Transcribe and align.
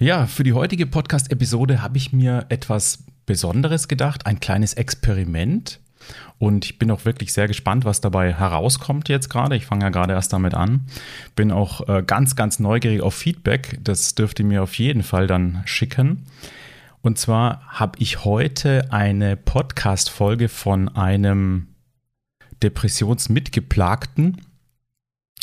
Ja, 0.00 0.26
für 0.26 0.44
die 0.44 0.52
heutige 0.52 0.86
Podcast-Episode 0.86 1.82
habe 1.82 1.96
ich 1.96 2.12
mir 2.12 2.46
etwas 2.50 3.02
Besonderes 3.26 3.88
gedacht, 3.88 4.26
ein 4.26 4.38
kleines 4.38 4.74
Experiment. 4.74 5.80
Und 6.38 6.66
ich 6.66 6.78
bin 6.78 6.92
auch 6.92 7.04
wirklich 7.04 7.32
sehr 7.32 7.48
gespannt, 7.48 7.84
was 7.84 8.00
dabei 8.00 8.32
herauskommt 8.32 9.08
jetzt 9.08 9.28
gerade. 9.28 9.56
Ich 9.56 9.66
fange 9.66 9.86
ja 9.86 9.88
gerade 9.88 10.12
erst 10.12 10.32
damit 10.32 10.54
an. 10.54 10.86
Bin 11.34 11.50
auch 11.50 11.88
äh, 11.88 12.04
ganz, 12.06 12.36
ganz 12.36 12.60
neugierig 12.60 13.00
auf 13.00 13.14
Feedback. 13.14 13.80
Das 13.82 14.14
dürft 14.14 14.38
ihr 14.38 14.44
mir 14.44 14.62
auf 14.62 14.74
jeden 14.78 15.02
Fall 15.02 15.26
dann 15.26 15.62
schicken. 15.64 16.26
Und 17.02 17.18
zwar 17.18 17.62
habe 17.66 17.98
ich 17.98 18.24
heute 18.24 18.92
eine 18.92 19.36
Podcast-Folge 19.36 20.48
von 20.48 20.88
einem 20.90 21.66
Depressionsmitgeplagten 22.62 24.36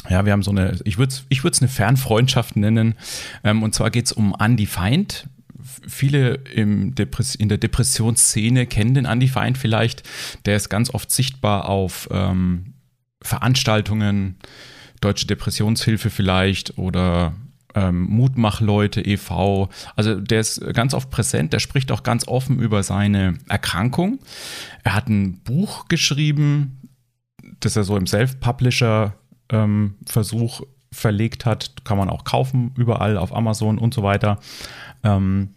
ja, 0.09 0.25
wir 0.25 0.32
haben 0.32 0.43
so 0.43 0.52
eine, 0.52 0.80
ich 0.84 0.98
würde 0.98 1.14
es 1.14 1.25
ich 1.30 1.43
eine 1.43 1.70
Fernfreundschaft 1.70 2.55
nennen. 2.55 2.95
Ähm, 3.44 3.64
und 3.64 3.73
zwar 3.73 3.89
geht 3.89 4.05
es 4.05 4.12
um 4.12 4.36
Andy 4.39 4.66
Feind. 4.66 5.27
Viele 5.88 6.36
in 6.36 6.94
der 6.95 7.58
Depressionsszene 7.58 8.67
kennen 8.67 8.94
den 8.94 9.05
Andy 9.05 9.27
Feind 9.27 9.58
vielleicht. 9.58 10.03
Der 10.45 10.55
ist 10.55 10.70
ganz 10.70 10.94
oft 10.94 11.09
sichtbar 11.09 11.67
auf 11.67 12.08
ähm, 12.12 12.76
Veranstaltungen, 13.22 14.38
Deutsche 15.02 15.27
Depressionshilfe 15.27 16.09
vielleicht 16.09 16.77
oder 16.77 17.34
ähm, 17.75 18.03
Mutmachleute 18.03 19.02
e.V. 19.02 19.70
Also 19.95 20.16
der 20.16 20.39
ist 20.39 20.62
ganz 20.73 20.94
oft 20.94 21.09
präsent, 21.09 21.53
der 21.53 21.59
spricht 21.59 21.91
auch 21.91 22.03
ganz 22.03 22.27
offen 22.27 22.59
über 22.59 22.84
seine 22.84 23.36
Erkrankung. 23.50 24.20
Er 24.84 24.94
hat 24.94 25.09
ein 25.09 25.39
Buch 25.44 25.88
geschrieben, 25.88 26.89
das 27.59 27.75
er 27.75 27.84
so 27.84 27.98
im 27.98 28.08
Self-Publisher 28.08 29.16
ähm, 29.49 29.95
Versuch 30.05 30.62
verlegt 30.91 31.45
hat. 31.45 31.84
Kann 31.84 31.98
man 31.98 32.09
auch 32.09 32.23
kaufen, 32.23 32.72
überall 32.77 33.17
auf 33.17 33.36
Amazon 33.36 33.77
und 33.77 33.94
so 33.94 34.03
weiter. 34.03 34.40
Ähm, 35.03 35.49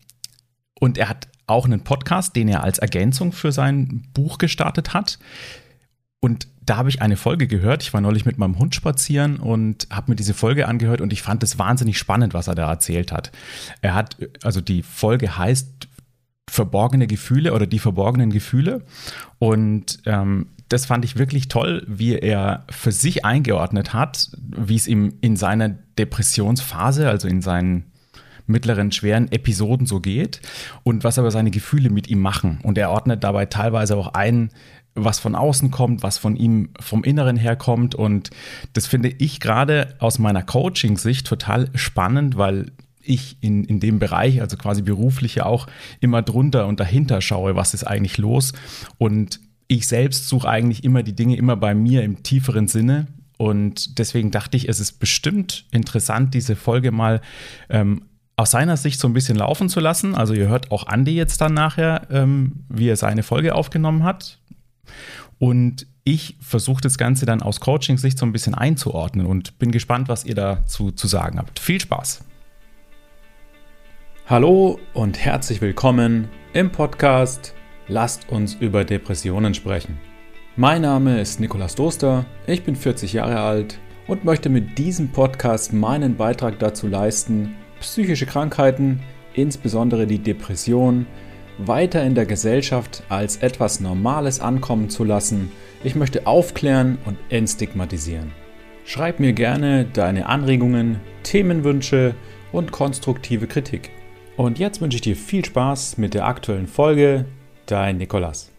und 0.81 0.99
er 0.99 1.09
hat 1.09 1.29
auch 1.47 1.65
einen 1.65 1.83
Podcast, 1.83 2.37
den 2.37 2.49
er 2.49 2.63
als 2.63 2.79
Ergänzung 2.79 3.33
für 3.33 3.53
sein 3.53 4.07
Buch 4.15 4.39
gestartet 4.39 4.95
hat. 4.95 5.19
Und 6.21 6.49
da 6.69 6.77
habe 6.77 6.91
ich 6.91 7.01
eine 7.01 7.17
Folge 7.17 7.47
gehört. 7.47 7.83
Ich 7.83 7.95
war 7.95 8.01
neulich 8.01 8.27
mit 8.27 8.39
meinem 8.39 8.59
Hund 8.59 8.75
spazieren 8.75 9.39
und 9.39 9.89
habe 9.91 10.11
mir 10.13 10.17
diese 10.17 10.35
Folge 10.35 10.69
angehört 10.69 11.01
und 11.01 11.13
ich 11.13 11.23
fand 11.23 11.43
es 11.43 11.59
wahnsinnig 11.59 11.97
spannend, 11.97 12.35
was 12.35 12.49
er 12.49 12.55
da 12.55 12.69
erzählt 12.69 13.13
hat. 13.13 13.33
Er 13.81 13.95
hat, 13.95 14.17
also 14.43 14.61
die 14.61 14.83
Folge 14.83 15.39
heißt 15.39 15.89
Verborgene 16.51 17.07
Gefühle 17.07 17.53
oder 17.53 17.67
die 17.67 17.79
verborgenen 17.79 18.31
Gefühle. 18.31 18.83
Und 19.39 20.01
ähm, 20.07 20.47
das 20.69 20.87
fand 20.87 21.05
ich 21.05 21.17
wirklich 21.17 21.49
toll, 21.49 21.85
wie 21.87 22.15
er 22.15 22.65
für 22.71 22.93
sich 22.93 23.25
eingeordnet 23.25 23.93
hat, 23.93 24.31
wie 24.39 24.77
es 24.77 24.87
ihm 24.87 25.15
in 25.21 25.37
seiner 25.37 25.71
Depressionsphase, 25.99 27.09
also 27.09 27.27
in 27.27 27.43
seinen 27.43 27.85
mittleren, 28.47 28.93
schweren 28.93 29.31
Episoden 29.31 29.87
so 29.87 30.01
geht 30.01 30.41
und 30.83 31.05
was 31.05 31.19
aber 31.19 31.31
seine 31.31 31.51
Gefühle 31.51 31.91
mit 31.91 32.09
ihm 32.09 32.21
machen. 32.21 32.61
Und 32.63 32.79
er 32.79 32.91
ordnet 32.91 33.25
dabei 33.25 33.47
teilweise 33.47 33.97
auch 33.97 34.15
ein, 34.15 34.51
was 34.95 35.19
von 35.19 35.35
außen 35.35 35.71
kommt, 35.71 36.03
was 36.03 36.19
von 36.19 36.37
ihm 36.37 36.71
vom 36.81 37.05
Inneren 37.05 37.37
her 37.37 37.57
kommt. 37.57 37.95
Und 37.95 38.31
das 38.73 38.87
finde 38.87 39.11
ich 39.11 39.41
gerade 39.41 39.95
aus 39.99 40.19
meiner 40.19 40.43
Coaching-Sicht 40.43 41.27
total 41.27 41.71
spannend, 41.75 42.37
weil 42.37 42.73
ich 43.01 43.37
in, 43.41 43.65
in 43.65 43.81
dem 43.81 43.99
Bereich, 43.99 44.41
also 44.41 44.57
quasi 44.57 44.83
beruflich 44.83 45.37
ja 45.37 45.47
auch 45.47 45.67
immer 46.01 46.23
drunter 46.23 46.67
und 46.67 46.81
dahinter 46.81 47.21
schaue, 47.21 47.55
was 47.55 47.75
ist 47.75 47.85
eigentlich 47.85 48.19
los. 48.19 48.53
Und 48.99 49.41
ich 49.69 49.87
selbst 49.87 50.29
suche 50.29 50.49
eigentlich 50.49 50.83
immer 50.83 51.03
die 51.03 51.15
Dinge 51.15 51.37
immer 51.37 51.57
bei 51.57 51.75
mir 51.75 52.03
im 52.03 52.23
tieferen 52.23 52.69
Sinne. 52.69 53.07
Und 53.37 53.99
deswegen 53.99 54.31
dachte 54.31 54.57
ich, 54.57 54.69
es 54.69 54.81
ist 54.81 54.99
bestimmt 54.99 55.67
interessant, 55.71 56.35
diese 56.35 56.57
Folge 56.57 56.91
mal 56.91 57.21
ähm, 57.69 58.03
aus 58.35 58.51
seiner 58.51 58.77
Sicht 58.77 58.99
so 58.99 59.07
ein 59.07 59.13
bisschen 59.13 59.37
laufen 59.37 59.69
zu 59.69 59.79
lassen. 59.79 60.15
Also 60.15 60.35
ihr 60.35 60.49
hört 60.49 60.73
auch 60.73 60.87
Andi 60.87 61.15
jetzt 61.15 61.41
dann 61.41 61.55
nachher, 61.55 62.09
ähm, 62.11 62.65
wie 62.69 62.89
er 62.89 62.97
seine 62.97 63.23
Folge 63.23 63.55
aufgenommen 63.55 64.03
hat. 64.03 64.39
Und 65.39 65.87
ich 66.03 66.37
versuche 66.41 66.81
das 66.81 66.97
Ganze 66.97 67.27
dann 67.27 67.43
aus 67.43 67.61
Coaching-Sicht 67.61 68.19
so 68.19 68.25
ein 68.25 68.33
bisschen 68.33 68.55
einzuordnen 68.55 69.27
und 69.27 69.59
bin 69.59 69.71
gespannt, 69.71 70.09
was 70.09 70.25
ihr 70.25 70.35
dazu 70.35 70.91
zu 70.91 71.07
sagen 71.07 71.39
habt. 71.39 71.59
Viel 71.59 71.81
Spaß! 71.81 72.25
Hallo 74.27 74.79
und 74.95 75.19
herzlich 75.19 75.61
willkommen 75.61 76.29
im 76.55 76.71
Podcast 76.71 77.55
lasst 77.89 78.29
uns 78.31 78.55
über 78.55 78.85
Depressionen 78.85 79.55
sprechen. 79.55 79.99
Mein 80.57 80.83
Name 80.83 81.21
ist 81.21 81.41
Nikolas 81.41 81.75
Doster, 81.75 82.27
ich 82.47 82.63
bin 82.65 82.77
40 82.77 83.15
Jahre 83.15 83.41
alt 83.41 83.79
und 84.07 84.25
möchte 84.25 84.49
mit 84.49 84.79
diesem 84.79 85.09
Podcast 85.11 85.73
meinen 85.73 86.17
Beitrag 86.17 86.59
dazu 86.59 86.87
leisten, 86.87 87.55
psychische 87.81 88.27
Krankheiten, 88.27 89.01
insbesondere 89.35 90.07
die 90.07 90.19
Depression, 90.19 91.07
weiter 91.59 92.05
in 92.05 92.15
der 92.15 92.27
Gesellschaft 92.27 93.03
als 93.09 93.39
etwas 93.39 93.81
Normales 93.81 94.41
ankommen 94.41 94.91
zu 94.91 95.05
lassen. 95.05 95.51
Ich 95.83 95.95
möchte 95.95 96.27
aufklären 96.27 96.99
und 97.05 97.17
entstigmatisieren. 97.31 98.33
Schreib 98.85 99.21
mir 99.21 99.33
gerne 99.33 99.85
deine 99.85 100.27
Anregungen, 100.27 101.01
Themenwünsche 101.23 102.15
und 102.53 102.73
konstruktive 102.73 103.47
Kritik. 103.47 103.91
Und 104.37 104.59
jetzt 104.59 104.81
wünsche 104.81 104.97
ich 104.97 105.03
dir 105.03 105.17
viel 105.17 105.45
Spaß 105.45 105.99
mit 105.99 106.15
der 106.15 106.27
aktuellen 106.27 106.69
Folge 106.69 107.27
Dein 107.69 107.99
Nikolas. 107.99 108.51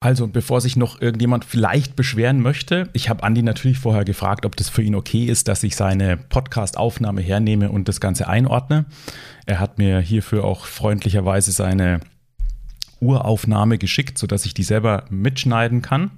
Also, 0.00 0.28
bevor 0.28 0.60
sich 0.60 0.76
noch 0.76 1.00
irgendjemand 1.00 1.44
vielleicht 1.44 1.94
beschweren 1.94 2.40
möchte, 2.40 2.88
ich 2.94 3.10
habe 3.10 3.22
Andi 3.22 3.42
natürlich 3.42 3.78
vorher 3.78 4.04
gefragt, 4.04 4.46
ob 4.46 4.56
das 4.56 4.70
für 4.70 4.80
ihn 4.80 4.94
okay 4.94 5.26
ist, 5.26 5.48
dass 5.48 5.62
ich 5.62 5.76
seine 5.76 6.16
Podcast-Aufnahme 6.16 7.20
hernehme 7.20 7.70
und 7.70 7.88
das 7.88 8.00
Ganze 8.00 8.28
einordne. 8.28 8.86
Er 9.44 9.60
hat 9.60 9.76
mir 9.76 10.00
hierfür 10.00 10.44
auch 10.44 10.64
freundlicherweise 10.64 11.52
seine 11.52 12.00
Uraufnahme 13.00 13.76
geschickt, 13.76 14.16
sodass 14.16 14.46
ich 14.46 14.54
die 14.54 14.62
selber 14.62 15.04
mitschneiden 15.10 15.82
kann. 15.82 16.12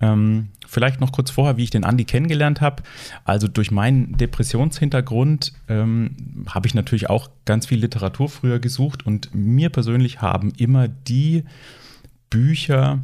Ähm, 0.00 0.50
vielleicht 0.70 1.00
noch 1.00 1.12
kurz 1.12 1.30
vorher, 1.30 1.56
wie 1.56 1.64
ich 1.64 1.70
den 1.70 1.84
Andi 1.84 2.04
kennengelernt 2.04 2.60
habe. 2.60 2.82
Also 3.24 3.48
durch 3.48 3.70
meinen 3.70 4.16
Depressionshintergrund 4.16 5.52
ähm, 5.68 6.44
habe 6.48 6.68
ich 6.68 6.74
natürlich 6.74 7.10
auch 7.10 7.28
ganz 7.44 7.66
viel 7.66 7.80
Literatur 7.80 8.28
früher 8.28 8.60
gesucht 8.60 9.04
und 9.04 9.34
mir 9.34 9.70
persönlich 9.70 10.22
haben 10.22 10.52
immer 10.56 10.86
die 10.86 11.44
Bücher 12.30 13.00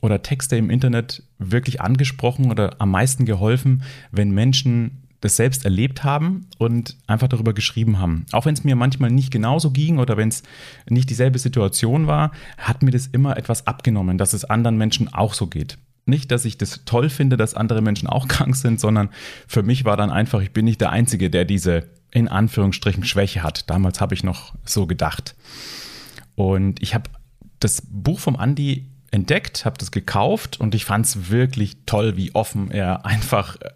oder 0.00 0.22
Texte 0.22 0.56
im 0.56 0.70
Internet 0.70 1.22
wirklich 1.38 1.80
angesprochen 1.80 2.50
oder 2.50 2.74
am 2.80 2.90
meisten 2.90 3.24
geholfen, 3.24 3.84
wenn 4.10 4.32
Menschen 4.32 5.02
das 5.20 5.36
selbst 5.36 5.64
erlebt 5.64 6.04
haben 6.04 6.48
und 6.58 6.98
einfach 7.06 7.28
darüber 7.28 7.54
geschrieben 7.54 7.98
haben. 7.98 8.26
Auch 8.32 8.44
wenn 8.44 8.52
es 8.52 8.64
mir 8.64 8.76
manchmal 8.76 9.10
nicht 9.10 9.30
genauso 9.30 9.70
ging 9.70 9.98
oder 9.98 10.18
wenn 10.18 10.28
es 10.28 10.42
nicht 10.90 11.08
dieselbe 11.08 11.38
Situation 11.38 12.06
war, 12.06 12.32
hat 12.58 12.82
mir 12.82 12.90
das 12.90 13.06
immer 13.06 13.38
etwas 13.38 13.66
abgenommen, 13.66 14.18
dass 14.18 14.34
es 14.34 14.44
anderen 14.44 14.76
Menschen 14.76 15.14
auch 15.14 15.32
so 15.32 15.46
geht 15.46 15.78
nicht, 16.06 16.30
dass 16.30 16.44
ich 16.44 16.58
das 16.58 16.84
toll 16.84 17.08
finde, 17.08 17.36
dass 17.36 17.54
andere 17.54 17.82
Menschen 17.82 18.08
auch 18.08 18.28
krank 18.28 18.56
sind, 18.56 18.80
sondern 18.80 19.10
für 19.46 19.62
mich 19.62 19.84
war 19.84 19.96
dann 19.96 20.10
einfach, 20.10 20.40
ich 20.40 20.52
bin 20.52 20.64
nicht 20.64 20.80
der 20.80 20.90
Einzige, 20.90 21.30
der 21.30 21.44
diese 21.44 21.88
in 22.10 22.28
Anführungsstrichen 22.28 23.04
Schwäche 23.04 23.42
hat. 23.42 23.68
Damals 23.70 24.00
habe 24.00 24.14
ich 24.14 24.22
noch 24.22 24.54
so 24.64 24.86
gedacht. 24.86 25.34
Und 26.36 26.80
ich 26.80 26.94
habe 26.94 27.10
das 27.58 27.82
Buch 27.88 28.20
vom 28.20 28.36
Andi 28.36 28.86
entdeckt, 29.10 29.64
habe 29.64 29.78
das 29.78 29.90
gekauft 29.90 30.60
und 30.60 30.74
ich 30.74 30.84
fand 30.84 31.06
es 31.06 31.30
wirklich 31.30 31.76
toll, 31.86 32.16
wie 32.16 32.34
offen 32.34 32.70
er 32.70 33.06
einfach 33.06 33.56
äh, 33.60 33.70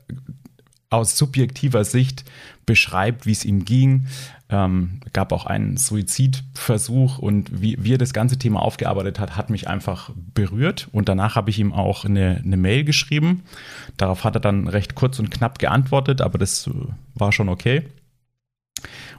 aus 0.90 1.16
subjektiver 1.16 1.84
Sicht 1.84 2.24
beschreibt, 2.66 3.26
wie 3.26 3.32
es 3.32 3.44
ihm 3.44 3.64
ging. 3.64 4.06
Ähm, 4.50 5.00
gab 5.12 5.32
auch 5.32 5.44
einen 5.44 5.76
Suizidversuch 5.76 7.18
und 7.18 7.60
wie, 7.60 7.76
wie 7.80 7.94
er 7.94 7.98
das 7.98 8.14
ganze 8.14 8.38
Thema 8.38 8.62
aufgearbeitet 8.62 9.18
hat, 9.18 9.36
hat 9.36 9.50
mich 9.50 9.68
einfach 9.68 10.10
berührt. 10.34 10.88
Und 10.90 11.10
danach 11.10 11.36
habe 11.36 11.50
ich 11.50 11.58
ihm 11.58 11.74
auch 11.74 12.06
eine, 12.06 12.40
eine 12.42 12.56
Mail 12.56 12.84
geschrieben. 12.84 13.42
Darauf 13.98 14.24
hat 14.24 14.36
er 14.36 14.40
dann 14.40 14.66
recht 14.66 14.94
kurz 14.94 15.18
und 15.18 15.30
knapp 15.30 15.58
geantwortet, 15.58 16.22
aber 16.22 16.38
das 16.38 16.66
äh, 16.66 16.70
war 17.14 17.32
schon 17.32 17.50
okay. 17.50 17.84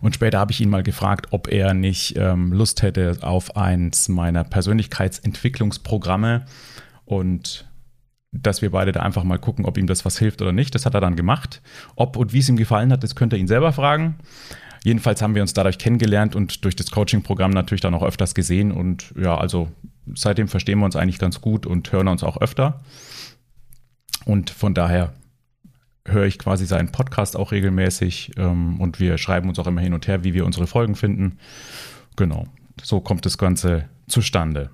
Und 0.02 0.16
später 0.16 0.40
habe 0.40 0.52
ich 0.52 0.62
ihn 0.62 0.70
mal 0.70 0.84
gefragt, 0.84 1.28
ob 1.32 1.48
er 1.48 1.74
nicht 1.74 2.16
ähm, 2.18 2.54
Lust 2.54 2.82
hätte 2.82 3.18
auf 3.22 3.56
eins 3.56 4.10
meiner 4.10 4.44
Persönlichkeitsentwicklungsprogramme. 4.44 6.46
Und 7.06 7.66
dass 8.32 8.62
wir 8.62 8.72
beide 8.72 8.92
da 8.92 9.02
einfach 9.02 9.24
mal 9.24 9.40
gucken, 9.40 9.66
ob 9.66 9.78
ihm 9.78 9.88
das 9.88 10.06
was 10.06 10.18
hilft 10.18 10.42
oder 10.42 10.52
nicht. 10.52 10.76
Das 10.76 10.86
hat 10.86 10.94
er 10.94 11.02
dann 11.02 11.16
gemacht. 11.16 11.62
Ob 11.96 12.16
und 12.16 12.34
wie 12.34 12.40
es 12.40 12.50
ihm 12.50 12.58
gefallen 12.58 12.92
hat, 12.92 13.04
das 13.04 13.16
könnt 13.16 13.34
ihr 13.34 13.40
ihn 13.40 13.48
selber 13.48 13.74
fragen. 13.74 14.16
Jedenfalls 14.84 15.22
haben 15.22 15.36
wir 15.36 15.42
uns 15.42 15.54
dadurch 15.54 15.78
kennengelernt 15.78 16.36
und 16.36 16.64
durch 16.64 16.76
das 16.76 16.92
Coaching-Programm 16.92 17.52
natürlich 17.52 17.82
dann 17.82 17.94
auch 17.94 18.04
öfters 18.04 18.34
gesehen. 18.34 18.72
Und 18.72 19.14
ja, 19.20 19.38
also 19.38 19.70
seitdem 20.16 20.48
verstehen 20.48 20.80
wir 20.80 20.86
uns 20.86 20.96
eigentlich 20.96 21.20
ganz 21.20 21.42
gut 21.42 21.66
und 21.66 21.92
hören 21.92 22.08
uns 22.08 22.24
auch 22.24 22.38
öfter. 22.38 22.82
Und 24.26 24.50
von 24.50 24.74
daher 24.74 25.14
höre 26.06 26.26
ich 26.26 26.40
quasi 26.40 26.66
seinen 26.66 26.92
Podcast 26.92 27.36
auch 27.36 27.52
regelmäßig 27.52 28.32
ähm, 28.38 28.80
und 28.80 29.00
wir 29.00 29.18
schreiben 29.18 29.50
uns 29.50 29.60
auch 29.60 29.68
immer 29.68 29.82
hin 29.82 29.94
und 29.94 30.08
her, 30.08 30.24
wie 30.24 30.34
wir 30.34 30.46
unsere 30.46 30.68
Folgen 30.68 30.96
finden. 30.96 31.38
Genau, 32.16 32.48
so 32.82 33.00
kommt 33.00 33.26
das 33.26 33.38
Ganze 33.38 33.86
zustande. 34.08 34.70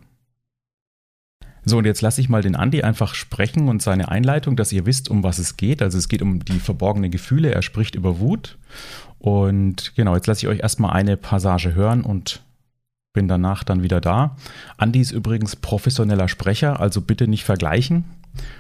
So, 1.66 1.80
und 1.80 1.86
jetzt 1.86 2.02
lasse 2.02 2.22
ich 2.22 2.30
mal 2.30 2.44
den 2.44 2.56
Andi 2.56 2.84
einfach 2.84 3.16
sprechen 3.16 3.68
und 3.68 3.82
seine 3.82 4.10
Einleitung, 4.10 4.56
dass 4.56 4.72
ihr 4.72 4.86
wisst, 4.86 5.10
um 5.10 5.24
was 5.24 5.40
es 5.40 5.58
geht. 5.58 5.82
Also 5.82 5.98
es 5.98 6.08
geht 6.08 6.22
um 6.22 6.46
die 6.46 6.60
verborgenen 6.60 7.10
Gefühle. 7.10 7.52
Er 7.52 7.64
spricht 7.64 7.96
über 7.96 8.20
Wut. 8.20 8.58
Und 9.18 9.94
genau, 9.96 10.16
jetzt 10.16 10.28
lasse 10.28 10.46
ich 10.46 10.48
euch 10.48 10.60
erstmal 10.60 10.94
eine 10.94 11.18
Passage 11.18 11.74
hören 11.74 12.02
und 12.02 12.42
bin 13.14 13.28
danach 13.28 13.64
dann 13.64 13.82
wieder 13.82 14.00
da. 14.00 14.36
Andi 14.78 15.00
ist 15.00 15.12
übrigens 15.12 15.56
professioneller 15.56 16.28
Sprecher, 16.28 16.80
also 16.80 17.02
bitte 17.02 17.28
nicht 17.28 17.46
vergleichen. 17.46 18.04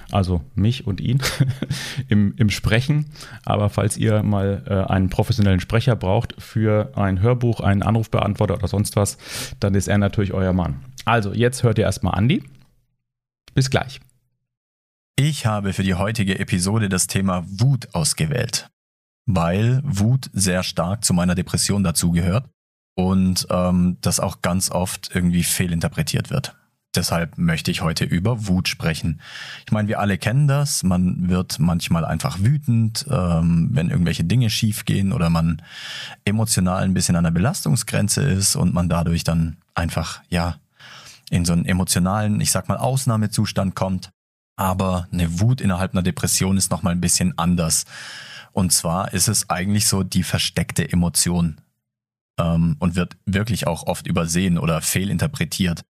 Also 0.10 0.42
mich 0.56 0.88
und 0.88 1.02
ihn 1.02 1.20
im, 2.08 2.34
im 2.38 2.50
Sprechen. 2.50 3.08
Aber 3.44 3.70
falls 3.70 3.98
ihr 3.98 4.24
mal 4.24 4.64
äh, 4.68 4.92
einen 4.92 5.10
professionellen 5.10 5.60
Sprecher 5.60 5.96
braucht 5.96 6.34
für 6.42 6.92
ein 6.96 7.22
Hörbuch, 7.22 7.60
einen 7.60 7.84
Anrufbeantworter 7.84 8.56
oder 8.56 8.70
sonst 8.70 8.96
was, 8.96 9.18
dann 9.60 9.76
ist 9.76 9.90
er 9.90 9.98
natürlich 9.98 10.34
euer 10.34 10.54
Mann. 10.54 10.78
Also, 11.04 11.34
jetzt 11.34 11.64
hört 11.64 11.78
ihr 11.78 11.84
erstmal 11.84 12.16
Andi. 12.16 12.42
Bis 13.56 13.70
gleich. 13.70 14.02
Ich 15.16 15.46
habe 15.46 15.72
für 15.72 15.84
die 15.84 15.96
heutige 15.96 16.40
Episode 16.40 16.90
das 16.90 17.08
Thema 17.08 17.46
Wut 17.48 17.96
ausgewählt, 17.96 18.70
weil 19.26 19.82
Wut 19.86 20.30
sehr 20.34 20.62
stark 20.62 21.06
zu 21.06 21.14
meiner 21.14 21.36
Depression 21.36 21.82
dazugehört 21.82 22.50
und 22.96 23.48
ähm, 23.50 23.98
das 24.02 24.20
auch 24.20 24.42
ganz 24.42 24.70
oft 24.72 25.16
irgendwie 25.16 25.44
fehlinterpretiert 25.44 26.32
wird. 26.32 26.58
Deshalb 26.96 27.38
möchte 27.38 27.72
ich 27.72 27.82
heute 27.82 28.04
über 28.04 28.48
Wut 28.48 28.68
sprechen. 28.68 29.22
Ich 29.66 29.72
meine, 29.72 29.88
wir 29.88 30.02
alle 30.02 30.18
kennen 30.18 30.50
das. 30.50 30.84
Man 30.84 31.30
wird 31.30 31.60
manchmal 31.60 32.04
einfach 32.04 32.40
wütend, 32.40 33.06
ähm, 33.10 33.70
wenn 33.72 33.90
irgendwelche 33.90 34.26
Dinge 34.26 34.50
schiefgehen 34.50 35.14
oder 35.14 35.30
man 35.30 35.62
emotional 36.26 36.84
ein 36.84 36.94
bisschen 36.94 37.16
an 37.16 37.24
der 37.24 37.32
Belastungsgrenze 37.32 38.22
ist 38.22 38.58
und 38.58 38.74
man 38.74 38.90
dadurch 38.90 39.24
dann 39.24 39.58
einfach, 39.74 40.22
ja, 40.30 40.58
in 41.30 41.46
so 41.46 41.54
einen 41.54 41.66
emotionalen, 41.66 42.40
ich 42.42 42.52
sag 42.52 42.68
mal, 42.68 42.78
Ausnahmezustand 42.78 43.76
kommt. 43.76 44.12
Aber 44.58 45.08
eine 45.12 45.40
Wut 45.40 45.60
innerhalb 45.62 45.94
einer 45.94 46.04
Depression 46.04 46.58
ist 46.58 46.72
nochmal 46.72 46.94
ein 46.94 47.02
bisschen 47.02 47.38
anders. 47.38 47.86
Und 48.54 48.72
zwar 48.72 49.14
ist 49.14 49.28
es 49.28 49.50
eigentlich 49.50 49.88
so 49.88 50.04
die 50.04 50.24
versteckte 50.24 50.90
Emotion 50.90 51.60
ähm, 52.40 52.78
und 52.80 52.96
wird 52.96 53.18
wirklich 53.26 53.68
auch 53.68 53.84
oft 53.88 54.08
übersehen 54.08 54.58
oder 54.58 54.82
fehlinterpretiert. 54.82 55.84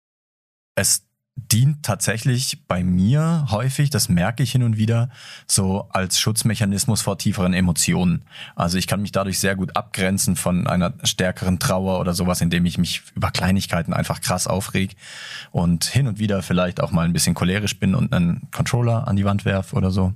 Es 0.74 1.04
dient 1.36 1.82
tatsächlich 1.82 2.64
bei 2.68 2.84
mir 2.84 3.46
häufig, 3.50 3.90
das 3.90 4.08
merke 4.08 4.42
ich 4.42 4.52
hin 4.52 4.62
und 4.62 4.76
wieder, 4.76 5.10
so 5.46 5.88
als 5.90 6.18
Schutzmechanismus 6.20 7.02
vor 7.02 7.18
tieferen 7.18 7.54
Emotionen. 7.54 8.22
Also 8.54 8.78
ich 8.78 8.86
kann 8.86 9.02
mich 9.02 9.10
dadurch 9.10 9.40
sehr 9.40 9.56
gut 9.56 9.76
abgrenzen 9.76 10.36
von 10.36 10.66
einer 10.66 10.94
stärkeren 11.02 11.58
Trauer 11.58 11.98
oder 11.98 12.14
sowas, 12.14 12.40
indem 12.40 12.66
ich 12.66 12.78
mich 12.78 13.02
über 13.16 13.32
Kleinigkeiten 13.32 13.92
einfach 13.92 14.20
krass 14.20 14.46
aufreg 14.46 14.96
und 15.50 15.84
hin 15.84 16.06
und 16.06 16.18
wieder 16.20 16.42
vielleicht 16.42 16.80
auch 16.80 16.92
mal 16.92 17.04
ein 17.04 17.12
bisschen 17.12 17.34
cholerisch 17.34 17.78
bin 17.80 17.94
und 17.94 18.12
einen 18.12 18.48
Controller 18.52 19.08
an 19.08 19.16
die 19.16 19.24
Wand 19.24 19.44
werf 19.44 19.72
oder 19.72 19.90
so. 19.90 20.14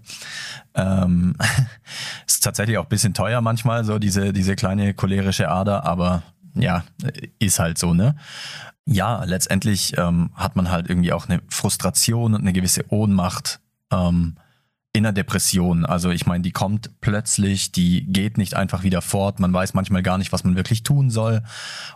Ähm, 0.75 1.35
ist 2.27 2.45
tatsächlich 2.45 2.79
auch 2.79 2.85
ein 2.85 2.91
bisschen 2.91 3.15
teuer 3.15 3.41
manchmal, 3.41 3.85
so 3.85 3.99
diese, 3.99 4.33
diese 4.33 4.55
kleine 4.55 4.95
cholerische 4.95 5.49
Ader, 5.49 5.85
aber 5.85 6.23
ja, 6.61 6.85
ist 7.39 7.59
halt 7.59 7.79
so, 7.79 7.95
ne? 7.95 8.17
ja, 8.91 9.23
letztendlich 9.25 9.97
ähm, 9.99 10.31
hat 10.35 10.57
man 10.57 10.71
halt 10.71 10.89
irgendwie 10.89 11.13
auch 11.13 11.29
eine 11.29 11.43
Frustration 11.49 12.35
und 12.35 12.41
eine 12.41 12.55
gewisse 12.55 12.91
Ohnmacht 12.91 13.61
ähm, 13.93 14.37
in 14.95 15.03
der 15.03 15.13
Depression. 15.13 15.85
Also 15.85 16.09
ich 16.09 16.25
meine, 16.25 16.43
die 16.43 16.53
kommt 16.53 16.99
plötzlich, 17.03 17.71
die 17.71 18.07
geht 18.07 18.39
nicht 18.39 18.55
einfach 18.55 18.85
wieder 18.85 19.03
fort. 19.03 19.41
Man 19.41 19.53
weiß 19.53 19.75
manchmal 19.75 20.03
gar 20.03 20.17
nicht, 20.17 20.33
was 20.33 20.43
man 20.43 20.57
wirklich 20.57 20.85
tun 20.85 21.11
soll 21.11 21.43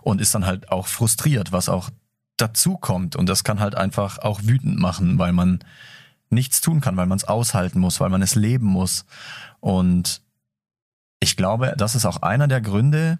und 0.02 0.20
ist 0.20 0.34
dann 0.34 0.44
halt 0.44 0.70
auch 0.70 0.86
frustriert, 0.86 1.50
was 1.50 1.70
auch 1.70 1.88
dazu 2.36 2.76
kommt. 2.76 3.16
Und 3.16 3.26
das 3.26 3.42
kann 3.42 3.58
halt 3.58 3.74
einfach 3.74 4.18
auch 4.18 4.42
wütend 4.42 4.78
machen, 4.78 5.18
weil 5.18 5.32
man 5.32 5.60
nichts 6.28 6.60
tun 6.60 6.82
kann, 6.82 6.98
weil 6.98 7.06
man 7.06 7.16
es 7.16 7.24
aushalten 7.24 7.80
muss, 7.80 8.00
weil 8.00 8.10
man 8.10 8.20
es 8.20 8.34
leben 8.34 8.66
muss. 8.66 9.06
Und 9.60 10.20
ich 11.20 11.38
glaube, 11.38 11.74
das 11.78 11.94
ist 11.94 12.04
auch 12.04 12.20
einer 12.20 12.48
der 12.48 12.60
Gründe, 12.60 13.18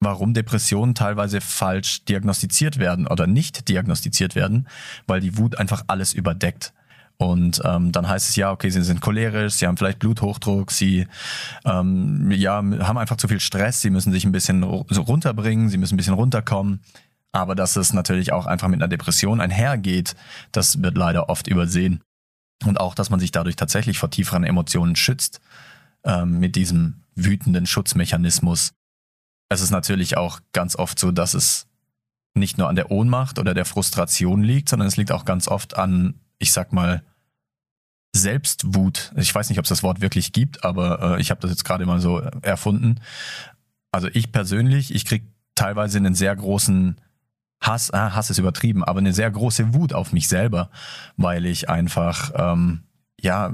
warum 0.00 0.34
Depressionen 0.34 0.94
teilweise 0.94 1.40
falsch 1.40 2.04
diagnostiziert 2.06 2.78
werden 2.78 3.06
oder 3.06 3.26
nicht 3.26 3.68
diagnostiziert 3.68 4.34
werden, 4.34 4.66
weil 5.06 5.20
die 5.20 5.36
Wut 5.36 5.58
einfach 5.58 5.84
alles 5.86 6.14
überdeckt. 6.14 6.72
Und 7.18 7.60
ähm, 7.66 7.92
dann 7.92 8.08
heißt 8.08 8.30
es 8.30 8.36
ja, 8.36 8.50
okay, 8.50 8.70
sie 8.70 8.82
sind 8.82 9.02
cholerisch, 9.02 9.54
sie 9.54 9.66
haben 9.66 9.76
vielleicht 9.76 9.98
Bluthochdruck, 9.98 10.70
sie 10.70 11.06
ähm, 11.66 12.30
ja, 12.30 12.54
haben 12.54 12.96
einfach 12.98 13.18
zu 13.18 13.28
viel 13.28 13.40
Stress, 13.40 13.82
sie 13.82 13.90
müssen 13.90 14.10
sich 14.10 14.24
ein 14.24 14.32
bisschen 14.32 14.62
runterbringen, 14.62 15.68
sie 15.68 15.76
müssen 15.76 15.94
ein 15.94 15.96
bisschen 15.98 16.14
runterkommen. 16.14 16.80
Aber 17.32 17.54
dass 17.54 17.76
es 17.76 17.92
natürlich 17.92 18.32
auch 18.32 18.46
einfach 18.46 18.68
mit 18.68 18.80
einer 18.80 18.88
Depression 18.88 19.42
einhergeht, 19.42 20.16
das 20.50 20.82
wird 20.82 20.96
leider 20.96 21.28
oft 21.28 21.46
übersehen. 21.46 22.02
Und 22.64 22.80
auch, 22.80 22.94
dass 22.94 23.10
man 23.10 23.20
sich 23.20 23.32
dadurch 23.32 23.56
tatsächlich 23.56 23.98
vor 23.98 24.10
tieferen 24.10 24.44
Emotionen 24.44 24.96
schützt, 24.96 25.40
ähm, 26.04 26.38
mit 26.40 26.56
diesem 26.56 27.02
wütenden 27.14 27.66
Schutzmechanismus 27.66 28.72
es 29.50 29.60
ist 29.60 29.70
natürlich 29.70 30.16
auch 30.16 30.40
ganz 30.52 30.76
oft 30.76 30.98
so, 30.98 31.10
dass 31.10 31.34
es 31.34 31.66
nicht 32.34 32.56
nur 32.56 32.68
an 32.68 32.76
der 32.76 32.90
Ohnmacht 32.90 33.38
oder 33.38 33.52
der 33.52 33.64
Frustration 33.64 34.42
liegt, 34.42 34.68
sondern 34.68 34.88
es 34.88 34.96
liegt 34.96 35.12
auch 35.12 35.24
ganz 35.24 35.48
oft 35.48 35.76
an, 35.76 36.14
ich 36.38 36.52
sag 36.52 36.72
mal, 36.72 37.02
Selbstwut. 38.14 39.12
Ich 39.16 39.34
weiß 39.34 39.50
nicht, 39.50 39.58
ob 39.58 39.64
es 39.64 39.68
das 39.68 39.82
Wort 39.82 40.00
wirklich 40.00 40.32
gibt, 40.32 40.64
aber 40.64 41.16
äh, 41.16 41.20
ich 41.20 41.30
habe 41.30 41.40
das 41.40 41.50
jetzt 41.50 41.64
gerade 41.64 41.84
mal 41.84 42.00
so 42.00 42.18
erfunden. 42.18 43.00
Also 43.92 44.08
ich 44.12 44.32
persönlich, 44.32 44.94
ich 44.94 45.04
krieg 45.04 45.24
teilweise 45.56 45.98
einen 45.98 46.14
sehr 46.14 46.34
großen 46.34 47.00
Hass, 47.60 47.90
ah, 47.90 48.14
Hass 48.14 48.30
ist 48.30 48.38
übertrieben, 48.38 48.84
aber 48.84 49.00
eine 49.00 49.12
sehr 49.12 49.30
große 49.30 49.74
Wut 49.74 49.92
auf 49.92 50.12
mich 50.12 50.28
selber, 50.28 50.70
weil 51.16 51.44
ich 51.44 51.68
einfach 51.68 52.32
ähm, 52.34 52.84
ja 53.20 53.52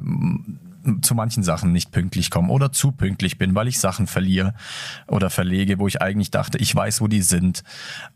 zu 1.02 1.14
manchen 1.14 1.42
Sachen 1.42 1.72
nicht 1.72 1.90
pünktlich 1.90 2.30
komme 2.30 2.52
oder 2.52 2.72
zu 2.72 2.92
pünktlich 2.92 3.38
bin, 3.38 3.54
weil 3.54 3.68
ich 3.68 3.78
Sachen 3.78 4.06
verliere 4.06 4.54
oder 5.06 5.30
verlege, 5.30 5.78
wo 5.78 5.86
ich 5.86 6.02
eigentlich 6.02 6.30
dachte, 6.30 6.58
ich 6.58 6.74
weiß, 6.74 7.00
wo 7.00 7.08
die 7.08 7.22
sind. 7.22 7.62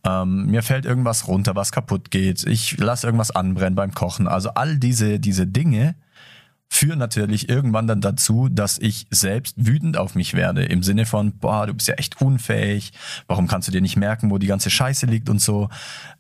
Ähm, 0.05 0.47
mir 0.47 0.63
fällt 0.63 0.87
irgendwas 0.87 1.29
runter, 1.29 1.55
was 1.55 1.73
kaputt 1.73 2.11
geht. 2.11 2.45
Ich 2.47 2.79
lasse 2.79 3.07
irgendwas 3.07 3.31
anbrennen 3.31 3.75
beim 3.75 3.93
Kochen. 3.93 4.29
Also 4.29 4.51
all 4.51 4.79
diese, 4.79 5.21
diese 5.21 5.47
Dinge 5.47 5.97
führen 6.73 6.99
natürlich 7.01 7.49
irgendwann 7.49 7.89
dann 7.89 8.01
dazu, 8.01 8.49
dass 8.49 8.79
ich 8.79 9.07
selbst 9.11 9.55
wütend 9.59 9.97
auf 9.97 10.15
mich 10.15 10.35
werde. 10.35 10.65
Im 10.65 10.85
Sinne 10.85 11.05
von, 11.05 11.37
boah, 11.37 11.67
du 11.67 11.75
bist 11.75 11.89
ja 11.89 11.95
echt 11.95 12.21
unfähig. 12.23 12.93
Warum 13.27 13.49
kannst 13.49 13.67
du 13.67 13.73
dir 13.73 13.81
nicht 13.81 13.97
merken, 13.97 14.31
wo 14.31 14.39
die 14.39 14.47
ganze 14.47 14.71
Scheiße 14.71 15.07
liegt 15.07 15.29
und 15.29 15.41
so? 15.41 15.69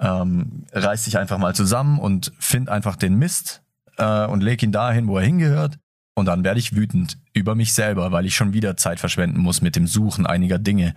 Ähm, 0.00 0.64
reiß 0.73 1.05
dich 1.05 1.19
einfach 1.19 1.38
mal 1.38 1.55
zusammen 1.55 2.00
und 2.00 2.32
find 2.38 2.69
einfach 2.69 2.96
den 2.96 3.14
Mist 3.14 3.62
äh, 3.96 4.26
und 4.26 4.43
leg 4.43 4.62
ihn 4.62 4.73
dahin, 4.73 5.06
wo 5.06 5.19
er 5.19 5.25
hingehört 5.25 5.79
und 6.14 6.26
dann 6.26 6.44
werde 6.44 6.60
ich 6.60 6.74
wütend 6.74 7.18
über 7.32 7.54
mich 7.54 7.72
selber, 7.72 8.12
weil 8.12 8.26
ich 8.26 8.34
schon 8.34 8.52
wieder 8.52 8.76
Zeit 8.76 9.00
verschwenden 9.00 9.40
muss 9.40 9.62
mit 9.62 9.76
dem 9.76 9.86
Suchen 9.86 10.26
einiger 10.26 10.58
Dinge. 10.58 10.94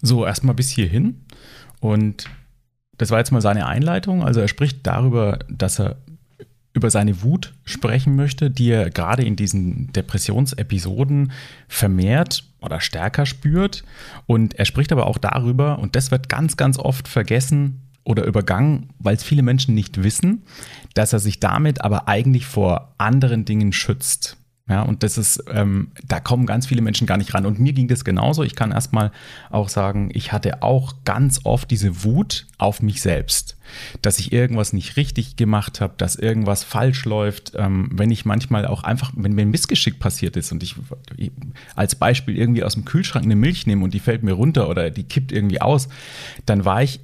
So, 0.00 0.24
erstmal 0.24 0.54
bis 0.54 0.70
hierhin. 0.70 1.24
Und 1.80 2.26
das 2.96 3.10
war 3.10 3.18
jetzt 3.18 3.32
mal 3.32 3.40
seine 3.40 3.66
Einleitung. 3.66 4.22
Also 4.22 4.40
er 4.40 4.48
spricht 4.48 4.86
darüber, 4.86 5.38
dass 5.48 5.78
er 5.78 5.96
über 6.72 6.90
seine 6.90 7.22
Wut 7.22 7.54
sprechen 7.64 8.14
möchte, 8.14 8.50
die 8.50 8.70
er 8.70 8.90
gerade 8.90 9.24
in 9.24 9.34
diesen 9.34 9.92
Depressionsepisoden 9.92 11.32
vermehrt 11.66 12.44
oder 12.60 12.80
stärker 12.80 13.26
spürt. 13.26 13.84
Und 14.26 14.54
er 14.54 14.64
spricht 14.64 14.92
aber 14.92 15.06
auch 15.06 15.18
darüber, 15.18 15.78
und 15.78 15.96
das 15.96 16.10
wird 16.10 16.28
ganz, 16.28 16.56
ganz 16.56 16.78
oft 16.78 17.08
vergessen, 17.08 17.87
oder 18.08 18.24
übergangen, 18.24 18.88
weil 18.98 19.16
es 19.16 19.22
viele 19.22 19.42
Menschen 19.42 19.74
nicht 19.74 20.02
wissen, 20.02 20.42
dass 20.94 21.12
er 21.12 21.18
sich 21.18 21.40
damit 21.40 21.82
aber 21.82 22.08
eigentlich 22.08 22.46
vor 22.46 22.94
anderen 22.96 23.44
Dingen 23.44 23.72
schützt. 23.72 24.38
Ja, 24.66 24.82
und 24.82 25.02
das 25.02 25.16
ist, 25.16 25.42
ähm, 25.50 25.92
da 26.06 26.20
kommen 26.20 26.44
ganz 26.44 26.66
viele 26.66 26.82
Menschen 26.82 27.06
gar 27.06 27.16
nicht 27.16 27.32
ran. 27.32 27.46
Und 27.46 27.58
mir 27.58 27.72
ging 27.72 27.88
das 27.88 28.04
genauso. 28.04 28.42
Ich 28.42 28.54
kann 28.54 28.70
erstmal 28.70 29.12
auch 29.50 29.70
sagen, 29.70 30.10
ich 30.12 30.30
hatte 30.30 30.62
auch 30.62 30.92
ganz 31.06 31.40
oft 31.44 31.70
diese 31.70 32.04
Wut 32.04 32.46
auf 32.58 32.82
mich 32.82 33.00
selbst, 33.00 33.56
dass 34.02 34.18
ich 34.18 34.30
irgendwas 34.30 34.74
nicht 34.74 34.98
richtig 34.98 35.36
gemacht 35.36 35.80
habe, 35.80 35.94
dass 35.96 36.16
irgendwas 36.16 36.64
falsch 36.64 37.06
läuft. 37.06 37.52
Ähm, 37.56 37.88
wenn 37.92 38.10
ich 38.10 38.26
manchmal 38.26 38.66
auch 38.66 38.84
einfach, 38.84 39.12
wenn 39.16 39.32
mir 39.32 39.42
ein 39.42 39.50
Missgeschick 39.50 39.98
passiert 40.00 40.36
ist 40.36 40.52
und 40.52 40.62
ich 40.62 40.76
als 41.74 41.94
Beispiel 41.94 42.36
irgendwie 42.36 42.62
aus 42.62 42.74
dem 42.74 42.84
Kühlschrank 42.84 43.24
eine 43.24 43.36
Milch 43.36 43.66
nehme 43.66 43.84
und 43.84 43.94
die 43.94 44.00
fällt 44.00 44.22
mir 44.22 44.32
runter 44.32 44.68
oder 44.68 44.90
die 44.90 45.04
kippt 45.04 45.32
irgendwie 45.32 45.62
aus, 45.62 45.88
dann 46.44 46.66
war 46.66 46.82
ich 46.82 47.00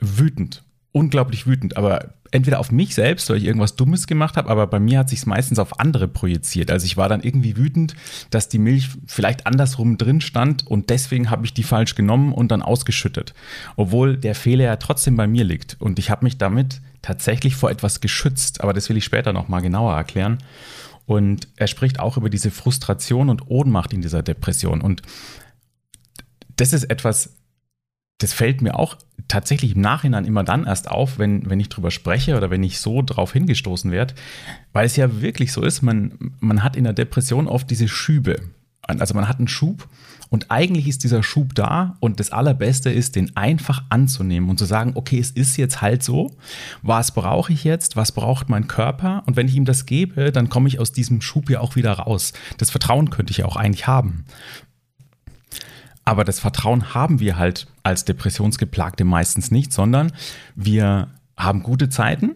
wütend. 0.00 0.64
Unglaublich 0.92 1.46
wütend, 1.46 1.76
aber 1.76 2.14
entweder 2.30 2.60
auf 2.60 2.70
mich 2.70 2.94
selbst, 2.94 3.28
weil 3.30 3.38
ich 3.38 3.44
irgendwas 3.44 3.76
Dummes 3.76 4.06
gemacht 4.06 4.36
habe, 4.36 4.50
aber 4.50 4.66
bei 4.66 4.80
mir 4.80 4.98
hat 4.98 5.08
sich 5.08 5.24
meistens 5.26 5.58
auf 5.58 5.80
andere 5.80 6.08
projiziert. 6.08 6.70
Also 6.70 6.86
ich 6.86 6.96
war 6.96 7.08
dann 7.08 7.22
irgendwie 7.22 7.56
wütend, 7.56 7.94
dass 8.30 8.48
die 8.48 8.58
Milch 8.58 8.88
vielleicht 9.06 9.46
andersrum 9.46 9.98
drin 9.98 10.20
stand 10.20 10.66
und 10.66 10.90
deswegen 10.90 11.30
habe 11.30 11.44
ich 11.44 11.54
die 11.54 11.62
falsch 11.62 11.94
genommen 11.94 12.32
und 12.32 12.50
dann 12.50 12.62
ausgeschüttet. 12.62 13.34
Obwohl 13.76 14.16
der 14.16 14.34
Fehler 14.34 14.64
ja 14.64 14.76
trotzdem 14.76 15.16
bei 15.16 15.26
mir 15.26 15.44
liegt 15.44 15.76
und 15.78 15.98
ich 15.98 16.10
habe 16.10 16.24
mich 16.24 16.38
damit 16.38 16.80
tatsächlich 17.02 17.56
vor 17.56 17.70
etwas 17.70 18.00
geschützt, 18.00 18.60
aber 18.60 18.72
das 18.72 18.88
will 18.88 18.96
ich 18.96 19.04
später 19.04 19.32
nochmal 19.32 19.62
genauer 19.62 19.94
erklären. 19.94 20.38
Und 21.06 21.48
er 21.56 21.68
spricht 21.68 22.00
auch 22.00 22.18
über 22.18 22.28
diese 22.28 22.50
Frustration 22.50 23.30
und 23.30 23.48
Ohnmacht 23.48 23.92
in 23.94 24.02
dieser 24.02 24.22
Depression 24.22 24.80
und 24.82 25.02
das 26.56 26.72
ist 26.72 26.84
etwas, 26.84 27.37
das 28.18 28.32
fällt 28.32 28.62
mir 28.62 28.78
auch 28.78 28.96
tatsächlich 29.28 29.74
im 29.76 29.80
Nachhinein 29.80 30.24
immer 30.24 30.42
dann 30.44 30.66
erst 30.66 30.90
auf, 30.90 31.18
wenn, 31.18 31.48
wenn 31.48 31.60
ich 31.60 31.68
drüber 31.68 31.90
spreche 31.90 32.36
oder 32.36 32.50
wenn 32.50 32.62
ich 32.62 32.80
so 32.80 33.02
drauf 33.02 33.32
hingestoßen 33.32 33.90
werde, 33.90 34.14
weil 34.72 34.86
es 34.86 34.96
ja 34.96 35.20
wirklich 35.20 35.52
so 35.52 35.62
ist, 35.62 35.82
man, 35.82 36.32
man 36.40 36.62
hat 36.62 36.76
in 36.76 36.84
der 36.84 36.92
Depression 36.92 37.46
oft 37.46 37.70
diese 37.70 37.88
Schübe. 37.88 38.40
Also 38.82 39.14
man 39.14 39.28
hat 39.28 39.38
einen 39.38 39.48
Schub 39.48 39.86
und 40.30 40.50
eigentlich 40.50 40.88
ist 40.88 41.04
dieser 41.04 41.22
Schub 41.22 41.54
da 41.54 41.96
und 42.00 42.20
das 42.20 42.30
Allerbeste 42.30 42.90
ist, 42.90 43.16
den 43.16 43.36
einfach 43.36 43.82
anzunehmen 43.90 44.48
und 44.48 44.58
zu 44.58 44.64
sagen, 44.64 44.92
okay, 44.94 45.18
es 45.18 45.30
ist 45.30 45.56
jetzt 45.56 45.82
halt 45.82 46.02
so. 46.02 46.36
Was 46.82 47.12
brauche 47.12 47.52
ich 47.52 47.64
jetzt? 47.64 47.96
Was 47.96 48.12
braucht 48.12 48.48
mein 48.48 48.66
Körper? 48.66 49.22
Und 49.26 49.36
wenn 49.36 49.48
ich 49.48 49.56
ihm 49.56 49.64
das 49.66 49.84
gebe, 49.84 50.32
dann 50.32 50.48
komme 50.48 50.68
ich 50.68 50.80
aus 50.80 50.92
diesem 50.92 51.20
Schub 51.20 51.50
ja 51.50 51.60
auch 51.60 51.76
wieder 51.76 51.92
raus. 51.92 52.32
Das 52.56 52.70
Vertrauen 52.70 53.10
könnte 53.10 53.30
ich 53.30 53.38
ja 53.38 53.44
auch 53.46 53.56
eigentlich 53.56 53.86
haben. 53.86 54.24
Aber 56.08 56.24
das 56.24 56.40
Vertrauen 56.40 56.94
haben 56.94 57.20
wir 57.20 57.36
halt 57.36 57.66
als 57.82 58.06
Depressionsgeplagte 58.06 59.04
meistens 59.04 59.50
nicht, 59.50 59.74
sondern 59.74 60.10
wir 60.56 61.08
haben 61.36 61.62
gute 61.62 61.90
Zeiten, 61.90 62.34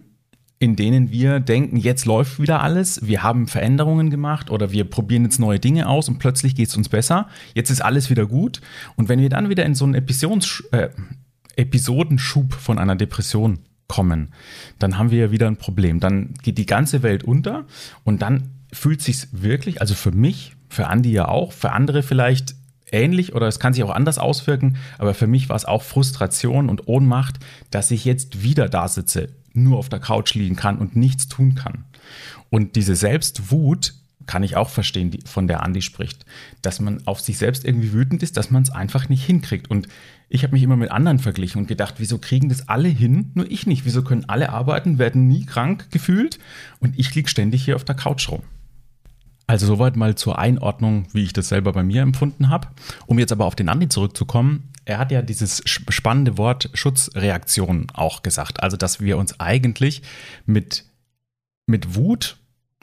in 0.58 0.76
denen 0.76 1.10
wir 1.10 1.40
denken, 1.40 1.78
jetzt 1.78 2.04
läuft 2.04 2.38
wieder 2.38 2.62
alles, 2.62 3.06
wir 3.06 3.22
haben 3.22 3.46
Veränderungen 3.46 4.10
gemacht 4.10 4.50
oder 4.50 4.72
wir 4.72 4.84
probieren 4.84 5.24
jetzt 5.24 5.40
neue 5.40 5.58
Dinge 5.58 5.88
aus 5.88 6.10
und 6.10 6.18
plötzlich 6.18 6.54
geht 6.54 6.68
es 6.68 6.76
uns 6.76 6.90
besser, 6.90 7.28
jetzt 7.54 7.70
ist 7.70 7.80
alles 7.80 8.10
wieder 8.10 8.26
gut. 8.26 8.60
Und 8.96 9.08
wenn 9.08 9.20
wir 9.20 9.30
dann 9.30 9.48
wieder 9.48 9.64
in 9.64 9.74
so 9.74 9.86
einen 9.86 9.94
Episodensch 9.94 10.64
äh, 10.72 10.90
Episodenschub 11.56 12.52
von 12.52 12.78
einer 12.78 12.94
Depression 12.94 13.60
kommen, 13.88 14.34
dann 14.80 14.98
haben 14.98 15.10
wir 15.10 15.18
ja 15.18 15.30
wieder 15.30 15.46
ein 15.46 15.56
Problem. 15.56 15.98
Dann 15.98 16.34
geht 16.42 16.58
die 16.58 16.66
ganze 16.66 17.02
Welt 17.02 17.24
unter 17.24 17.64
und 18.04 18.20
dann 18.20 18.50
fühlt 18.70 19.00
sich 19.00 19.28
wirklich, 19.32 19.80
also 19.80 19.94
für 19.94 20.12
mich, 20.12 20.56
für 20.68 20.88
Andi 20.88 21.10
ja 21.10 21.28
auch, 21.28 21.52
für 21.52 21.72
andere 21.72 22.02
vielleicht 22.02 22.54
ähnlich 22.92 23.34
oder 23.34 23.48
es 23.48 23.58
kann 23.58 23.74
sich 23.74 23.82
auch 23.82 23.90
anders 23.90 24.18
auswirken, 24.18 24.76
aber 24.98 25.14
für 25.14 25.26
mich 25.26 25.48
war 25.48 25.56
es 25.56 25.64
auch 25.64 25.82
Frustration 25.82 26.68
und 26.68 26.88
Ohnmacht, 26.88 27.38
dass 27.70 27.90
ich 27.90 28.04
jetzt 28.04 28.42
wieder 28.42 28.68
da 28.68 28.88
sitze, 28.88 29.30
nur 29.52 29.78
auf 29.78 29.88
der 29.88 30.00
Couch 30.00 30.34
liegen 30.34 30.56
kann 30.56 30.78
und 30.78 30.96
nichts 30.96 31.28
tun 31.28 31.54
kann. 31.54 31.84
Und 32.50 32.76
diese 32.76 32.96
Selbstwut 32.96 33.94
kann 34.26 34.42
ich 34.42 34.56
auch 34.56 34.68
verstehen, 34.68 35.18
von 35.24 35.48
der 35.48 35.62
Andi 35.62 35.82
spricht, 35.82 36.24
dass 36.62 36.80
man 36.80 37.06
auf 37.06 37.20
sich 37.20 37.38
selbst 37.38 37.64
irgendwie 37.64 37.92
wütend 37.92 38.22
ist, 38.22 38.36
dass 38.36 38.50
man 38.50 38.62
es 38.62 38.70
einfach 38.70 39.08
nicht 39.08 39.24
hinkriegt. 39.24 39.70
Und 39.70 39.88
ich 40.28 40.42
habe 40.42 40.52
mich 40.52 40.62
immer 40.62 40.76
mit 40.76 40.90
anderen 40.90 41.18
verglichen 41.18 41.60
und 41.60 41.66
gedacht, 41.66 41.94
wieso 41.98 42.18
kriegen 42.18 42.48
das 42.48 42.68
alle 42.68 42.88
hin, 42.88 43.32
nur 43.34 43.50
ich 43.50 43.66
nicht? 43.66 43.84
Wieso 43.84 44.02
können 44.02 44.28
alle 44.28 44.50
arbeiten, 44.50 44.98
werden 44.98 45.28
nie 45.28 45.44
krank 45.44 45.90
gefühlt 45.90 46.38
und 46.80 46.98
ich 46.98 47.14
liege 47.14 47.28
ständig 47.28 47.64
hier 47.64 47.76
auf 47.76 47.84
der 47.84 47.96
Couch 47.96 48.28
rum? 48.28 48.42
Also 49.46 49.66
soweit 49.66 49.96
mal 49.96 50.14
zur 50.14 50.38
Einordnung, 50.38 51.06
wie 51.12 51.24
ich 51.24 51.32
das 51.32 51.48
selber 51.48 51.72
bei 51.72 51.82
mir 51.82 52.02
empfunden 52.02 52.48
habe. 52.48 52.68
Um 53.06 53.18
jetzt 53.18 53.32
aber 53.32 53.44
auf 53.44 53.56
den 53.56 53.68
Andi 53.68 53.88
zurückzukommen, 53.88 54.70
er 54.84 54.98
hat 54.98 55.12
ja 55.12 55.22
dieses 55.22 55.62
spannende 55.66 56.38
Wort 56.38 56.70
Schutzreaktion 56.74 57.86
auch 57.92 58.22
gesagt. 58.22 58.62
Also, 58.62 58.76
dass 58.76 59.00
wir 59.00 59.18
uns 59.18 59.38
eigentlich 59.40 60.02
mit, 60.46 60.84
mit 61.66 61.94
Wut 61.94 62.38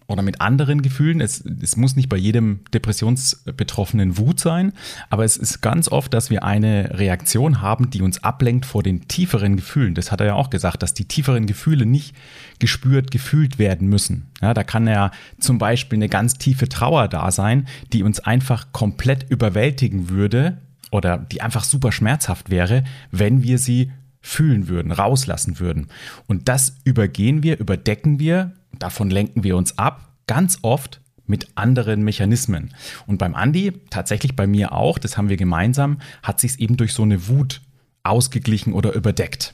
oder 0.09 0.23
mit 0.23 0.41
anderen 0.41 0.81
Gefühlen. 0.81 1.21
Es, 1.21 1.43
es 1.61 1.77
muss 1.77 1.95
nicht 1.95 2.09
bei 2.09 2.17
jedem 2.17 2.61
Depressionsbetroffenen 2.73 4.17
Wut 4.17 4.39
sein, 4.39 4.73
aber 5.09 5.23
es 5.23 5.37
ist 5.37 5.61
ganz 5.61 5.87
oft, 5.87 6.13
dass 6.13 6.29
wir 6.29 6.43
eine 6.43 6.99
Reaktion 6.99 7.61
haben, 7.61 7.91
die 7.91 8.01
uns 8.01 8.23
ablenkt 8.23 8.65
vor 8.65 8.83
den 8.83 9.07
tieferen 9.07 9.55
Gefühlen. 9.55 9.93
Das 9.93 10.11
hat 10.11 10.19
er 10.19 10.27
ja 10.27 10.33
auch 10.33 10.49
gesagt, 10.49 10.81
dass 10.83 10.93
die 10.95 11.05
tieferen 11.05 11.45
Gefühle 11.45 11.85
nicht 11.85 12.15
gespürt, 12.57 13.11
gefühlt 13.11 13.59
werden 13.59 13.87
müssen. 13.87 14.27
Ja, 14.41 14.53
da 14.53 14.63
kann 14.63 14.87
ja 14.87 15.11
zum 15.39 15.59
Beispiel 15.59 15.97
eine 15.97 16.09
ganz 16.09 16.37
tiefe 16.37 16.67
Trauer 16.67 17.07
da 17.07 17.31
sein, 17.31 17.67
die 17.93 18.03
uns 18.03 18.19
einfach 18.19 18.71
komplett 18.71 19.29
überwältigen 19.29 20.09
würde 20.09 20.57
oder 20.91 21.17
die 21.17 21.41
einfach 21.41 21.63
super 21.63 21.91
schmerzhaft 21.91 22.49
wäre, 22.49 22.83
wenn 23.11 23.43
wir 23.43 23.59
sie 23.59 23.91
fühlen 24.21 24.67
würden, 24.67 24.91
rauslassen 24.91 25.59
würden. 25.59 25.87
Und 26.27 26.49
das 26.49 26.77
übergehen 26.83 27.43
wir, 27.43 27.59
überdecken 27.59 28.19
wir 28.19 28.53
davon 28.77 29.09
lenken 29.09 29.43
wir 29.43 29.57
uns 29.57 29.77
ab, 29.77 30.13
ganz 30.27 30.59
oft 30.61 31.01
mit 31.25 31.49
anderen 31.55 32.03
Mechanismen. 32.03 32.73
Und 33.05 33.17
beim 33.17 33.35
Andi, 33.35 33.73
tatsächlich 33.89 34.35
bei 34.35 34.47
mir 34.47 34.73
auch, 34.73 34.97
das 34.97 35.17
haben 35.17 35.29
wir 35.29 35.37
gemeinsam, 35.37 35.99
hat 36.23 36.39
sich 36.39 36.59
eben 36.59 36.77
durch 36.77 36.93
so 36.93 37.03
eine 37.03 37.27
Wut 37.27 37.61
ausgeglichen 38.03 38.73
oder 38.73 38.93
überdeckt. 38.93 39.53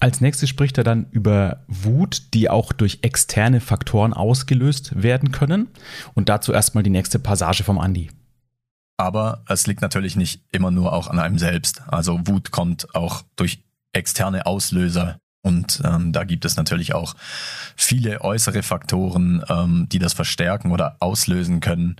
Als 0.00 0.20
nächstes 0.20 0.48
spricht 0.48 0.78
er 0.78 0.84
dann 0.84 1.06
über 1.10 1.64
Wut, 1.66 2.34
die 2.34 2.50
auch 2.50 2.72
durch 2.72 3.00
externe 3.02 3.60
Faktoren 3.60 4.12
ausgelöst 4.12 5.00
werden 5.00 5.32
können. 5.32 5.68
Und 6.14 6.28
dazu 6.28 6.52
erstmal 6.52 6.84
die 6.84 6.90
nächste 6.90 7.18
Passage 7.18 7.64
vom 7.64 7.78
Andi. 7.78 8.10
Aber 8.96 9.44
es 9.48 9.66
liegt 9.66 9.80
natürlich 9.80 10.16
nicht 10.16 10.42
immer 10.50 10.70
nur 10.70 10.92
auch 10.92 11.08
an 11.08 11.18
einem 11.18 11.38
selbst. 11.38 11.82
Also 11.88 12.20
Wut 12.26 12.50
kommt 12.50 12.94
auch 12.94 13.22
durch 13.36 13.62
externe 13.98 14.46
Auslöser 14.46 15.18
und 15.42 15.80
ähm, 15.84 16.12
da 16.12 16.24
gibt 16.24 16.44
es 16.44 16.56
natürlich 16.56 16.94
auch 16.94 17.14
viele 17.76 18.20
äußere 18.22 18.62
Faktoren, 18.62 19.42
ähm, 19.48 19.86
die 19.90 19.98
das 19.98 20.12
verstärken 20.12 20.72
oder 20.72 20.96
auslösen 21.00 21.60
können. 21.60 21.96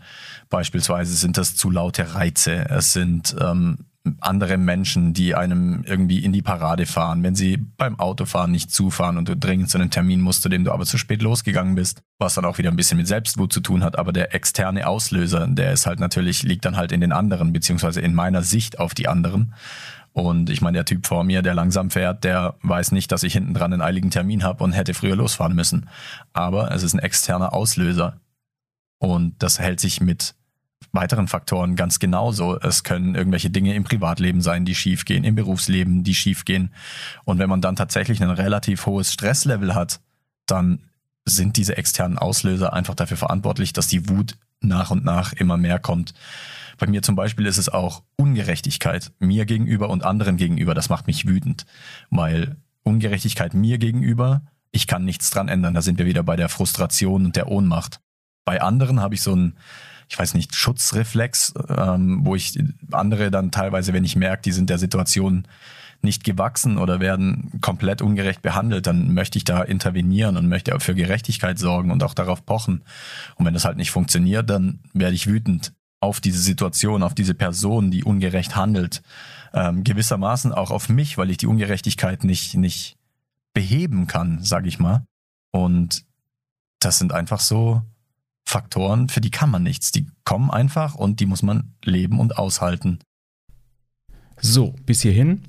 Beispielsweise 0.50 1.14
sind 1.14 1.38
das 1.38 1.54
zu 1.54 1.70
laute 1.70 2.14
Reize. 2.14 2.68
Es 2.68 2.92
sind 2.92 3.36
ähm, 3.40 3.86
andere 4.20 4.56
Menschen, 4.56 5.12
die 5.12 5.34
einem 5.34 5.84
irgendwie 5.86 6.24
in 6.24 6.32
die 6.32 6.42
Parade 6.42 6.86
fahren, 6.86 7.22
wenn 7.22 7.34
sie 7.34 7.56
beim 7.56 7.98
Autofahren 7.98 8.50
nicht 8.50 8.70
zufahren 8.70 9.18
und 9.18 9.28
du 9.28 9.36
dringend 9.36 9.70
zu 9.70 9.78
einem 9.78 9.90
Termin 9.90 10.20
musst, 10.20 10.42
zu 10.42 10.48
dem 10.48 10.64
du 10.64 10.72
aber 10.72 10.86
zu 10.86 10.98
spät 10.98 11.22
losgegangen 11.22 11.74
bist, 11.74 12.02
was 12.18 12.34
dann 12.34 12.44
auch 12.44 12.58
wieder 12.58 12.70
ein 12.70 12.76
bisschen 12.76 12.96
mit 12.96 13.06
Selbstwut 13.06 13.52
zu 13.52 13.60
tun 13.60 13.84
hat. 13.84 13.98
Aber 13.98 14.12
der 14.12 14.34
externe 14.34 14.86
Auslöser, 14.86 15.46
der 15.46 15.72
ist 15.72 15.86
halt 15.86 16.00
natürlich, 16.00 16.42
liegt 16.42 16.64
dann 16.64 16.76
halt 16.76 16.92
in 16.92 17.00
den 17.00 17.12
anderen, 17.12 17.52
beziehungsweise 17.52 18.00
in 18.00 18.14
meiner 18.14 18.42
Sicht 18.42 18.78
auf 18.78 18.94
die 18.94 19.08
anderen. 19.08 19.54
Und 20.12 20.50
ich 20.50 20.60
meine, 20.60 20.78
der 20.78 20.84
Typ 20.84 21.06
vor 21.06 21.24
mir, 21.24 21.42
der 21.42 21.54
langsam 21.54 21.90
fährt, 21.90 22.24
der 22.24 22.56
weiß 22.62 22.92
nicht, 22.92 23.12
dass 23.12 23.22
ich 23.22 23.32
hinten 23.32 23.54
dran 23.54 23.72
einen 23.72 23.82
eiligen 23.82 24.10
Termin 24.10 24.42
habe 24.42 24.64
und 24.64 24.72
hätte 24.72 24.94
früher 24.94 25.16
losfahren 25.16 25.54
müssen. 25.54 25.88
Aber 26.32 26.72
es 26.72 26.82
ist 26.82 26.94
ein 26.94 26.98
externer 26.98 27.52
Auslöser. 27.52 28.20
Und 28.98 29.42
das 29.42 29.58
hält 29.58 29.80
sich 29.80 30.00
mit 30.00 30.34
weiteren 30.92 31.28
Faktoren 31.28 31.76
ganz 31.76 31.98
genauso. 31.98 32.58
Es 32.58 32.82
können 32.82 33.14
irgendwelche 33.14 33.50
Dinge 33.50 33.74
im 33.74 33.84
Privatleben 33.84 34.40
sein, 34.40 34.64
die 34.64 34.74
schiefgehen, 34.74 35.24
im 35.24 35.34
Berufsleben, 35.34 36.02
die 36.02 36.14
schiefgehen. 36.14 36.72
Und 37.24 37.38
wenn 37.38 37.50
man 37.50 37.60
dann 37.60 37.76
tatsächlich 37.76 38.22
ein 38.22 38.30
relativ 38.30 38.86
hohes 38.86 39.12
Stresslevel 39.12 39.74
hat, 39.74 40.00
dann 40.46 40.80
sind 41.24 41.56
diese 41.56 41.76
externen 41.76 42.18
Auslöser 42.18 42.72
einfach 42.72 42.94
dafür 42.94 43.16
verantwortlich, 43.16 43.72
dass 43.72 43.86
die 43.86 44.08
Wut 44.08 44.36
nach 44.60 44.90
und 44.90 45.04
nach 45.04 45.32
immer 45.34 45.56
mehr 45.56 45.78
kommt. 45.78 46.14
Bei 46.78 46.87
mir 46.87 47.02
zum 47.02 47.16
Beispiel 47.16 47.47
ist 47.47 47.58
es 47.58 47.68
auch 47.68 48.02
Ungerechtigkeit 48.16 49.12
mir 49.18 49.44
gegenüber 49.44 49.90
und 49.90 50.04
anderen 50.04 50.37
gegenüber. 50.37 50.75
Das 50.75 50.88
macht 50.88 51.06
mich 51.06 51.26
wütend, 51.26 51.66
weil 52.11 52.56
Ungerechtigkeit 52.85 53.52
mir 53.52 53.78
gegenüber, 53.78 54.42
ich 54.70 54.87
kann 54.87 55.04
nichts 55.04 55.30
dran 55.30 55.49
ändern. 55.49 55.75
Da 55.75 55.82
sind 55.82 55.99
wir 55.99 56.06
wieder 56.06 56.23
bei 56.23 56.37
der 56.37 56.49
Frustration 56.49 57.26
und 57.26 57.37
der 57.37 57.49
Ohnmacht. 57.49 58.00
Bei 58.44 58.62
anderen 58.62 59.00
habe 59.00 59.14
ich 59.14 59.23
so 59.23 59.32
einen, 59.32 59.56
ich 60.08 60.18
weiß 60.18 60.35
nicht, 60.35 60.54
Schutzreflex, 60.54 61.52
ähm, 61.68 62.20
wo 62.25 62.35
ich 62.35 62.58
andere 62.92 63.30
dann 63.30 63.50
teilweise, 63.50 63.92
wenn 63.92 64.04
ich 64.04 64.16
merke, 64.16 64.42
die 64.42 64.52
sind 64.52 64.70
der 64.70 64.78
Situation 64.78 65.47
nicht 66.00 66.23
gewachsen 66.23 66.78
oder 66.78 67.00
werden 67.00 67.61
komplett 67.61 68.02
ungerecht 68.02 68.40
behandelt, 68.40 68.87
dann 68.87 69.12
möchte 69.14 69.37
ich 69.37 69.44
da 69.44 69.62
intervenieren 69.62 70.37
und 70.37 70.49
möchte 70.49 70.78
für 70.78 70.94
Gerechtigkeit 70.94 71.58
sorgen 71.58 71.90
und 71.90 72.04
auch 72.04 72.14
darauf 72.14 72.47
pochen. 72.47 72.85
Und 73.35 73.47
wenn 73.47 73.54
das 73.54 73.64
halt 73.64 73.76
nicht 73.76 73.90
funktioniert, 73.90 74.49
dann 74.49 74.78
werde 74.92 75.16
ich 75.16 75.26
wütend 75.26 75.73
auf 76.00 76.20
diese 76.20 76.40
Situation, 76.40 77.02
auf 77.02 77.14
diese 77.14 77.34
Person, 77.34 77.90
die 77.90 78.04
ungerecht 78.04 78.56
handelt, 78.56 79.02
ähm, 79.52 79.84
gewissermaßen 79.84 80.52
auch 80.52 80.70
auf 80.70 80.88
mich, 80.88 81.18
weil 81.18 81.30
ich 81.30 81.38
die 81.38 81.46
Ungerechtigkeit 81.46 82.24
nicht, 82.24 82.54
nicht 82.54 82.96
beheben 83.52 84.06
kann, 84.06 84.42
sage 84.42 84.68
ich 84.68 84.78
mal. 84.78 85.04
Und 85.50 86.04
das 86.78 86.98
sind 86.98 87.12
einfach 87.12 87.40
so 87.40 87.82
Faktoren, 88.44 89.08
für 89.08 89.20
die 89.20 89.30
kann 89.30 89.50
man 89.50 89.62
nichts. 89.62 89.92
Die 89.92 90.06
kommen 90.24 90.50
einfach 90.50 90.94
und 90.94 91.20
die 91.20 91.26
muss 91.26 91.42
man 91.42 91.74
leben 91.84 92.20
und 92.20 92.38
aushalten. 92.38 93.00
So, 94.40 94.74
bis 94.86 95.02
hierhin. 95.02 95.42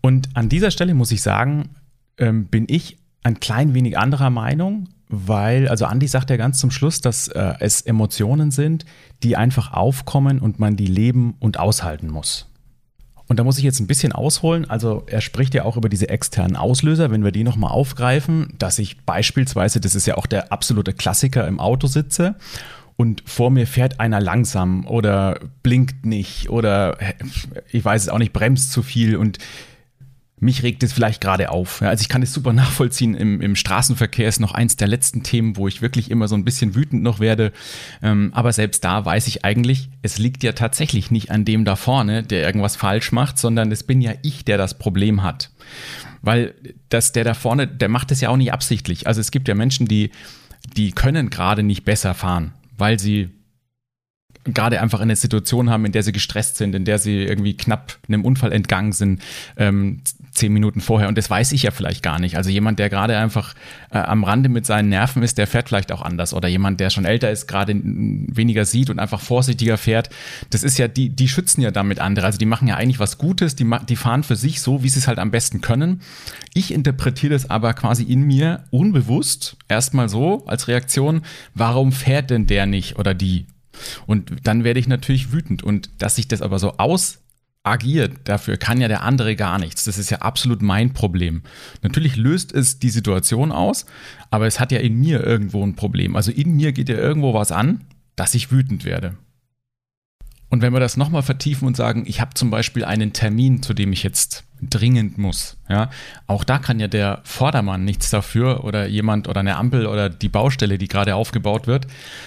Und 0.00 0.34
an 0.34 0.48
dieser 0.48 0.70
Stelle 0.70 0.94
muss 0.94 1.12
ich 1.12 1.22
sagen, 1.22 1.70
ähm, 2.18 2.46
bin 2.46 2.64
ich 2.68 2.98
ein 3.22 3.38
klein 3.40 3.74
wenig 3.74 3.98
anderer 3.98 4.30
Meinung 4.30 4.88
weil, 5.12 5.68
also 5.68 5.84
Andi 5.84 6.08
sagt 6.08 6.30
ja 6.30 6.38
ganz 6.38 6.58
zum 6.58 6.70
Schluss, 6.70 7.02
dass 7.02 7.28
äh, 7.28 7.52
es 7.60 7.82
Emotionen 7.82 8.50
sind, 8.50 8.86
die 9.22 9.36
einfach 9.36 9.74
aufkommen 9.74 10.40
und 10.40 10.58
man 10.58 10.74
die 10.74 10.86
leben 10.86 11.36
und 11.38 11.60
aushalten 11.60 12.08
muss. 12.08 12.48
Und 13.28 13.38
da 13.38 13.44
muss 13.44 13.58
ich 13.58 13.64
jetzt 13.64 13.78
ein 13.78 13.86
bisschen 13.86 14.12
ausholen. 14.12 14.68
Also 14.68 15.04
er 15.06 15.20
spricht 15.20 15.52
ja 15.52 15.64
auch 15.64 15.76
über 15.76 15.90
diese 15.90 16.08
externen 16.08 16.56
Auslöser, 16.56 17.10
wenn 17.10 17.24
wir 17.24 17.30
die 17.30 17.44
nochmal 17.44 17.72
aufgreifen, 17.72 18.54
dass 18.58 18.78
ich 18.78 19.04
beispielsweise, 19.04 19.80
das 19.80 19.94
ist 19.94 20.06
ja 20.06 20.16
auch 20.16 20.26
der 20.26 20.50
absolute 20.50 20.94
Klassiker, 20.94 21.46
im 21.46 21.60
Auto 21.60 21.86
sitze 21.88 22.34
und 22.96 23.22
vor 23.26 23.50
mir 23.50 23.66
fährt 23.66 24.00
einer 24.00 24.20
langsam 24.20 24.86
oder 24.86 25.40
blinkt 25.62 26.06
nicht 26.06 26.48
oder 26.48 26.96
ich 27.70 27.84
weiß 27.84 28.02
es 28.02 28.08
auch 28.08 28.18
nicht, 28.18 28.32
bremst 28.32 28.72
zu 28.72 28.82
viel 28.82 29.16
und 29.16 29.38
mich 30.42 30.64
regt 30.64 30.82
es 30.82 30.92
vielleicht 30.92 31.20
gerade 31.20 31.50
auf. 31.50 31.82
also 31.82 32.02
ich 32.02 32.08
kann 32.08 32.20
es 32.20 32.32
super 32.32 32.52
nachvollziehen. 32.52 33.14
Im, 33.14 33.40
Im, 33.40 33.54
Straßenverkehr 33.54 34.28
ist 34.28 34.40
noch 34.40 34.52
eins 34.52 34.74
der 34.74 34.88
letzten 34.88 35.22
Themen, 35.22 35.56
wo 35.56 35.68
ich 35.68 35.82
wirklich 35.82 36.10
immer 36.10 36.26
so 36.26 36.34
ein 36.34 36.44
bisschen 36.44 36.74
wütend 36.74 37.04
noch 37.04 37.20
werde. 37.20 37.52
Ähm, 38.02 38.32
aber 38.34 38.52
selbst 38.52 38.82
da 38.82 39.04
weiß 39.04 39.28
ich 39.28 39.44
eigentlich, 39.44 39.88
es 40.02 40.18
liegt 40.18 40.42
ja 40.42 40.52
tatsächlich 40.52 41.12
nicht 41.12 41.30
an 41.30 41.44
dem 41.44 41.64
da 41.64 41.76
vorne, 41.76 42.24
der 42.24 42.44
irgendwas 42.44 42.74
falsch 42.74 43.12
macht, 43.12 43.38
sondern 43.38 43.70
es 43.70 43.84
bin 43.84 44.00
ja 44.00 44.14
ich, 44.22 44.44
der 44.44 44.58
das 44.58 44.76
Problem 44.76 45.22
hat. 45.22 45.52
Weil 46.22 46.54
das, 46.88 47.12
der 47.12 47.22
da 47.22 47.34
vorne, 47.34 47.68
der 47.68 47.88
macht 47.88 48.10
es 48.10 48.20
ja 48.20 48.28
auch 48.28 48.36
nicht 48.36 48.52
absichtlich. 48.52 49.06
Also 49.06 49.20
es 49.20 49.30
gibt 49.30 49.46
ja 49.46 49.54
Menschen, 49.54 49.86
die, 49.86 50.10
die 50.76 50.90
können 50.90 51.30
gerade 51.30 51.62
nicht 51.62 51.84
besser 51.84 52.14
fahren, 52.14 52.52
weil 52.76 52.98
sie 52.98 53.30
gerade 54.44 54.80
einfach 54.80 55.00
eine 55.00 55.14
Situation 55.14 55.70
haben, 55.70 55.84
in 55.84 55.92
der 55.92 56.02
sie 56.02 56.10
gestresst 56.10 56.56
sind, 56.56 56.74
in 56.74 56.84
der 56.84 56.98
sie 56.98 57.22
irgendwie 57.22 57.56
knapp 57.56 57.96
einem 58.08 58.24
Unfall 58.24 58.52
entgangen 58.52 58.92
sind, 58.92 59.22
ähm, 59.56 60.00
zehn 60.32 60.52
Minuten 60.52 60.80
vorher. 60.80 61.08
Und 61.08 61.18
das 61.18 61.28
weiß 61.28 61.52
ich 61.52 61.62
ja 61.62 61.70
vielleicht 61.70 62.02
gar 62.02 62.18
nicht. 62.18 62.36
Also 62.36 62.50
jemand, 62.50 62.78
der 62.78 62.88
gerade 62.88 63.16
einfach 63.16 63.54
äh, 63.90 63.98
am 63.98 64.24
Rande 64.24 64.48
mit 64.48 64.66
seinen 64.66 64.88
Nerven 64.88 65.22
ist, 65.22 65.38
der 65.38 65.46
fährt 65.46 65.68
vielleicht 65.68 65.92
auch 65.92 66.02
anders. 66.02 66.34
Oder 66.34 66.48
jemand, 66.48 66.80
der 66.80 66.90
schon 66.90 67.04
älter 67.04 67.30
ist, 67.30 67.46
gerade 67.46 67.74
weniger 67.74 68.64
sieht 68.64 68.90
und 68.90 68.98
einfach 68.98 69.20
vorsichtiger 69.20 69.76
fährt. 69.76 70.08
Das 70.50 70.62
ist 70.62 70.78
ja, 70.78 70.88
die, 70.88 71.10
die 71.10 71.28
schützen 71.28 71.60
ja 71.60 71.70
damit 71.70 72.00
andere. 72.00 72.26
Also 72.26 72.38
die 72.38 72.46
machen 72.46 72.66
ja 72.68 72.76
eigentlich 72.76 72.98
was 72.98 73.18
Gutes, 73.18 73.56
die, 73.56 73.70
die 73.88 73.96
fahren 73.96 74.22
für 74.22 74.36
sich 74.36 74.60
so, 74.60 74.82
wie 74.82 74.88
sie 74.88 74.98
es 74.98 75.08
halt 75.08 75.18
am 75.18 75.30
besten 75.30 75.60
können. 75.60 76.00
Ich 76.54 76.72
interpretiere 76.72 77.34
das 77.34 77.50
aber 77.50 77.74
quasi 77.74 78.04
in 78.04 78.22
mir 78.22 78.64
unbewusst 78.70 79.56
erstmal 79.68 80.08
so 80.08 80.44
als 80.46 80.68
Reaktion, 80.68 81.22
warum 81.54 81.92
fährt 81.92 82.30
denn 82.30 82.46
der 82.46 82.66
nicht 82.66 82.98
oder 82.98 83.14
die? 83.14 83.46
Und 84.06 84.32
dann 84.44 84.64
werde 84.64 84.80
ich 84.80 84.88
natürlich 84.88 85.32
wütend. 85.32 85.62
Und 85.62 85.90
dass 85.98 86.16
sich 86.16 86.28
das 86.28 86.42
aber 86.42 86.58
so 86.58 86.74
ausagiert, 87.64 88.12
dafür 88.24 88.56
kann 88.56 88.80
ja 88.80 88.88
der 88.88 89.02
andere 89.02 89.36
gar 89.36 89.58
nichts. 89.58 89.84
Das 89.84 89.98
ist 89.98 90.10
ja 90.10 90.18
absolut 90.18 90.62
mein 90.62 90.92
Problem. 90.92 91.42
Natürlich 91.82 92.16
löst 92.16 92.52
es 92.52 92.78
die 92.78 92.90
Situation 92.90 93.52
aus, 93.52 93.86
aber 94.30 94.46
es 94.46 94.60
hat 94.60 94.72
ja 94.72 94.80
in 94.80 94.98
mir 94.98 95.24
irgendwo 95.24 95.64
ein 95.64 95.76
Problem. 95.76 96.16
Also 96.16 96.32
in 96.32 96.56
mir 96.56 96.72
geht 96.72 96.88
ja 96.88 96.96
irgendwo 96.96 97.34
was 97.34 97.52
an, 97.52 97.84
dass 98.16 98.34
ich 98.34 98.50
wütend 98.50 98.84
werde. 98.84 99.16
Und 100.48 100.60
wenn 100.60 100.74
wir 100.74 100.80
das 100.80 100.98
nochmal 100.98 101.22
vertiefen 101.22 101.66
und 101.66 101.78
sagen, 101.78 102.04
ich 102.06 102.20
habe 102.20 102.34
zum 102.34 102.50
Beispiel 102.50 102.84
einen 102.84 103.14
Termin, 103.14 103.62
zu 103.62 103.72
dem 103.72 103.90
ich 103.90 104.02
jetzt 104.02 104.44
dringend 104.60 105.16
muss, 105.16 105.56
ja, 105.66 105.88
auch 106.26 106.44
da 106.44 106.58
kann 106.58 106.78
ja 106.78 106.88
der 106.88 107.20
Vordermann 107.24 107.86
nichts 107.86 108.10
dafür 108.10 108.62
oder 108.64 108.86
jemand 108.86 109.28
oder 109.28 109.40
eine 109.40 109.56
Ampel 109.56 109.86
oder 109.86 110.10
die 110.10 110.28
Baustelle, 110.28 110.76
die 110.76 110.88
gerade 110.88 111.14
aufgebaut 111.14 111.66
wird, 111.66 111.86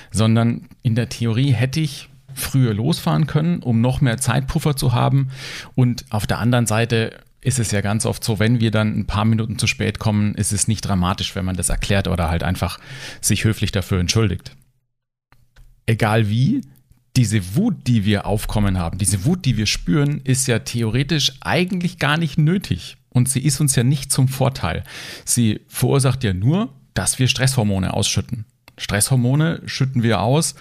sondern 0.10 0.68
in 0.82 0.96
der 0.96 1.08
Theorie 1.08 1.52
hätte 1.52 1.82
ich 1.82 2.10
früher 2.36 2.74
losfahren 2.74 3.28
können, 3.28 3.64
um 3.64 3.82
noch 3.82 4.02
mehr 4.02 4.18
Zeitpuffer 4.18 4.76
zu 4.76 4.94
haben. 4.94 5.30
Und 5.74 6.06
auf 6.10 6.28
der 6.28 6.40
anderen 6.40 6.68
Seite 6.68 7.20
ist 7.42 7.60
es 7.60 7.72
ja 7.72 7.82
ganz 7.82 8.06
oft 8.06 8.24
so, 8.24 8.40
wenn 8.40 8.60
wir 8.60 8.72
dann 8.72 8.98
ein 8.98 9.06
paar 9.06 9.26
Minuten 9.26 9.60
zu 9.60 9.68
spät 9.68 10.00
kommen, 10.00 10.34
ist 10.36 10.52
es 10.52 10.68
nicht 10.68 10.82
dramatisch, 10.82 11.36
wenn 11.36 11.46
man 11.46 11.56
das 11.56 11.70
erklärt 11.70 12.08
oder 12.08 12.30
halt 12.30 12.44
einfach 12.44 12.80
sich 13.22 13.44
höflich 13.44 13.72
dafür 13.72 14.00
entschuldigt. 14.00 14.56
Egal 15.86 16.28
wie, 16.30 16.62
diese 17.16 17.56
Wut, 17.56 17.88
die 17.88 18.04
wir 18.04 18.26
aufkommen 18.26 18.78
haben, 18.78 18.98
diese 18.98 19.26
Wut, 19.26 19.46
die 19.46 19.58
wir 19.58 19.68
spüren, 19.68 20.22
ist 20.24 20.48
ja 20.48 20.60
theoretisch 20.60 21.34
eigentlich 21.42 22.00
gar 22.00 22.18
nicht 22.18 22.38
nötig. 22.38 22.98
Und 23.10 23.30
sie 23.30 23.40
ist 23.40 23.62
uns 23.62 23.76
ja 23.76 23.84
nicht 23.84 24.12
zum 24.12 24.28
Vorteil. 24.28 24.84
Sie 25.24 25.62
verursacht 25.68 26.24
ja 26.24 26.34
nur, 26.34 26.74
dass 26.94 27.20
wir 27.20 27.28
Stresshormone 27.28 27.94
ausschütten. 27.94 28.46
Stresshormone 28.78 29.62
schütten 29.66 30.04
wir 30.04 30.22
aus, 30.22 30.56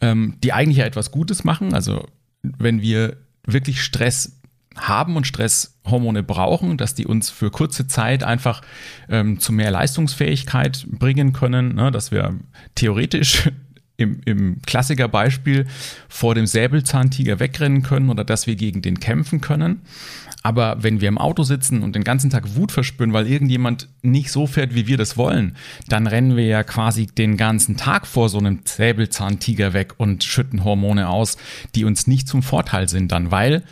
ähm, 0.00 0.36
die 0.42 0.52
eigentlich 0.52 0.78
ja 0.78 0.86
etwas 0.86 1.10
Gutes 1.10 1.44
machen. 1.44 1.74
Also 1.74 2.06
wenn 2.42 2.82
wir 2.82 3.16
wirklich 3.44 3.82
Stress 3.82 4.40
haben 4.76 5.16
und 5.16 5.26
Stresshormone 5.26 6.22
brauchen, 6.22 6.76
dass 6.76 6.94
die 6.94 7.06
uns 7.06 7.30
für 7.30 7.50
kurze 7.50 7.86
Zeit 7.86 8.22
einfach 8.22 8.62
ähm, 9.08 9.40
zu 9.40 9.52
mehr 9.52 9.70
Leistungsfähigkeit 9.70 10.86
bringen 10.88 11.32
können, 11.32 11.74
ne, 11.74 11.90
dass 11.90 12.12
wir 12.12 12.38
theoretisch 12.74 13.50
im, 14.00 14.20
im 14.24 14.62
Klassikerbeispiel 14.66 15.66
vor 16.08 16.34
dem 16.34 16.46
Säbelzahntiger 16.46 17.40
wegrennen 17.40 17.82
können 17.82 18.10
oder 18.10 18.24
dass 18.24 18.46
wir 18.46 18.56
gegen 18.56 18.82
den 18.82 19.00
kämpfen 19.00 19.40
können. 19.40 19.82
Aber 20.42 20.82
wenn 20.82 21.00
wir 21.02 21.08
im 21.08 21.18
Auto 21.18 21.42
sitzen 21.42 21.82
und 21.82 21.94
den 21.94 22.04
ganzen 22.04 22.30
Tag 22.30 22.56
Wut 22.56 22.72
verspüren, 22.72 23.12
weil 23.12 23.26
irgendjemand 23.26 23.88
nicht 24.02 24.30
so 24.30 24.46
fährt, 24.46 24.74
wie 24.74 24.86
wir 24.86 24.96
das 24.96 25.18
wollen, 25.18 25.56
dann 25.88 26.06
rennen 26.06 26.36
wir 26.36 26.46
ja 26.46 26.62
quasi 26.62 27.06
den 27.06 27.36
ganzen 27.36 27.76
Tag 27.76 28.06
vor 28.06 28.30
so 28.30 28.38
einem 28.38 28.60
Säbelzahntiger 28.64 29.74
weg 29.74 29.94
und 29.98 30.24
schütten 30.24 30.64
Hormone 30.64 31.08
aus, 31.08 31.36
die 31.74 31.84
uns 31.84 32.06
nicht 32.06 32.26
zum 32.26 32.42
Vorteil 32.42 32.88
sind 32.88 33.12
dann, 33.12 33.30
weil 33.30 33.62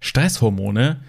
Stresshormone 0.00 1.00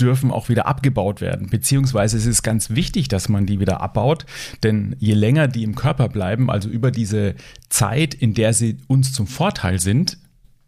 dürfen 0.00 0.30
auch 0.30 0.48
wieder 0.48 0.66
abgebaut 0.66 1.20
werden. 1.20 1.48
Beziehungsweise 1.48 2.16
es 2.16 2.26
ist 2.26 2.42
ganz 2.42 2.70
wichtig, 2.70 3.08
dass 3.08 3.28
man 3.28 3.46
die 3.46 3.60
wieder 3.60 3.80
abbaut, 3.80 4.26
denn 4.62 4.96
je 4.98 5.14
länger 5.14 5.48
die 5.48 5.62
im 5.62 5.74
Körper 5.74 6.08
bleiben, 6.08 6.50
also 6.50 6.68
über 6.68 6.90
diese 6.90 7.34
Zeit, 7.68 8.14
in 8.14 8.34
der 8.34 8.52
sie 8.52 8.78
uns 8.88 9.12
zum 9.12 9.26
Vorteil 9.26 9.78
sind, 9.78 10.18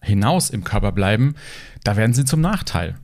hinaus 0.03 0.51
im 0.51 0.65
Körper 0.65 0.93
bleiben, 0.93 1.35
da 1.83 1.97
werden 1.97 2.13
sie 2.13 2.25
zum 2.25 2.41
Nachteil. 2.41 2.97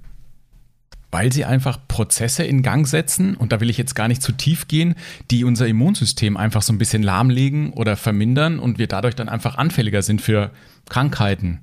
Weil 1.11 1.33
sie 1.33 1.45
einfach 1.45 1.89
Prozesse 1.89 2.45
in 2.45 2.63
Gang 2.63 2.87
setzen, 2.87 3.35
und 3.35 3.51
da 3.51 3.61
will 3.61 3.71
ich 3.71 3.79
jetzt 3.79 3.97
gar 3.97 4.07
nicht 4.07 4.23
zu 4.23 4.31
tief 4.31 4.69
gehen, 4.69 4.95
die 5.31 5.43
unser 5.43 5.67
Immunsystem 5.67 6.37
einfach 6.37 6.63
so 6.63 6.73
ein 6.73 6.79
bisschen 6.79 7.03
lahmlegen 7.03 7.73
oder 7.73 7.97
vermindern 7.97 8.61
und 8.61 8.79
wir 8.79 8.87
dadurch 8.87 9.17
dann 9.17 9.29
einfach 9.29 9.57
anfälliger 9.57 10.03
sind 10.03 10.21
für 10.21 10.53
Krankheiten, 10.89 11.63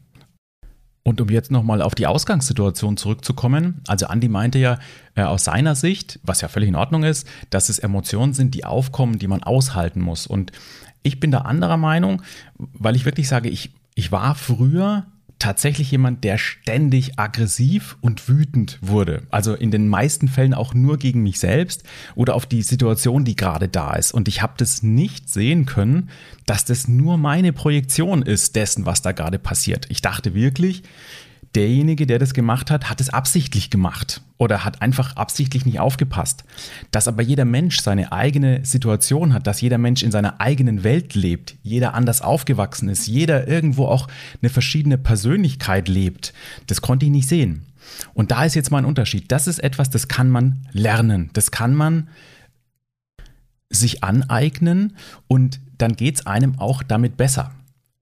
und 1.08 1.22
um 1.22 1.30
jetzt 1.30 1.52
nochmal 1.52 1.82
auf 1.82 1.96
die 1.96 2.06
Ausgangssituation 2.06 2.98
zurückzukommen, 2.98 3.82
also 3.88 4.08
Andi 4.08 4.28
meinte 4.28 4.60
ja 4.60 4.78
äh, 5.16 5.22
aus 5.22 5.46
seiner 5.46 5.74
Sicht, 5.74 6.20
was 6.24 6.42
ja 6.42 6.50
völlig 6.50 6.68
in 6.68 6.76
Ordnung 6.76 7.06
ist, 7.06 7.26
dass 7.50 7.70
es 7.70 7.80
Emotionen 7.80 8.34
sind, 8.34 8.54
die 8.54 8.66
aufkommen, 8.66 9.18
die 9.18 9.30
man 9.30 9.42
aushalten 9.42 10.02
muss. 10.02 10.28
Und 10.28 10.52
ich 11.04 11.22
bin 11.22 11.32
da 11.32 11.44
anderer 11.44 11.78
Meinung, 11.78 12.24
weil 12.58 12.98
ich 12.98 13.06
wirklich 13.06 13.30
sage, 13.30 13.48
ich, 13.48 13.74
ich 13.96 14.12
war 14.12 14.36
früher 14.36 15.06
tatsächlich 15.40 15.92
jemand, 15.92 16.24
der 16.24 16.38
ständig 16.38 17.20
aggressiv 17.20 17.98
und 18.02 18.28
wütend 18.28 18.80
wurde. 18.82 19.24
Also 19.30 19.54
in 19.54 19.72
den 19.72 19.88
meisten 19.88 20.28
Fällen 20.28 20.54
auch 20.54 20.74
nur 20.74 20.98
gegen 20.98 21.24
mich 21.24 21.40
selbst 21.40 21.84
oder 22.16 22.36
auf 22.36 22.46
die 22.46 22.62
Situation, 22.62 23.24
die 23.24 23.36
gerade 23.36 23.68
da 23.68 23.94
ist. 23.96 24.14
Und 24.14 24.28
ich 24.28 24.42
habe 24.42 24.54
das 24.58 24.84
nicht 24.84 25.30
sehen 25.30 25.66
können, 25.66 26.10
dass 26.46 26.66
das 26.66 26.88
nur 26.88 27.18
meine 27.18 27.54
Projektion 27.54 28.22
ist 28.22 28.56
dessen, 28.56 28.86
was 28.86 29.02
da 29.02 29.12
gerade 29.12 29.40
passiert. 29.40 29.86
Ich 29.90 30.02
dachte 30.02 30.34
wirklich, 30.34 30.84
derjenige, 31.56 32.08
der 32.08 32.20
das 32.20 32.34
gemacht 32.34 32.72
hat, 32.72 32.90
hat 32.90 33.02
es 33.02 33.10
absichtlich 33.10 33.70
gemacht 33.70 34.22
oder 34.38 34.64
hat 34.64 34.82
einfach 34.82 35.16
absichtlich 35.16 35.66
nicht 35.66 35.80
aufgepasst. 35.80 36.44
Dass 36.92 37.08
aber 37.08 37.24
jeder 37.24 37.46
Mensch 37.46 37.80
seine 37.80 38.12
eigene 38.12 38.64
Situation 38.64 39.34
hat, 39.34 39.48
dass 39.48 39.62
jeder 39.62 39.78
Mensch 39.78 40.04
in 40.04 40.12
seiner 40.12 40.40
eigenen 40.40 40.84
Welt 40.84 41.16
lebt, 41.16 41.56
jeder 41.64 41.94
anders 41.94 42.22
aufgewachsen 42.22 42.90
ist, 42.90 43.08
jeder 43.08 43.48
irgendwo 43.48 43.86
auch 43.86 44.08
eine 44.42 44.50
verschiedene 44.50 44.98
Persönlichkeit 44.98 45.88
lebt, 45.88 46.34
das 46.68 46.82
konnte 46.82 47.06
ich 47.06 47.12
nicht 47.12 47.28
sehen. 47.28 47.66
Und 48.14 48.32
da 48.32 48.44
ist 48.44 48.56
jetzt 48.56 48.70
mal 48.70 48.80
ein 48.80 48.86
Unterschied. 48.86 49.32
Das 49.32 49.48
ist 49.48 49.60
etwas, 49.60 49.90
das 49.90 50.08
kann 50.08 50.30
man 50.30 50.68
lernen. 50.72 51.30
Das 51.34 51.52
kann 51.52 51.74
man 51.74 52.10
sich 53.70 54.04
aneignen 54.04 54.96
und 55.28 55.60
dann 55.78 55.96
geht 55.96 56.16
es 56.16 56.26
einem 56.26 56.60
auch 56.60 56.84
damit 56.84 57.18
besser 57.18 57.52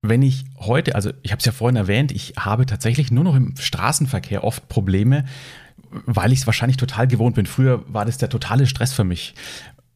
wenn 0.09 0.21
ich 0.21 0.45
heute, 0.59 0.95
also 0.95 1.11
ich 1.23 1.31
habe 1.31 1.39
es 1.39 1.45
ja 1.45 1.51
vorhin 1.51 1.75
erwähnt, 1.75 2.11
ich 2.11 2.33
habe 2.37 2.65
tatsächlich 2.65 3.11
nur 3.11 3.23
noch 3.23 3.35
im 3.35 3.55
Straßenverkehr 3.57 4.43
oft 4.43 4.67
Probleme, 4.69 5.25
weil 6.05 6.31
ich 6.31 6.39
es 6.39 6.45
wahrscheinlich 6.45 6.77
total 6.77 7.07
gewohnt 7.07 7.35
bin. 7.35 7.45
Früher 7.45 7.83
war 7.87 8.05
das 8.05 8.17
der 8.17 8.29
totale 8.29 8.67
Stress 8.67 8.93
für 8.93 9.03
mich, 9.03 9.35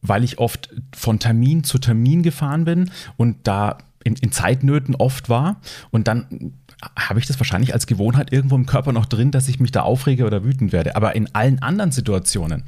weil 0.02 0.24
ich 0.24 0.38
oft 0.38 0.70
von 0.94 1.18
Termin 1.18 1.64
zu 1.64 1.78
Termin 1.78 2.22
gefahren 2.22 2.64
bin 2.64 2.90
und 3.16 3.46
da 3.46 3.78
in, 4.04 4.14
in 4.14 4.32
Zeitnöten 4.32 4.94
oft 4.94 5.28
war 5.28 5.60
und 5.90 6.08
dann 6.08 6.54
habe 6.96 7.20
ich 7.20 7.26
das 7.26 7.38
wahrscheinlich 7.38 7.74
als 7.74 7.86
Gewohnheit 7.86 8.32
irgendwo 8.32 8.56
im 8.56 8.66
Körper 8.66 8.92
noch 8.92 9.06
drin, 9.06 9.30
dass 9.30 9.48
ich 9.48 9.60
mich 9.60 9.70
da 9.70 9.82
aufrege 9.82 10.24
oder 10.24 10.44
wütend 10.44 10.72
werde. 10.72 10.96
Aber 10.96 11.14
in 11.14 11.34
allen 11.34 11.60
anderen 11.62 11.92
Situationen, 11.92 12.64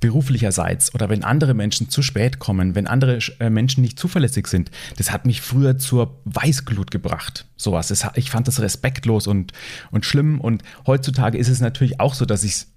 beruflicherseits 0.00 0.94
oder 0.94 1.08
wenn 1.08 1.24
andere 1.24 1.54
Menschen 1.54 1.88
zu 1.88 2.02
spät 2.02 2.38
kommen, 2.38 2.74
wenn 2.74 2.86
andere 2.86 3.18
äh, 3.40 3.48
Menschen 3.48 3.80
nicht 3.80 3.98
zuverlässig 3.98 4.48
sind, 4.48 4.70
das 4.98 5.10
hat 5.10 5.24
mich 5.24 5.40
früher 5.40 5.78
zur 5.78 6.18
Weißglut 6.26 6.90
gebracht. 6.90 7.46
Sowas. 7.56 7.90
Ich 8.16 8.30
fand 8.30 8.48
das 8.48 8.60
respektlos 8.60 9.26
und, 9.26 9.52
und 9.90 10.04
schlimm. 10.04 10.40
Und 10.40 10.62
heutzutage 10.86 11.38
ist 11.38 11.48
es 11.48 11.60
natürlich 11.60 12.00
auch 12.00 12.12
so, 12.12 12.26
dass 12.26 12.44
ich 12.44 12.52
es 12.52 12.73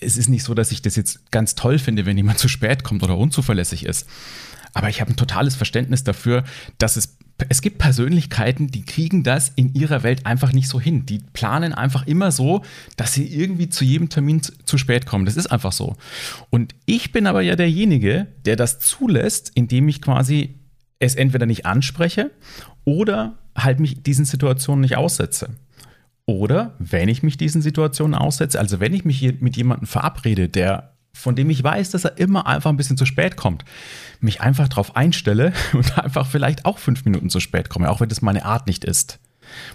ist 0.00 0.28
nicht 0.28 0.44
so, 0.44 0.54
dass 0.54 0.72
ich 0.72 0.82
das 0.82 0.96
jetzt 0.96 1.30
ganz 1.30 1.54
toll 1.54 1.78
finde, 1.78 2.06
wenn 2.06 2.16
jemand 2.16 2.38
zu 2.38 2.48
spät 2.48 2.84
kommt 2.84 3.02
oder 3.02 3.16
unzuverlässig 3.16 3.84
ist. 3.84 4.06
Aber 4.72 4.88
ich 4.88 5.00
habe 5.00 5.10
ein 5.12 5.16
totales 5.16 5.56
Verständnis 5.56 6.04
dafür, 6.04 6.44
dass 6.78 6.96
es 6.96 7.16
es 7.48 7.62
gibt 7.62 7.78
Persönlichkeiten, 7.78 8.68
die 8.68 8.82
kriegen 8.82 9.22
das 9.22 9.50
in 9.56 9.74
ihrer 9.74 10.02
Welt 10.02 10.26
einfach 10.26 10.52
nicht 10.52 10.68
so 10.68 10.80
hin. 10.80 11.06
Die 11.06 11.20
planen 11.32 11.72
einfach 11.72 12.06
immer 12.06 12.32
so, 12.32 12.62
dass 12.96 13.14
sie 13.14 13.26
irgendwie 13.26 13.68
zu 13.68 13.84
jedem 13.84 14.08
Termin 14.08 14.42
zu 14.42 14.78
spät 14.78 15.06
kommen. 15.06 15.24
Das 15.24 15.36
ist 15.36 15.46
einfach 15.46 15.72
so. 15.72 15.96
Und 16.50 16.74
ich 16.86 17.12
bin 17.12 17.26
aber 17.26 17.40
ja 17.40 17.56
derjenige, 17.56 18.26
der 18.44 18.56
das 18.56 18.78
zulässt, 18.78 19.52
indem 19.54 19.88
ich 19.88 20.02
quasi 20.02 20.56
es 20.98 21.14
entweder 21.14 21.46
nicht 21.46 21.66
anspreche 21.66 22.30
oder 22.84 23.38
halt 23.56 23.80
mich 23.80 24.02
diesen 24.02 24.24
Situationen 24.24 24.82
nicht 24.82 24.96
aussetze. 24.96 25.50
Oder 26.30 26.74
wenn 26.78 27.08
ich 27.08 27.24
mich 27.24 27.36
diesen 27.36 27.60
Situationen 27.60 28.14
aussetze, 28.14 28.60
also 28.60 28.78
wenn 28.78 28.94
ich 28.94 29.04
mich 29.04 29.40
mit 29.40 29.56
jemandem 29.56 29.88
verabrede, 29.88 30.48
der 30.48 30.92
von 31.12 31.34
dem 31.34 31.50
ich 31.50 31.62
weiß, 31.62 31.90
dass 31.90 32.04
er 32.04 32.18
immer 32.18 32.46
einfach 32.46 32.70
ein 32.70 32.76
bisschen 32.76 32.96
zu 32.96 33.04
spät 33.04 33.36
kommt, 33.36 33.64
mich 34.20 34.40
einfach 34.40 34.68
darauf 34.68 34.94
einstelle 34.94 35.52
und 35.72 35.98
einfach 35.98 36.28
vielleicht 36.28 36.66
auch 36.66 36.78
fünf 36.78 37.04
Minuten 37.04 37.30
zu 37.30 37.40
spät 37.40 37.68
komme, 37.68 37.90
auch 37.90 38.00
wenn 38.00 38.08
das 38.08 38.22
meine 38.22 38.44
Art 38.44 38.68
nicht 38.68 38.84
ist. 38.84 39.18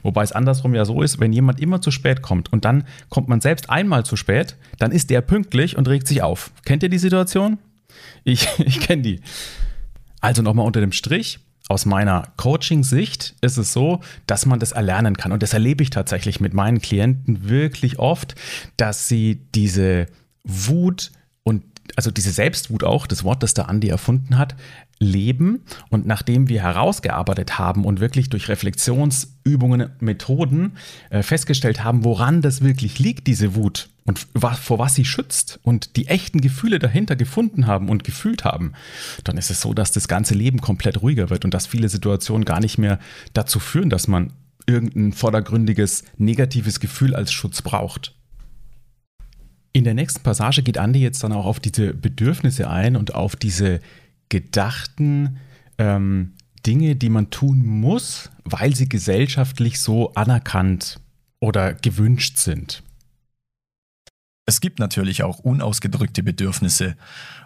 Wobei 0.02 0.24
es 0.24 0.32
andersrum 0.32 0.74
ja 0.74 0.86
so 0.86 1.02
ist, 1.02 1.20
wenn 1.20 1.34
jemand 1.34 1.60
immer 1.60 1.82
zu 1.82 1.92
spät 1.92 2.22
kommt 2.22 2.54
und 2.54 2.64
dann 2.64 2.86
kommt 3.10 3.28
man 3.28 3.42
selbst 3.42 3.70
einmal 3.70 4.06
zu 4.06 4.16
spät, 4.16 4.56
dann 4.80 4.94
ist 4.94 5.10
der 5.10 5.20
pünktlich 5.20 5.76
und 5.76 5.90
regt 5.90 6.08
sich 6.08 6.22
auf. 6.22 6.52
Kennt 6.64 6.84
ihr 6.84 6.90
die 6.90 6.98
Situation? 6.98 7.58
Ich, 8.24 8.48
ich 8.60 8.80
kenne 8.80 9.02
die. 9.02 9.20
Also 10.22 10.42
nochmal 10.42 10.66
unter 10.66 10.80
dem 10.80 10.94
Strich. 10.94 11.40
Aus 11.68 11.86
meiner 11.86 12.28
Coaching-Sicht 12.38 13.36
ist 13.42 13.58
es 13.58 13.74
so, 13.74 14.02
dass 14.28 14.46
man 14.46 14.60
das 14.60 14.72
erlernen 14.72 15.18
kann. 15.18 15.32
Und 15.32 15.42
das 15.42 15.54
erlebe 15.54 15.82
ich 15.82 15.90
tatsächlich 15.90 16.40
mit 16.40 16.54
meinen 16.54 16.80
Klienten 16.80 17.50
wirklich 17.50 17.98
oft, 17.98 18.36
dass 18.78 19.08
sie 19.08 19.42
diese 19.56 20.06
Wut 20.44 21.12
und 21.44 21.64
also 21.96 22.12
diese 22.12 22.32
Selbstwut 22.32 22.84
auch, 22.84 23.08
das 23.08 23.24
Wort, 23.24 23.42
das 23.42 23.54
der 23.54 23.70
Andi 23.70 23.90
erfunden 23.90 24.38
hat, 24.38 24.56
leben. 25.00 25.64
Und 25.90 26.06
nachdem 26.06 26.50
wir 26.50 26.62
herausgearbeitet 26.62 27.60
haben 27.60 27.86
und 27.86 28.00
wirklich 28.00 28.30
durch 28.30 28.48
Reflexionsübungen, 28.48 29.90
Methoden 30.00 30.74
äh, 31.10 31.24
festgestellt 31.24 31.84
haben, 31.84 32.04
woran 32.04 32.42
das 32.42 32.62
wirklich 32.62 33.00
liegt, 33.00 33.28
diese 33.28 33.56
Wut 33.56 33.90
und 34.06 34.28
vor 34.40 34.80
was 34.80 34.94
sie 34.96 35.06
schützt 35.06 35.60
und 35.64 35.96
die 35.96 36.08
echten 36.08 36.40
Gefühle 36.40 36.78
dahinter 36.80 37.16
gefunden 37.16 37.66
haben 37.66 37.90
und 37.90 38.04
gefühlt 38.04 38.46
haben, 38.46 38.74
dann 39.24 39.38
ist 39.38 39.50
es 39.50 39.62
so, 39.62 39.74
dass 39.74 39.92
das 39.92 40.08
ganze 40.08 40.36
Leben 40.36 40.62
komplett 40.62 41.02
ruhiger 41.02 41.30
wird 41.30 41.44
und 41.44 41.54
dass 41.54 41.66
viele 41.66 41.90
Situationen 41.90 42.46
gar 42.46 42.60
nicht 42.60 42.78
mehr 42.78 43.00
dazu 43.34 43.60
führen, 43.60 43.90
dass 43.90 44.08
man 44.08 44.32
irgendein 44.68 45.12
vordergründiges 45.12 46.04
negatives 46.18 46.80
Gefühl 46.80 47.16
als 47.16 47.32
Schutz 47.34 47.62
braucht. 47.62 48.16
In 49.74 49.84
der 49.84 49.94
nächsten 49.94 50.22
Passage 50.24 50.64
geht 50.64 50.78
Andi 50.78 51.02
jetzt 51.02 51.24
dann 51.24 51.34
auch 51.34 51.46
auf 51.46 51.60
diese 51.60 51.94
Bedürfnisse 51.94 52.70
ein 52.70 52.96
und 52.96 53.14
auf 53.14 53.36
diese 53.36 53.82
gedachten 54.30 55.38
ähm, 55.78 56.34
Dinge, 56.66 56.96
die 56.96 57.10
man 57.10 57.30
tun 57.30 57.66
muss, 57.66 58.32
weil 58.44 58.76
sie 58.76 58.90
gesellschaftlich 58.90 59.80
so 59.80 60.14
anerkannt 60.14 61.00
oder 61.40 61.74
gewünscht 61.74 62.38
sind. 62.38 62.84
Es 64.48 64.62
gibt 64.62 64.80
natürlich 64.80 65.24
auch 65.24 65.40
unausgedrückte 65.40 66.24
Bedürfnisse 66.24 66.96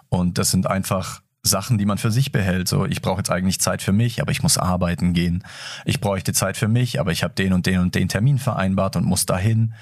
und 0.10 0.38
das 0.38 0.52
sind 0.52 0.68
einfach 0.68 1.22
Sachen, 1.42 1.78
die 1.78 1.86
man 1.86 1.98
für 1.98 2.12
sich 2.12 2.32
behält. 2.34 2.68
So, 2.68 2.86
ich 2.86 3.02
brauche 3.02 3.20
jetzt 3.20 3.32
eigentlich 3.32 3.62
Zeit 3.62 3.82
für 3.82 3.94
mich, 3.94 4.22
aber 4.22 4.32
ich 4.32 4.44
muss 4.44 4.58
arbeiten 4.58 5.14
gehen. 5.14 5.44
Ich 5.86 6.02
bräuchte 6.02 6.34
Zeit 6.34 6.58
für 6.58 6.68
mich, 6.68 7.00
aber 7.00 7.12
ich 7.12 7.24
habe 7.24 7.34
den 7.34 7.54
und 7.54 7.66
den 7.66 7.80
und 7.80 7.96
den 7.96 8.10
Termin 8.10 8.38
vereinbart 8.38 8.98
und 8.98 9.06
muss 9.06 9.26
dahin 9.26 9.74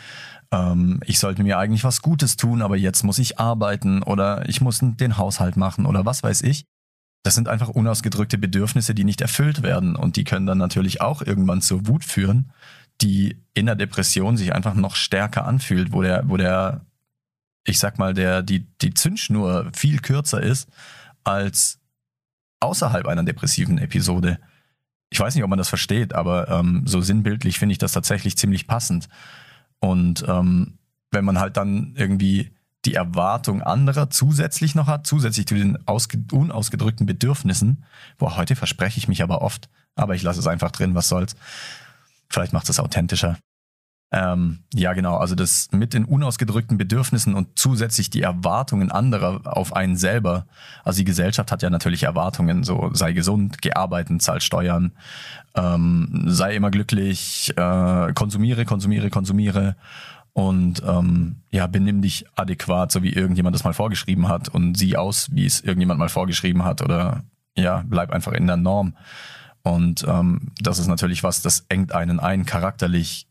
ähm, 0.52 1.00
ich 1.06 1.20
sollte 1.20 1.44
mir 1.44 1.58
eigentlich 1.58 1.84
was 1.84 2.02
Gutes 2.02 2.38
tun, 2.38 2.62
aber 2.62 2.78
jetzt 2.78 3.04
muss 3.04 3.20
ich 3.20 3.40
arbeiten 3.40 4.04
oder 4.04 4.48
ich 4.48 4.62
muss 4.62 4.80
den 4.82 5.18
Haushalt 5.18 5.58
machen 5.58 5.86
oder 5.86 6.06
was 6.06 6.24
weiß 6.24 6.42
ich. 6.44 6.66
Das 7.24 7.36
sind 7.36 7.48
einfach 7.48 7.70
unausgedrückte 7.70 8.38
Bedürfnisse, 8.38 8.96
die 8.96 9.04
nicht 9.04 9.22
erfüllt 9.22 9.62
werden 9.64 9.96
und 9.96 10.16
die 10.16 10.24
können 10.24 10.46
dann 10.46 10.58
natürlich 10.58 11.02
auch 11.02 11.22
irgendwann 11.22 11.62
zur 11.62 11.88
Wut 11.88 12.06
führen, 12.06 12.52
die 13.02 13.38
in 13.54 13.66
der 13.66 13.76
Depression 13.76 14.38
sich 14.38 14.54
einfach 14.54 14.74
noch 14.74 14.96
stärker 14.96 15.46
anfühlt, 15.46 15.92
wo 15.92 16.02
der, 16.02 16.30
wo 16.30 16.38
der, 16.38 16.86
ich 17.66 17.80
sag 17.80 18.00
mal, 18.00 18.14
der, 18.14 18.44
die, 18.44 18.68
die 18.82 18.94
Zündschnur 18.94 19.70
viel 19.74 20.00
kürzer 20.00 20.42
ist 20.42 20.70
als 21.24 21.80
außerhalb 22.60 23.08
einer 23.08 23.24
depressiven 23.24 23.78
Episode. 23.78 24.40
Ich 25.10 25.20
weiß 25.20 25.36
nicht, 25.36 25.44
ob 25.44 25.50
man 25.50 25.60
das 25.60 25.70
versteht, 25.70 26.14
aber 26.14 26.50
ähm, 26.50 26.84
so 26.86 27.02
sinnbildlich 27.02 27.60
finde 27.60 27.74
ich 27.74 27.78
das 27.78 27.92
tatsächlich 27.92 28.38
ziemlich 28.38 28.68
passend. 28.68 29.08
Und 29.80 30.26
ähm, 30.28 30.80
wenn 31.12 31.26
man 31.26 31.40
halt 31.40 31.58
dann 31.58 31.94
irgendwie 31.96 32.57
die 32.86 32.94
Erwartung 32.94 33.62
anderer 33.62 34.10
zusätzlich 34.10 34.76
noch 34.76 34.88
hat, 34.88 35.08
zusätzlich 35.08 35.48
zu 35.48 35.56
den 35.56 35.78
unausgedrückten 36.32 37.06
Bedürfnissen, 37.06 37.84
boah, 38.18 38.38
heute 38.38 38.56
verspreche 38.56 38.98
ich 38.98 39.08
mich 39.08 39.24
aber 39.24 39.42
oft, 39.42 39.70
aber 39.96 40.16
ich 40.16 40.24
lasse 40.24 40.40
es 40.40 40.48
einfach 40.48 40.72
drin, 40.72 40.96
was 40.96 41.10
soll's. 41.10 41.36
Vielleicht 42.30 42.54
macht 42.54 42.70
es 42.70 42.80
authentischer. 42.80 43.38
Ähm, 44.10 44.60
ja, 44.74 44.94
genau, 44.94 45.18
also 45.18 45.36
das 45.36 45.68
mit 45.74 45.94
den 45.94 46.06
unausgedrückten 46.06 46.78
Bedürfnissen 46.78 47.36
und 47.36 47.60
zusätzlich 47.60 48.10
die 48.10 48.22
Erwartungen 48.22 48.90
anderer 48.90 49.42
auf 49.44 49.76
einen 49.76 49.98
selber. 49.98 50.46
Also 50.86 51.00
die 51.00 51.06
Gesellschaft 51.06 51.52
hat 51.52 51.62
ja 51.62 51.70
natürlich 51.70 52.04
Erwartungen, 52.04 52.64
so 52.64 52.90
sei 52.94 53.12
gesund, 53.12 53.62
geh 53.62 53.74
arbeiten, 53.74 54.22
zahl 54.22 54.40
Steuern, 54.40 54.94
ähm, 55.56 56.24
sei 56.28 56.56
immer 56.56 56.72
glücklich, 56.72 57.52
äh, 57.58 58.14
konsumiere, 58.14 58.64
konsumiere, 58.64 59.10
konsumiere 59.10 59.76
und 60.38 60.84
ähm, 60.86 61.38
ja, 61.50 61.66
benimm 61.66 62.04
dich 62.04 62.28
adäquat, 62.36 62.92
so 62.92 63.02
wie 63.02 63.12
irgendjemand 63.12 63.56
das 63.56 63.64
mal 63.64 63.74
vorgeschrieben 63.74 64.28
hat 64.28 64.50
und 64.50 64.78
sieh 64.78 64.96
aus, 64.96 65.30
wie 65.32 65.48
es 65.48 65.62
irgendjemand 65.62 66.00
mal 66.00 66.10
vorgeschrieben 66.10 66.64
hat 66.64 66.84
oder 66.84 67.24
ja, 67.58 67.84
bleib 67.88 68.12
einfach 68.12 68.34
in 68.34 68.46
der 68.46 68.56
Norm. 68.56 68.96
Und 69.64 70.06
ähm, 70.08 70.52
das 70.62 70.78
ist 70.78 70.86
natürlich 70.86 71.24
was, 71.24 71.42
das 71.42 71.66
engt 71.70 71.92
einen 71.92 72.20
ein, 72.20 72.46
charakterlich, 72.46 73.28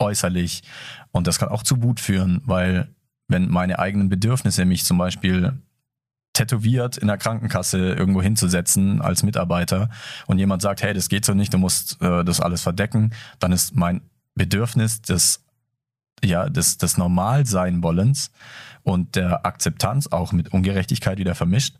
äußerlich. 0.00 0.64
Und 1.12 1.28
das 1.28 1.38
kann 1.38 1.50
auch 1.50 1.62
zu 1.62 1.84
Wut 1.84 2.00
führen, 2.00 2.42
weil 2.46 2.88
wenn 3.28 3.48
meine 3.48 3.78
eigenen 3.78 4.08
Bedürfnisse 4.08 4.64
mich 4.64 4.84
zum 4.84 4.98
Beispiel 4.98 5.52
tätowiert 6.32 6.96
in 6.96 7.06
der 7.06 7.18
Krankenkasse 7.18 7.92
irgendwo 7.92 8.20
hinzusetzen 8.20 9.00
als 9.00 9.22
Mitarbeiter 9.22 9.88
und 10.26 10.38
jemand 10.38 10.62
sagt, 10.62 10.82
hey, 10.82 10.94
das 10.94 11.08
geht 11.08 11.24
so 11.24 11.32
nicht, 11.32 11.54
du 11.54 11.58
musst 11.58 12.02
äh, 12.02 12.24
das 12.24 12.40
alles 12.40 12.62
verdecken, 12.62 13.12
dann 13.38 13.52
ist 13.52 13.76
mein 13.76 14.00
Bedürfnis 14.34 15.00
des, 15.00 15.43
ja, 16.24 16.48
des, 16.48 16.78
des 16.78 16.96
Normalsein-Wollens 16.96 18.30
und 18.82 19.16
der 19.16 19.46
Akzeptanz 19.46 20.08
auch 20.08 20.32
mit 20.32 20.52
Ungerechtigkeit 20.52 21.18
wieder 21.18 21.34
vermischt 21.34 21.76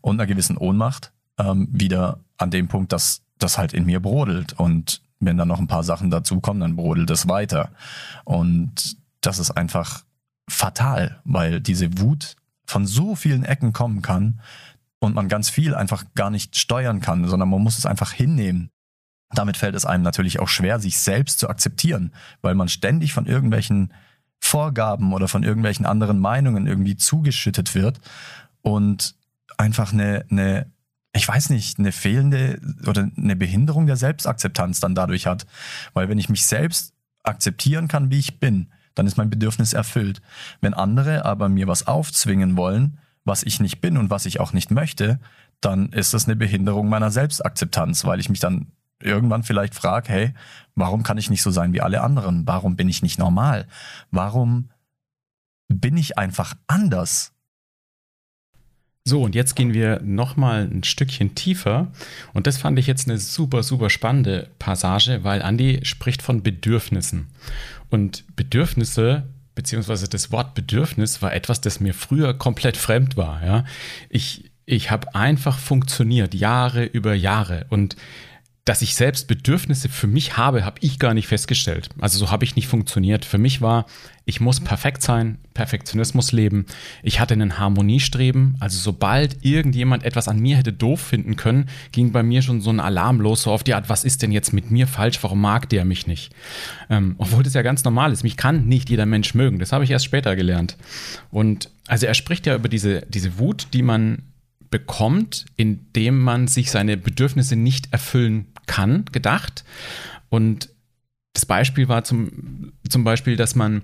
und 0.00 0.16
einer 0.16 0.26
gewissen 0.26 0.56
Ohnmacht 0.56 1.12
ähm, 1.38 1.68
wieder 1.70 2.20
an 2.36 2.50
dem 2.50 2.68
Punkt, 2.68 2.92
dass 2.92 3.22
das 3.38 3.58
halt 3.58 3.72
in 3.72 3.86
mir 3.86 4.00
brodelt 4.00 4.52
und 4.54 5.02
wenn 5.20 5.36
dann 5.36 5.48
noch 5.48 5.58
ein 5.58 5.66
paar 5.66 5.84
Sachen 5.84 6.10
dazukommen, 6.10 6.60
dann 6.60 6.76
brodelt 6.76 7.10
es 7.10 7.28
weiter. 7.28 7.70
Und 8.24 8.96
das 9.20 9.38
ist 9.38 9.50
einfach 9.50 10.04
fatal, 10.48 11.20
weil 11.24 11.60
diese 11.60 11.98
Wut 11.98 12.36
von 12.64 12.86
so 12.86 13.16
vielen 13.16 13.44
Ecken 13.44 13.72
kommen 13.72 14.02
kann 14.02 14.40
und 15.00 15.14
man 15.14 15.28
ganz 15.28 15.50
viel 15.50 15.74
einfach 15.74 16.04
gar 16.14 16.30
nicht 16.30 16.56
steuern 16.56 17.00
kann, 17.00 17.26
sondern 17.26 17.48
man 17.48 17.62
muss 17.62 17.78
es 17.78 17.86
einfach 17.86 18.12
hinnehmen. 18.12 18.70
Damit 19.34 19.56
fällt 19.56 19.74
es 19.74 19.84
einem 19.84 20.02
natürlich 20.02 20.40
auch 20.40 20.48
schwer, 20.48 20.78
sich 20.80 20.98
selbst 20.98 21.38
zu 21.38 21.48
akzeptieren, 21.48 22.12
weil 22.40 22.54
man 22.54 22.68
ständig 22.68 23.12
von 23.12 23.26
irgendwelchen 23.26 23.92
Vorgaben 24.40 25.12
oder 25.12 25.28
von 25.28 25.42
irgendwelchen 25.42 25.84
anderen 25.84 26.18
Meinungen 26.18 26.66
irgendwie 26.66 26.96
zugeschüttet 26.96 27.74
wird 27.74 28.00
und 28.62 29.14
einfach 29.56 29.92
eine, 29.92 30.24
eine 30.30 30.70
ich 31.12 31.26
weiß 31.26 31.50
nicht, 31.50 31.78
eine 31.78 31.92
fehlende 31.92 32.60
oder 32.86 33.10
eine 33.16 33.36
Behinderung 33.36 33.86
der 33.86 33.96
Selbstakzeptanz 33.96 34.80
dann 34.80 34.94
dadurch 34.94 35.26
hat. 35.26 35.46
Weil 35.92 36.08
wenn 36.08 36.18
ich 36.18 36.28
mich 36.28 36.46
selbst 36.46 36.94
akzeptieren 37.22 37.88
kann, 37.88 38.10
wie 38.10 38.18
ich 38.18 38.38
bin, 38.38 38.68
dann 38.94 39.06
ist 39.06 39.16
mein 39.16 39.30
Bedürfnis 39.30 39.72
erfüllt. 39.72 40.20
Wenn 40.60 40.74
andere 40.74 41.24
aber 41.24 41.48
mir 41.48 41.66
was 41.66 41.86
aufzwingen 41.86 42.56
wollen, 42.56 42.98
was 43.24 43.42
ich 43.42 43.60
nicht 43.60 43.80
bin 43.80 43.96
und 43.96 44.10
was 44.10 44.26
ich 44.26 44.40
auch 44.40 44.52
nicht 44.52 44.70
möchte, 44.70 45.20
dann 45.60 45.90
ist 45.90 46.14
das 46.14 46.26
eine 46.26 46.36
Behinderung 46.36 46.88
meiner 46.88 47.10
Selbstakzeptanz, 47.10 48.04
weil 48.04 48.20
ich 48.20 48.28
mich 48.28 48.40
dann 48.40 48.68
irgendwann 49.00 49.42
vielleicht 49.42 49.74
frage, 49.74 50.08
hey, 50.08 50.34
warum 50.74 51.02
kann 51.02 51.18
ich 51.18 51.30
nicht 51.30 51.42
so 51.42 51.50
sein 51.50 51.72
wie 51.72 51.80
alle 51.80 52.00
anderen? 52.00 52.46
Warum 52.46 52.76
bin 52.76 52.88
ich 52.88 53.02
nicht 53.02 53.18
normal? 53.18 53.66
Warum 54.10 54.70
bin 55.68 55.96
ich 55.96 56.18
einfach 56.18 56.54
anders? 56.66 57.32
So, 59.08 59.22
und 59.22 59.34
jetzt 59.34 59.56
gehen 59.56 59.72
wir 59.72 60.00
nochmal 60.02 60.68
ein 60.70 60.84
Stückchen 60.84 61.34
tiefer. 61.34 61.90
Und 62.34 62.46
das 62.46 62.58
fand 62.58 62.78
ich 62.78 62.86
jetzt 62.86 63.08
eine 63.08 63.18
super, 63.18 63.62
super 63.62 63.88
spannende 63.88 64.50
Passage, 64.58 65.24
weil 65.24 65.40
Andi 65.40 65.80
spricht 65.82 66.20
von 66.20 66.42
Bedürfnissen. 66.42 67.28
Und 67.88 68.24
Bedürfnisse, 68.36 69.22
beziehungsweise 69.54 70.08
das 70.08 70.30
Wort 70.30 70.54
Bedürfnis 70.54 71.22
war 71.22 71.32
etwas, 71.32 71.62
das 71.62 71.80
mir 71.80 71.94
früher 71.94 72.34
komplett 72.34 72.76
fremd 72.76 73.16
war. 73.16 73.42
Ja? 73.42 73.64
Ich, 74.10 74.50
ich 74.66 74.90
habe 74.90 75.14
einfach 75.14 75.58
funktioniert, 75.58 76.34
Jahre 76.34 76.84
über 76.84 77.14
Jahre. 77.14 77.64
Und 77.70 77.96
dass 78.68 78.82
ich 78.82 78.94
selbst 78.96 79.28
Bedürfnisse 79.28 79.88
für 79.88 80.06
mich 80.06 80.36
habe, 80.36 80.66
habe 80.66 80.76
ich 80.82 80.98
gar 80.98 81.14
nicht 81.14 81.26
festgestellt. 81.26 81.88
Also 82.00 82.18
so 82.18 82.30
habe 82.30 82.44
ich 82.44 82.54
nicht 82.54 82.68
funktioniert. 82.68 83.24
Für 83.24 83.38
mich 83.38 83.62
war, 83.62 83.86
ich 84.26 84.42
muss 84.42 84.60
perfekt 84.60 85.02
sein, 85.02 85.38
Perfektionismus 85.54 86.32
leben. 86.32 86.66
Ich 87.02 87.18
hatte 87.18 87.32
einen 87.32 87.58
Harmoniestreben. 87.58 88.58
Also 88.60 88.78
sobald 88.78 89.42
irgendjemand 89.42 90.04
etwas 90.04 90.28
an 90.28 90.38
mir 90.38 90.58
hätte 90.58 90.74
doof 90.74 91.00
finden 91.00 91.36
können, 91.36 91.70
ging 91.92 92.12
bei 92.12 92.22
mir 92.22 92.42
schon 92.42 92.60
so 92.60 92.68
ein 92.68 92.78
Alarm 92.78 93.22
los, 93.22 93.44
so 93.44 93.52
auf 93.52 93.64
die 93.64 93.72
Art, 93.72 93.88
was 93.88 94.04
ist 94.04 94.20
denn 94.20 94.32
jetzt 94.32 94.52
mit 94.52 94.70
mir 94.70 94.86
falsch? 94.86 95.18
Warum 95.22 95.40
mag 95.40 95.70
der 95.70 95.86
mich 95.86 96.06
nicht? 96.06 96.34
Ähm, 96.90 97.14
obwohl 97.16 97.42
das 97.42 97.54
ja 97.54 97.62
ganz 97.62 97.84
normal 97.84 98.12
ist. 98.12 98.22
Mich 98.22 98.36
kann 98.36 98.66
nicht 98.66 98.90
jeder 98.90 99.06
Mensch 99.06 99.32
mögen. 99.32 99.60
Das 99.60 99.72
habe 99.72 99.84
ich 99.84 99.90
erst 99.90 100.04
später 100.04 100.36
gelernt. 100.36 100.76
Und 101.30 101.70
also 101.86 102.04
er 102.04 102.12
spricht 102.12 102.44
ja 102.44 102.54
über 102.54 102.68
diese, 102.68 103.00
diese 103.08 103.38
Wut, 103.38 103.68
die 103.72 103.82
man 103.82 104.24
bekommt, 104.68 105.46
indem 105.56 106.20
man 106.20 106.48
sich 106.48 106.70
seine 106.70 106.98
Bedürfnisse 106.98 107.56
nicht 107.56 107.94
erfüllen 107.94 108.44
kann, 108.68 109.04
gedacht. 109.10 109.64
Und 110.28 110.68
das 111.32 111.46
Beispiel 111.46 111.88
war 111.88 112.04
zum, 112.04 112.72
zum 112.88 113.02
Beispiel, 113.02 113.36
dass 113.36 113.56
man 113.56 113.82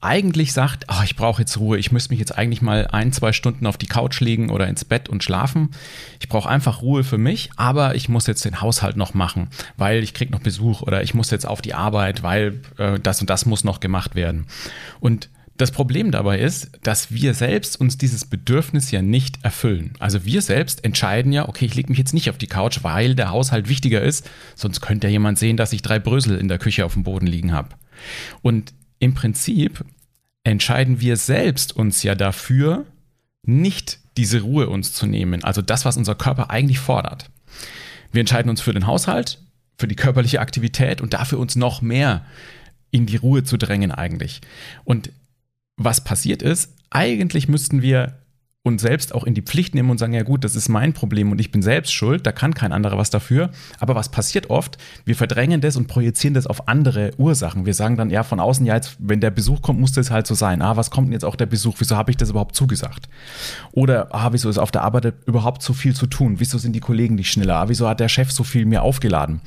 eigentlich 0.00 0.54
sagt, 0.54 0.86
oh, 0.88 1.02
ich 1.04 1.14
brauche 1.14 1.42
jetzt 1.42 1.58
Ruhe, 1.58 1.78
ich 1.78 1.92
müsste 1.92 2.10
mich 2.10 2.20
jetzt 2.20 2.36
eigentlich 2.36 2.62
mal 2.62 2.86
ein, 2.86 3.12
zwei 3.12 3.32
Stunden 3.32 3.66
auf 3.66 3.76
die 3.76 3.86
Couch 3.86 4.20
legen 4.20 4.50
oder 4.50 4.66
ins 4.66 4.84
Bett 4.84 5.10
und 5.10 5.22
schlafen. 5.22 5.70
Ich 6.20 6.28
brauche 6.28 6.48
einfach 6.48 6.80
Ruhe 6.80 7.04
für 7.04 7.18
mich, 7.18 7.50
aber 7.56 7.94
ich 7.94 8.08
muss 8.08 8.26
jetzt 8.26 8.44
den 8.46 8.62
Haushalt 8.62 8.96
noch 8.96 9.12
machen, 9.12 9.48
weil 9.76 10.02
ich 10.02 10.14
kriege 10.14 10.32
noch 10.32 10.40
Besuch 10.40 10.80
oder 10.82 11.02
ich 11.02 11.12
muss 11.12 11.30
jetzt 11.30 11.46
auf 11.46 11.60
die 11.60 11.74
Arbeit, 11.74 12.22
weil 12.22 12.62
äh, 12.78 12.98
das 12.98 13.20
und 13.20 13.28
das 13.28 13.44
muss 13.44 13.62
noch 13.62 13.80
gemacht 13.80 14.14
werden. 14.14 14.46
Und 15.00 15.28
das 15.60 15.70
Problem 15.70 16.10
dabei 16.10 16.38
ist, 16.38 16.70
dass 16.82 17.12
wir 17.12 17.34
selbst 17.34 17.78
uns 17.80 17.98
dieses 17.98 18.24
Bedürfnis 18.24 18.90
ja 18.90 19.02
nicht 19.02 19.44
erfüllen. 19.44 19.92
Also 19.98 20.24
wir 20.24 20.42
selbst 20.42 20.84
entscheiden 20.84 21.32
ja, 21.32 21.48
okay, 21.48 21.66
ich 21.66 21.74
lege 21.74 21.88
mich 21.88 21.98
jetzt 21.98 22.14
nicht 22.14 22.30
auf 22.30 22.38
die 22.38 22.46
Couch, 22.46 22.80
weil 22.82 23.14
der 23.14 23.30
Haushalt 23.30 23.68
wichtiger 23.68 24.00
ist, 24.02 24.28
sonst 24.54 24.80
könnte 24.80 25.06
ja 25.06 25.12
jemand 25.12 25.38
sehen, 25.38 25.56
dass 25.56 25.72
ich 25.72 25.82
drei 25.82 25.98
Brösel 25.98 26.38
in 26.38 26.48
der 26.48 26.58
Küche 26.58 26.84
auf 26.84 26.94
dem 26.94 27.02
Boden 27.02 27.26
liegen 27.26 27.52
habe. 27.52 27.70
Und 28.42 28.72
im 28.98 29.14
Prinzip 29.14 29.84
entscheiden 30.44 31.00
wir 31.00 31.16
selbst 31.16 31.76
uns 31.76 32.02
ja 32.02 32.14
dafür, 32.14 32.86
nicht 33.42 33.98
diese 34.16 34.40
Ruhe 34.40 34.68
uns 34.68 34.92
zu 34.92 35.06
nehmen, 35.06 35.44
also 35.44 35.62
das, 35.62 35.84
was 35.84 35.96
unser 35.96 36.14
Körper 36.14 36.50
eigentlich 36.50 36.78
fordert. 36.78 37.30
Wir 38.12 38.20
entscheiden 38.20 38.50
uns 38.50 38.60
für 38.60 38.72
den 38.72 38.86
Haushalt, 38.86 39.38
für 39.78 39.88
die 39.88 39.96
körperliche 39.96 40.40
Aktivität 40.40 41.00
und 41.00 41.14
dafür 41.14 41.38
uns 41.38 41.56
noch 41.56 41.80
mehr 41.80 42.24
in 42.90 43.06
die 43.06 43.16
Ruhe 43.16 43.44
zu 43.44 43.56
drängen 43.56 43.92
eigentlich. 43.92 44.40
Und 44.84 45.10
was 45.82 46.02
passiert 46.02 46.42
ist, 46.42 46.74
eigentlich 46.90 47.48
müssten 47.48 47.80
wir 47.80 48.20
uns 48.62 48.82
selbst 48.82 49.14
auch 49.14 49.24
in 49.24 49.32
die 49.32 49.40
Pflicht 49.40 49.74
nehmen 49.74 49.88
und 49.88 49.96
sagen, 49.96 50.12
ja 50.12 50.22
gut, 50.22 50.44
das 50.44 50.54
ist 50.54 50.68
mein 50.68 50.92
Problem 50.92 51.32
und 51.32 51.40
ich 51.40 51.50
bin 51.50 51.62
selbst 51.62 51.94
schuld, 51.94 52.26
da 52.26 52.32
kann 52.32 52.52
kein 52.52 52.72
anderer 52.72 52.98
was 52.98 53.08
dafür. 53.08 53.48
Aber 53.78 53.94
was 53.94 54.10
passiert 54.10 54.50
oft? 54.50 54.76
Wir 55.06 55.16
verdrängen 55.16 55.62
das 55.62 55.78
und 55.78 55.86
projizieren 55.86 56.34
das 56.34 56.46
auf 56.46 56.68
andere 56.68 57.12
Ursachen. 57.16 57.64
Wir 57.64 57.72
sagen 57.72 57.96
dann, 57.96 58.10
ja, 58.10 58.22
von 58.22 58.38
außen, 58.38 58.66
ja, 58.66 58.74
jetzt, 58.74 58.96
wenn 58.98 59.22
der 59.22 59.30
Besuch 59.30 59.62
kommt, 59.62 59.80
muss 59.80 59.92
das 59.92 60.10
halt 60.10 60.26
so 60.26 60.34
sein. 60.34 60.60
Ah, 60.60 60.76
was 60.76 60.90
kommt 60.90 61.06
denn 61.06 61.14
jetzt 61.14 61.24
auch 61.24 61.36
der 61.36 61.46
Besuch? 61.46 61.76
Wieso 61.78 61.96
habe 61.96 62.10
ich 62.10 62.18
das 62.18 62.28
überhaupt 62.28 62.54
zugesagt? 62.54 63.08
Oder, 63.72 64.14
ah, 64.14 64.30
wieso 64.32 64.50
ist 64.50 64.58
auf 64.58 64.70
der 64.70 64.82
Arbeit 64.82 65.14
überhaupt 65.24 65.62
so 65.62 65.72
viel 65.72 65.94
zu 65.94 66.06
tun? 66.06 66.34
Wieso 66.38 66.58
sind 66.58 66.74
die 66.74 66.80
Kollegen 66.80 67.14
nicht 67.14 67.32
schneller? 67.32 67.56
Ah, 67.56 67.68
wieso 67.70 67.88
hat 67.88 68.00
der 68.00 68.10
Chef 68.10 68.30
so 68.30 68.44
viel 68.44 68.66
mir 68.66 68.82
aufgeladen? 68.82 69.40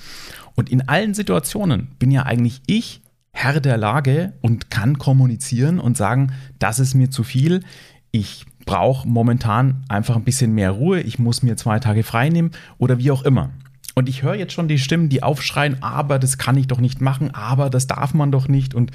Und 0.56 0.72
in 0.72 0.88
allen 0.89 1.13
Situationen 1.13 1.89
bin 2.00 2.10
ja 2.10 2.24
eigentlich 2.24 2.62
ich 2.65 3.02
Herr 3.34 3.60
der 3.60 3.78
Lage 3.78 4.34
und 4.41 4.69
kann 4.69 4.98
kommunizieren 4.98 5.80
und 5.80 5.98
sagen, 5.98 6.32
das 6.60 6.80
ist 6.80 6.93
mir 6.93 7.10
zu 7.10 7.24
viel. 7.24 7.63
Ich 8.12 8.46
brauche 8.65 9.08
momentan 9.08 9.84
einfach 9.89 10.15
ein 10.15 10.24
bisschen 10.24 10.54
mehr 10.54 10.72
Ruhe, 10.72 11.02
ich 11.02 11.19
muss 11.19 11.43
mir 11.43 11.58
zwei 11.58 11.80
Tage 11.80 12.04
frei 12.04 12.30
nehmen 12.30 12.52
oder 12.78 13.00
wie 13.00 13.12
auch 13.12 13.24
immer. 13.24 13.50
Und 13.96 14.08
ich 14.08 14.24
höre 14.24 14.36
jetzt 14.36 14.54
schon 14.54 14.67
die 14.67 14.80
Stimmen, 14.80 15.10
die 15.10 15.22
aufschreien, 15.22 15.84
aber 15.84 16.19
das 16.19 16.38
kann 16.38 16.58
ich 16.58 16.67
doch 16.67 16.80
nicht 16.80 17.02
machen, 17.02 17.34
aber 17.34 17.69
das 17.69 17.88
darf 17.88 18.13
man 18.13 18.32
doch 18.32 18.48
nicht 18.48 18.74
und 18.74 18.91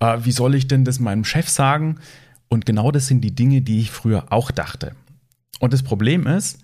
äh, 0.00 0.18
wie 0.22 0.32
soll 0.32 0.54
ich 0.54 0.66
denn 0.66 0.84
das 0.84 0.98
meinem 0.98 1.24
Chef 1.24 1.48
sagen? 1.48 1.96
Und 2.48 2.66
genau 2.66 2.90
das 2.90 3.06
sind 3.06 3.20
die 3.20 3.34
Dinge, 3.34 3.60
die 3.60 3.80
ich 3.80 3.90
früher 3.90 4.32
auch 4.32 4.50
dachte. 4.50 4.92
Und 5.60 5.72
das 5.72 5.82
Problem 5.82 6.26
ist, 6.26 6.58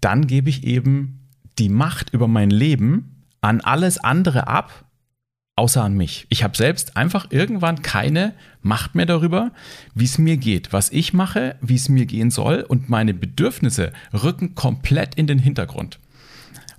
dann 0.00 0.26
gebe 0.26 0.48
ich 0.48 0.64
eben 0.64 1.26
die 1.58 1.68
Macht 1.68 2.10
über 2.14 2.28
mein 2.28 2.50
Leben 2.50 3.24
an 3.40 3.60
alles 3.60 3.98
andere 3.98 4.46
ab, 4.48 4.85
außer 5.56 5.82
an 5.82 5.94
mich. 5.94 6.26
Ich 6.28 6.44
habe 6.44 6.56
selbst 6.56 6.96
einfach 6.96 7.28
irgendwann 7.30 7.82
keine 7.82 8.34
Macht 8.62 8.94
mehr 8.94 9.06
darüber, 9.06 9.52
wie 9.94 10.04
es 10.04 10.18
mir 10.18 10.36
geht, 10.36 10.72
was 10.72 10.90
ich 10.90 11.14
mache, 11.14 11.56
wie 11.60 11.76
es 11.76 11.88
mir 11.88 12.04
gehen 12.04 12.30
soll 12.30 12.64
und 12.68 12.88
meine 12.88 13.14
Bedürfnisse 13.14 13.92
rücken 14.12 14.54
komplett 14.54 15.14
in 15.14 15.26
den 15.26 15.38
Hintergrund. 15.38 15.98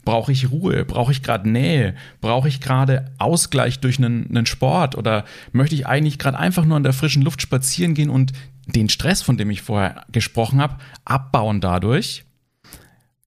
Brauche 0.06 0.32
ich 0.32 0.52
Ruhe? 0.52 0.86
Brauche 0.86 1.12
ich 1.12 1.22
gerade 1.22 1.50
Nähe? 1.50 1.94
Brauche 2.22 2.48
ich 2.48 2.62
gerade 2.62 3.12
Ausgleich 3.18 3.80
durch 3.82 3.98
einen, 3.98 4.28
einen 4.30 4.46
Sport? 4.46 4.96
Oder 4.96 5.26
möchte 5.52 5.76
ich 5.76 5.86
eigentlich 5.86 6.18
gerade 6.18 6.40
einfach 6.40 6.64
nur 6.64 6.78
in 6.78 6.84
der 6.84 6.94
frischen 6.94 7.24
Luft 7.24 7.42
spazieren 7.42 7.94
gehen 7.94 8.10
und 8.10 8.32
den 8.68 8.88
Stress, 8.88 9.22
von 9.22 9.38
dem 9.38 9.50
ich 9.50 9.64
vorher 9.64 10.06
gesprochen 10.12 10.62
habe, 10.62 10.78
abbauen 11.04 11.60
dadurch? 11.60 12.24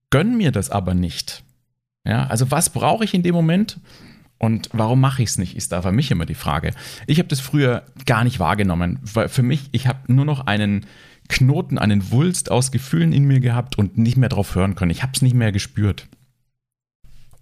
Gönn 0.09 0.39
mir 0.39 0.53
das 0.53 0.71
aber 0.71 0.95
nicht. 0.95 1.43
Ja, 2.07 2.27
also 2.29 2.51
was 2.51 2.71
brauche 2.71 3.05
ich 3.05 3.13
in 3.13 3.23
dem 3.23 3.35
Moment? 3.35 3.79
Und 4.41 4.71
warum 4.73 5.01
mache 5.01 5.23
ich 5.23 5.29
es 5.29 5.39
nicht, 5.39 5.55
ist 5.55 5.71
da 5.71 5.83
für 5.83 5.93
mich 5.93 6.11
immer 6.11 6.25
die 6.25 6.35
Frage. 6.35 6.73
Ich 7.07 7.19
habe 7.19 7.29
das 7.29 7.41
früher 7.41 7.85
gar 8.07 8.25
nicht 8.25 8.41
wahrgenommen, 8.41 8.99
weil 9.03 9.29
für 9.29 9.43
mich, 9.43 9.69
ich 9.73 9.87
habe 9.87 10.11
nur 10.11 10.25
noch 10.25 10.47
einen 10.47 10.87
Knoten, 11.29 11.77
einen 11.77 12.11
Wulst 12.11 12.51
aus 12.51 12.73
Gefühlen 12.73 13.13
in 13.13 13.25
mir 13.25 13.41
gehabt 13.41 13.77
und 13.77 13.99
nicht 13.99 14.17
mehr 14.17 14.31
drauf 14.31 14.55
hören 14.55 14.77
können. 14.77 14.91
Ich 14.91 15.03
habe 15.03 15.13
es 15.15 15.21
nicht 15.21 15.35
mehr 15.35 15.53
gespürt. 15.53 16.09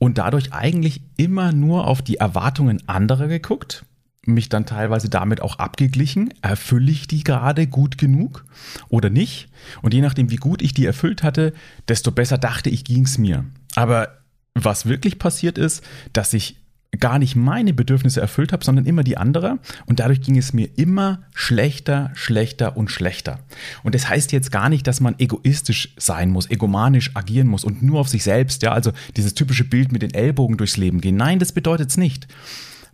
Und 0.00 0.18
dadurch 0.18 0.52
eigentlich 0.52 1.02
immer 1.16 1.52
nur 1.52 1.86
auf 1.86 2.02
die 2.02 2.16
Erwartungen 2.16 2.82
anderer 2.88 3.28
geguckt, 3.28 3.84
mich 4.26 4.48
dann 4.48 4.66
teilweise 4.66 5.08
damit 5.08 5.40
auch 5.40 5.60
abgeglichen. 5.60 6.34
Erfülle 6.42 6.90
ich 6.90 7.06
die 7.06 7.22
gerade 7.22 7.68
gut 7.68 7.96
genug 7.96 8.44
oder 8.88 9.08
nicht? 9.08 9.50
Und 9.82 9.94
je 9.94 10.00
nachdem, 10.00 10.32
wie 10.32 10.36
gut 10.36 10.62
ich 10.62 10.74
die 10.74 10.84
erfüllt 10.84 11.22
hatte, 11.22 11.52
desto 11.86 12.10
besser 12.10 12.38
dachte 12.38 12.70
ich, 12.70 12.84
ging 12.84 13.04
es 13.04 13.18
mir. 13.18 13.44
Aber 13.76 14.18
was 14.54 14.86
wirklich 14.86 15.20
passiert 15.20 15.58
ist, 15.58 15.84
dass 16.12 16.34
ich 16.34 16.56
gar 16.98 17.18
nicht 17.18 17.36
meine 17.36 17.74
Bedürfnisse 17.74 18.20
erfüllt 18.20 18.52
habe, 18.52 18.64
sondern 18.64 18.86
immer 18.86 19.04
die 19.04 19.18
andere. 19.18 19.58
Und 19.86 20.00
dadurch 20.00 20.20
ging 20.20 20.36
es 20.36 20.52
mir 20.52 20.68
immer 20.76 21.22
schlechter, 21.34 22.10
schlechter 22.14 22.76
und 22.76 22.90
schlechter. 22.90 23.40
Und 23.82 23.94
das 23.94 24.08
heißt 24.08 24.32
jetzt 24.32 24.50
gar 24.50 24.68
nicht, 24.68 24.86
dass 24.86 25.00
man 25.00 25.14
egoistisch 25.18 25.94
sein 25.96 26.30
muss, 26.30 26.50
egomanisch 26.50 27.14
agieren 27.14 27.46
muss 27.46 27.64
und 27.64 27.82
nur 27.82 28.00
auf 28.00 28.08
sich 28.08 28.22
selbst, 28.22 28.62
ja, 28.62 28.72
also 28.72 28.92
dieses 29.16 29.34
typische 29.34 29.64
Bild 29.64 29.92
mit 29.92 30.02
den 30.02 30.14
Ellbogen 30.14 30.56
durchs 30.56 30.76
Leben 30.76 31.00
gehen. 31.00 31.16
Nein, 31.16 31.38
das 31.38 31.52
bedeutet 31.52 31.90
es 31.90 31.96
nicht. 31.96 32.26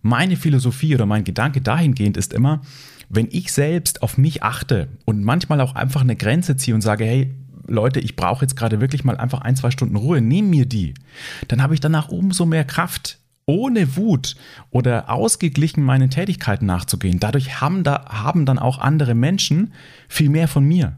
Meine 0.03 0.37
Philosophie 0.37 0.95
oder 0.95 1.07
mein 1.07 1.25
Gedanke 1.25 1.61
dahingehend 1.61 2.17
ist 2.17 2.33
immer, 2.33 2.61
wenn 3.09 3.29
ich 3.31 3.53
selbst 3.53 4.03
auf 4.03 4.19
mich 4.19 4.43
achte 4.43 4.89
und 5.05 5.23
manchmal 5.23 5.61
auch 5.61 5.75
einfach 5.75 6.01
eine 6.01 6.17
Grenze 6.17 6.57
ziehe 6.57 6.75
und 6.75 6.83
sage, 6.83 7.05
hey, 7.05 7.35
Leute, 7.67 8.01
ich 8.01 8.17
brauche 8.17 8.45
jetzt 8.45 8.57
gerade 8.57 8.81
wirklich 8.81 9.05
mal 9.05 9.17
einfach 9.17 9.41
ein, 9.41 9.57
zwei 9.57 9.71
Stunden 9.71 9.97
Ruhe, 9.97 10.21
nehm 10.21 10.51
mir 10.51 10.67
die, 10.67 10.95
dann 11.49 11.63
habe 11.63 11.75
ich 11.75 11.81
danach 11.81 12.09
umso 12.09 12.45
mehr 12.45 12.65
Kraft, 12.65 13.19
ohne 13.47 13.97
Wut 13.97 14.37
oder 14.71 15.11
ausgeglichen 15.11 15.83
meinen 15.83 16.11
Tätigkeiten 16.11 16.67
nachzugehen. 16.67 17.21
Dadurch 17.21 17.61
haben, 17.61 17.85
da, 17.85 18.07
haben 18.09 18.47
dann 18.47 18.59
auch 18.59 18.79
andere 18.79 19.15
Menschen 19.15 19.73
viel 20.09 20.31
mehr 20.31 20.49
von 20.49 20.65
mir. 20.65 20.97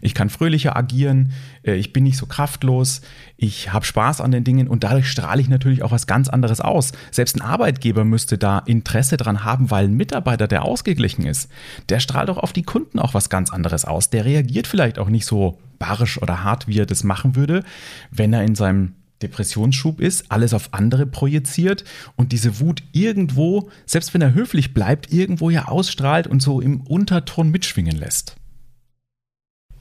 Ich 0.00 0.14
kann 0.14 0.28
fröhlicher 0.28 0.76
agieren, 0.76 1.32
äh, 1.62 1.74
ich 1.74 1.92
bin 1.92 2.04
nicht 2.04 2.16
so 2.16 2.26
kraftlos, 2.26 3.00
ich 3.36 3.72
habe 3.72 3.84
Spaß 3.84 4.20
an 4.20 4.30
den 4.30 4.44
Dingen 4.44 4.68
und 4.68 4.84
dadurch 4.84 5.10
strahle 5.10 5.40
ich 5.40 5.48
natürlich 5.48 5.82
auch 5.82 5.90
was 5.90 6.06
ganz 6.06 6.28
anderes 6.28 6.60
aus. 6.60 6.92
Selbst 7.10 7.36
ein 7.36 7.42
Arbeitgeber 7.42 8.04
müsste 8.04 8.38
da 8.38 8.58
Interesse 8.60 9.16
dran 9.16 9.44
haben, 9.44 9.70
weil 9.70 9.86
ein 9.86 9.96
Mitarbeiter, 9.96 10.46
der 10.46 10.64
ausgeglichen 10.64 11.24
ist, 11.24 11.50
der 11.88 12.00
strahlt 12.00 12.30
auch 12.30 12.38
auf 12.38 12.52
die 12.52 12.62
Kunden 12.62 12.98
auch 12.98 13.14
was 13.14 13.30
ganz 13.30 13.50
anderes 13.50 13.84
aus. 13.84 14.10
Der 14.10 14.24
reagiert 14.24 14.66
vielleicht 14.66 14.98
auch 14.98 15.08
nicht 15.08 15.26
so 15.26 15.58
barsch 15.78 16.18
oder 16.18 16.44
hart, 16.44 16.68
wie 16.68 16.78
er 16.78 16.86
das 16.86 17.04
machen 17.04 17.36
würde, 17.36 17.64
wenn 18.10 18.32
er 18.32 18.42
in 18.42 18.54
seinem 18.54 18.94
Depressionsschub 19.22 20.00
ist, 20.00 20.30
alles 20.30 20.54
auf 20.54 20.72
andere 20.72 21.06
projiziert 21.06 21.84
und 22.16 22.32
diese 22.32 22.60
Wut 22.60 22.82
irgendwo, 22.92 23.70
selbst 23.86 24.14
wenn 24.14 24.22
er 24.22 24.34
höflich 24.34 24.74
bleibt, 24.74 25.12
irgendwo 25.12 25.50
ja 25.50 25.66
ausstrahlt 25.66 26.26
und 26.26 26.40
so 26.40 26.60
im 26.60 26.80
Unterton 26.82 27.50
mitschwingen 27.50 27.96
lässt. 27.96 28.36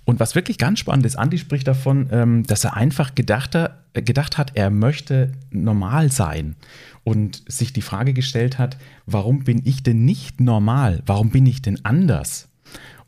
Und 0.08 0.22
was 0.22 0.36
wirklich 0.36 0.58
ganz 0.58 0.80
spannend 0.80 1.06
ist, 1.06 1.18
Andi 1.18 1.38
spricht 1.38 1.68
davon, 1.68 2.08
ähm, 2.12 2.44
dass 2.44 2.64
er 2.64 2.78
einfach 2.78 3.14
gedacht, 3.14 3.56
äh, 3.56 3.70
gedacht 3.94 4.38
hat, 4.38 4.54
er 4.56 4.70
möchte 4.70 5.34
normal 5.52 6.14
sein 6.14 6.56
und 7.04 7.44
sich 7.52 7.74
die 7.74 7.82
Frage 7.82 8.14
gestellt 8.14 8.58
hat, 8.58 8.78
warum 9.06 9.44
bin 9.44 9.62
ich 9.66 9.84
denn 9.84 10.06
nicht 10.06 10.40
normal? 10.40 11.04
Warum 11.06 11.32
bin 11.32 11.46
ich 11.46 11.62
denn 11.62 11.84
anders? 11.84 12.48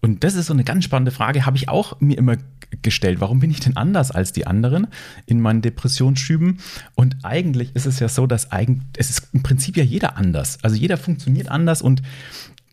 Und 0.02 0.26
das 0.26 0.36
ist 0.36 0.48
so 0.48 0.54
eine 0.54 0.66
ganz 0.66 0.84
spannende 0.84 1.12
Frage, 1.12 1.46
habe 1.46 1.56
ich 1.56 1.70
auch 1.70 2.00
mir 2.02 2.18
immer 2.18 2.36
gestellt. 2.82 3.20
Warum 3.20 3.40
bin 3.40 3.52
ich 3.52 3.60
denn 3.60 3.78
anders 3.78 4.12
als 4.12 4.32
die 4.32 4.48
anderen 4.48 4.88
in 5.26 5.42
meinen 5.42 5.62
Depressionsschüben? 5.62 6.60
Und 6.96 7.18
eigentlich 7.24 7.76
ist 7.76 7.86
es 7.86 8.00
ja 8.00 8.10
so, 8.10 8.28
dass 8.28 8.52
eigentlich, 8.52 8.88
es 8.98 9.10
ist 9.10 9.30
im 9.34 9.44
Prinzip 9.44 9.78
ja 9.78 9.84
jeder 9.84 10.18
anders. 10.18 10.60
Also 10.64 10.76
jeder 10.76 10.98
funktioniert 10.98 11.50
anders 11.50 11.82
und 11.82 12.02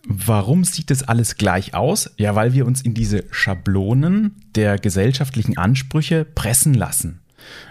Warum 0.09 0.63
sieht 0.63 0.91
das 0.93 1.03
alles 1.03 1.37
gleich 1.37 1.75
aus? 1.75 2.13
Ja, 2.17 2.37
weil 2.37 2.53
wir 2.53 2.65
uns 2.65 2.81
in 2.81 2.95
diese 2.95 3.25
Schablonen 3.33 4.37
der 4.55 4.79
gesellschaftlichen 4.79 5.59
Ansprüche 5.59 6.25
pressen 6.25 6.75
lassen. 6.75 7.19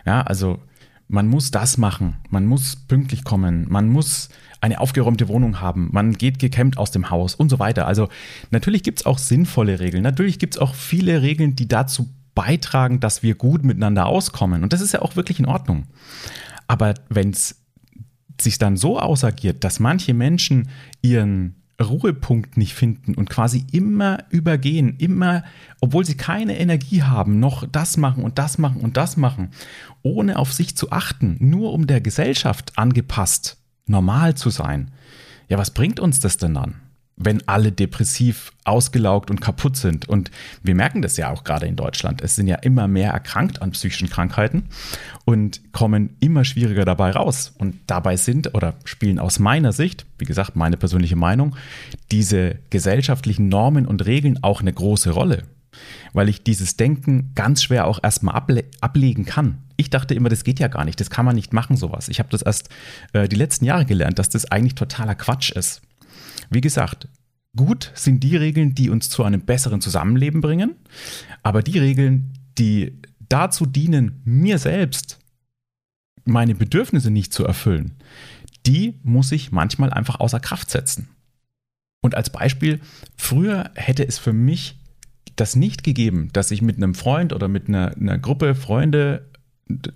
Ja, 0.05 0.21
also 0.21 0.59
man 1.07 1.27
muss 1.27 1.51
das 1.51 1.77
machen, 1.77 2.17
man 2.29 2.45
muss 2.45 2.75
pünktlich 2.75 3.23
kommen, 3.23 3.65
man 3.69 3.89
muss 3.89 4.29
eine 4.61 4.79
aufgeräumte 4.79 5.27
Wohnung 5.27 5.61
haben, 5.61 5.89
man 5.91 6.13
geht 6.13 6.39
gekämmt 6.39 6.77
aus 6.77 6.91
dem 6.91 7.09
Haus 7.09 7.35
und 7.35 7.49
so 7.49 7.59
weiter. 7.59 7.85
Also 7.85 8.09
natürlich 8.49 8.81
gibt 8.83 9.01
es 9.01 9.05
auch 9.05 9.19
sinnvolle 9.19 9.79
Regeln, 9.79 10.03
natürlich 10.03 10.39
gibt 10.39 10.55
es 10.55 10.61
auch 10.61 10.73
viele 10.73 11.21
Regeln, 11.21 11.55
die 11.55 11.67
dazu 11.67 12.09
beitragen, 12.33 12.99
dass 12.99 13.23
wir 13.23 13.35
gut 13.35 13.63
miteinander 13.63 14.05
auskommen. 14.07 14.63
Und 14.63 14.73
das 14.73 14.81
ist 14.81 14.93
ja 14.93 15.01
auch 15.01 15.15
wirklich 15.15 15.39
in 15.39 15.45
Ordnung. 15.45 15.85
Aber 16.67 16.95
wenn 17.09 17.29
es 17.29 17.61
sich 18.41 18.57
dann 18.57 18.75
so 18.75 18.99
ausagiert, 18.99 19.63
dass 19.63 19.79
manche 19.79 20.13
Menschen 20.13 20.69
ihren 21.01 21.55
Ruhepunkt 21.81 22.57
nicht 22.57 22.73
finden 22.73 23.15
und 23.15 23.29
quasi 23.29 23.65
immer 23.71 24.19
übergehen, 24.29 24.95
immer, 24.97 25.43
obwohl 25.81 26.05
sie 26.05 26.15
keine 26.15 26.57
Energie 26.57 27.03
haben, 27.03 27.39
noch 27.39 27.67
das 27.67 27.97
machen 27.97 28.23
und 28.23 28.37
das 28.39 28.57
machen 28.57 28.81
und 28.81 28.97
das 28.97 29.17
machen, 29.17 29.49
ohne 30.01 30.37
auf 30.39 30.53
sich 30.53 30.77
zu 30.77 30.91
achten, 30.91 31.37
nur 31.39 31.73
um 31.73 31.87
der 31.87 31.99
Gesellschaft 31.99 32.77
angepasst, 32.77 33.57
normal 33.87 34.35
zu 34.35 34.49
sein. 34.49 34.91
Ja, 35.49 35.57
was 35.57 35.71
bringt 35.71 35.99
uns 35.99 36.19
das 36.19 36.37
denn 36.37 36.53
dann? 36.53 36.75
Wenn 37.17 37.47
alle 37.47 37.71
depressiv 37.71 38.51
ausgelaugt 38.65 39.29
und 39.31 39.39
kaputt 39.39 39.77
sind. 39.77 40.09
Und 40.09 40.31
wir 40.63 40.75
merken 40.75 41.01
das 41.01 41.15
ja 41.17 41.31
auch 41.31 41.43
gerade 41.43 41.65
in 41.65 41.75
Deutschland. 41.75 42.21
Es 42.21 42.35
sind 42.35 42.47
ja 42.47 42.55
immer 42.55 42.87
mehr 42.87 43.11
erkrankt 43.11 43.61
an 43.61 43.71
psychischen 43.71 44.09
Krankheiten 44.09 44.65
und 45.23 45.71
kommen 45.71 46.15
immer 46.19 46.43
schwieriger 46.43 46.83
dabei 46.83 47.11
raus. 47.11 47.53
Und 47.57 47.77
dabei 47.87 48.17
sind 48.17 48.53
oder 48.53 48.75
spielen 48.83 49.19
aus 49.19 49.39
meiner 49.39 49.71
Sicht, 49.71 50.05
wie 50.17 50.25
gesagt, 50.25 50.55
meine 50.55 50.77
persönliche 50.77 51.15
Meinung, 51.15 51.55
diese 52.11 52.59
gesellschaftlichen 52.69 53.47
Normen 53.47 53.85
und 53.85 54.05
Regeln 54.05 54.43
auch 54.43 54.59
eine 54.59 54.73
große 54.73 55.11
Rolle. 55.11 55.43
Weil 56.13 56.29
ich 56.29 56.43
dieses 56.43 56.77
Denken 56.77 57.31
ganz 57.35 57.63
schwer 57.63 57.87
auch 57.87 57.99
erstmal 58.01 58.35
able 58.35 58.63
ablegen 58.81 59.25
kann. 59.25 59.59
Ich 59.77 59.89
dachte 59.89 60.13
immer, 60.13 60.29
das 60.29 60.45
geht 60.45 60.59
ja 60.59 60.69
gar 60.69 60.85
nicht, 60.85 60.99
das 61.01 61.09
kann 61.09 61.25
man 61.25 61.35
nicht 61.35 61.51
machen, 61.51 61.75
sowas. 61.75 62.07
Ich 62.07 62.19
habe 62.19 62.29
das 62.29 62.41
erst 62.41 62.69
äh, 63.11 63.27
die 63.27 63.35
letzten 63.35 63.65
Jahre 63.65 63.85
gelernt, 63.85 64.19
dass 64.19 64.29
das 64.29 64.49
eigentlich 64.49 64.75
totaler 64.75 65.15
Quatsch 65.15 65.51
ist. 65.51 65.81
Wie 66.49 66.61
gesagt, 66.61 67.07
gut 67.55 67.91
sind 67.95 68.23
die 68.23 68.35
Regeln, 68.35 68.75
die 68.75 68.89
uns 68.89 69.09
zu 69.09 69.23
einem 69.23 69.41
besseren 69.41 69.81
Zusammenleben 69.81 70.41
bringen, 70.41 70.75
aber 71.43 71.61
die 71.61 71.79
Regeln, 71.79 72.33
die 72.57 72.99
dazu 73.29 73.65
dienen, 73.65 74.21
mir 74.25 74.59
selbst 74.59 75.19
meine 76.25 76.55
Bedürfnisse 76.55 77.11
nicht 77.11 77.33
zu 77.33 77.45
erfüllen, 77.45 77.93
die 78.65 78.99
muss 79.03 79.31
ich 79.31 79.51
manchmal 79.51 79.91
einfach 79.91 80.19
außer 80.19 80.39
Kraft 80.39 80.69
setzen. 80.69 81.09
Und 82.01 82.15
als 82.15 82.29
Beispiel, 82.29 82.79
früher 83.17 83.71
hätte 83.75 84.07
es 84.07 84.17
für 84.17 84.33
mich 84.33 84.79
das 85.35 85.55
nicht 85.55 85.83
gegeben, 85.83 86.29
dass 86.33 86.51
ich 86.51 86.61
mit 86.61 86.77
einem 86.77 86.95
Freund 86.95 87.33
oder 87.33 87.47
mit 87.47 87.67
einer, 87.67 87.95
einer 87.95 88.17
Gruppe 88.17 88.55
Freunde 88.55 89.29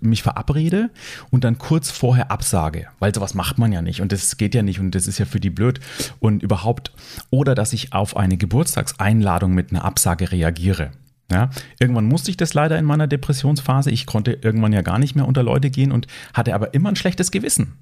mich 0.00 0.22
verabrede 0.22 0.90
und 1.30 1.44
dann 1.44 1.58
kurz 1.58 1.90
vorher 1.90 2.30
absage, 2.30 2.88
weil 2.98 3.14
sowas 3.14 3.34
macht 3.34 3.58
man 3.58 3.70
ja 3.70 3.82
nicht 3.82 4.00
und 4.00 4.10
das 4.10 4.36
geht 4.36 4.54
ja 4.54 4.62
nicht 4.62 4.80
und 4.80 4.94
das 4.94 5.06
ist 5.06 5.18
ja 5.18 5.26
für 5.26 5.38
die 5.38 5.50
blöd 5.50 5.78
und 6.18 6.42
überhaupt 6.42 6.92
oder 7.30 7.54
dass 7.54 7.72
ich 7.72 7.92
auf 7.92 8.16
eine 8.16 8.36
Geburtstagseinladung 8.36 9.54
mit 9.54 9.70
einer 9.70 9.84
Absage 9.84 10.32
reagiere. 10.32 10.90
Ja, 11.30 11.50
irgendwann 11.78 12.06
musste 12.06 12.32
ich 12.32 12.36
das 12.36 12.54
leider 12.54 12.76
in 12.76 12.84
meiner 12.84 13.06
Depressionsphase. 13.06 13.92
Ich 13.92 14.04
konnte 14.04 14.32
irgendwann 14.32 14.72
ja 14.72 14.82
gar 14.82 14.98
nicht 14.98 15.14
mehr 15.14 15.28
unter 15.28 15.44
Leute 15.44 15.70
gehen 15.70 15.92
und 15.92 16.08
hatte 16.34 16.56
aber 16.56 16.74
immer 16.74 16.88
ein 16.88 16.96
schlechtes 16.96 17.30
Gewissen. 17.30 17.74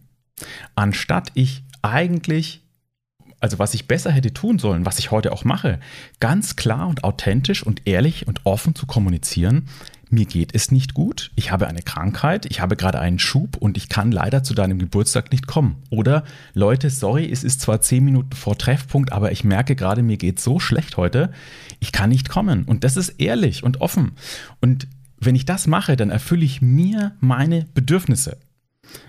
Anstatt 0.74 1.30
ich 1.32 1.64
eigentlich 1.80 2.62
also 3.40 3.58
was 3.58 3.74
ich 3.74 3.86
besser 3.86 4.10
hätte 4.10 4.34
tun 4.34 4.58
sollen, 4.58 4.84
was 4.84 4.98
ich 4.98 5.10
heute 5.10 5.32
auch 5.32 5.44
mache, 5.44 5.78
ganz 6.18 6.56
klar 6.56 6.88
und 6.88 7.04
authentisch 7.04 7.62
und 7.62 7.82
ehrlich 7.86 8.26
und 8.26 8.44
offen 8.44 8.74
zu 8.74 8.86
kommunizieren, 8.86 9.68
mir 10.12 10.24
geht 10.24 10.54
es 10.54 10.70
nicht 10.70 10.94
gut, 10.94 11.30
ich 11.34 11.50
habe 11.50 11.66
eine 11.66 11.82
Krankheit, 11.82 12.46
ich 12.46 12.60
habe 12.60 12.76
gerade 12.76 12.98
einen 13.00 13.18
Schub 13.18 13.56
und 13.56 13.76
ich 13.76 13.88
kann 13.88 14.12
leider 14.12 14.42
zu 14.42 14.54
deinem 14.54 14.78
Geburtstag 14.78 15.32
nicht 15.32 15.46
kommen. 15.46 15.76
Oder 15.90 16.24
Leute, 16.54 16.90
sorry, 16.90 17.30
es 17.30 17.44
ist 17.44 17.60
zwar 17.60 17.80
zehn 17.80 18.04
Minuten 18.04 18.34
vor 18.34 18.56
Treffpunkt, 18.58 19.12
aber 19.12 19.32
ich 19.32 19.44
merke 19.44 19.76
gerade, 19.76 20.02
mir 20.02 20.16
geht 20.16 20.40
so 20.40 20.58
schlecht 20.58 20.96
heute, 20.96 21.32
ich 21.80 21.92
kann 21.92 22.10
nicht 22.10 22.28
kommen. 22.28 22.64
Und 22.64 22.84
das 22.84 22.96
ist 22.96 23.20
ehrlich 23.20 23.62
und 23.62 23.80
offen. 23.80 24.12
Und 24.60 24.88
wenn 25.20 25.34
ich 25.34 25.44
das 25.44 25.66
mache, 25.66 25.96
dann 25.96 26.10
erfülle 26.10 26.44
ich 26.44 26.62
mir 26.62 27.12
meine 27.20 27.66
Bedürfnisse. 27.74 28.38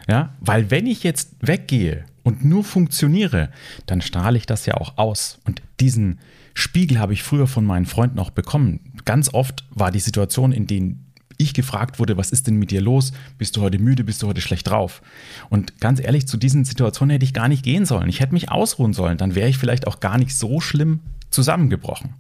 Ja, 0.08 0.36
weil 0.40 0.72
wenn 0.72 0.88
ich 0.88 1.04
jetzt 1.04 1.36
weggehe 1.40 2.06
und 2.24 2.44
nur 2.44 2.64
funktioniere, 2.64 3.50
dann 3.86 4.02
strahle 4.02 4.38
ich 4.38 4.46
das 4.46 4.66
ja 4.66 4.76
auch 4.76 4.98
aus. 4.98 5.40
Und 5.46 5.62
diesen 5.80 6.20
Spiegel 6.54 7.00
habe 7.00 7.14
ich 7.14 7.24
früher 7.24 7.48
von 7.48 7.66
meinen 7.66 7.86
Freunden 7.86 8.20
auch 8.20 8.32
bekommen. 8.32 8.89
Ganz 9.10 9.34
oft 9.34 9.66
war 9.72 9.90
die 9.90 10.00
Situation, 10.00 10.52
in 10.52 10.68
denen 10.68 11.12
ich 11.40 11.56
gefragt 11.56 11.98
wurde, 11.98 12.16
was 12.16 12.32
ist 12.32 12.46
denn 12.46 12.58
mit 12.58 12.70
dir 12.70 12.80
los? 12.80 13.12
Bist 13.40 13.58
du 13.58 13.62
heute 13.62 13.80
müde? 13.80 14.04
Bist 14.04 14.22
du 14.22 14.28
heute 14.28 14.40
schlecht 14.40 14.70
drauf? 14.70 15.02
Und 15.50 15.82
ganz 15.82 16.00
ehrlich, 16.00 16.28
zu 16.28 16.38
diesen 16.38 16.64
Situationen 16.64 17.14
hätte 17.14 17.26
ich 17.26 17.34
gar 17.34 17.48
nicht 17.48 17.64
gehen 17.64 17.88
sollen. 17.88 18.08
Ich 18.08 18.20
hätte 18.20 18.34
mich 18.34 18.52
ausruhen 18.52 18.94
sollen. 18.94 19.18
Dann 19.18 19.34
wäre 19.34 19.50
ich 19.50 19.58
vielleicht 19.58 19.88
auch 19.88 20.00
gar 20.00 20.20
nicht 20.20 20.38
so 20.38 20.62
schlimm 20.62 21.00
zusammengebrochen. 21.32 22.14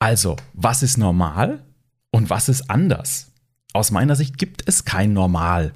Also, 0.00 0.36
was 0.52 0.82
ist 0.82 0.98
normal 0.98 1.64
und 2.10 2.28
was 2.28 2.50
ist 2.50 2.68
anders? 2.68 3.32
Aus 3.72 3.90
meiner 3.90 4.16
Sicht 4.16 4.36
gibt 4.36 4.68
es 4.68 4.84
kein 4.84 5.14
Normal. 5.14 5.72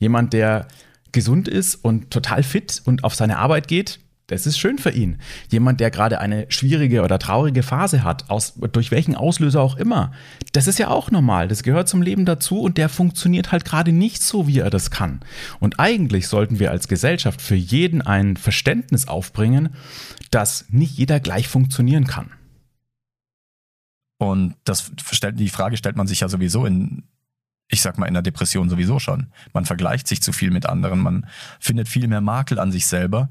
Jemand, 0.00 0.32
der 0.32 0.66
gesund 1.12 1.46
ist 1.46 1.76
und 1.76 2.10
total 2.10 2.42
fit 2.42 2.82
und 2.84 3.04
auf 3.04 3.14
seine 3.14 3.38
Arbeit 3.38 3.68
geht, 3.68 4.00
das 4.30 4.46
ist 4.46 4.58
schön 4.58 4.78
für 4.78 4.90
ihn. 4.90 5.18
Jemand, 5.48 5.80
der 5.80 5.90
gerade 5.90 6.20
eine 6.20 6.46
schwierige 6.50 7.02
oder 7.02 7.18
traurige 7.18 7.64
Phase 7.64 8.04
hat, 8.04 8.30
aus, 8.30 8.54
durch 8.72 8.92
welchen 8.92 9.16
Auslöser 9.16 9.60
auch 9.60 9.76
immer, 9.76 10.12
das 10.52 10.68
ist 10.68 10.78
ja 10.78 10.88
auch 10.88 11.10
normal. 11.10 11.48
Das 11.48 11.64
gehört 11.64 11.88
zum 11.88 12.00
Leben 12.00 12.24
dazu 12.24 12.60
und 12.60 12.78
der 12.78 12.88
funktioniert 12.88 13.50
halt 13.50 13.64
gerade 13.64 13.90
nicht 13.90 14.22
so, 14.22 14.46
wie 14.46 14.60
er 14.60 14.70
das 14.70 14.92
kann. 14.92 15.20
Und 15.58 15.80
eigentlich 15.80 16.28
sollten 16.28 16.60
wir 16.60 16.70
als 16.70 16.86
Gesellschaft 16.86 17.42
für 17.42 17.56
jeden 17.56 18.02
ein 18.02 18.36
Verständnis 18.36 19.08
aufbringen, 19.08 19.70
dass 20.30 20.66
nicht 20.68 20.96
jeder 20.96 21.18
gleich 21.18 21.48
funktionieren 21.48 22.06
kann. 22.06 22.30
Und 24.18 24.54
das 24.64 24.92
die 25.32 25.48
Frage 25.48 25.76
stellt 25.76 25.96
man 25.96 26.06
sich 26.06 26.20
ja 26.20 26.28
sowieso 26.28 26.66
in 26.66 27.02
ich 27.70 27.82
sag 27.82 27.98
mal, 27.98 28.06
in 28.06 28.14
der 28.14 28.22
Depression 28.22 28.68
sowieso 28.68 28.98
schon. 28.98 29.28
Man 29.52 29.64
vergleicht 29.64 30.08
sich 30.08 30.20
zu 30.20 30.32
viel 30.32 30.50
mit 30.50 30.66
anderen, 30.66 30.98
man 31.00 31.26
findet 31.60 31.88
viel 31.88 32.08
mehr 32.08 32.20
Makel 32.20 32.58
an 32.58 32.72
sich 32.72 32.86
selber. 32.86 33.30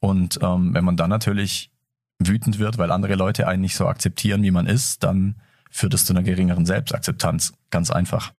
Und 0.00 0.38
ähm, 0.42 0.74
wenn 0.74 0.84
man 0.84 0.96
dann 0.96 1.10
natürlich 1.10 1.70
wütend 2.18 2.58
wird, 2.58 2.78
weil 2.78 2.90
andere 2.90 3.14
Leute 3.14 3.46
einen 3.46 3.62
nicht 3.62 3.76
so 3.76 3.86
akzeptieren, 3.86 4.42
wie 4.42 4.50
man 4.50 4.66
ist, 4.66 5.04
dann 5.04 5.36
führt 5.70 5.94
es 5.94 6.04
zu 6.04 6.12
einer 6.12 6.22
geringeren 6.22 6.66
Selbstakzeptanz. 6.66 7.52
Ganz 7.70 7.90
einfach. 7.90 8.32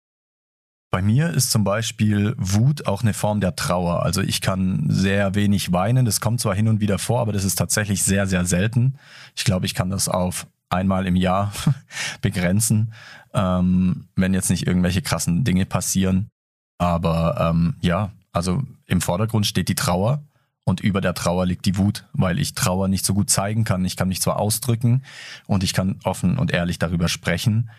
Bei 0.91 1.03
mir 1.03 1.31
ist 1.31 1.51
zum 1.51 1.65
Beispiel 1.65 2.35
Wut 2.39 2.87
auch 2.87 3.03
eine 3.03 3.13
Form 3.13 3.41
der 3.41 3.55
Trauer. 3.55 4.03
Also 4.03 4.23
ich 4.23 4.41
kann 4.41 4.87
sehr 4.89 5.35
wenig 5.35 5.71
weinen. 5.71 6.07
Das 6.07 6.21
kommt 6.21 6.41
zwar 6.41 6.55
hin 6.55 6.67
und 6.67 6.81
wieder 6.81 6.99
vor, 6.99 7.21
aber 7.21 7.33
das 7.33 7.45
ist 7.45 7.57
tatsächlich 7.57 8.03
sehr, 8.03 8.27
sehr 8.27 8.47
selten. 8.47 8.99
Ich 9.37 9.45
glaube, 9.45 9.67
ich 9.67 9.75
kann 9.75 9.91
das 9.91 10.09
auf 10.09 10.47
einmal 10.71 11.07
im 11.07 11.17
Jahr 11.17 11.53
begrenzen 12.23 12.93
ähm, 13.35 14.09
wenn 14.17 14.35
jetzt 14.35 14.51
nicht 14.51 14.67
irgendwelche 14.67 15.03
krassen 15.03 15.45
Dinge 15.45 15.67
passieren. 15.67 16.31
Aber 16.79 17.37
ähm, 17.51 17.77
ja, 17.81 18.11
also 18.33 18.63
im 18.87 19.01
Vordergrund 19.01 19.47
steht 19.47 19.69
die 19.69 19.75
Trauer 19.75 20.23
und 20.69 20.81
über 20.81 21.01
der 21.01 21.15
Trauer 21.15 21.47
liegt 21.47 21.65
die 21.65 21.79
Wut, 21.79 22.05
weil 22.13 22.39
ich 22.39 22.55
Trauer 22.55 22.89
nicht 22.89 23.07
so 23.07 23.15
gut 23.15 23.31
zeigen 23.31 23.65
kann. 23.65 23.87
Ich 23.87 23.97
kann 23.97 24.09
mich 24.09 24.21
zwar 24.21 24.39
ausdrücken 24.39 25.03
und 25.47 25.65
ich 25.65 25.73
kann 25.73 25.99
offen 26.05 26.39
und 26.39 26.53
ehrlich 26.53 26.79
darüber 26.79 27.09
sprechen, 27.09 27.71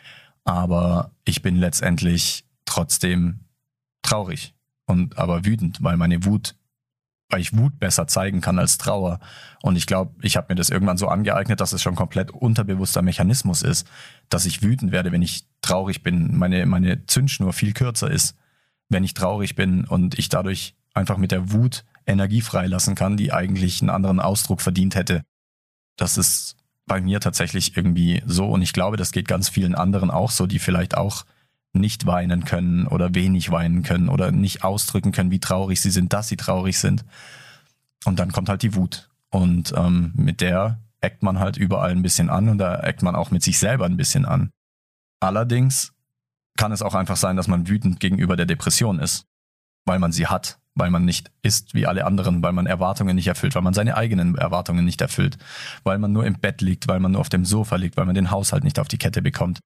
aber 0.43 1.11
ich 1.23 1.43
bin 1.43 1.55
letztendlich 1.55 2.45
trotzdem 2.65 3.41
traurig 4.01 4.55
und 4.87 5.19
aber 5.19 5.45
wütend, 5.45 5.83
weil 5.83 5.97
meine 5.97 6.25
Wut 6.25 6.55
weil 7.31 7.41
ich 7.41 7.55
Wut 7.55 7.77
besser 7.77 8.07
zeigen 8.07 8.41
kann 8.41 8.57
als 8.57 8.79
Trauer. 8.79 9.19
Und 9.61 9.75
ich 9.75 9.85
glaube, 9.85 10.15
ich 10.23 10.35
habe 10.35 10.47
mir 10.49 10.55
das 10.55 10.71
irgendwann 10.71 10.97
so 10.97 11.09
angeeignet, 11.09 11.61
dass 11.61 11.73
es 11.73 11.81
schon 11.83 11.93
komplett 11.93 12.31
unterbewusster 12.31 13.03
Mechanismus 13.03 13.61
ist, 13.61 13.87
dass 14.29 14.47
ich 14.47 14.63
wütend 14.63 14.91
werde, 14.91 15.11
wenn 15.11 15.21
ich 15.21 15.45
traurig 15.61 16.01
bin. 16.01 16.35
Meine, 16.35 16.65
meine 16.65 17.05
Zündschnur 17.05 17.53
viel 17.53 17.73
kürzer 17.73 18.09
ist, 18.09 18.35
wenn 18.87 19.03
ich 19.03 19.13
traurig 19.13 19.53
bin 19.53 19.85
und 19.85 20.17
ich 20.17 20.29
dadurch 20.29 20.73
einfach 20.95 21.17
mit 21.17 21.31
der 21.31 21.51
Wut 21.51 21.85
Energie 22.09 22.41
freilassen 22.41 22.95
kann, 22.95 23.17
die 23.17 23.31
eigentlich 23.31 23.81
einen 23.81 23.89
anderen 23.89 24.19
Ausdruck 24.19 24.61
verdient 24.61 24.95
hätte. 24.95 25.23
Das 25.95 26.17
ist 26.17 26.55
bei 26.85 26.99
mir 27.01 27.19
tatsächlich 27.19 27.77
irgendwie 27.77 28.23
so 28.25 28.49
und 28.49 28.61
ich 28.61 28.73
glaube, 28.73 28.97
das 28.97 29.11
geht 29.11 29.27
ganz 29.27 29.47
vielen 29.47 29.75
anderen 29.75 30.09
auch 30.11 30.31
so, 30.31 30.47
die 30.47 30.59
vielleicht 30.59 30.97
auch 30.97 31.25
nicht 31.71 32.05
weinen 32.07 32.45
können 32.45 32.87
oder 32.87 33.13
wenig 33.13 33.51
weinen 33.51 33.83
können 33.83 34.09
oder 34.09 34.31
nicht 34.31 34.63
ausdrücken 34.63 35.11
können, 35.11 35.31
wie 35.31 35.39
traurig 35.39 35.79
sie 35.81 35.91
sind, 35.91 36.13
dass 36.13 36.27
sie 36.27 36.37
traurig 36.37 36.79
sind. 36.79 37.05
Und 38.05 38.17
dann 38.19 38.31
kommt 38.31 38.49
halt 38.49 38.63
die 38.63 38.73
Wut. 38.73 39.09
Und 39.29 39.73
ähm, 39.77 40.11
mit 40.15 40.41
der 40.41 40.79
eckt 41.01 41.21
man 41.21 41.39
halt 41.39 41.57
überall 41.57 41.91
ein 41.91 42.01
bisschen 42.01 42.29
an 42.29 42.49
und 42.49 42.57
da 42.57 42.79
eckt 42.79 43.03
man 43.03 43.15
auch 43.15 43.29
mit 43.29 43.43
sich 43.43 43.59
selber 43.59 43.85
ein 43.85 43.97
bisschen 43.97 44.25
an. 44.25 44.49
Allerdings 45.19 45.93
kann 46.57 46.71
es 46.71 46.81
auch 46.81 46.95
einfach 46.95 47.17
sein, 47.17 47.35
dass 47.35 47.47
man 47.47 47.67
wütend 47.67 47.99
gegenüber 47.99 48.35
der 48.35 48.45
Depression 48.45 48.99
ist, 48.99 49.25
weil 49.85 49.99
man 49.99 50.11
sie 50.11 50.27
hat, 50.27 50.58
weil 50.79 50.89
man 50.89 51.05
nicht 51.05 51.31
ist 51.41 51.73
wie 51.73 51.85
alle 51.85 52.05
anderen, 52.05 52.41
weil 52.41 52.53
man 52.53 52.65
Erwartungen 52.65 53.15
nicht 53.15 53.27
erfüllt, 53.27 53.55
weil 53.55 53.61
man 53.61 53.73
seine 53.73 53.95
eigenen 53.95 54.35
Erwartungen 54.35 54.85
nicht 54.85 55.01
erfüllt, 55.01 55.37
weil 55.83 55.99
man 55.99 56.11
nur 56.11 56.25
im 56.25 56.39
Bett 56.39 56.61
liegt, 56.61 56.87
weil 56.87 56.99
man 56.99 57.11
nur 57.11 57.21
auf 57.21 57.29
dem 57.29 57.45
Sofa 57.45 57.75
liegt, 57.75 57.97
weil 57.97 58.05
man 58.05 58.15
den 58.15 58.31
Haushalt 58.31 58.63
nicht 58.63 58.79
auf 58.79 58.87
die 58.87 58.97
Kette 58.97 59.21
bekommt. 59.21 59.59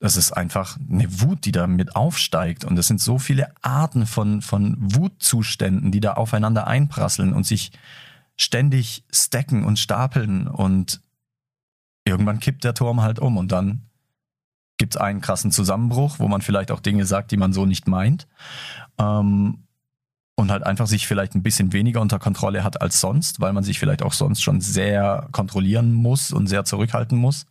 Das 0.00 0.16
ist 0.16 0.32
einfach 0.32 0.78
eine 0.90 1.20
Wut, 1.20 1.44
die 1.44 1.52
da 1.52 1.66
mit 1.66 1.96
aufsteigt. 1.96 2.64
Und 2.64 2.78
es 2.78 2.88
sind 2.88 3.00
so 3.00 3.18
viele 3.18 3.54
Arten 3.62 4.06
von, 4.06 4.42
von 4.42 4.76
Wutzuständen, 4.78 5.92
die 5.92 6.00
da 6.00 6.14
aufeinander 6.14 6.66
einprasseln 6.66 7.32
und 7.32 7.46
sich 7.46 7.72
ständig 8.36 9.04
stacken 9.10 9.64
und 9.64 9.78
stapeln. 9.78 10.46
Und 10.46 11.00
irgendwann 12.04 12.40
kippt 12.40 12.64
der 12.64 12.74
Turm 12.74 13.00
halt 13.02 13.18
um 13.18 13.36
und 13.36 13.50
dann 13.52 13.82
gibt 14.76 14.96
es 14.96 15.00
einen 15.00 15.20
krassen 15.20 15.50
Zusammenbruch, 15.50 16.18
wo 16.18 16.28
man 16.28 16.42
vielleicht 16.42 16.70
auch 16.70 16.80
Dinge 16.80 17.06
sagt, 17.06 17.30
die 17.30 17.36
man 17.36 17.52
so 17.52 17.64
nicht 17.64 17.86
meint. 17.86 18.26
Ähm, 18.98 19.63
und 20.36 20.50
halt 20.50 20.64
einfach 20.64 20.86
sich 20.86 21.06
vielleicht 21.06 21.34
ein 21.34 21.42
bisschen 21.42 21.72
weniger 21.72 22.00
unter 22.00 22.18
Kontrolle 22.18 22.64
hat 22.64 22.82
als 22.82 23.00
sonst, 23.00 23.40
weil 23.40 23.52
man 23.52 23.64
sich 23.64 23.78
vielleicht 23.78 24.02
auch 24.02 24.12
sonst 24.12 24.42
schon 24.42 24.60
sehr 24.60 25.28
kontrollieren 25.32 25.92
muss 25.92 26.32
und 26.32 26.48
sehr 26.48 26.64
zurückhalten 26.64 27.18
muss. 27.18 27.46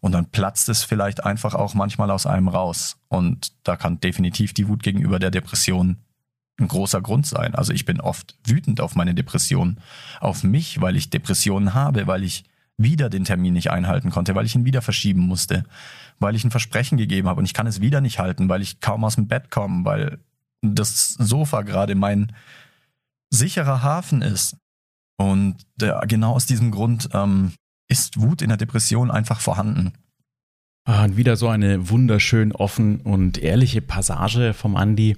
Und 0.00 0.12
dann 0.12 0.26
platzt 0.26 0.68
es 0.68 0.84
vielleicht 0.84 1.24
einfach 1.24 1.54
auch 1.54 1.74
manchmal 1.74 2.10
aus 2.10 2.24
einem 2.24 2.48
raus. 2.48 2.96
Und 3.08 3.52
da 3.64 3.76
kann 3.76 4.00
definitiv 4.00 4.54
die 4.54 4.68
Wut 4.68 4.82
gegenüber 4.82 5.18
der 5.18 5.30
Depression 5.30 5.98
ein 6.60 6.68
großer 6.68 7.00
Grund 7.00 7.26
sein. 7.26 7.54
Also 7.54 7.72
ich 7.72 7.84
bin 7.84 8.00
oft 8.00 8.36
wütend 8.44 8.80
auf 8.80 8.94
meine 8.94 9.14
Depression, 9.14 9.78
auf 10.20 10.42
mich, 10.42 10.80
weil 10.80 10.96
ich 10.96 11.10
Depressionen 11.10 11.74
habe, 11.74 12.06
weil 12.06 12.24
ich 12.24 12.44
wieder 12.76 13.10
den 13.10 13.24
Termin 13.24 13.54
nicht 13.54 13.70
einhalten 13.70 14.10
konnte, 14.10 14.34
weil 14.34 14.46
ich 14.46 14.54
ihn 14.54 14.64
wieder 14.64 14.82
verschieben 14.82 15.22
musste, 15.22 15.64
weil 16.20 16.36
ich 16.36 16.44
ein 16.44 16.50
Versprechen 16.50 16.96
gegeben 16.96 17.28
habe 17.28 17.40
und 17.40 17.44
ich 17.44 17.54
kann 17.54 17.66
es 17.66 17.80
wieder 17.80 18.00
nicht 18.00 18.18
halten, 18.18 18.48
weil 18.48 18.62
ich 18.62 18.80
kaum 18.80 19.04
aus 19.04 19.16
dem 19.16 19.26
Bett 19.26 19.50
komme, 19.50 19.84
weil 19.84 20.18
das 20.62 21.14
Sofa 21.14 21.62
gerade 21.62 21.94
mein 21.94 22.32
sicherer 23.30 23.82
Hafen 23.82 24.22
ist. 24.22 24.56
Und 25.16 25.56
der, 25.76 26.02
genau 26.06 26.34
aus 26.34 26.46
diesem 26.46 26.70
Grund 26.70 27.08
ähm, 27.12 27.52
ist 27.88 28.20
Wut 28.20 28.42
in 28.42 28.48
der 28.48 28.56
Depression 28.56 29.10
einfach 29.10 29.40
vorhanden. 29.40 29.92
Ah, 30.84 31.04
und 31.04 31.16
wieder 31.16 31.36
so 31.36 31.48
eine 31.48 31.90
wunderschön 31.90 32.52
offen 32.52 33.00
und 33.00 33.38
ehrliche 33.38 33.82
Passage 33.82 34.54
vom 34.54 34.76
Andi. 34.76 35.16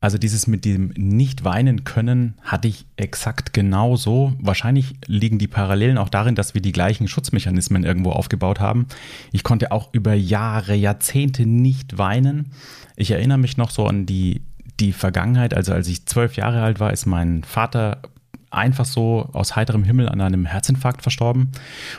Also 0.00 0.18
dieses 0.18 0.46
mit 0.46 0.64
dem 0.64 0.92
nicht 0.96 1.44
weinen 1.44 1.84
können 1.84 2.34
hatte 2.42 2.68
ich 2.68 2.86
exakt 2.96 3.52
genauso. 3.52 4.34
Wahrscheinlich 4.38 4.94
liegen 5.06 5.38
die 5.38 5.48
Parallelen 5.48 5.98
auch 5.98 6.08
darin, 6.08 6.34
dass 6.34 6.54
wir 6.54 6.60
die 6.60 6.72
gleichen 6.72 7.08
Schutzmechanismen 7.08 7.82
irgendwo 7.82 8.12
aufgebaut 8.12 8.60
haben. 8.60 8.86
Ich 9.32 9.42
konnte 9.42 9.72
auch 9.72 9.92
über 9.92 10.14
Jahre, 10.14 10.74
Jahrzehnte 10.74 11.44
nicht 11.44 11.98
weinen. 11.98 12.52
Ich 12.94 13.10
erinnere 13.10 13.38
mich 13.38 13.56
noch 13.56 13.70
so 13.70 13.86
an 13.86 14.06
die, 14.06 14.42
die 14.80 14.92
Vergangenheit. 14.92 15.54
Also 15.54 15.72
als 15.72 15.88
ich 15.88 16.06
zwölf 16.06 16.36
Jahre 16.36 16.62
alt 16.62 16.80
war, 16.80 16.92
ist 16.92 17.06
mein 17.06 17.44
Vater 17.44 18.02
einfach 18.50 18.84
so 18.84 19.28
aus 19.32 19.56
heiterem 19.56 19.84
Himmel 19.84 20.08
an 20.08 20.20
einem 20.20 20.46
Herzinfarkt 20.46 21.02
verstorben. 21.02 21.52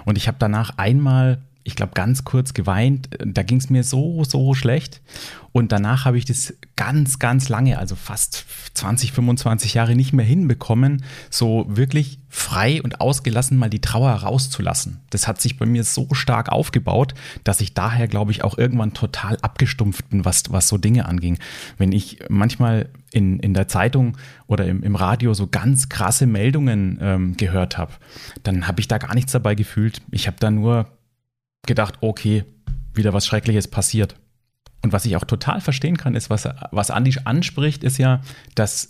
Und 0.05 0.17
ich 0.17 0.27
habe 0.27 0.37
danach 0.39 0.77
einmal 0.77 1.39
ich 1.67 1.75
glaube, 1.75 1.91
ganz 1.95 2.23
kurz 2.23 2.53
geweint. 2.53 3.09
Da 3.19 3.43
ging 3.43 3.57
es 3.57 3.69
mir 3.69 3.83
so, 3.83 4.23
so 4.23 4.53
schlecht. 4.53 5.01
Und 5.51 5.73
danach 5.73 6.05
habe 6.05 6.17
ich 6.17 6.23
das 6.23 6.53
ganz, 6.77 7.19
ganz 7.19 7.49
lange, 7.49 7.77
also 7.77 7.95
fast 7.95 8.45
20, 8.75 9.11
25 9.11 9.73
Jahre 9.73 9.93
nicht 9.93 10.13
mehr 10.13 10.25
hinbekommen, 10.25 11.03
so 11.29 11.65
wirklich 11.67 12.19
frei 12.29 12.81
und 12.81 13.01
ausgelassen 13.01 13.57
mal 13.57 13.69
die 13.69 13.81
Trauer 13.81 14.11
rauszulassen. 14.11 15.01
Das 15.09 15.27
hat 15.27 15.41
sich 15.41 15.57
bei 15.57 15.65
mir 15.65 15.83
so 15.83 16.07
stark 16.13 16.49
aufgebaut, 16.49 17.15
dass 17.43 17.59
ich 17.59 17.73
daher, 17.73 18.07
glaube 18.07 18.31
ich, 18.31 18.45
auch 18.45 18.57
irgendwann 18.57 18.93
total 18.93 19.37
abgestumpft 19.41 20.09
bin, 20.09 20.23
was, 20.23 20.43
was 20.49 20.69
so 20.69 20.77
Dinge 20.77 21.05
anging. 21.05 21.37
Wenn 21.77 21.91
ich 21.91 22.19
manchmal 22.29 22.87
in, 23.11 23.39
in 23.39 23.53
der 23.53 23.67
Zeitung 23.67 24.15
oder 24.45 24.65
im, 24.67 24.83
im 24.83 24.95
Radio 24.95 25.33
so 25.33 25.47
ganz 25.47 25.89
krasse 25.89 26.27
Meldungen 26.27 26.97
ähm, 27.01 27.35
gehört 27.35 27.77
habe, 27.77 27.91
dann 28.43 28.67
habe 28.67 28.79
ich 28.79 28.87
da 28.87 28.99
gar 28.99 29.15
nichts 29.15 29.33
dabei 29.33 29.53
gefühlt. 29.55 30.01
Ich 30.11 30.27
habe 30.27 30.37
da 30.39 30.49
nur 30.49 30.87
gedacht, 31.67 31.95
okay, 32.01 32.43
wieder 32.93 33.13
was 33.13 33.25
Schreckliches 33.25 33.67
passiert. 33.67 34.15
Und 34.83 34.93
was 34.93 35.05
ich 35.05 35.15
auch 35.15 35.23
total 35.23 35.61
verstehen 35.61 35.97
kann, 35.97 36.15
ist, 36.15 36.29
was, 36.29 36.47
was 36.71 36.91
Andi 36.91 37.15
anspricht, 37.25 37.83
ist 37.83 37.97
ja, 37.97 38.21
dass, 38.55 38.89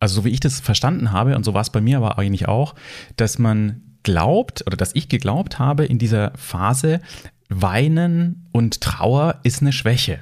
also 0.00 0.16
so 0.16 0.24
wie 0.24 0.30
ich 0.30 0.40
das 0.40 0.60
verstanden 0.60 1.12
habe, 1.12 1.36
und 1.36 1.44
so 1.44 1.54
war 1.54 1.62
es 1.62 1.70
bei 1.70 1.80
mir 1.80 1.98
aber 1.98 2.18
eigentlich 2.18 2.48
auch, 2.48 2.74
dass 3.16 3.38
man 3.38 3.82
glaubt 4.02 4.64
oder 4.66 4.76
dass 4.76 4.94
ich 4.94 5.08
geglaubt 5.08 5.58
habe 5.58 5.84
in 5.84 5.98
dieser 5.98 6.32
Phase, 6.36 7.00
Weinen 7.48 8.48
und 8.52 8.80
Trauer 8.80 9.40
ist 9.42 9.62
eine 9.62 9.72
Schwäche 9.72 10.20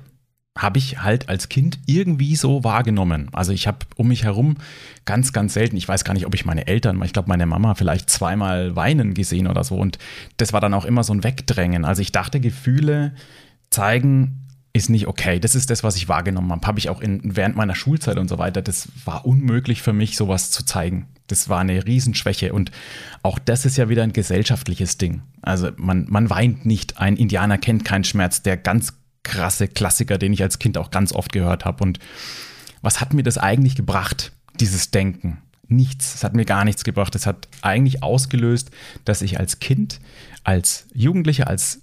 habe 0.56 0.78
ich 0.78 1.02
halt 1.02 1.28
als 1.28 1.48
Kind 1.48 1.78
irgendwie 1.86 2.34
so 2.34 2.64
wahrgenommen. 2.64 3.28
Also 3.32 3.52
ich 3.52 3.66
habe 3.66 3.78
um 3.96 4.08
mich 4.08 4.24
herum 4.24 4.56
ganz, 5.04 5.32
ganz 5.32 5.54
selten, 5.54 5.76
ich 5.76 5.86
weiß 5.86 6.04
gar 6.04 6.14
nicht, 6.14 6.26
ob 6.26 6.34
ich 6.34 6.44
meine 6.44 6.66
Eltern, 6.66 7.00
ich 7.02 7.12
glaube 7.12 7.28
meine 7.28 7.46
Mama 7.46 7.74
vielleicht 7.74 8.10
zweimal 8.10 8.74
weinen 8.74 9.14
gesehen 9.14 9.46
oder 9.46 9.64
so. 9.64 9.76
Und 9.76 9.98
das 10.38 10.52
war 10.52 10.60
dann 10.60 10.74
auch 10.74 10.84
immer 10.84 11.04
so 11.04 11.12
ein 11.12 11.24
Wegdrängen. 11.24 11.84
Also 11.84 12.02
ich 12.02 12.12
dachte, 12.12 12.40
Gefühle 12.40 13.14
zeigen 13.70 14.46
ist 14.72 14.90
nicht 14.90 15.06
okay. 15.06 15.40
Das 15.40 15.54
ist 15.54 15.70
das, 15.70 15.82
was 15.82 15.96
ich 15.96 16.08
wahrgenommen 16.08 16.52
habe. 16.52 16.66
Habe 16.66 16.78
ich 16.78 16.90
auch 16.90 17.00
in, 17.00 17.20
während 17.24 17.56
meiner 17.56 17.74
Schulzeit 17.74 18.18
und 18.18 18.28
so 18.28 18.38
weiter. 18.38 18.60
Das 18.60 18.88
war 19.04 19.24
unmöglich 19.24 19.80
für 19.80 19.94
mich, 19.94 20.16
sowas 20.16 20.50
zu 20.50 20.64
zeigen. 20.64 21.06
Das 21.28 21.48
war 21.48 21.60
eine 21.60 21.86
Riesenschwäche. 21.86 22.52
Und 22.52 22.70
auch 23.22 23.38
das 23.38 23.64
ist 23.64 23.76
ja 23.78 23.88
wieder 23.88 24.02
ein 24.02 24.12
gesellschaftliches 24.12 24.98
Ding. 24.98 25.22
Also 25.40 25.70
man, 25.76 26.06
man 26.08 26.28
weint 26.28 26.66
nicht. 26.66 26.98
Ein 26.98 27.16
Indianer 27.16 27.58
kennt 27.58 27.84
keinen 27.84 28.04
Schmerz, 28.04 28.42
der 28.42 28.58
ganz 28.58 28.92
krasse 29.26 29.66
Klassiker, 29.66 30.18
den 30.18 30.32
ich 30.32 30.42
als 30.42 30.58
Kind 30.58 30.78
auch 30.78 30.90
ganz 30.90 31.12
oft 31.12 31.32
gehört 31.32 31.64
habe. 31.64 31.82
Und 31.82 31.98
was 32.80 33.00
hat 33.00 33.12
mir 33.12 33.24
das 33.24 33.36
eigentlich 33.36 33.74
gebracht, 33.74 34.32
dieses 34.60 34.90
Denken? 34.92 35.38
Nichts. 35.68 36.14
Es 36.14 36.22
hat 36.24 36.34
mir 36.34 36.44
gar 36.44 36.64
nichts 36.64 36.84
gebracht. 36.84 37.14
Es 37.16 37.26
hat 37.26 37.48
eigentlich 37.60 38.04
ausgelöst, 38.04 38.70
dass 39.04 39.22
ich 39.22 39.40
als 39.40 39.58
Kind, 39.58 40.00
als 40.44 40.86
Jugendlicher, 40.94 41.48
als 41.48 41.80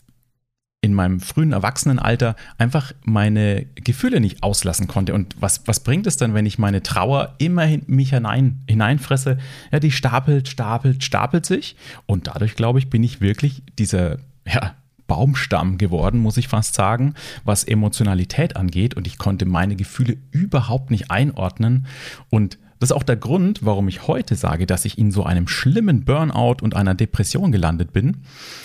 in 0.80 0.94
meinem 0.94 1.20
frühen 1.20 1.54
Erwachsenenalter 1.54 2.36
einfach 2.58 2.94
meine 3.04 3.66
Gefühle 3.76 4.20
nicht 4.20 4.44
auslassen 4.44 4.88
konnte. 4.88 5.14
Und 5.14 5.36
was, 5.40 5.62
was 5.66 5.82
bringt 5.82 6.08
es 6.08 6.18
dann, 6.18 6.34
wenn 6.34 6.46
ich 6.46 6.58
meine 6.58 6.84
Trauer 6.84 7.36
immer 7.38 7.66
in 7.66 7.84
mich 7.88 8.12
hinein, 8.12 8.64
hineinfresse? 8.70 9.38
Ja, 9.72 9.80
die 9.80 9.92
stapelt, 9.92 10.48
stapelt, 10.48 11.04
stapelt 11.04 11.46
sich. 11.46 11.76
Und 12.06 12.28
dadurch, 12.28 12.56
glaube 12.56 12.80
ich, 12.80 12.90
bin 12.90 13.04
ich 13.04 13.22
wirklich 13.22 13.64
dieser, 13.78 14.18
ja, 14.46 14.76
Baumstamm 15.08 15.78
geworden, 15.78 16.20
muss 16.20 16.38
ich 16.38 16.48
fast 16.48 16.76
sagen, 16.76 17.14
was 17.44 17.64
Emotionalität 17.64 18.56
angeht. 18.56 18.96
Und 18.96 19.08
ich 19.08 19.18
konnte 19.18 19.46
meine 19.46 19.76
Gefühle 19.76 20.18
überhaupt 20.32 20.92
nicht 20.92 21.12
einordnen. 21.12 21.88
Und 22.30 22.58
das 22.80 22.90
ist 22.90 22.96
auch 22.98 23.04
der 23.04 23.16
Grund, 23.16 23.66
warum 23.66 23.88
ich 23.88 24.08
heute 24.08 24.36
sage, 24.36 24.66
dass 24.66 24.84
ich 24.86 24.98
in 24.98 25.12
so 25.12 25.24
einem 25.24 25.48
schlimmen 25.48 26.04
Burnout 26.04 26.58
und 26.62 26.76
einer 26.76 26.96
Depression 26.96 27.52
gelandet 27.52 27.94
bin. 27.94 28.24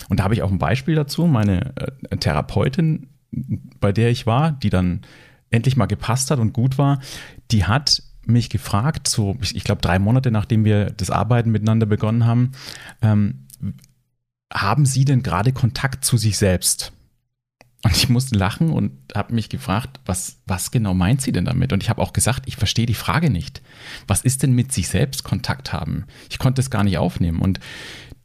Und 0.09 0.21
da 0.21 0.25
habe 0.25 0.35
ich 0.35 0.43
auch 0.43 0.51
ein 0.51 0.59
Beispiel 0.59 0.97
dazu. 0.97 1.27
Meine 1.27 1.73
äh, 1.77 2.17
Therapeutin, 2.17 3.07
bei 3.79 3.93
der 3.93 4.11
ich 4.11 4.27
war, 4.27 4.53
die 4.53 4.71
dann 4.71 5.03
endlich 5.51 5.77
mal 5.77 5.87
gepasst 5.87 6.31
hat 6.31 6.41
und 6.41 6.53
gut 6.53 6.79
war, 6.79 7.01
die 7.51 7.65
hat 7.65 8.03
mich 8.27 8.51
gefragt, 8.51 9.09
so 9.09 9.37
ich 9.41 9.65
glaube 9.65 9.81
drei 9.81 9.99
Monate 9.99 10.31
nachdem 10.31 10.65
wir 10.65 10.91
das 10.91 11.11
Arbeiten 11.11 11.51
miteinander 11.51 11.87
begonnen 11.87 12.27
haben, 12.27 12.53
ähm, 13.01 13.47
haben 14.53 14.87
Sie 14.87 15.05
denn 15.05 15.23
gerade 15.23 15.53
Kontakt 15.53 16.05
zu 16.05 16.17
sich 16.17 16.39
selbst? 16.39 16.93
Und 17.85 17.97
ich 17.97 18.09
musste 18.09 18.37
lachen 18.37 18.71
und 18.71 18.93
habe 19.15 19.35
mich 19.35 19.49
gefragt, 19.49 20.01
was, 20.05 20.41
was 20.47 20.73
genau 20.73 20.95
meint 20.95 21.23
sie 21.23 21.31
denn 21.31 21.45
damit? 21.45 21.73
Und 21.73 21.83
ich 21.83 21.89
habe 21.89 22.03
auch 22.03 22.13
gesagt, 22.13 22.43
ich 22.47 22.57
verstehe 22.57 22.87
die 22.87 22.95
Frage 22.95 23.31
nicht. 23.31 23.63
Was 24.09 24.23
ist 24.23 24.43
denn 24.43 24.53
mit 24.53 24.73
sich 24.73 24.89
selbst 24.89 25.23
Kontakt 25.23 25.73
haben? 25.73 26.07
Ich 26.29 26.41
konnte 26.41 26.61
es 26.61 26.71
gar 26.71 26.83
nicht 26.83 26.99
aufnehmen. 26.99 27.39
Und 27.39 27.61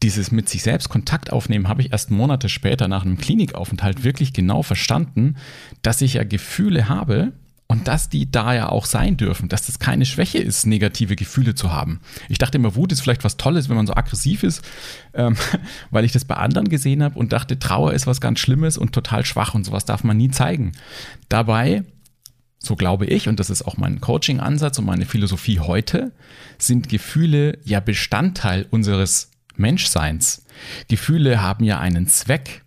dieses 0.01 0.31
mit 0.31 0.49
sich 0.49 0.63
selbst 0.63 0.89
Kontakt 0.89 1.31
aufnehmen 1.31 1.67
habe 1.67 1.81
ich 1.83 1.91
erst 1.91 2.09
Monate 2.09 2.49
später 2.49 2.87
nach 2.87 3.05
einem 3.05 3.17
Klinikaufenthalt 3.17 4.03
wirklich 4.03 4.33
genau 4.33 4.63
verstanden, 4.63 5.37
dass 5.83 6.01
ich 6.01 6.15
ja 6.15 6.23
Gefühle 6.23 6.89
habe, 6.89 7.33
und 7.73 7.87
dass 7.87 8.07
die 8.07 8.29
da 8.29 8.53
ja 8.53 8.69
auch 8.69 8.85
sein 8.85 9.17
dürfen, 9.17 9.49
dass 9.49 9.65
das 9.65 9.79
keine 9.79 10.05
Schwäche 10.05 10.37
ist, 10.37 10.67
negative 10.67 11.15
Gefühle 11.15 11.55
zu 11.55 11.71
haben. 11.71 12.01
Ich 12.29 12.37
dachte 12.37 12.59
immer, 12.59 12.75
Wut 12.75 12.91
ist 12.91 13.01
vielleicht 13.01 13.23
was 13.23 13.35
Tolles, 13.35 13.67
wenn 13.67 13.75
man 13.75 13.87
so 13.87 13.95
aggressiv 13.95 14.43
ist, 14.43 14.61
ähm, 15.15 15.35
weil 15.89 16.05
ich 16.05 16.11
das 16.11 16.23
bei 16.23 16.35
anderen 16.35 16.69
gesehen 16.69 17.01
habe 17.01 17.17
und 17.17 17.33
dachte, 17.33 17.57
Trauer 17.57 17.93
ist 17.93 18.05
was 18.05 18.21
ganz 18.21 18.39
Schlimmes 18.39 18.77
und 18.77 18.91
total 18.91 19.25
schwach 19.25 19.55
und 19.55 19.65
sowas 19.65 19.85
darf 19.85 20.03
man 20.03 20.17
nie 20.17 20.29
zeigen. 20.29 20.73
Dabei, 21.29 21.83
so 22.59 22.75
glaube 22.75 23.07
ich, 23.07 23.27
und 23.27 23.39
das 23.39 23.49
ist 23.49 23.63
auch 23.63 23.75
mein 23.75 23.99
Coaching-Ansatz 23.99 24.77
und 24.77 24.85
meine 24.85 25.07
Philosophie 25.07 25.59
heute, 25.59 26.11
sind 26.59 26.89
Gefühle 26.89 27.57
ja 27.65 27.79
Bestandteil 27.79 28.67
unseres 28.69 29.31
Menschseins. 29.55 30.45
Gefühle 30.89 31.41
haben 31.41 31.63
ja 31.63 31.79
einen 31.79 32.05
Zweck, 32.05 32.61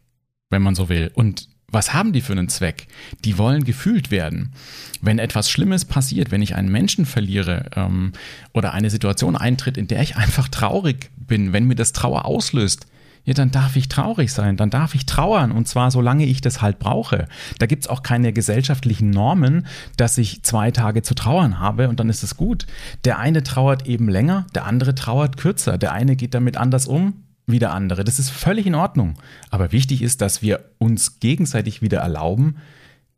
wenn 0.51 0.63
man 0.63 0.75
so 0.75 0.89
will. 0.89 1.13
Und 1.15 1.49
was 1.71 1.93
haben 1.93 2.12
die 2.12 2.21
für 2.21 2.33
einen 2.33 2.49
Zweck? 2.49 2.87
Die 3.25 3.39
wollen 3.39 3.64
gefühlt 3.64 4.11
werden. 4.11 4.53
Wenn 5.01 5.19
etwas 5.19 5.51
Schlimmes 5.51 5.85
passiert, 5.85 6.31
wenn 6.31 6.43
ich 6.43 6.55
einen 6.55 6.71
Menschen 6.71 7.07
verliere 7.07 7.67
ähm, 7.75 8.12
oder 8.53 8.73
eine 8.73 8.91
Situation 8.91 9.37
eintritt, 9.37 9.77
in 9.77 9.89
der 9.89 10.01
ich 10.01 10.17
einfach 10.17 10.49
traurig 10.49 11.11
bin, 11.17 11.53
wenn 11.53 11.67
mir 11.67 11.75
das 11.75 11.93
Trauer 11.93 12.25
auslöst, 12.25 12.87
ja, 13.25 13.35
dann 13.35 13.51
darf 13.51 13.75
ich 13.75 13.89
traurig 13.89 14.33
sein, 14.33 14.57
dann 14.57 14.71
darf 14.71 14.95
ich 14.95 15.05
trauern 15.05 15.51
und 15.51 15.67
zwar 15.67 15.91
solange 15.91 16.25
ich 16.25 16.41
das 16.41 16.62
halt 16.62 16.79
brauche. 16.79 17.27
Da 17.59 17.67
gibt 17.67 17.85
es 17.85 17.91
auch 17.91 18.05
keine 18.05 18.33
gesellschaftlichen 18.33 19.11
Normen, 19.11 19.67
dass 19.97 20.17
ich 20.17 20.45
zwei 20.45 20.71
Tage 20.71 21.03
zu 21.03 21.14
trauern 21.14 21.59
habe 21.59 21.89
und 21.89 21.99
dann 21.99 22.09
ist 22.09 22.23
es 22.23 22.37
gut. 22.37 22.67
Der 23.05 23.19
eine 23.19 23.43
trauert 23.43 23.89
eben 23.89 24.09
länger, 24.09 24.47
der 24.55 24.64
andere 24.64 24.95
trauert 24.95 25.37
kürzer, 25.37 25.77
der 25.77 25.93
eine 25.93 26.14
geht 26.14 26.35
damit 26.35 26.57
anders 26.57 26.87
um, 26.87 27.26
wie 27.47 27.59
der 27.59 27.73
andere. 27.73 28.05
Das 28.05 28.19
ist 28.19 28.31
völlig 28.31 28.67
in 28.67 28.75
Ordnung. 28.75 29.15
Aber 29.51 29.73
wichtig 29.73 30.03
ist, 30.03 30.21
dass 30.21 30.43
wir 30.43 30.65
uns 30.79 31.21
gegenseitig 31.21 31.81
wieder 31.81 32.01
erlauben, 32.01 32.57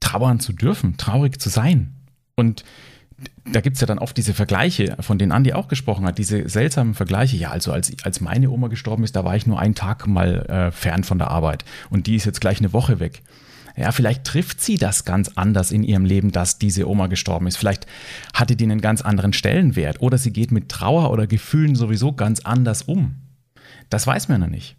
trauern 0.01 0.41
zu 0.41 0.53
dürfen, 0.53 0.97
traurig 0.97 1.41
zu 1.41 1.49
sein. 1.49 1.95
Und 2.37 2.65
da 3.45 3.61
gibt 3.61 3.77
es 3.77 3.81
ja 3.81 3.87
dann 3.87 3.99
oft 3.99 4.17
diese 4.17 4.35
Vergleiche, 4.35 4.97
von 5.01 5.19
denen 5.19 5.33
Andi 5.33 5.53
auch 5.53 5.69
gesprochen 5.69 6.05
hat, 6.05 6.19
diese 6.19 6.49
seltsamen 6.49 6.95
Vergleiche. 6.95 7.37
Ja, 7.37 7.51
also 7.51 7.73
als, 7.73 7.93
als 8.05 8.21
meine 8.21 8.51
Oma 8.51 8.69
gestorben 8.69 9.03
ist, 9.03 9.17
da 9.17 9.25
war 9.25 9.35
ich 9.35 9.47
nur 9.47 9.59
einen 9.59 9.75
Tag 9.75 10.07
mal 10.07 10.47
äh, 10.47 10.71
fern 10.71 11.05
von 11.05 11.19
der 11.19 11.31
Arbeit 11.31 11.65
und 11.91 12.07
die 12.07 12.17
ist 12.17 12.27
jetzt 12.27 12.41
gleich 12.41 12.59
eine 12.59 12.73
Woche 12.73 13.01
weg. 13.01 13.23
Ja, 13.77 13.93
vielleicht 13.93 14.25
trifft 14.25 14.61
sie 14.61 14.77
das 14.77 15.05
ganz 15.05 15.31
anders 15.37 15.71
in 15.71 15.85
ihrem 15.85 16.05
Leben, 16.05 16.33
dass 16.33 16.59
diese 16.59 16.89
Oma 16.89 17.07
gestorben 17.07 17.47
ist. 17.47 17.57
Vielleicht 17.57 17.87
hatte 18.35 18.57
die 18.57 18.65
einen 18.65 18.81
ganz 18.81 19.03
anderen 19.03 19.33
Stellenwert 19.33 20.01
oder 20.03 20.19
sie 20.19 20.33
geht 20.33 20.51
mit 20.51 20.69
Trauer 20.69 21.13
oder 21.13 21.29
Gefühlen 21.29 21.77
sowieso 21.77 22.13
ganz 22.13 22.41
anders 22.41 22.83
um. 22.83 23.15
Das 23.91 24.07
weiß 24.07 24.29
man 24.29 24.41
ja 24.41 24.47
nicht. 24.47 24.77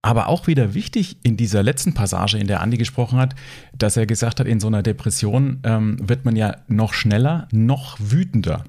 Aber 0.00 0.28
auch 0.28 0.46
wieder 0.46 0.74
wichtig 0.74 1.18
in 1.24 1.36
dieser 1.36 1.62
letzten 1.62 1.92
Passage, 1.92 2.38
in 2.38 2.46
der 2.46 2.60
Andi 2.60 2.76
gesprochen 2.76 3.18
hat, 3.18 3.34
dass 3.76 3.96
er 3.96 4.06
gesagt 4.06 4.38
hat, 4.38 4.46
in 4.46 4.60
so 4.60 4.68
einer 4.68 4.82
Depression 4.82 5.60
ähm, 5.64 5.96
wird 6.00 6.24
man 6.24 6.36
ja 6.36 6.56
noch 6.68 6.92
schneller, 6.92 7.48
noch 7.50 7.98
wütender, 8.00 8.64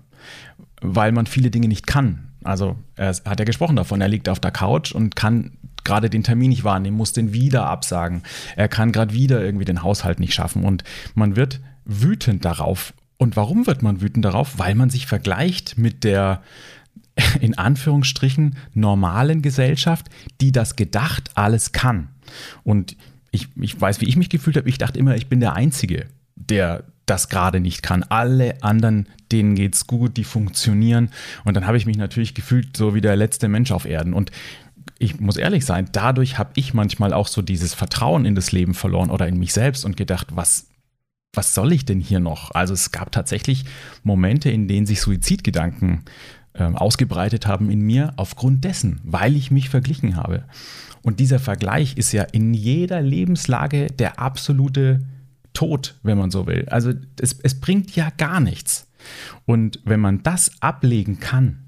weil 0.81 1.11
man 1.11 1.27
viele 1.27 1.51
Dinge 1.51 1.67
nicht 1.67 1.85
kann. 1.85 2.29
Also 2.43 2.77
er 2.95 3.13
hat 3.13 3.39
ja 3.39 3.45
gesprochen 3.45 3.75
davon, 3.75 4.01
er 4.01 4.07
liegt 4.07 4.27
auf 4.27 4.39
der 4.39 4.51
Couch 4.51 4.91
und 4.91 5.15
kann 5.15 5.57
gerade 5.83 6.09
den 6.09 6.23
Termin 6.23 6.49
nicht 6.49 6.63
wahrnehmen, 6.63 6.97
muss 6.97 7.13
den 7.13 7.33
wieder 7.33 7.65
absagen. 7.67 8.23
Er 8.55 8.67
kann 8.67 8.91
gerade 8.91 9.13
wieder 9.13 9.41
irgendwie 9.41 9.65
den 9.65 9.83
Haushalt 9.83 10.19
nicht 10.19 10.33
schaffen 10.33 10.63
und 10.63 10.83
man 11.15 11.35
wird 11.35 11.59
wütend 11.85 12.45
darauf. 12.45 12.93
Und 13.17 13.35
warum 13.35 13.67
wird 13.67 13.81
man 13.81 14.01
wütend 14.01 14.23
darauf? 14.23 14.57
Weil 14.57 14.75
man 14.75 14.89
sich 14.89 15.05
vergleicht 15.05 15.77
mit 15.77 16.03
der 16.03 16.41
in 17.39 17.57
Anführungsstrichen 17.57 18.55
normalen 18.73 19.41
Gesellschaft, 19.41 20.07
die 20.41 20.51
das 20.51 20.75
gedacht 20.75 21.31
alles 21.35 21.71
kann. 21.71 22.09
Und 22.63 22.95
ich, 23.31 23.47
ich 23.55 23.79
weiß, 23.79 24.01
wie 24.01 24.05
ich 24.05 24.15
mich 24.15 24.29
gefühlt 24.29 24.57
habe. 24.57 24.69
Ich 24.69 24.77
dachte 24.77 24.99
immer, 24.99 25.15
ich 25.15 25.27
bin 25.27 25.39
der 25.39 25.53
Einzige, 25.53 26.07
der 26.35 26.83
das 27.05 27.29
gerade 27.29 27.59
nicht 27.59 27.81
kann. 27.81 28.03
Alle 28.03 28.61
anderen, 28.63 29.07
denen 29.31 29.55
geht's 29.55 29.87
gut, 29.87 30.17
die 30.17 30.23
funktionieren. 30.23 31.09
Und 31.43 31.55
dann 31.55 31.65
habe 31.65 31.77
ich 31.77 31.85
mich 31.85 31.97
natürlich 31.97 32.33
gefühlt 32.33 32.77
so 32.77 32.93
wie 32.93 33.01
der 33.01 33.15
letzte 33.15 33.47
Mensch 33.47 33.71
auf 33.71 33.85
Erden. 33.85 34.13
Und 34.13 34.31
ich 34.99 35.19
muss 35.19 35.37
ehrlich 35.37 35.65
sein, 35.65 35.89
dadurch 35.91 36.37
habe 36.37 36.51
ich 36.55 36.73
manchmal 36.73 37.13
auch 37.13 37.27
so 37.27 37.41
dieses 37.41 37.73
Vertrauen 37.73 38.25
in 38.25 38.35
das 38.35 38.51
Leben 38.51 38.73
verloren 38.73 39.09
oder 39.09 39.27
in 39.27 39.39
mich 39.39 39.53
selbst 39.53 39.85
und 39.85 39.97
gedacht, 39.97 40.27
was, 40.35 40.67
was 41.33 41.53
soll 41.53 41.71
ich 41.71 41.85
denn 41.85 41.99
hier 41.99 42.19
noch? 42.19 42.51
Also 42.51 42.73
es 42.73 42.91
gab 42.91 43.11
tatsächlich 43.11 43.65
Momente, 44.03 44.49
in 44.49 44.67
denen 44.67 44.85
sich 44.85 45.01
Suizidgedanken 45.01 46.03
äh, 46.53 46.63
ausgebreitet 46.63 47.47
haben 47.47 47.69
in 47.69 47.81
mir 47.81 48.13
aufgrund 48.17 48.63
dessen, 48.63 48.99
weil 49.03 49.35
ich 49.35 49.51
mich 49.51 49.69
verglichen 49.69 50.15
habe. 50.15 50.43
Und 51.01 51.19
dieser 51.19 51.39
Vergleich 51.39 51.97
ist 51.97 52.11
ja 52.11 52.23
in 52.23 52.53
jeder 52.53 53.01
Lebenslage 53.01 53.87
der 53.87 54.19
absolute 54.19 54.99
Tod, 55.53 55.95
wenn 56.03 56.17
man 56.17 56.31
so 56.31 56.47
will. 56.47 56.67
Also 56.69 56.93
es, 57.19 57.39
es 57.41 57.59
bringt 57.59 57.95
ja 57.95 58.09
gar 58.17 58.39
nichts. 58.39 58.87
Und 59.45 59.79
wenn 59.85 59.99
man 59.99 60.23
das 60.23 60.51
ablegen 60.61 61.19
kann, 61.19 61.59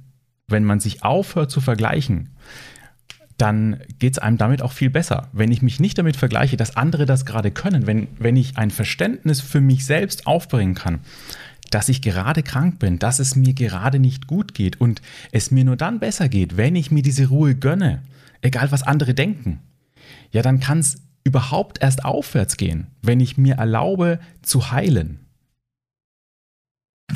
wenn 0.47 0.63
man 0.63 0.79
sich 0.79 1.03
aufhört 1.03 1.49
zu 1.49 1.61
vergleichen, 1.61 2.29
dann 3.37 3.79
geht 3.97 4.13
es 4.13 4.19
einem 4.19 4.37
damit 4.37 4.61
auch 4.61 4.71
viel 4.71 4.91
besser. 4.91 5.29
Wenn 5.33 5.51
ich 5.51 5.63
mich 5.63 5.79
nicht 5.79 5.97
damit 5.97 6.15
vergleiche, 6.15 6.57
dass 6.57 6.77
andere 6.77 7.07
das 7.07 7.25
gerade 7.25 7.49
können, 7.49 7.87
wenn, 7.87 8.07
wenn 8.19 8.35
ich 8.35 8.57
ein 8.57 8.69
Verständnis 8.69 9.41
für 9.41 9.61
mich 9.61 9.85
selbst 9.85 10.27
aufbringen 10.27 10.75
kann, 10.75 10.99
dass 11.71 11.89
ich 11.89 12.01
gerade 12.01 12.43
krank 12.43 12.79
bin, 12.79 12.99
dass 12.99 13.19
es 13.19 13.35
mir 13.35 13.53
gerade 13.53 13.99
nicht 13.99 14.27
gut 14.27 14.53
geht 14.53 14.79
und 14.79 15.01
es 15.31 15.51
mir 15.51 15.63
nur 15.63 15.77
dann 15.77 15.99
besser 15.99 16.29
geht, 16.29 16.57
wenn 16.57 16.75
ich 16.75 16.91
mir 16.91 17.01
diese 17.01 17.27
Ruhe 17.27 17.55
gönne, 17.55 18.03
egal 18.41 18.71
was 18.71 18.83
andere 18.83 19.13
denken, 19.13 19.59
ja, 20.31 20.41
dann 20.41 20.59
kann 20.59 20.79
es 20.79 21.01
überhaupt 21.23 21.81
erst 21.81 22.05
aufwärts 22.05 22.57
gehen, 22.57 22.87
wenn 23.01 23.19
ich 23.19 23.37
mir 23.37 23.55
erlaube 23.55 24.19
zu 24.41 24.71
heilen. 24.71 25.19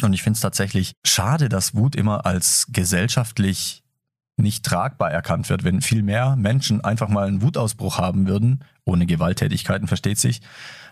Und 0.02 0.14
ich 0.14 0.24
finde 0.24 0.36
es 0.36 0.42
tatsächlich 0.42 0.94
schade, 1.06 1.50
dass 1.50 1.74
Wut 1.76 1.96
immer 1.96 2.26
als 2.26 2.68
gesellschaftlich 2.70 3.84
nicht 4.38 4.66
tragbar 4.66 5.12
erkannt 5.12 5.50
wird. 5.50 5.64
Wenn 5.64 5.82
viel 5.82 6.04
mehr 6.04 6.36
Menschen 6.36 6.84
einfach 6.84 7.08
mal 7.08 7.28
einen 7.28 7.42
Wutausbruch 7.42 7.98
haben 7.98 8.28
würden, 8.28 8.64
ohne 8.84 9.06
Gewalttätigkeiten, 9.06 9.88
versteht 9.88 10.20
sich, 10.20 10.42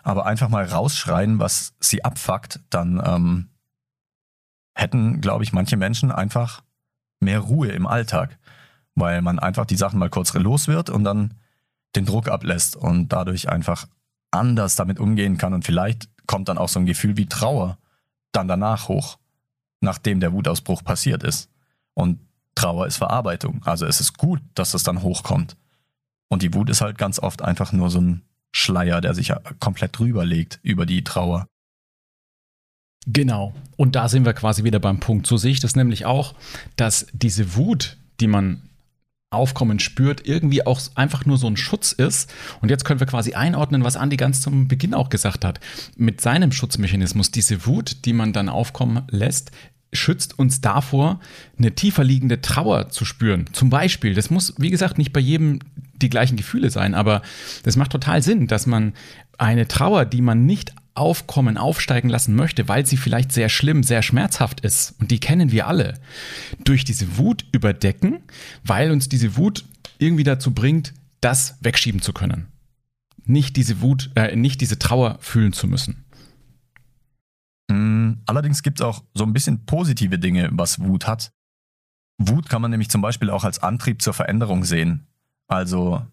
aber 0.01 0.25
einfach 0.25 0.49
mal 0.49 0.63
rausschreien, 0.63 1.39
was 1.39 1.73
sie 1.79 2.05
abfuckt, 2.05 2.61
dann 2.69 3.01
ähm, 3.05 3.49
hätten, 4.75 5.21
glaube 5.21 5.43
ich, 5.43 5.53
manche 5.53 5.77
Menschen 5.77 6.11
einfach 6.11 6.63
mehr 7.19 7.39
Ruhe 7.39 7.69
im 7.69 7.87
Alltag, 7.87 8.37
weil 8.95 9.21
man 9.21 9.39
einfach 9.39 9.65
die 9.65 9.75
Sachen 9.75 9.99
mal 9.99 10.09
kurz 10.09 10.33
los 10.33 10.67
wird 10.67 10.89
und 10.89 11.03
dann 11.03 11.35
den 11.95 12.05
Druck 12.05 12.27
ablässt 12.27 12.75
und 12.75 13.09
dadurch 13.09 13.49
einfach 13.49 13.87
anders 14.31 14.75
damit 14.75 14.99
umgehen 14.99 15.37
kann 15.37 15.53
und 15.53 15.63
vielleicht 15.63 16.09
kommt 16.27 16.49
dann 16.49 16.57
auch 16.57 16.69
so 16.69 16.79
ein 16.79 16.85
Gefühl 16.85 17.17
wie 17.17 17.27
Trauer 17.27 17.77
dann 18.31 18.47
danach 18.47 18.87
hoch, 18.87 19.17
nachdem 19.81 20.19
der 20.19 20.33
Wutausbruch 20.33 20.83
passiert 20.83 21.23
ist. 21.23 21.49
Und 21.93 22.19
Trauer 22.55 22.87
ist 22.87 22.97
Verarbeitung. 22.97 23.61
Also 23.65 23.85
es 23.85 23.99
ist 23.99 24.17
gut, 24.17 24.41
dass 24.55 24.73
es 24.73 24.83
dann 24.83 25.01
hochkommt. 25.01 25.57
Und 26.29 26.41
die 26.41 26.53
Wut 26.53 26.69
ist 26.69 26.81
halt 26.81 26.97
ganz 26.97 27.19
oft 27.19 27.41
einfach 27.41 27.71
nur 27.71 27.89
so 27.89 28.01
ein 28.01 28.23
Schleier, 28.51 29.01
der 29.01 29.13
sich 29.13 29.33
komplett 29.59 29.97
drüber 29.97 30.25
legt 30.25 30.59
über 30.63 30.85
die 30.85 31.03
Trauer. 31.03 31.47
Genau. 33.07 33.53
Und 33.75 33.95
da 33.95 34.07
sind 34.07 34.25
wir 34.25 34.33
quasi 34.33 34.63
wieder 34.63 34.79
beim 34.79 34.99
Punkt. 34.99 35.27
So 35.27 35.37
sehe 35.37 35.51
ich 35.51 35.59
das 35.59 35.75
nämlich 35.75 36.05
auch, 36.05 36.35
dass 36.75 37.07
diese 37.13 37.55
Wut, 37.55 37.97
die 38.19 38.27
man 38.27 38.61
aufkommen 39.33 39.79
spürt, 39.79 40.25
irgendwie 40.27 40.65
auch 40.65 40.79
einfach 40.95 41.25
nur 41.25 41.37
so 41.37 41.47
ein 41.47 41.57
Schutz 41.57 41.91
ist. 41.91 42.31
Und 42.61 42.69
jetzt 42.69 42.85
können 42.85 42.99
wir 42.99 43.07
quasi 43.07 43.33
einordnen, 43.33 43.83
was 43.83 43.97
Andi 43.97 44.15
ganz 44.15 44.41
zum 44.41 44.67
Beginn 44.67 44.93
auch 44.93 45.09
gesagt 45.09 45.43
hat. 45.43 45.59
Mit 45.97 46.21
seinem 46.21 46.51
Schutzmechanismus, 46.51 47.31
diese 47.31 47.65
Wut, 47.65 48.05
die 48.05 48.13
man 48.13 48.31
dann 48.31 48.47
aufkommen 48.47 49.01
lässt, 49.09 49.51
schützt 49.91 50.39
uns 50.39 50.61
davor, 50.61 51.19
eine 51.57 51.73
tiefer 51.73 52.03
liegende 52.03 52.41
Trauer 52.41 52.89
zu 52.89 53.05
spüren. 53.05 53.45
Zum 53.53 53.69
Beispiel, 53.69 54.15
das 54.15 54.29
muss, 54.29 54.53
wie 54.57 54.71
gesagt, 54.71 54.97
nicht 54.97 55.13
bei 55.13 55.19
jedem 55.19 55.59
die 55.95 56.09
gleichen 56.09 56.35
Gefühle 56.35 56.69
sein, 56.69 56.95
aber 56.95 57.21
das 57.63 57.75
macht 57.75 57.91
total 57.91 58.21
Sinn, 58.21 58.47
dass 58.47 58.65
man 58.65 58.93
eine 59.37 59.67
Trauer, 59.67 60.05
die 60.05 60.21
man 60.21 60.45
nicht 60.45 60.73
aufkommen, 60.95 61.57
aufsteigen 61.57 62.09
lassen 62.09 62.35
möchte, 62.35 62.67
weil 62.67 62.85
sie 62.85 62.97
vielleicht 62.97 63.31
sehr 63.31 63.49
schlimm, 63.49 63.83
sehr 63.83 64.01
schmerzhaft 64.01 64.61
ist, 64.61 64.95
und 64.99 65.11
die 65.11 65.19
kennen 65.19 65.51
wir 65.51 65.67
alle, 65.67 65.99
durch 66.63 66.83
diese 66.83 67.17
Wut 67.17 67.45
überdecken, 67.51 68.19
weil 68.63 68.91
uns 68.91 69.09
diese 69.09 69.35
Wut 69.37 69.65
irgendwie 69.97 70.23
dazu 70.23 70.53
bringt, 70.53 70.93
das 71.21 71.57
wegschieben 71.61 72.01
zu 72.01 72.13
können. 72.13 72.47
Nicht 73.25 73.55
diese 73.55 73.81
Wut, 73.81 74.11
äh, 74.15 74.35
nicht 74.35 74.61
diese 74.61 74.77
Trauer 74.77 75.17
fühlen 75.21 75.53
zu 75.53 75.67
müssen. 75.67 76.03
Mm, 77.69 78.13
allerdings 78.25 78.61
gibt 78.61 78.79
es 78.79 78.85
auch 78.85 79.03
so 79.13 79.23
ein 79.23 79.33
bisschen 79.33 79.65
positive 79.65 80.19
Dinge, 80.19 80.49
was 80.51 80.79
Wut 80.79 81.07
hat. 81.07 81.31
Wut 82.17 82.49
kann 82.49 82.61
man 82.61 82.71
nämlich 82.71 82.89
zum 82.89 83.01
Beispiel 83.01 83.29
auch 83.29 83.43
als 83.43 83.59
Antrieb 83.59 84.01
zur 84.01 84.13
Veränderung 84.13 84.65
sehen. 84.65 85.07
Also, 85.47 86.05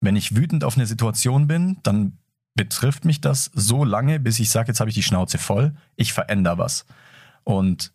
wenn 0.00 0.16
ich 0.16 0.36
wütend 0.36 0.64
auf 0.64 0.76
eine 0.76 0.86
Situation 0.86 1.46
bin, 1.48 1.78
dann 1.82 2.18
betrifft 2.58 3.04
mich 3.04 3.20
das 3.20 3.52
so 3.54 3.84
lange, 3.84 4.18
bis 4.18 4.40
ich 4.40 4.50
sage, 4.50 4.68
jetzt 4.68 4.80
habe 4.80 4.90
ich 4.90 4.96
die 4.96 5.04
Schnauze 5.04 5.38
voll, 5.38 5.76
ich 5.94 6.12
verändere 6.12 6.58
was. 6.58 6.86
Und 7.44 7.92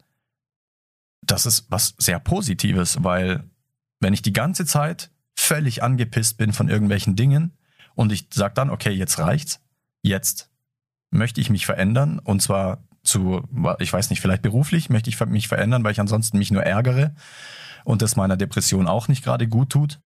das 1.22 1.46
ist 1.46 1.66
was 1.70 1.96
sehr 1.98 2.18
Positives, 2.20 3.04
weil 3.04 3.44
wenn 4.00 4.14
ich 4.14 4.22
die 4.22 4.32
ganze 4.32 4.66
Zeit 4.66 5.12
völlig 5.36 5.84
angepisst 5.84 6.38
bin 6.38 6.54
von 6.54 6.70
irgendwelchen 6.70 7.18
Dingen 7.18 7.58
und 7.94 8.14
ich 8.14 8.30
sage 8.34 8.54
dann, 8.54 8.70
okay, 8.70 8.92
jetzt 8.92 9.20
reicht's, 9.20 9.60
jetzt 10.02 10.50
möchte 11.12 11.42
ich 11.42 11.50
mich 11.50 11.66
verändern 11.66 12.20
und 12.20 12.42
zwar 12.42 12.88
zu, 13.04 13.44
ich 13.80 13.92
weiß 13.92 14.12
nicht, 14.12 14.22
vielleicht 14.22 14.44
beruflich 14.44 14.90
möchte 14.90 15.10
ich 15.10 15.20
mich 15.26 15.50
verändern, 15.50 15.84
weil 15.84 15.92
ich 15.92 16.00
ansonsten 16.00 16.38
mich 16.38 16.52
nur 16.52 16.64
ärgere 16.64 17.14
und 17.84 18.02
das 18.02 18.16
meiner 18.16 18.38
Depression 18.38 18.88
auch 18.88 19.10
nicht 19.10 19.26
gerade 19.26 19.50
gut 19.50 19.72
tut, 19.72 20.00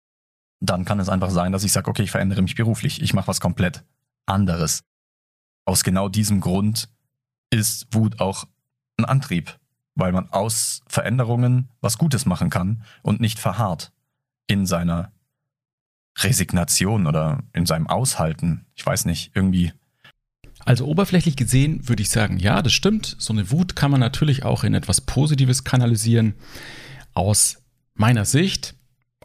dann 0.61 0.87
kann 0.87 0.99
es 0.99 1.11
einfach 1.11 1.31
sein, 1.31 1.53
dass 1.53 1.63
ich 1.63 1.73
sage, 1.73 1.91
okay, 1.91 2.05
ich 2.05 2.11
verändere 2.11 2.41
mich 2.41 2.55
beruflich, 2.55 3.03
ich 3.03 3.13
mache 3.13 3.29
was 3.29 3.41
komplett 3.41 3.85
anderes. 4.27 4.83
Aus 5.65 5.85
genau 5.85 6.09
diesem 6.09 6.41
Grund 6.41 6.89
ist 7.51 7.87
Wut 7.93 8.21
auch 8.21 8.45
ein 8.99 9.05
Antrieb, 9.05 9.59
weil 9.95 10.13
man 10.13 10.31
aus 10.31 10.83
Veränderungen 10.87 11.69
was 11.81 11.99
Gutes 11.99 12.27
machen 12.27 12.51
kann 12.51 12.83
und 13.03 13.21
nicht 13.21 13.39
verharrt 13.39 13.93
in 14.47 14.67
seiner 14.67 15.13
Resignation 16.19 17.07
oder 17.07 17.43
in 17.53 17.67
seinem 17.67 17.87
Aushalten. 17.87 18.67
Ich 18.75 18.85
weiß 18.85 19.05
nicht, 19.05 19.33
irgendwie. 19.35 19.73
Also 20.65 20.87
oberflächlich 20.87 21.37
gesehen 21.37 21.89
würde 21.89 22.03
ich 22.03 22.11
sagen, 22.11 22.39
ja, 22.39 22.63
das 22.63 22.73
stimmt. 22.73 23.17
So 23.19 23.33
eine 23.33 23.51
Wut 23.51 23.77
kann 23.77 23.91
man 23.91 24.01
natürlich 24.01 24.45
auch 24.45 24.65
in 24.65 24.75
etwas 24.75 25.01
Positives 25.01 25.65
kanalisieren. 25.65 26.35
Aus 27.13 27.59
meiner 27.95 28.25
Sicht 28.25 28.75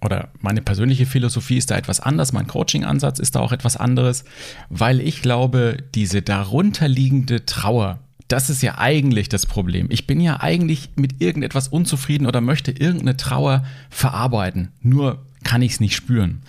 oder 0.04 0.30
meine 0.40 0.62
persönliche 0.62 1.06
Philosophie 1.06 1.58
ist 1.58 1.72
da 1.72 1.78
etwas 1.78 2.00
anders, 2.00 2.34
mein 2.34 2.48
Coaching-Ansatz 2.48 3.20
ist 3.20 3.36
da 3.36 3.40
auch 3.40 3.52
etwas 3.52 3.78
anderes, 3.78 4.24
weil 4.70 5.00
ich 5.00 5.22
glaube, 5.22 5.78
diese 5.94 6.22
darunterliegende 6.22 7.46
Trauer, 7.46 8.00
das 8.28 8.50
ist 8.50 8.64
ja 8.64 8.78
eigentlich 8.78 9.30
das 9.30 9.46
Problem. 9.46 9.88
Ich 9.90 10.08
bin 10.08 10.20
ja 10.20 10.40
eigentlich 10.40 10.90
mit 10.96 11.22
irgendetwas 11.22 11.68
unzufrieden 11.68 12.26
oder 12.26 12.42
möchte 12.42 12.72
irgendeine 12.72 13.18
Trauer 13.18 13.64
verarbeiten, 13.90 14.70
nur 14.82 15.26
kann 15.44 15.62
ich 15.62 15.74
es 15.74 15.80
nicht 15.80 15.96
spüren. 15.96 16.42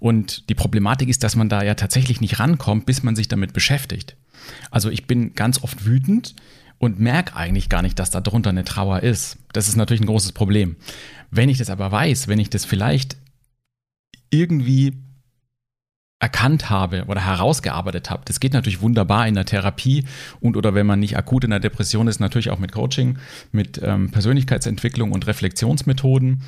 Und 0.00 0.48
die 0.50 0.54
Problematik 0.54 1.08
ist, 1.08 1.24
dass 1.24 1.34
man 1.34 1.48
da 1.48 1.62
ja 1.62 1.74
tatsächlich 1.74 2.20
nicht 2.20 2.38
rankommt, 2.38 2.84
bis 2.86 3.02
man 3.02 3.16
sich 3.16 3.26
damit 3.26 3.52
beschäftigt. 3.52 4.16
Also 4.70 4.90
ich 4.90 5.06
bin 5.06 5.34
ganz 5.34 5.62
oft 5.62 5.86
wütend, 5.86 6.34
und 6.84 7.00
merke 7.00 7.36
eigentlich 7.36 7.68
gar 7.68 7.82
nicht, 7.82 7.98
dass 7.98 8.10
da 8.10 8.20
drunter 8.20 8.50
eine 8.50 8.64
Trauer 8.64 9.00
ist. 9.00 9.38
Das 9.52 9.68
ist 9.68 9.76
natürlich 9.76 10.02
ein 10.02 10.06
großes 10.06 10.32
Problem. 10.32 10.76
Wenn 11.30 11.48
ich 11.48 11.58
das 11.58 11.70
aber 11.70 11.90
weiß, 11.90 12.28
wenn 12.28 12.38
ich 12.38 12.50
das 12.50 12.64
vielleicht 12.64 13.16
irgendwie 14.30 14.92
erkannt 16.20 16.70
habe 16.70 17.04
oder 17.08 17.24
herausgearbeitet 17.24 18.08
habe. 18.08 18.22
Das 18.24 18.40
geht 18.40 18.54
natürlich 18.54 18.80
wunderbar 18.80 19.28
in 19.28 19.34
der 19.34 19.44
Therapie 19.44 20.04
und 20.40 20.56
oder 20.56 20.74
wenn 20.74 20.86
man 20.86 20.98
nicht 20.98 21.18
akut 21.18 21.44
in 21.44 21.50
der 21.50 21.60
Depression 21.60 22.08
ist, 22.08 22.18
natürlich 22.18 22.48
auch 22.48 22.58
mit 22.58 22.72
Coaching, 22.72 23.18
mit 23.52 23.78
ähm, 23.82 24.10
Persönlichkeitsentwicklung 24.10 25.12
und 25.12 25.26
Reflexionsmethoden. 25.26 26.42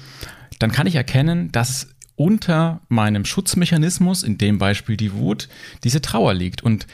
Dann 0.61 0.73
kann 0.73 0.87
ich 0.87 0.95
erkennen, 0.95 1.53
dass 1.53 1.95
unter 2.15 2.81
meinem 2.89 3.27
Schutzmechanismus, 3.27 4.23
in 4.23 4.39
dem 4.39 4.57
Beispiel 4.57 4.97
die 4.97 5.13
Wut, 5.13 5.49
diese 5.85 6.01
Trauer 6.01 6.33
liegt. 6.33 6.63
Und 6.63 6.87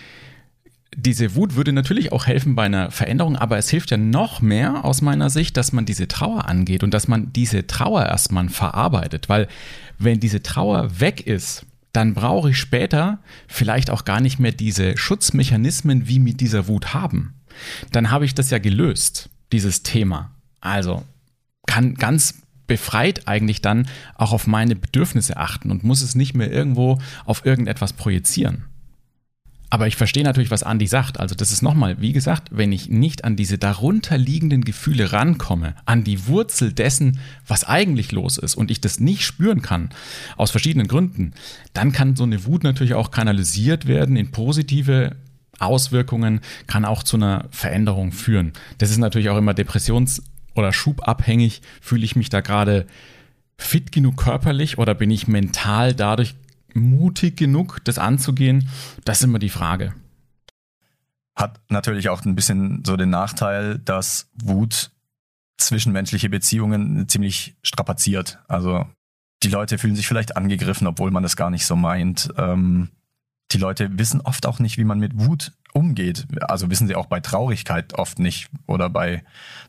diese 0.94 1.34
Wut 1.34 1.56
würde 1.56 1.72
natürlich 1.72 2.12
auch 2.12 2.26
helfen 2.26 2.54
bei 2.54 2.64
einer 2.64 2.90
Veränderung, 2.90 3.36
aber 3.36 3.56
es 3.56 3.70
hilft 3.70 3.90
ja 3.90 3.96
noch 3.96 4.40
mehr 4.40 4.84
aus 4.84 5.00
meiner 5.00 5.30
Sicht, 5.30 5.56
dass 5.56 5.72
man 5.72 5.86
diese 5.86 6.08
Trauer 6.08 6.46
angeht 6.46 6.82
und 6.84 6.92
dass 6.92 7.08
man 7.08 7.32
diese 7.32 7.66
Trauer 7.66 8.04
erstmal 8.04 8.48
verarbeitet, 8.48 9.28
weil 9.28 9.48
wenn 9.98 10.20
diese 10.20 10.42
Trauer 10.42 11.00
weg 11.00 11.26
ist, 11.26 11.66
dann 11.92 12.14
brauche 12.14 12.50
ich 12.50 12.58
später 12.58 13.18
vielleicht 13.48 13.90
auch 13.90 14.04
gar 14.04 14.20
nicht 14.20 14.38
mehr 14.38 14.52
diese 14.52 14.96
Schutzmechanismen 14.96 16.08
wie 16.08 16.18
mit 16.18 16.40
dieser 16.40 16.66
Wut 16.66 16.94
haben. 16.94 17.34
Dann 17.90 18.10
habe 18.10 18.24
ich 18.24 18.34
das 18.34 18.50
ja 18.50 18.58
gelöst, 18.58 19.28
dieses 19.52 19.82
Thema. 19.82 20.30
Also 20.60 21.04
kann 21.66 21.94
ganz 21.94 22.42
befreit 22.66 23.28
eigentlich 23.28 23.60
dann 23.60 23.88
auch 24.14 24.32
auf 24.32 24.46
meine 24.46 24.76
Bedürfnisse 24.76 25.36
achten 25.36 25.70
und 25.70 25.84
muss 25.84 26.02
es 26.02 26.14
nicht 26.14 26.34
mehr 26.34 26.50
irgendwo 26.50 26.98
auf 27.26 27.44
irgendetwas 27.44 27.92
projizieren. 27.92 28.64
Aber 29.72 29.86
ich 29.86 29.96
verstehe 29.96 30.22
natürlich, 30.22 30.50
was 30.50 30.64
Andi 30.64 30.86
sagt. 30.86 31.18
Also 31.18 31.34
das 31.34 31.50
ist 31.50 31.62
nochmal, 31.62 31.98
wie 31.98 32.12
gesagt, 32.12 32.48
wenn 32.50 32.72
ich 32.72 32.90
nicht 32.90 33.24
an 33.24 33.36
diese 33.36 33.56
darunterliegenden 33.56 34.64
Gefühle 34.64 35.14
rankomme, 35.14 35.74
an 35.86 36.04
die 36.04 36.26
Wurzel 36.26 36.74
dessen, 36.74 37.18
was 37.46 37.64
eigentlich 37.64 38.12
los 38.12 38.36
ist 38.36 38.54
und 38.54 38.70
ich 38.70 38.82
das 38.82 39.00
nicht 39.00 39.24
spüren 39.24 39.62
kann, 39.62 39.88
aus 40.36 40.50
verschiedenen 40.50 40.88
Gründen, 40.88 41.32
dann 41.72 41.90
kann 41.90 42.16
so 42.16 42.24
eine 42.24 42.44
Wut 42.44 42.64
natürlich 42.64 42.92
auch 42.92 43.10
kanalisiert 43.10 43.86
werden 43.86 44.16
in 44.16 44.30
positive 44.30 45.16
Auswirkungen, 45.58 46.42
kann 46.66 46.84
auch 46.84 47.02
zu 47.02 47.16
einer 47.16 47.46
Veränderung 47.50 48.12
führen. 48.12 48.52
Das 48.76 48.90
ist 48.90 48.98
natürlich 48.98 49.30
auch 49.30 49.38
immer 49.38 49.54
depressions- 49.54 50.22
oder 50.54 50.74
schubabhängig. 50.74 51.62
Fühle 51.80 52.04
ich 52.04 52.14
mich 52.14 52.28
da 52.28 52.42
gerade 52.42 52.86
fit 53.56 53.90
genug 53.90 54.18
körperlich 54.18 54.76
oder 54.76 54.94
bin 54.94 55.10
ich 55.10 55.28
mental 55.28 55.94
dadurch 55.94 56.34
mutig 56.74 57.36
genug, 57.36 57.80
das 57.84 57.98
anzugehen? 57.98 58.68
Das 59.04 59.18
ist 59.18 59.24
immer 59.24 59.38
die 59.38 59.48
Frage. 59.48 59.94
Hat 61.34 61.60
natürlich 61.68 62.08
auch 62.08 62.24
ein 62.24 62.34
bisschen 62.34 62.84
so 62.84 62.96
den 62.96 63.10
Nachteil, 63.10 63.78
dass 63.78 64.30
Wut 64.34 64.90
zwischenmenschliche 65.58 66.28
Beziehungen 66.28 67.08
ziemlich 67.08 67.56
strapaziert. 67.62 68.38
Also 68.48 68.86
die 69.42 69.48
Leute 69.48 69.78
fühlen 69.78 69.96
sich 69.96 70.06
vielleicht 70.06 70.36
angegriffen, 70.36 70.86
obwohl 70.86 71.10
man 71.10 71.22
das 71.22 71.36
gar 71.36 71.50
nicht 71.50 71.66
so 71.66 71.76
meint. 71.76 72.28
Ähm, 72.36 72.90
die 73.50 73.58
Leute 73.58 73.98
wissen 73.98 74.20
oft 74.20 74.46
auch 74.46 74.58
nicht, 74.58 74.78
wie 74.78 74.84
man 74.84 74.98
mit 74.98 75.18
Wut 75.18 75.52
umgeht. 75.72 76.26
Also 76.40 76.70
wissen 76.70 76.86
sie 76.86 76.94
auch 76.94 77.06
bei 77.06 77.20
Traurigkeit 77.20 77.94
oft 77.94 78.18
nicht 78.18 78.50
oder 78.66 78.90
bei 78.90 79.24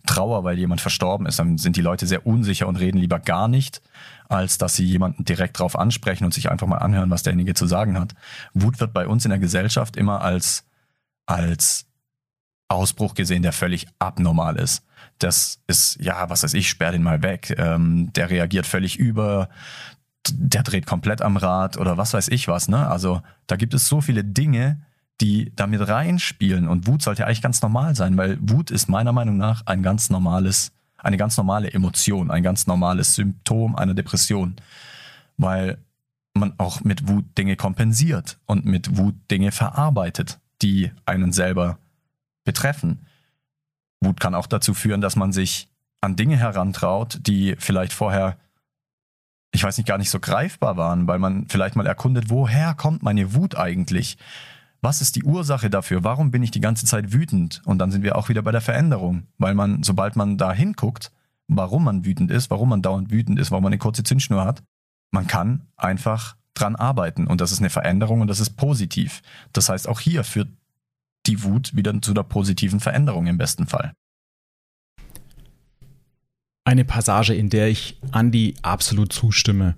Trauer, 0.06 0.44
weil 0.44 0.58
jemand 0.60 0.82
verstorben 0.82 1.26
ist. 1.28 1.40
Dann 1.40 1.58
sind 1.58 1.76
die 1.76 1.82
Leute 1.82 2.08
sehr 2.08 2.26
unsicher 2.26 2.68
und 2.68 2.76
reden 2.76 2.98
lieber 2.98 3.20
gar 3.20 3.48
nicht, 3.48 3.82
als 4.30 4.58
dass 4.58 4.76
sie 4.76 4.86
jemanden 4.86 5.26
direkt 5.26 5.60
drauf 5.60 5.78
ansprechen 5.78 6.26
und 6.26 6.34
sich 6.34 6.50
einfach 6.50 6.68
mal 6.68 6.78
anhören, 6.78 7.10
was 7.10 7.24
derjenige 7.24 7.54
zu 7.54 7.68
sagen 7.68 8.00
hat. 8.00 8.14
Wut 8.54 8.80
wird 8.80 8.94
bei 8.94 9.08
uns 9.08 9.26
in 9.26 9.30
der 9.30 9.40
Gesellschaft 9.40 9.96
immer 9.96 10.22
als, 10.22 10.66
als 11.26 11.86
Ausbruch 12.68 13.14
gesehen, 13.14 13.44
der 13.44 13.54
völlig 13.54 13.88
abnormal 14.00 14.58
ist. 14.58 14.84
Das 15.20 15.60
ist, 15.68 15.98
ja, 16.02 16.30
was 16.30 16.44
weiß 16.44 16.54
ich, 16.56 16.70
sperr 16.70 16.92
den 16.92 17.04
mal 17.04 17.22
weg. 17.22 17.56
Ähm, 17.58 18.12
der 18.14 18.30
reagiert 18.30 18.66
völlig 18.66 18.98
über, 18.98 19.50
der 20.32 20.64
dreht 20.64 20.86
komplett 20.86 21.22
am 21.22 21.38
Rad 21.38 21.78
oder 21.78 21.98
was 21.98 22.14
weiß 22.14 22.30
ich 22.30 22.48
was. 22.48 22.68
Ne? 22.68 22.88
Also 22.88 23.22
da 23.48 23.56
gibt 23.56 23.74
es 23.74 23.88
so 23.88 24.02
viele 24.02 24.24
Dinge, 24.24 24.82
die 25.22 25.54
damit 25.56 25.88
reinspielen. 25.88 26.68
Und 26.68 26.88
Wut 26.88 27.02
sollte 27.02 27.26
eigentlich 27.26 27.42
ganz 27.42 27.62
normal 27.62 27.96
sein, 27.96 28.18
weil 28.18 28.38
Wut 28.42 28.72
ist 28.72 28.90
meiner 28.90 29.12
Meinung 29.12 29.38
nach 29.38 29.66
ein 29.66 29.84
ganz 29.84 30.10
normales, 30.10 30.72
eine 31.04 31.18
ganz 31.18 31.38
normale 31.38 31.72
Emotion, 31.72 32.32
ein 32.32 32.44
ganz 32.44 32.66
normales 32.66 33.16
Symptom 33.16 33.76
einer 33.76 33.94
Depression. 33.94 34.56
Weil 35.38 35.78
man 36.34 36.54
auch 36.58 36.82
mit 36.82 37.08
Wut 37.08 37.26
Dinge 37.38 37.56
kompensiert 37.56 38.40
und 38.46 38.66
mit 38.66 38.98
Wut 38.98 39.16
Dinge 39.30 39.52
verarbeitet, 39.52 40.40
die 40.62 40.92
einen 41.06 41.32
selber 41.32 41.78
betreffen. 42.44 43.06
Wut 44.02 44.20
kann 44.20 44.36
auch 44.36 44.48
dazu 44.48 44.74
führen, 44.74 45.02
dass 45.02 45.16
man 45.16 45.32
sich 45.32 45.70
an 46.02 46.16
Dinge 46.16 46.38
herantraut, 46.38 47.20
die 47.22 47.56
vielleicht 47.60 47.94
vorher, 47.94 48.38
ich 49.52 49.64
weiß 49.64 49.78
nicht, 49.78 49.88
gar 49.88 49.98
nicht 49.98 50.10
so 50.10 50.20
greifbar 50.20 50.76
waren, 50.76 51.08
weil 51.08 51.20
man 51.20 51.48
vielleicht 51.48 51.76
mal 51.76 51.88
erkundet, 51.88 52.30
woher 52.30 52.74
kommt 52.74 53.04
meine 53.04 53.34
Wut 53.34 53.56
eigentlich? 53.56 54.18
Was 54.84 55.00
ist 55.00 55.16
die 55.16 55.24
Ursache 55.24 55.70
dafür? 55.70 56.04
Warum 56.04 56.30
bin 56.30 56.44
ich 56.44 56.52
die 56.52 56.60
ganze 56.60 56.86
Zeit 56.86 57.14
wütend? 57.14 57.62
Und 57.64 57.80
dann 57.80 57.90
sind 57.90 58.04
wir 58.04 58.18
auch 58.18 58.28
wieder 58.28 58.42
bei 58.42 58.52
der 58.52 58.60
Veränderung, 58.60 59.24
weil 59.38 59.56
man, 59.56 59.82
sobald 59.82 60.18
man 60.18 60.38
da 60.38 60.52
hinguckt, 60.52 61.12
warum 61.48 61.86
man 61.86 62.04
wütend 62.04 62.30
ist, 62.30 62.52
warum 62.52 62.68
man 62.68 62.82
dauernd 62.82 63.10
wütend 63.10 63.40
ist, 63.40 63.50
warum 63.50 63.64
man 63.64 63.72
eine 63.72 63.80
kurze 63.80 64.04
Zündschnur 64.04 64.44
hat, 64.44 64.62
man 65.12 65.26
kann 65.26 65.68
einfach 65.78 66.36
dran 66.54 66.76
arbeiten 66.76 67.28
und 67.28 67.40
das 67.40 67.54
ist 67.54 67.60
eine 67.60 67.70
Veränderung 67.70 68.20
und 68.20 68.28
das 68.28 68.42
ist 68.42 68.52
positiv. 68.58 69.22
Das 69.54 69.70
heißt, 69.70 69.88
auch 69.88 70.02
hier 70.02 70.26
führt 70.26 70.50
die 71.28 71.44
Wut 71.44 71.74
wieder 71.76 72.00
zu 72.02 72.14
der 72.14 72.24
positiven 72.24 72.82
Veränderung 72.82 73.28
im 73.28 73.38
besten 73.38 73.68
Fall. 73.68 73.94
Eine 76.66 76.84
Passage, 76.84 77.34
in 77.34 77.50
der 77.50 77.70
ich 77.70 78.00
Andi 78.12 78.56
absolut 78.62 79.14
zustimme. 79.14 79.76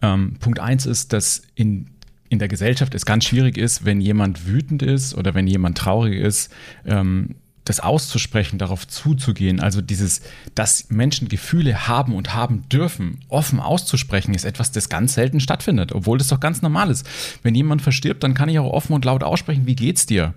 Ähm, 0.00 0.38
Punkt 0.40 0.58
1 0.58 0.86
ist, 0.86 1.12
dass 1.12 1.42
in 1.54 1.97
in 2.28 2.38
der 2.38 2.48
Gesellschaft 2.48 2.94
es 2.94 3.06
ganz 3.06 3.24
schwierig 3.24 3.56
ist, 3.56 3.84
wenn 3.84 4.00
jemand 4.00 4.46
wütend 4.46 4.82
ist 4.82 5.14
oder 5.14 5.34
wenn 5.34 5.46
jemand 5.46 5.78
traurig 5.78 6.20
ist, 6.20 6.52
ähm, 6.84 7.36
das 7.64 7.80
auszusprechen, 7.80 8.58
darauf 8.58 8.86
zuzugehen. 8.88 9.60
Also 9.60 9.80
dieses, 9.80 10.22
dass 10.54 10.90
Menschen 10.90 11.28
Gefühle 11.28 11.86
haben 11.86 12.14
und 12.14 12.34
haben 12.34 12.68
dürfen, 12.68 13.20
offen 13.28 13.60
auszusprechen, 13.60 14.34
ist 14.34 14.44
etwas, 14.44 14.72
das 14.72 14.88
ganz 14.88 15.14
selten 15.14 15.40
stattfindet, 15.40 15.92
obwohl 15.92 16.18
das 16.18 16.28
doch 16.28 16.40
ganz 16.40 16.62
normal 16.62 16.90
ist. 16.90 17.06
Wenn 17.42 17.54
jemand 17.54 17.82
verstirbt, 17.82 18.22
dann 18.22 18.34
kann 18.34 18.48
ich 18.48 18.58
auch 18.58 18.72
offen 18.72 18.94
und 18.94 19.04
laut 19.04 19.22
aussprechen, 19.22 19.66
wie 19.66 19.76
geht's 19.76 20.06
dir? 20.06 20.34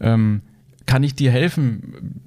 Ähm, 0.00 0.42
kann 0.86 1.02
ich 1.02 1.14
dir 1.14 1.30
helfen? 1.30 2.22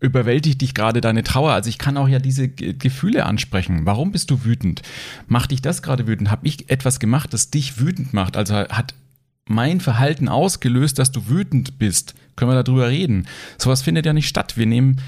Überwältigt 0.00 0.60
dich 0.60 0.74
gerade 0.74 1.00
deine 1.00 1.22
Trauer. 1.22 1.52
Also 1.52 1.68
ich 1.68 1.78
kann 1.78 1.96
auch 1.96 2.08
ja 2.08 2.18
diese 2.18 2.48
Gefühle 2.48 3.24
ansprechen. 3.24 3.86
Warum 3.86 4.12
bist 4.12 4.30
du 4.30 4.44
wütend? 4.44 4.82
Macht 5.26 5.50
dich 5.50 5.62
das 5.62 5.82
gerade 5.82 6.06
wütend? 6.06 6.30
Habe 6.30 6.46
ich 6.46 6.70
etwas 6.70 7.00
gemacht, 7.00 7.32
das 7.32 7.50
dich 7.50 7.80
wütend 7.80 8.12
macht? 8.12 8.36
Also 8.36 8.54
hat 8.54 8.94
mein 9.48 9.80
Verhalten 9.80 10.28
ausgelöst, 10.28 10.98
dass 10.98 11.12
du 11.12 11.28
wütend 11.28 11.78
bist? 11.78 12.14
Können 12.34 12.50
wir 12.50 12.62
darüber 12.62 12.88
reden? 12.88 13.26
Sowas 13.58 13.82
findet 13.82 14.04
ja 14.04 14.12
nicht 14.12 14.28
statt. 14.28 14.56
Wir 14.56 14.66
nehmen 14.66 15.00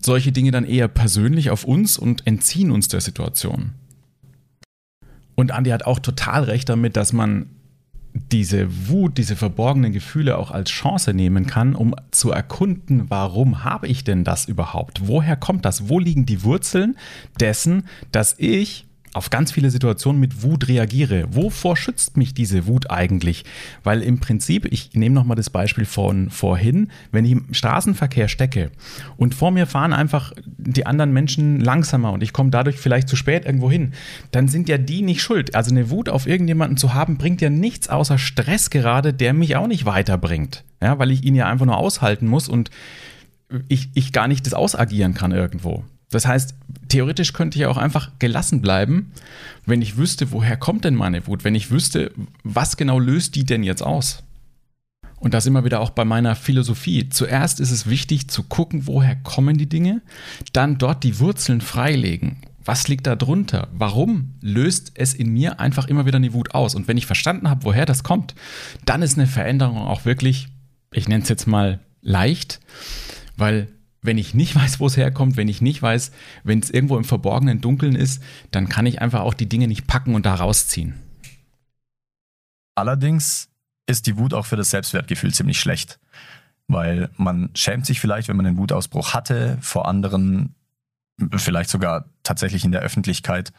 solche 0.00 0.32
Dinge 0.32 0.50
dann 0.50 0.64
eher 0.64 0.88
persönlich 0.88 1.50
auf 1.50 1.64
uns 1.64 1.96
und 1.96 2.26
entziehen 2.26 2.70
uns 2.70 2.88
der 2.88 3.00
Situation. 3.00 3.72
Und 5.36 5.52
Andi 5.52 5.70
hat 5.70 5.84
auch 5.84 6.00
total 6.00 6.44
recht 6.44 6.68
damit, 6.68 6.96
dass 6.96 7.12
man 7.12 7.46
diese 8.12 8.88
Wut, 8.88 9.18
diese 9.18 9.36
verborgenen 9.36 9.92
Gefühle 9.92 10.38
auch 10.38 10.50
als 10.50 10.70
Chance 10.70 11.14
nehmen 11.14 11.46
kann, 11.46 11.74
um 11.74 11.94
zu 12.10 12.30
erkunden, 12.30 13.08
warum 13.08 13.64
habe 13.64 13.88
ich 13.88 14.04
denn 14.04 14.24
das 14.24 14.46
überhaupt? 14.46 15.06
Woher 15.06 15.36
kommt 15.36 15.64
das? 15.64 15.88
Wo 15.88 15.98
liegen 15.98 16.26
die 16.26 16.42
Wurzeln 16.42 16.96
dessen, 17.38 17.84
dass 18.12 18.34
ich 18.38 18.86
auf 19.12 19.30
ganz 19.30 19.50
viele 19.52 19.70
Situationen 19.70 20.20
mit 20.20 20.42
Wut 20.42 20.68
reagiere. 20.68 21.24
Wovor 21.30 21.76
schützt 21.76 22.16
mich 22.16 22.32
diese 22.32 22.66
Wut 22.66 22.90
eigentlich? 22.90 23.44
Weil 23.82 24.02
im 24.02 24.20
Prinzip, 24.20 24.66
ich 24.70 24.94
nehme 24.94 25.14
nochmal 25.14 25.36
das 25.36 25.50
Beispiel 25.50 25.84
von 25.84 26.30
vorhin, 26.30 26.90
wenn 27.10 27.24
ich 27.24 27.32
im 27.32 27.52
Straßenverkehr 27.52 28.28
stecke 28.28 28.70
und 29.16 29.34
vor 29.34 29.50
mir 29.50 29.66
fahren 29.66 29.92
einfach 29.92 30.32
die 30.46 30.86
anderen 30.86 31.12
Menschen 31.12 31.60
langsamer 31.60 32.12
und 32.12 32.22
ich 32.22 32.32
komme 32.32 32.50
dadurch 32.50 32.76
vielleicht 32.76 33.08
zu 33.08 33.16
spät 33.16 33.44
irgendwo 33.44 33.70
hin, 33.70 33.92
dann 34.30 34.48
sind 34.48 34.68
ja 34.68 34.78
die 34.78 35.02
nicht 35.02 35.22
schuld. 35.22 35.54
Also 35.54 35.70
eine 35.72 35.90
Wut 35.90 36.08
auf 36.08 36.26
irgendjemanden 36.26 36.76
zu 36.76 36.94
haben, 36.94 37.18
bringt 37.18 37.40
ja 37.40 37.50
nichts 37.50 37.88
außer 37.88 38.18
Stress 38.18 38.70
gerade, 38.70 39.12
der 39.12 39.32
mich 39.32 39.56
auch 39.56 39.66
nicht 39.66 39.86
weiterbringt. 39.86 40.64
Ja, 40.82 40.98
weil 40.98 41.10
ich 41.10 41.24
ihn 41.24 41.34
ja 41.34 41.46
einfach 41.46 41.66
nur 41.66 41.76
aushalten 41.76 42.26
muss 42.26 42.48
und 42.48 42.70
ich, 43.68 43.90
ich 43.94 44.12
gar 44.12 44.28
nicht 44.28 44.46
das 44.46 44.54
ausagieren 44.54 45.14
kann 45.14 45.32
irgendwo. 45.32 45.84
Das 46.10 46.26
heißt, 46.26 46.54
theoretisch 46.88 47.32
könnte 47.32 47.58
ich 47.58 47.66
auch 47.66 47.76
einfach 47.76 48.10
gelassen 48.18 48.60
bleiben, 48.60 49.12
wenn 49.64 49.80
ich 49.80 49.96
wüsste, 49.96 50.32
woher 50.32 50.56
kommt 50.56 50.84
denn 50.84 50.96
meine 50.96 51.26
Wut, 51.26 51.44
wenn 51.44 51.54
ich 51.54 51.70
wüsste, 51.70 52.12
was 52.42 52.76
genau 52.76 52.98
löst 52.98 53.36
die 53.36 53.44
denn 53.44 53.62
jetzt 53.62 53.82
aus. 53.82 54.22
Und 55.20 55.34
das 55.34 55.46
immer 55.46 55.64
wieder 55.64 55.80
auch 55.80 55.90
bei 55.90 56.04
meiner 56.04 56.34
Philosophie. 56.34 57.10
Zuerst 57.10 57.60
ist 57.60 57.70
es 57.70 57.88
wichtig 57.88 58.28
zu 58.28 58.42
gucken, 58.42 58.86
woher 58.86 59.16
kommen 59.16 59.58
die 59.58 59.68
Dinge, 59.68 60.00
dann 60.52 60.78
dort 60.78 61.04
die 61.04 61.20
Wurzeln 61.20 61.60
freilegen. 61.60 62.38
Was 62.64 62.88
liegt 62.88 63.06
da 63.06 63.16
drunter? 63.16 63.68
Warum 63.72 64.34
löst 64.40 64.92
es 64.94 65.14
in 65.14 65.30
mir 65.30 65.60
einfach 65.60 65.88
immer 65.88 66.06
wieder 66.06 66.16
eine 66.16 66.32
Wut 66.32 66.54
aus? 66.54 66.74
Und 66.74 66.88
wenn 66.88 66.96
ich 66.96 67.06
verstanden 67.06 67.48
habe, 67.48 67.64
woher 67.64 67.86
das 67.86 68.02
kommt, 68.02 68.34
dann 68.84 69.02
ist 69.02 69.18
eine 69.18 69.26
Veränderung 69.26 69.78
auch 69.78 70.04
wirklich, 70.04 70.48
ich 70.92 71.06
nenne 71.06 71.22
es 71.22 71.28
jetzt 71.28 71.46
mal 71.46 71.80
leicht, 72.00 72.60
weil 73.36 73.68
wenn 74.02 74.18
ich 74.18 74.34
nicht 74.34 74.54
weiß, 74.54 74.80
wo 74.80 74.86
es 74.86 74.96
herkommt, 74.96 75.36
wenn 75.36 75.48
ich 75.48 75.60
nicht 75.60 75.82
weiß, 75.82 76.12
wenn 76.44 76.60
es 76.60 76.70
irgendwo 76.70 76.96
im 76.96 77.04
verborgenen 77.04 77.60
Dunkeln 77.60 77.96
ist, 77.96 78.22
dann 78.50 78.68
kann 78.68 78.86
ich 78.86 79.00
einfach 79.00 79.20
auch 79.20 79.34
die 79.34 79.48
Dinge 79.48 79.68
nicht 79.68 79.86
packen 79.86 80.14
und 80.14 80.26
da 80.26 80.34
rausziehen. 80.34 80.94
Allerdings 82.74 83.48
ist 83.86 84.06
die 84.06 84.16
Wut 84.16 84.32
auch 84.34 84.46
für 84.46 84.56
das 84.56 84.70
Selbstwertgefühl 84.70 85.34
ziemlich 85.34 85.60
schlecht, 85.60 85.98
weil 86.68 87.10
man 87.16 87.50
schämt 87.54 87.84
sich 87.84 88.00
vielleicht, 88.00 88.28
wenn 88.28 88.36
man 88.36 88.46
einen 88.46 88.58
Wutausbruch 88.58 89.12
hatte, 89.12 89.58
vor 89.60 89.86
anderen, 89.86 90.54
vielleicht 91.36 91.68
sogar 91.68 92.06
tatsächlich 92.22 92.64
in 92.64 92.72
der 92.72 92.80
Öffentlichkeit. 92.80 93.52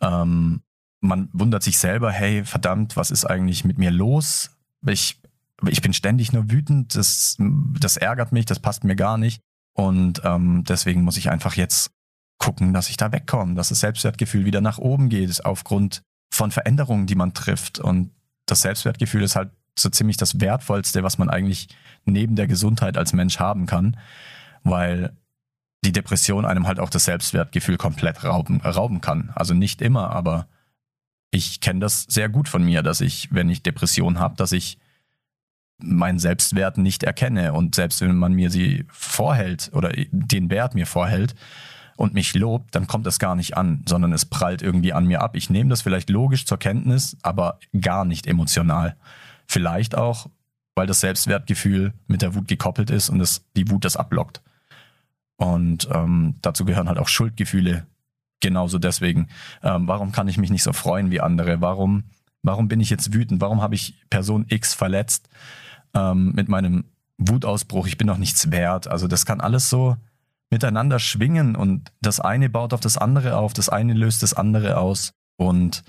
Ähm, 0.00 0.62
man 1.00 1.28
wundert 1.32 1.62
sich 1.62 1.78
selber, 1.78 2.12
hey, 2.12 2.44
verdammt, 2.44 2.96
was 2.96 3.10
ist 3.10 3.24
eigentlich 3.24 3.64
mit 3.64 3.78
mir 3.78 3.90
los? 3.90 4.50
Ich, 4.86 5.20
ich 5.66 5.82
bin 5.82 5.92
ständig 5.92 6.32
nur 6.32 6.50
wütend, 6.50 6.94
das, 6.94 7.36
das 7.38 7.96
ärgert 7.96 8.32
mich, 8.32 8.46
das 8.46 8.60
passt 8.60 8.84
mir 8.84 8.96
gar 8.96 9.18
nicht. 9.18 9.40
Und 9.74 10.22
ähm, 10.24 10.64
deswegen 10.66 11.02
muss 11.02 11.16
ich 11.16 11.30
einfach 11.30 11.54
jetzt 11.54 11.90
gucken, 12.38 12.72
dass 12.72 12.88
ich 12.88 12.96
da 12.96 13.12
wegkomme, 13.12 13.54
dass 13.54 13.68
das 13.68 13.80
Selbstwertgefühl 13.80 14.44
wieder 14.44 14.60
nach 14.60 14.78
oben 14.78 15.08
geht, 15.08 15.44
aufgrund 15.44 16.02
von 16.32 16.50
Veränderungen, 16.50 17.06
die 17.06 17.14
man 17.14 17.34
trifft. 17.34 17.78
Und 17.78 18.10
das 18.46 18.62
Selbstwertgefühl 18.62 19.22
ist 19.22 19.36
halt 19.36 19.50
so 19.78 19.88
ziemlich 19.88 20.16
das 20.16 20.40
Wertvollste, 20.40 21.02
was 21.02 21.18
man 21.18 21.28
eigentlich 21.28 21.68
neben 22.04 22.36
der 22.36 22.46
Gesundheit 22.46 22.96
als 22.96 23.12
Mensch 23.12 23.38
haben 23.40 23.66
kann, 23.66 23.96
weil 24.62 25.16
die 25.84 25.92
Depression 25.92 26.44
einem 26.44 26.66
halt 26.66 26.80
auch 26.80 26.90
das 26.90 27.04
Selbstwertgefühl 27.04 27.76
komplett 27.76 28.24
rauben, 28.24 28.60
rauben 28.60 29.00
kann. 29.00 29.32
Also 29.34 29.54
nicht 29.54 29.82
immer, 29.82 30.10
aber 30.10 30.46
ich 31.30 31.60
kenne 31.60 31.80
das 31.80 32.06
sehr 32.08 32.28
gut 32.28 32.48
von 32.48 32.64
mir, 32.64 32.82
dass 32.82 33.00
ich, 33.00 33.28
wenn 33.32 33.48
ich 33.48 33.62
Depression 33.62 34.18
habe, 34.18 34.36
dass 34.36 34.52
ich 34.52 34.78
meinen 35.78 36.18
Selbstwert 36.18 36.78
nicht 36.78 37.02
erkenne. 37.02 37.52
Und 37.52 37.74
selbst 37.74 38.00
wenn 38.00 38.16
man 38.16 38.32
mir 38.32 38.50
sie 38.50 38.84
vorhält 38.88 39.70
oder 39.72 39.92
den 40.10 40.50
Wert 40.50 40.74
mir 40.74 40.86
vorhält 40.86 41.34
und 41.96 42.14
mich 42.14 42.34
lobt, 42.34 42.74
dann 42.74 42.86
kommt 42.86 43.06
das 43.06 43.18
gar 43.18 43.34
nicht 43.34 43.56
an, 43.56 43.82
sondern 43.86 44.12
es 44.12 44.24
prallt 44.24 44.62
irgendwie 44.62 44.92
an 44.92 45.06
mir 45.06 45.20
ab. 45.20 45.36
Ich 45.36 45.50
nehme 45.50 45.70
das 45.70 45.82
vielleicht 45.82 46.10
logisch 46.10 46.46
zur 46.46 46.58
Kenntnis, 46.58 47.16
aber 47.22 47.58
gar 47.78 48.04
nicht 48.04 48.26
emotional. 48.26 48.96
Vielleicht 49.46 49.96
auch, 49.96 50.28
weil 50.74 50.86
das 50.86 51.00
Selbstwertgefühl 51.00 51.92
mit 52.06 52.22
der 52.22 52.34
Wut 52.34 52.48
gekoppelt 52.48 52.90
ist 52.90 53.10
und 53.10 53.18
das, 53.18 53.44
die 53.56 53.70
Wut 53.70 53.84
das 53.84 53.96
ablockt. 53.96 54.42
Und 55.36 55.88
ähm, 55.92 56.36
dazu 56.42 56.64
gehören 56.64 56.88
halt 56.88 56.98
auch 56.98 57.08
Schuldgefühle. 57.08 57.86
Genauso 58.40 58.78
deswegen. 58.78 59.28
Ähm, 59.62 59.88
warum 59.88 60.12
kann 60.12 60.28
ich 60.28 60.38
mich 60.38 60.50
nicht 60.50 60.62
so 60.62 60.72
freuen 60.72 61.10
wie 61.10 61.20
andere? 61.20 61.60
Warum, 61.60 62.04
warum 62.42 62.68
bin 62.68 62.80
ich 62.80 62.90
jetzt 62.90 63.12
wütend? 63.12 63.40
Warum 63.40 63.62
habe 63.62 63.74
ich 63.74 64.00
Person 64.10 64.46
X 64.48 64.74
verletzt 64.74 65.28
ähm, 65.94 66.32
mit 66.34 66.48
meinem 66.48 66.84
Wutausbruch? 67.18 67.86
Ich 67.86 67.98
bin 67.98 68.06
doch 68.06 68.18
nichts 68.18 68.50
wert. 68.50 68.88
Also 68.88 69.08
das 69.08 69.26
kann 69.26 69.40
alles 69.40 69.70
so 69.70 69.96
miteinander 70.50 70.98
schwingen 70.98 71.56
und 71.56 71.90
das 72.00 72.20
eine 72.20 72.48
baut 72.48 72.72
auf 72.72 72.80
das 72.80 72.96
andere 72.96 73.36
auf, 73.36 73.52
das 73.52 73.68
eine 73.68 73.92
löst 73.92 74.22
das 74.22 74.34
andere 74.34 74.76
aus. 74.78 75.12
Und 75.36 75.82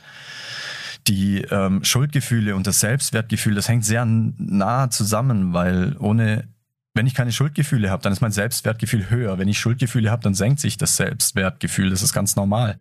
die 1.07 1.41
ähm, 1.41 1.83
Schuldgefühle 1.83 2.55
und 2.55 2.65
das 2.65 2.79
Selbstwertgefühl, 2.79 3.53
das 3.53 3.69
hängt 3.69 3.85
sehr 3.85 4.05
nah 4.05 4.89
zusammen, 4.89 5.53
weil 5.53 5.95
ohne 5.99 6.47
wenn 6.95 7.05
ich 7.05 7.13
keine 7.13 7.31
Schuldgefühle 7.31 7.91
habe, 7.91 8.01
dann 8.01 8.13
ist 8.13 8.21
mein 8.21 8.31
Selbstwertgefühl 8.31 9.09
höher. 9.09 9.37
Wenn 9.37 9.49
ich 9.49 9.59
Schuldgefühle 9.59 10.09
habe, 10.09 10.23
dann 10.23 10.33
senkt 10.33 10.61
sich 10.61 10.77
das 10.77 10.95
Selbstwertgefühl. 10.95 11.89
Das 11.89 12.01
ist 12.01 12.13
ganz 12.13 12.35
normal. 12.37 12.79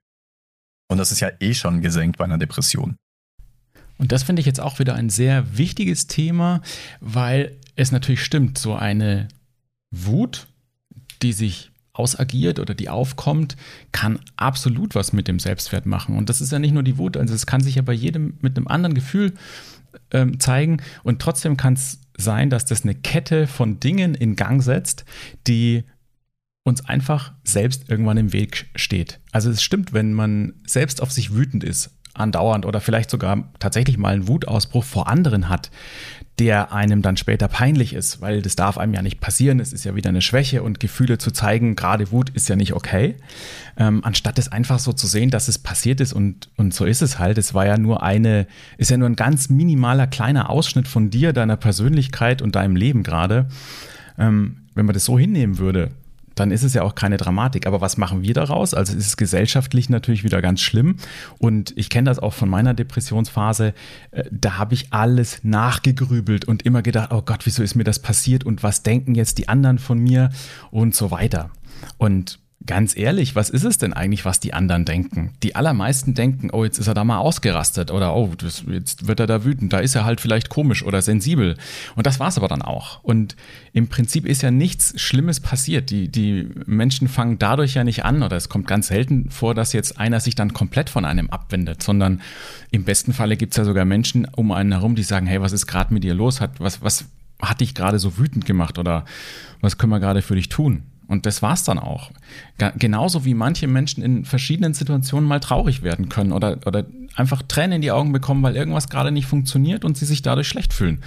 Und 0.88 0.98
das 0.98 1.10
ist 1.10 1.20
ja 1.20 1.30
eh 1.40 1.52
schon 1.52 1.82
gesenkt 1.82 2.16
bei 2.16 2.24
einer 2.24 2.38
Depression. 2.38 2.96
Und 4.04 4.12
das 4.12 4.22
finde 4.22 4.40
ich 4.40 4.46
jetzt 4.46 4.60
auch 4.60 4.80
wieder 4.80 4.96
ein 4.96 5.08
sehr 5.08 5.56
wichtiges 5.56 6.06
Thema, 6.08 6.60
weil 7.00 7.56
es 7.74 7.90
natürlich 7.90 8.22
stimmt, 8.22 8.58
so 8.58 8.74
eine 8.74 9.28
Wut, 9.90 10.46
die 11.22 11.32
sich 11.32 11.70
ausagiert 11.94 12.58
oder 12.58 12.74
die 12.74 12.90
aufkommt, 12.90 13.56
kann 13.92 14.18
absolut 14.36 14.94
was 14.94 15.14
mit 15.14 15.26
dem 15.26 15.38
Selbstwert 15.38 15.86
machen. 15.86 16.18
Und 16.18 16.28
das 16.28 16.42
ist 16.42 16.52
ja 16.52 16.58
nicht 16.58 16.74
nur 16.74 16.82
die 16.82 16.98
Wut, 16.98 17.16
also 17.16 17.32
es 17.32 17.46
kann 17.46 17.62
sich 17.62 17.76
ja 17.76 17.82
bei 17.82 17.94
jedem 17.94 18.36
mit 18.42 18.58
einem 18.58 18.68
anderen 18.68 18.92
Gefühl 18.94 19.32
ähm, 20.10 20.38
zeigen. 20.38 20.82
Und 21.02 21.22
trotzdem 21.22 21.56
kann 21.56 21.72
es 21.72 21.98
sein, 22.14 22.50
dass 22.50 22.66
das 22.66 22.82
eine 22.82 22.94
Kette 22.94 23.46
von 23.46 23.80
Dingen 23.80 24.14
in 24.14 24.36
Gang 24.36 24.62
setzt, 24.62 25.06
die 25.46 25.82
uns 26.62 26.84
einfach 26.84 27.32
selbst 27.42 27.88
irgendwann 27.88 28.18
im 28.18 28.34
Weg 28.34 28.66
steht. 28.76 29.20
Also 29.32 29.48
es 29.48 29.62
stimmt, 29.62 29.94
wenn 29.94 30.12
man 30.12 30.52
selbst 30.66 31.00
auf 31.00 31.10
sich 31.10 31.32
wütend 31.32 31.64
ist, 31.64 31.90
andauernd 32.14 32.66
oder 32.66 32.80
vielleicht 32.80 33.10
sogar 33.10 33.44
tatsächlich 33.58 33.98
mal 33.98 34.14
einen 34.14 34.28
Wutausbruch 34.28 34.84
vor 34.84 35.08
anderen 35.08 35.48
hat, 35.48 35.70
der 36.38 36.72
einem 36.72 37.00
dann 37.00 37.16
später 37.16 37.46
peinlich 37.46 37.92
ist, 37.92 38.20
weil 38.20 38.42
das 38.42 38.56
darf 38.56 38.76
einem 38.76 38.92
ja 38.92 39.02
nicht 39.02 39.20
passieren. 39.20 39.60
Es 39.60 39.72
ist 39.72 39.84
ja 39.84 39.94
wieder 39.94 40.08
eine 40.08 40.22
Schwäche 40.22 40.62
und 40.62 40.80
Gefühle 40.80 41.18
zu 41.18 41.30
zeigen, 41.30 41.76
gerade 41.76 42.10
Wut 42.10 42.30
ist 42.30 42.48
ja 42.48 42.56
nicht 42.56 42.72
okay. 42.72 43.16
Ähm, 43.76 44.00
anstatt 44.04 44.38
es 44.38 44.50
einfach 44.50 44.80
so 44.80 44.92
zu 44.92 45.06
sehen, 45.06 45.30
dass 45.30 45.46
es 45.46 45.58
passiert 45.58 46.00
ist 46.00 46.12
und, 46.12 46.48
und 46.56 46.74
so 46.74 46.84
ist 46.86 47.02
es 47.02 47.20
halt. 47.20 47.38
Es 47.38 47.54
war 47.54 47.66
ja 47.66 47.78
nur 47.78 48.02
eine, 48.02 48.48
ist 48.78 48.90
ja 48.90 48.96
nur 48.96 49.08
ein 49.08 49.16
ganz 49.16 49.48
minimaler 49.48 50.08
kleiner 50.08 50.50
Ausschnitt 50.50 50.88
von 50.88 51.10
dir, 51.10 51.32
deiner 51.32 51.56
Persönlichkeit 51.56 52.42
und 52.42 52.56
deinem 52.56 52.74
Leben 52.74 53.04
gerade. 53.04 53.46
Ähm, 54.18 54.64
wenn 54.74 54.86
man 54.86 54.94
das 54.94 55.04
so 55.04 55.16
hinnehmen 55.18 55.58
würde, 55.58 55.92
dann 56.34 56.50
ist 56.50 56.62
es 56.62 56.74
ja 56.74 56.82
auch 56.82 56.94
keine 56.94 57.16
Dramatik. 57.16 57.66
Aber 57.66 57.80
was 57.80 57.96
machen 57.96 58.22
wir 58.22 58.34
daraus? 58.34 58.74
Also 58.74 58.96
es 58.96 59.06
ist 59.06 59.16
gesellschaftlich 59.16 59.88
natürlich 59.88 60.24
wieder 60.24 60.42
ganz 60.42 60.60
schlimm. 60.60 60.96
Und 61.38 61.72
ich 61.76 61.90
kenne 61.90 62.10
das 62.10 62.18
auch 62.18 62.34
von 62.34 62.48
meiner 62.48 62.74
Depressionsphase. 62.74 63.74
Äh, 64.10 64.24
da 64.30 64.58
habe 64.58 64.74
ich 64.74 64.92
alles 64.92 65.40
nachgegrübelt 65.42 66.44
und 66.44 66.62
immer 66.62 66.82
gedacht, 66.82 67.12
oh 67.12 67.22
Gott, 67.22 67.46
wieso 67.46 67.62
ist 67.62 67.74
mir 67.74 67.84
das 67.84 67.98
passiert 67.98 68.44
und 68.44 68.62
was 68.62 68.82
denken 68.82 69.14
jetzt 69.14 69.38
die 69.38 69.48
anderen 69.48 69.78
von 69.78 69.98
mir 69.98 70.30
und 70.70 70.94
so 70.94 71.10
weiter. 71.10 71.50
Und 71.98 72.38
Ganz 72.66 72.96
ehrlich, 72.96 73.36
was 73.36 73.50
ist 73.50 73.64
es 73.64 73.76
denn 73.76 73.92
eigentlich, 73.92 74.24
was 74.24 74.40
die 74.40 74.54
anderen 74.54 74.86
denken? 74.86 75.32
Die 75.42 75.54
allermeisten 75.54 76.14
denken, 76.14 76.48
oh, 76.50 76.64
jetzt 76.64 76.78
ist 76.78 76.86
er 76.86 76.94
da 76.94 77.04
mal 77.04 77.18
ausgerastet 77.18 77.90
oder 77.90 78.16
oh, 78.16 78.32
das, 78.38 78.64
jetzt 78.66 79.06
wird 79.06 79.20
er 79.20 79.26
da 79.26 79.44
wütend, 79.44 79.74
da 79.74 79.80
ist 79.80 79.94
er 79.94 80.06
halt 80.06 80.18
vielleicht 80.18 80.48
komisch 80.48 80.82
oder 80.82 81.02
sensibel. 81.02 81.58
Und 81.94 82.06
das 82.06 82.20
war's 82.20 82.38
aber 82.38 82.48
dann 82.48 82.62
auch. 82.62 83.04
Und 83.04 83.36
im 83.74 83.88
Prinzip 83.88 84.24
ist 84.24 84.40
ja 84.40 84.50
nichts 84.50 84.98
Schlimmes 84.98 85.40
passiert. 85.40 85.90
Die, 85.90 86.08
die 86.08 86.48
Menschen 86.64 87.08
fangen 87.08 87.38
dadurch 87.38 87.74
ja 87.74 87.84
nicht 87.84 88.06
an 88.06 88.22
oder 88.22 88.36
es 88.36 88.48
kommt 88.48 88.66
ganz 88.66 88.86
selten 88.86 89.28
vor, 89.30 89.54
dass 89.54 89.74
jetzt 89.74 90.00
einer 90.00 90.20
sich 90.20 90.34
dann 90.34 90.54
komplett 90.54 90.88
von 90.88 91.04
einem 91.04 91.28
abwendet, 91.28 91.82
sondern 91.82 92.22
im 92.70 92.84
besten 92.84 93.12
Falle 93.12 93.36
gibt's 93.36 93.58
ja 93.58 93.64
sogar 93.64 93.84
Menschen 93.84 94.26
um 94.36 94.52
einen 94.52 94.72
herum, 94.72 94.94
die 94.94 95.02
sagen, 95.02 95.26
hey, 95.26 95.42
was 95.42 95.52
ist 95.52 95.66
gerade 95.66 95.92
mit 95.92 96.02
dir 96.02 96.14
los? 96.14 96.40
Hat, 96.40 96.60
was, 96.60 96.80
was 96.80 97.04
hat 97.42 97.60
dich 97.60 97.74
gerade 97.74 97.98
so 97.98 98.16
wütend 98.16 98.46
gemacht 98.46 98.78
oder 98.78 99.04
was 99.60 99.76
können 99.76 99.90
wir 99.90 100.00
gerade 100.00 100.22
für 100.22 100.34
dich 100.34 100.48
tun? 100.48 100.84
Und 101.06 101.26
das 101.26 101.42
war's 101.42 101.64
dann 101.64 101.78
auch. 101.78 102.10
Genauso 102.78 103.24
wie 103.24 103.34
manche 103.34 103.66
Menschen 103.66 104.02
in 104.02 104.24
verschiedenen 104.24 104.74
Situationen 104.74 105.28
mal 105.28 105.40
traurig 105.40 105.82
werden 105.82 106.08
können 106.08 106.32
oder, 106.32 106.58
oder 106.66 106.86
einfach 107.14 107.42
Tränen 107.42 107.76
in 107.76 107.82
die 107.82 107.90
Augen 107.90 108.12
bekommen, 108.12 108.42
weil 108.42 108.56
irgendwas 108.56 108.88
gerade 108.88 109.12
nicht 109.12 109.26
funktioniert 109.26 109.84
und 109.84 109.96
sie 109.96 110.06
sich 110.06 110.22
dadurch 110.22 110.48
schlecht 110.48 110.72
fühlen. 110.72 111.02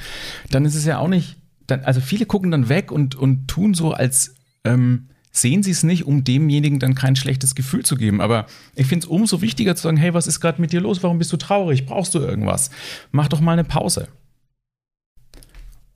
Dann 0.52 0.66
ist 0.66 0.76
es 0.76 0.86
ja 0.86 1.00
auch 1.00 1.08
nicht, 1.08 1.38
dann, 1.66 1.84
also 1.84 2.00
viele 2.00 2.26
gucken 2.26 2.52
dann 2.52 2.70
weg 2.70 2.92
und, 2.92 3.16
und 3.16 3.48
tun 3.48 3.74
so, 3.74 3.92
als 3.92 4.36
ähm, 4.64 5.08
sehen 5.32 5.64
sie 5.64 5.72
es 5.72 5.84
nicht, 5.84 6.06
um 6.06 6.24
demjenigen 6.24 6.80
dann 6.80 6.96
kein 6.96 7.16
schlechtes 7.16 7.56
Gefühl 7.56 7.84
zu 7.84 7.96
geben. 7.96 8.22
Aber 8.22 8.46
ich 8.76 8.88
finde 8.88 9.06
es 9.06 9.10
umso 9.10 9.42
wichtiger 9.42 9.76
zu 9.76 9.84
sagen, 9.84 9.98
hey, 9.98 10.14
was 10.14 10.28
ist 10.28 10.40
gerade 10.40 10.62
mit 10.62 10.72
dir 10.72 10.82
los? 10.82 11.04
Warum 11.04 11.20
bist 11.20 11.32
du 11.34 11.38
traurig? 11.38 11.86
Brauchst 11.86 12.14
du 12.16 12.20
irgendwas? 12.20 12.70
Mach 13.12 13.28
doch 13.28 13.42
mal 13.42 13.54
eine 13.54 13.64
Pause. 13.64 14.08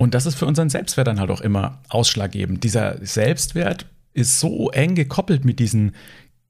Und 0.01 0.15
das 0.15 0.25
ist 0.25 0.33
für 0.33 0.47
unseren 0.47 0.71
Selbstwert 0.71 1.05
dann 1.05 1.19
halt 1.19 1.29
auch 1.29 1.41
immer 1.41 1.77
ausschlaggebend. 1.89 2.63
Dieser 2.63 2.97
Selbstwert 3.05 3.85
ist 4.13 4.39
so 4.39 4.71
eng 4.71 4.95
gekoppelt 4.95 5.45
mit 5.45 5.59
diesen 5.59 5.91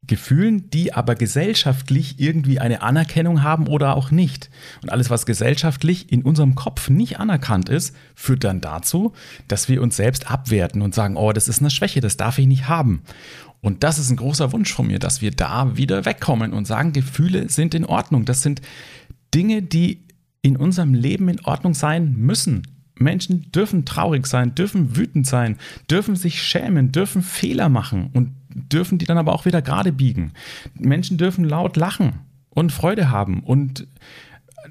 Gefühlen, 0.07 0.69
die 0.69 0.93
aber 0.93 1.15
gesellschaftlich 1.15 2.17
irgendwie 2.17 2.61
eine 2.61 2.81
Anerkennung 2.81 3.43
haben 3.43 3.67
oder 3.67 3.97
auch 3.97 4.09
nicht. 4.09 4.49
Und 4.81 4.89
alles, 4.89 5.09
was 5.09 5.25
gesellschaftlich 5.25 6.13
in 6.13 6.21
unserem 6.21 6.55
Kopf 6.55 6.89
nicht 6.89 7.19
anerkannt 7.19 7.67
ist, 7.67 7.93
führt 8.15 8.45
dann 8.45 8.61
dazu, 8.61 9.11
dass 9.49 9.67
wir 9.67 9.81
uns 9.81 9.97
selbst 9.97 10.31
abwerten 10.31 10.81
und 10.81 10.95
sagen, 10.95 11.17
oh, 11.17 11.33
das 11.33 11.49
ist 11.49 11.59
eine 11.59 11.71
Schwäche, 11.71 11.99
das 11.99 12.15
darf 12.15 12.37
ich 12.37 12.47
nicht 12.47 12.69
haben. 12.69 13.01
Und 13.59 13.83
das 13.83 13.99
ist 13.99 14.09
ein 14.11 14.15
großer 14.15 14.53
Wunsch 14.53 14.71
von 14.71 14.87
mir, 14.87 14.99
dass 14.99 15.21
wir 15.21 15.31
da 15.31 15.75
wieder 15.75 16.05
wegkommen 16.05 16.53
und 16.53 16.67
sagen, 16.67 16.93
Gefühle 16.93 17.49
sind 17.49 17.75
in 17.75 17.83
Ordnung. 17.83 18.23
Das 18.23 18.43
sind 18.43 18.61
Dinge, 19.35 19.61
die 19.61 20.05
in 20.41 20.55
unserem 20.55 20.93
Leben 20.93 21.27
in 21.27 21.43
Ordnung 21.43 21.73
sein 21.73 22.13
müssen. 22.15 22.63
Menschen 23.01 23.51
dürfen 23.51 23.85
traurig 23.85 24.27
sein, 24.27 24.55
dürfen 24.55 24.95
wütend 24.95 25.27
sein, 25.27 25.57
dürfen 25.89 26.15
sich 26.15 26.41
schämen, 26.41 26.91
dürfen 26.91 27.21
Fehler 27.21 27.69
machen 27.69 28.09
und 28.13 28.31
dürfen 28.49 28.97
die 28.97 29.05
dann 29.05 29.17
aber 29.17 29.33
auch 29.33 29.45
wieder 29.45 29.61
gerade 29.61 29.91
biegen. 29.91 30.33
Menschen 30.75 31.17
dürfen 31.17 31.45
laut 31.45 31.77
lachen 31.77 32.13
und 32.49 32.71
Freude 32.71 33.09
haben 33.09 33.41
und 33.41 33.87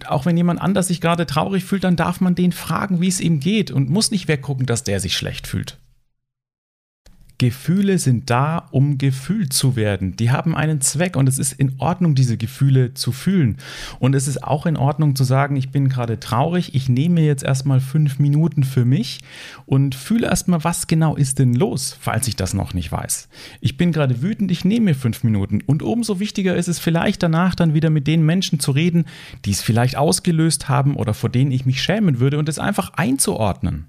auch 0.06 0.24
wenn 0.24 0.36
jemand 0.36 0.60
anders 0.60 0.88
sich 0.88 1.00
gerade 1.00 1.26
traurig 1.26 1.64
fühlt, 1.64 1.84
dann 1.84 1.96
darf 1.96 2.20
man 2.20 2.34
den 2.34 2.52
fragen, 2.52 3.00
wie 3.00 3.08
es 3.08 3.20
ihm 3.20 3.40
geht 3.40 3.70
und 3.70 3.90
muss 3.90 4.10
nicht 4.10 4.28
weggucken, 4.28 4.66
dass 4.66 4.84
der 4.84 5.00
sich 5.00 5.16
schlecht 5.16 5.46
fühlt. 5.46 5.78
Gefühle 7.40 7.98
sind 7.98 8.28
da, 8.28 8.68
um 8.70 8.98
gefühlt 8.98 9.54
zu 9.54 9.74
werden. 9.74 10.14
Die 10.14 10.30
haben 10.30 10.54
einen 10.54 10.82
Zweck 10.82 11.16
und 11.16 11.26
es 11.26 11.38
ist 11.38 11.54
in 11.54 11.72
Ordnung, 11.78 12.14
diese 12.14 12.36
Gefühle 12.36 12.92
zu 12.92 13.12
fühlen. 13.12 13.56
Und 13.98 14.14
es 14.14 14.28
ist 14.28 14.44
auch 14.44 14.66
in 14.66 14.76
Ordnung 14.76 15.16
zu 15.16 15.24
sagen, 15.24 15.56
ich 15.56 15.70
bin 15.70 15.88
gerade 15.88 16.20
traurig, 16.20 16.74
ich 16.74 16.90
nehme 16.90 17.22
jetzt 17.22 17.42
erstmal 17.42 17.80
fünf 17.80 18.18
Minuten 18.18 18.62
für 18.62 18.84
mich 18.84 19.20
und 19.64 19.94
fühle 19.94 20.26
erstmal, 20.26 20.64
was 20.64 20.86
genau 20.86 21.16
ist 21.16 21.38
denn 21.38 21.54
los, 21.54 21.96
falls 21.98 22.28
ich 22.28 22.36
das 22.36 22.52
noch 22.52 22.74
nicht 22.74 22.92
weiß. 22.92 23.30
Ich 23.62 23.78
bin 23.78 23.92
gerade 23.92 24.20
wütend, 24.20 24.50
ich 24.50 24.66
nehme 24.66 24.90
mir 24.90 24.94
fünf 24.94 25.24
Minuten. 25.24 25.62
Und 25.64 25.82
umso 25.82 26.20
wichtiger 26.20 26.56
ist 26.56 26.68
es 26.68 26.78
vielleicht 26.78 27.22
danach 27.22 27.54
dann 27.54 27.72
wieder 27.72 27.88
mit 27.88 28.06
den 28.06 28.22
Menschen 28.22 28.60
zu 28.60 28.70
reden, 28.70 29.06
die 29.46 29.52
es 29.52 29.62
vielleicht 29.62 29.96
ausgelöst 29.96 30.68
haben 30.68 30.94
oder 30.94 31.14
vor 31.14 31.30
denen 31.30 31.52
ich 31.52 31.64
mich 31.64 31.82
schämen 31.82 32.20
würde 32.20 32.36
und 32.36 32.50
es 32.50 32.58
einfach 32.58 32.92
einzuordnen. 32.92 33.86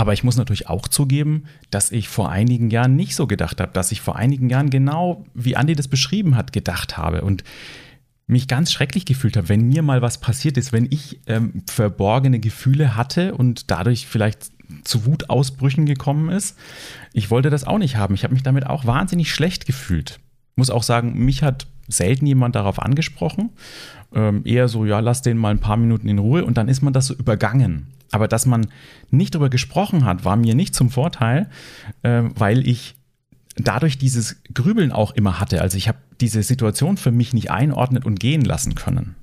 Aber 0.00 0.14
ich 0.14 0.24
muss 0.24 0.38
natürlich 0.38 0.66
auch 0.66 0.88
zugeben, 0.88 1.44
dass 1.70 1.92
ich 1.92 2.08
vor 2.08 2.30
einigen 2.30 2.70
Jahren 2.70 2.96
nicht 2.96 3.14
so 3.14 3.26
gedacht 3.26 3.60
habe, 3.60 3.72
dass 3.74 3.92
ich 3.92 4.00
vor 4.00 4.16
einigen 4.16 4.48
Jahren 4.48 4.70
genau, 4.70 5.26
wie 5.34 5.56
Andi 5.56 5.74
das 5.74 5.88
beschrieben 5.88 6.36
hat, 6.36 6.54
gedacht 6.54 6.96
habe. 6.96 7.20
Und 7.20 7.44
mich 8.26 8.48
ganz 8.48 8.72
schrecklich 8.72 9.04
gefühlt 9.04 9.36
habe, 9.36 9.50
wenn 9.50 9.68
mir 9.68 9.82
mal 9.82 10.00
was 10.00 10.16
passiert 10.16 10.56
ist, 10.56 10.72
wenn 10.72 10.86
ich 10.90 11.20
ähm, 11.26 11.64
verborgene 11.68 12.40
Gefühle 12.40 12.96
hatte 12.96 13.34
und 13.34 13.70
dadurch 13.70 14.06
vielleicht 14.06 14.50
zu 14.84 15.04
Wutausbrüchen 15.04 15.84
gekommen 15.84 16.30
ist. 16.30 16.56
Ich 17.12 17.30
wollte 17.30 17.50
das 17.50 17.64
auch 17.64 17.76
nicht 17.76 17.96
haben. 17.96 18.14
Ich 18.14 18.24
habe 18.24 18.32
mich 18.32 18.42
damit 18.42 18.66
auch 18.66 18.86
wahnsinnig 18.86 19.30
schlecht 19.30 19.66
gefühlt. 19.66 20.18
Muss 20.56 20.70
auch 20.70 20.82
sagen, 20.82 21.12
mich 21.26 21.42
hat 21.42 21.66
selten 21.88 22.24
jemand 22.24 22.54
darauf 22.54 22.80
angesprochen. 22.80 23.50
Ähm, 24.14 24.46
eher 24.46 24.68
so, 24.68 24.86
ja, 24.86 25.00
lass 25.00 25.20
den 25.20 25.36
mal 25.36 25.50
ein 25.50 25.60
paar 25.60 25.76
Minuten 25.76 26.08
in 26.08 26.18
Ruhe 26.18 26.46
und 26.46 26.56
dann 26.56 26.68
ist 26.68 26.80
man 26.80 26.94
das 26.94 27.08
so 27.08 27.14
übergangen. 27.14 27.88
Aber 28.12 28.28
dass 28.28 28.46
man 28.46 28.68
nicht 29.10 29.34
darüber 29.34 29.50
gesprochen 29.50 30.04
hat, 30.04 30.24
war 30.24 30.36
mir 30.36 30.54
nicht 30.54 30.74
zum 30.74 30.90
Vorteil, 30.90 31.48
äh, 32.02 32.22
weil 32.34 32.66
ich 32.66 32.96
dadurch 33.56 33.98
dieses 33.98 34.42
Grübeln 34.52 34.92
auch 34.92 35.12
immer 35.12 35.40
hatte. 35.40 35.60
Also 35.62 35.76
ich 35.76 35.88
habe 35.88 35.98
diese 36.20 36.42
Situation 36.42 36.96
für 36.96 37.12
mich 37.12 37.32
nicht 37.32 37.50
einordnen 37.50 38.02
und 38.02 38.20
gehen 38.20 38.42
lassen 38.42 38.74
können. 38.74 39.16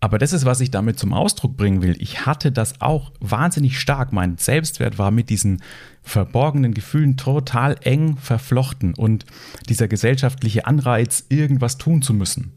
Aber 0.00 0.18
das 0.18 0.32
ist, 0.32 0.44
was 0.44 0.60
ich 0.60 0.72
damit 0.72 0.98
zum 0.98 1.12
Ausdruck 1.12 1.56
bringen 1.56 1.80
will. 1.80 1.94
Ich 2.00 2.26
hatte 2.26 2.50
das 2.50 2.80
auch 2.80 3.12
wahnsinnig 3.20 3.78
stark. 3.78 4.12
Mein 4.12 4.36
Selbstwert 4.36 4.98
war 4.98 5.12
mit 5.12 5.30
diesen 5.30 5.62
verborgenen 6.02 6.74
Gefühlen 6.74 7.16
total 7.16 7.76
eng 7.82 8.16
verflochten 8.16 8.94
und 8.94 9.26
dieser 9.68 9.86
gesellschaftliche 9.86 10.66
Anreiz, 10.66 11.26
irgendwas 11.28 11.78
tun 11.78 12.02
zu 12.02 12.14
müssen. 12.14 12.52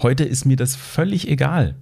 Heute 0.00 0.22
ist 0.22 0.44
mir 0.44 0.56
das 0.56 0.76
völlig 0.76 1.26
egal. 1.26 1.74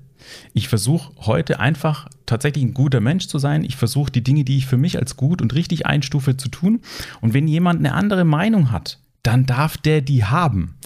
Ich 0.52 0.68
versuche 0.68 1.12
heute 1.26 1.60
einfach 1.60 2.08
tatsächlich 2.26 2.64
ein 2.64 2.74
guter 2.74 3.00
Mensch 3.00 3.26
zu 3.26 3.38
sein. 3.38 3.64
Ich 3.64 3.76
versuche 3.76 4.10
die 4.10 4.24
Dinge, 4.24 4.44
die 4.44 4.58
ich 4.58 4.66
für 4.66 4.76
mich 4.76 4.98
als 4.98 5.16
gut 5.16 5.42
und 5.42 5.54
richtig 5.54 5.86
einstufe, 5.86 6.36
zu 6.36 6.48
tun. 6.48 6.80
Und 7.20 7.34
wenn 7.34 7.48
jemand 7.48 7.80
eine 7.80 7.92
andere 7.92 8.24
Meinung 8.24 8.70
hat, 8.70 8.98
dann 9.22 9.46
darf 9.46 9.76
der 9.76 10.00
die 10.00 10.24
haben. 10.24 10.76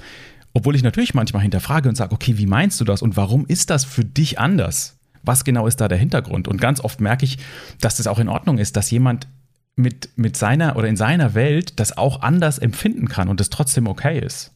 Obwohl 0.54 0.76
ich 0.76 0.82
natürlich 0.82 1.14
manchmal 1.14 1.42
hinterfrage 1.42 1.88
und 1.88 1.94
sage, 1.94 2.14
okay, 2.14 2.38
wie 2.38 2.46
meinst 2.46 2.80
du 2.80 2.84
das 2.84 3.02
und 3.02 3.16
warum 3.16 3.46
ist 3.46 3.70
das 3.70 3.84
für 3.84 4.04
dich 4.04 4.38
anders? 4.38 4.96
Was 5.22 5.44
genau 5.44 5.66
ist 5.66 5.80
da 5.80 5.88
der 5.88 5.98
Hintergrund? 5.98 6.48
Und 6.48 6.60
ganz 6.60 6.80
oft 6.80 7.00
merke 7.00 7.24
ich, 7.24 7.38
dass 7.80 7.96
das 7.96 8.06
auch 8.06 8.18
in 8.18 8.28
Ordnung 8.28 8.58
ist, 8.58 8.76
dass 8.76 8.90
jemand 8.90 9.28
mit, 9.76 10.10
mit 10.16 10.36
seiner 10.36 10.76
oder 10.76 10.88
in 10.88 10.96
seiner 10.96 11.34
Welt 11.34 11.78
das 11.78 11.96
auch 11.96 12.22
anders 12.22 12.58
empfinden 12.58 13.08
kann 13.08 13.28
und 13.28 13.40
es 13.40 13.50
trotzdem 13.50 13.86
okay 13.86 14.18
ist. 14.18 14.52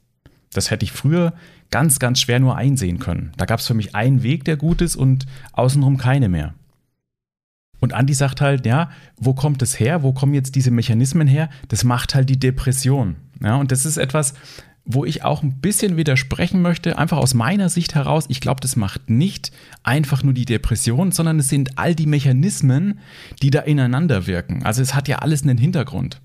Das 0.52 0.70
hätte 0.70 0.84
ich 0.84 0.92
früher 0.92 1.32
ganz, 1.72 1.98
ganz 1.98 2.20
schwer 2.20 2.38
nur 2.38 2.56
einsehen 2.56 3.00
können. 3.00 3.32
Da 3.36 3.46
gab 3.46 3.58
es 3.58 3.66
für 3.66 3.74
mich 3.74 3.96
einen 3.96 4.22
Weg, 4.22 4.44
der 4.44 4.56
gut 4.56 4.80
ist 4.80 4.94
und 4.94 5.26
außenrum 5.52 5.96
keine 5.96 6.28
mehr. 6.28 6.54
Und 7.80 7.94
Andi 7.94 8.14
sagt 8.14 8.40
halt, 8.40 8.64
ja, 8.64 8.90
wo 9.16 9.34
kommt 9.34 9.60
es 9.60 9.80
her? 9.80 10.04
Wo 10.04 10.12
kommen 10.12 10.34
jetzt 10.34 10.54
diese 10.54 10.70
Mechanismen 10.70 11.26
her? 11.26 11.50
Das 11.66 11.82
macht 11.82 12.14
halt 12.14 12.30
die 12.30 12.38
Depression. 12.38 13.16
Ja, 13.42 13.56
und 13.56 13.72
das 13.72 13.84
ist 13.84 13.96
etwas, 13.96 14.34
wo 14.84 15.04
ich 15.04 15.22
auch 15.22 15.42
ein 15.42 15.60
bisschen 15.60 15.96
widersprechen 15.96 16.60
möchte, 16.60 16.98
einfach 16.98 17.18
aus 17.18 17.34
meiner 17.34 17.68
Sicht 17.68 17.94
heraus. 17.94 18.24
Ich 18.28 18.40
glaube, 18.40 18.60
das 18.60 18.74
macht 18.74 19.10
nicht 19.10 19.52
einfach 19.84 20.24
nur 20.24 20.34
die 20.34 20.44
Depression, 20.44 21.12
sondern 21.12 21.38
es 21.38 21.48
sind 21.48 21.78
all 21.78 21.94
die 21.94 22.06
Mechanismen, 22.06 22.98
die 23.42 23.50
da 23.50 23.60
ineinander 23.60 24.26
wirken. 24.26 24.64
Also 24.64 24.82
es 24.82 24.94
hat 24.94 25.06
ja 25.06 25.18
alles 25.18 25.42
einen 25.42 25.58
Hintergrund. 25.58 26.20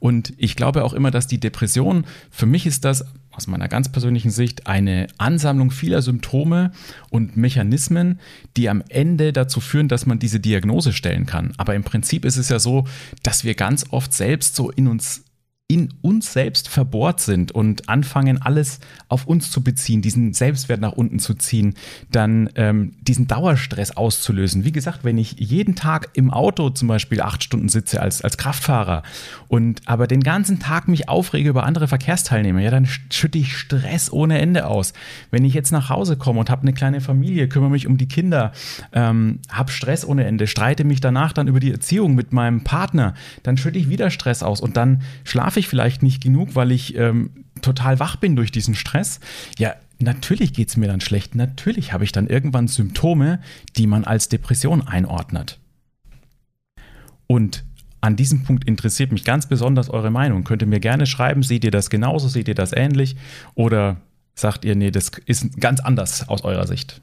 Und 0.00 0.32
ich 0.36 0.56
glaube 0.56 0.84
auch 0.84 0.94
immer, 0.94 1.12
dass 1.12 1.28
die 1.28 1.38
Depression, 1.38 2.04
für 2.30 2.46
mich 2.46 2.66
ist 2.66 2.84
das 2.84 3.04
aus 3.30 3.46
meiner 3.46 3.68
ganz 3.68 3.90
persönlichen 3.90 4.30
Sicht 4.30 4.66
eine 4.66 5.06
Ansammlung 5.18 5.70
vieler 5.70 6.02
Symptome 6.02 6.72
und 7.08 7.36
Mechanismen, 7.36 8.20
die 8.56 8.68
am 8.68 8.82
Ende 8.88 9.32
dazu 9.32 9.60
führen, 9.60 9.88
dass 9.88 10.06
man 10.06 10.18
diese 10.18 10.40
Diagnose 10.40 10.92
stellen 10.92 11.24
kann. 11.24 11.52
Aber 11.56 11.74
im 11.74 11.84
Prinzip 11.84 12.24
ist 12.24 12.36
es 12.36 12.48
ja 12.48 12.58
so, 12.58 12.84
dass 13.22 13.44
wir 13.44 13.54
ganz 13.54 13.86
oft 13.90 14.12
selbst 14.12 14.56
so 14.56 14.70
in 14.70 14.88
uns 14.88 15.24
in 15.72 15.88
uns 16.02 16.34
selbst 16.34 16.68
verbohrt 16.68 17.20
sind 17.20 17.50
und 17.50 17.88
anfangen, 17.88 18.42
alles 18.42 18.78
auf 19.08 19.26
uns 19.26 19.50
zu 19.50 19.64
beziehen, 19.64 20.02
diesen 20.02 20.34
Selbstwert 20.34 20.82
nach 20.82 20.92
unten 20.92 21.18
zu 21.18 21.32
ziehen, 21.32 21.76
dann 22.10 22.50
ähm, 22.56 22.92
diesen 23.00 23.26
Dauerstress 23.26 23.96
auszulösen. 23.96 24.66
Wie 24.66 24.72
gesagt, 24.72 25.02
wenn 25.02 25.16
ich 25.16 25.36
jeden 25.38 25.74
Tag 25.74 26.10
im 26.12 26.30
Auto 26.30 26.68
zum 26.68 26.88
Beispiel 26.88 27.22
acht 27.22 27.42
Stunden 27.42 27.70
sitze 27.70 28.02
als, 28.02 28.20
als 28.20 28.36
Kraftfahrer 28.36 29.02
und 29.48 29.80
aber 29.86 30.06
den 30.06 30.22
ganzen 30.22 30.58
Tag 30.58 30.88
mich 30.88 31.08
aufrege 31.08 31.48
über 31.48 31.64
andere 31.64 31.88
Verkehrsteilnehmer, 31.88 32.60
ja, 32.60 32.70
dann 32.70 32.86
schütte 33.10 33.38
ich 33.38 33.56
Stress 33.56 34.12
ohne 34.12 34.40
Ende 34.40 34.66
aus. 34.66 34.92
Wenn 35.30 35.46
ich 35.46 35.54
jetzt 35.54 35.72
nach 35.72 35.88
Hause 35.88 36.18
komme 36.18 36.40
und 36.40 36.50
habe 36.50 36.62
eine 36.62 36.74
kleine 36.74 37.00
Familie, 37.00 37.48
kümmere 37.48 37.70
mich 37.70 37.86
um 37.86 37.96
die 37.96 38.08
Kinder, 38.08 38.52
ähm, 38.92 39.38
habe 39.48 39.72
Stress 39.72 40.04
ohne 40.04 40.26
Ende, 40.26 40.46
streite 40.46 40.84
mich 40.84 41.00
danach 41.00 41.32
dann 41.32 41.48
über 41.48 41.60
die 41.60 41.72
Erziehung 41.72 42.14
mit 42.14 42.34
meinem 42.34 42.62
Partner, 42.62 43.14
dann 43.42 43.56
schütte 43.56 43.78
ich 43.78 43.88
wieder 43.88 44.10
Stress 44.10 44.42
aus 44.42 44.60
und 44.60 44.76
dann 44.76 45.00
schlafe 45.24 45.61
ich 45.61 45.61
ich 45.62 45.68
vielleicht 45.68 46.02
nicht 46.02 46.22
genug, 46.22 46.54
weil 46.54 46.70
ich 46.70 46.96
ähm, 46.96 47.30
total 47.62 47.98
wach 47.98 48.16
bin 48.16 48.36
durch 48.36 48.52
diesen 48.52 48.74
Stress. 48.74 49.20
Ja, 49.58 49.74
natürlich 49.98 50.52
geht 50.52 50.68
es 50.68 50.76
mir 50.76 50.88
dann 50.88 51.00
schlecht. 51.00 51.34
Natürlich 51.34 51.92
habe 51.92 52.04
ich 52.04 52.12
dann 52.12 52.26
irgendwann 52.26 52.68
Symptome, 52.68 53.40
die 53.76 53.86
man 53.86 54.04
als 54.04 54.28
Depression 54.28 54.86
einordnet. 54.86 55.58
Und 57.26 57.64
an 58.02 58.16
diesem 58.16 58.42
Punkt 58.42 58.64
interessiert 58.64 59.12
mich 59.12 59.24
ganz 59.24 59.46
besonders 59.46 59.88
eure 59.88 60.10
Meinung. 60.10 60.44
Könnt 60.44 60.62
ihr 60.62 60.68
mir 60.68 60.80
gerne 60.80 61.06
schreiben, 61.06 61.42
seht 61.42 61.64
ihr 61.64 61.70
das 61.70 61.88
genauso, 61.88 62.28
seht 62.28 62.48
ihr 62.48 62.54
das 62.54 62.72
ähnlich 62.72 63.16
oder 63.54 63.96
sagt 64.34 64.64
ihr, 64.64 64.74
nee, 64.74 64.90
das 64.90 65.10
ist 65.26 65.60
ganz 65.60 65.80
anders 65.80 66.28
aus 66.28 66.42
eurer 66.42 66.66
Sicht? 66.66 67.00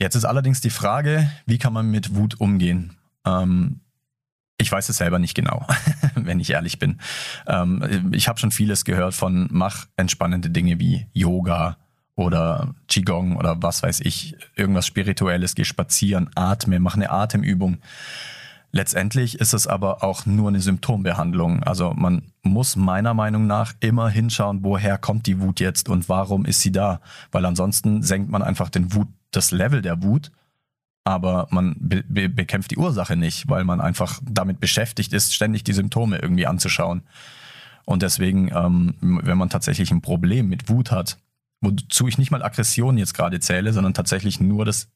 Jetzt 0.00 0.14
ist 0.14 0.24
allerdings 0.24 0.60
die 0.60 0.70
Frage, 0.70 1.30
wie 1.46 1.58
kann 1.58 1.72
man 1.72 1.90
mit 1.90 2.14
Wut 2.14 2.40
umgehen? 2.40 2.94
Ähm, 3.26 3.80
ich 4.58 4.70
weiß 4.70 4.88
es 4.88 4.98
selber 4.98 5.18
nicht 5.18 5.34
genau, 5.34 5.66
wenn 6.14 6.40
ich 6.40 6.50
ehrlich 6.50 6.78
bin. 6.78 6.98
Ähm, 7.46 8.12
ich 8.12 8.28
habe 8.28 8.38
schon 8.38 8.50
vieles 8.50 8.84
gehört 8.84 9.14
von 9.14 9.48
mach 9.50 9.86
entspannende 9.96 10.50
Dinge 10.50 10.78
wie 10.78 11.06
Yoga 11.12 11.76
oder 12.16 12.74
Qigong 12.88 13.36
oder 13.36 13.62
was 13.62 13.82
weiß 13.82 14.00
ich, 14.00 14.36
irgendwas 14.54 14.86
Spirituelles, 14.86 15.54
geh 15.54 15.64
spazieren, 15.64 16.30
atme, 16.34 16.78
mach 16.78 16.94
eine 16.94 17.10
Atemübung. 17.10 17.78
Letztendlich 18.70 19.38
ist 19.38 19.54
es 19.54 19.68
aber 19.68 20.02
auch 20.02 20.26
nur 20.26 20.48
eine 20.48 20.60
Symptombehandlung. 20.60 21.62
Also 21.62 21.92
man 21.92 22.32
muss 22.42 22.74
meiner 22.74 23.14
Meinung 23.14 23.46
nach 23.46 23.72
immer 23.78 24.08
hinschauen, 24.08 24.64
woher 24.64 24.98
kommt 24.98 25.26
die 25.26 25.40
Wut 25.40 25.60
jetzt 25.60 25.88
und 25.88 26.08
warum 26.08 26.44
ist 26.44 26.60
sie 26.60 26.72
da. 26.72 27.00
Weil 27.30 27.46
ansonsten 27.46 28.02
senkt 28.02 28.30
man 28.30 28.42
einfach 28.42 28.70
den 28.70 28.92
Wut, 28.92 29.06
das 29.30 29.52
Level 29.52 29.80
der 29.80 30.02
Wut 30.02 30.32
aber 31.04 31.46
man 31.50 31.76
be 31.78 32.02
be 32.08 32.28
bekämpft 32.28 32.70
die 32.70 32.78
Ursache 32.78 33.14
nicht, 33.14 33.48
weil 33.48 33.64
man 33.64 33.80
einfach 33.80 34.20
damit 34.24 34.58
beschäftigt 34.58 35.12
ist, 35.12 35.34
ständig 35.34 35.62
die 35.62 35.74
Symptome 35.74 36.18
irgendwie 36.18 36.46
anzuschauen. 36.46 37.02
Und 37.84 38.02
deswegen, 38.02 38.50
ähm, 38.54 38.94
wenn 39.00 39.36
man 39.36 39.50
tatsächlich 39.50 39.90
ein 39.90 40.00
Problem 40.00 40.48
mit 40.48 40.70
Wut 40.70 40.90
hat, 40.90 41.18
wozu 41.60 42.08
ich 42.08 42.16
nicht 42.16 42.30
mal 42.30 42.42
Aggression 42.42 42.96
jetzt 42.96 43.14
gerade 43.14 43.40
zähle, 43.40 43.72
sondern 43.74 43.92
tatsächlich 43.92 44.40
nur 44.40 44.64
das, 44.64 44.88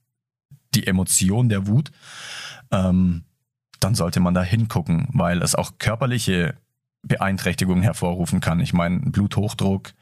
die 0.74 0.86
Emotion 0.86 1.50
der 1.50 1.66
Wut, 1.66 1.92
ähm, 2.70 3.24
dann 3.80 3.94
sollte 3.94 4.20
man 4.20 4.34
da 4.34 4.42
hingucken, 4.42 5.08
weil 5.12 5.42
es 5.42 5.54
auch 5.54 5.72
körperliche 5.78 6.54
Beeinträchtigungen 7.02 7.82
hervorrufen 7.82 8.40
kann. 8.40 8.60
Ich 8.60 8.72
meine, 8.72 9.00
Bluthochdruck, 9.00 9.92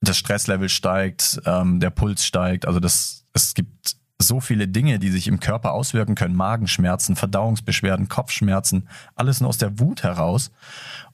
das 0.00 0.16
Stresslevel 0.16 0.68
steigt, 0.68 1.40
ähm, 1.44 1.80
der 1.80 1.90
Puls 1.90 2.24
steigt, 2.24 2.66
also 2.66 2.80
das, 2.80 3.24
es 3.34 3.54
gibt 3.54 3.96
so 4.20 4.40
viele 4.40 4.66
Dinge, 4.66 4.98
die 4.98 5.10
sich 5.10 5.28
im 5.28 5.40
Körper 5.40 5.72
auswirken 5.72 6.14
können. 6.14 6.34
Magenschmerzen, 6.34 7.16
Verdauungsbeschwerden, 7.16 8.08
Kopfschmerzen, 8.08 8.88
alles 9.14 9.40
nur 9.40 9.48
aus 9.48 9.58
der 9.58 9.78
Wut 9.78 10.02
heraus. 10.02 10.50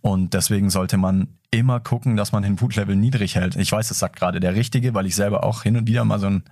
Und 0.01 0.35
deswegen 0.35 0.71
sollte 0.71 0.97
man 0.97 1.29
immer 1.51 1.81
gucken, 1.81 2.17
dass 2.17 2.33
man 2.33 2.43
den 2.43 2.61
Wutlevel 2.61 2.97
niedrig 2.97 3.35
hält. 3.35 3.57
Ich 3.57 3.73
weiß, 3.73 3.89
das 3.89 3.99
sagt 3.99 4.17
gerade 4.17 4.41
der 4.41 4.55
Richtige, 4.55 4.95
weil 4.95 5.07
ich 5.07 5.17
selber 5.17 5.45
auch 5.45 5.65
hin 5.65 5.77
und 5.77 5.87
wieder 5.89 6.05
mal 6.05 6.21
so 6.21 6.27
einen 6.27 6.45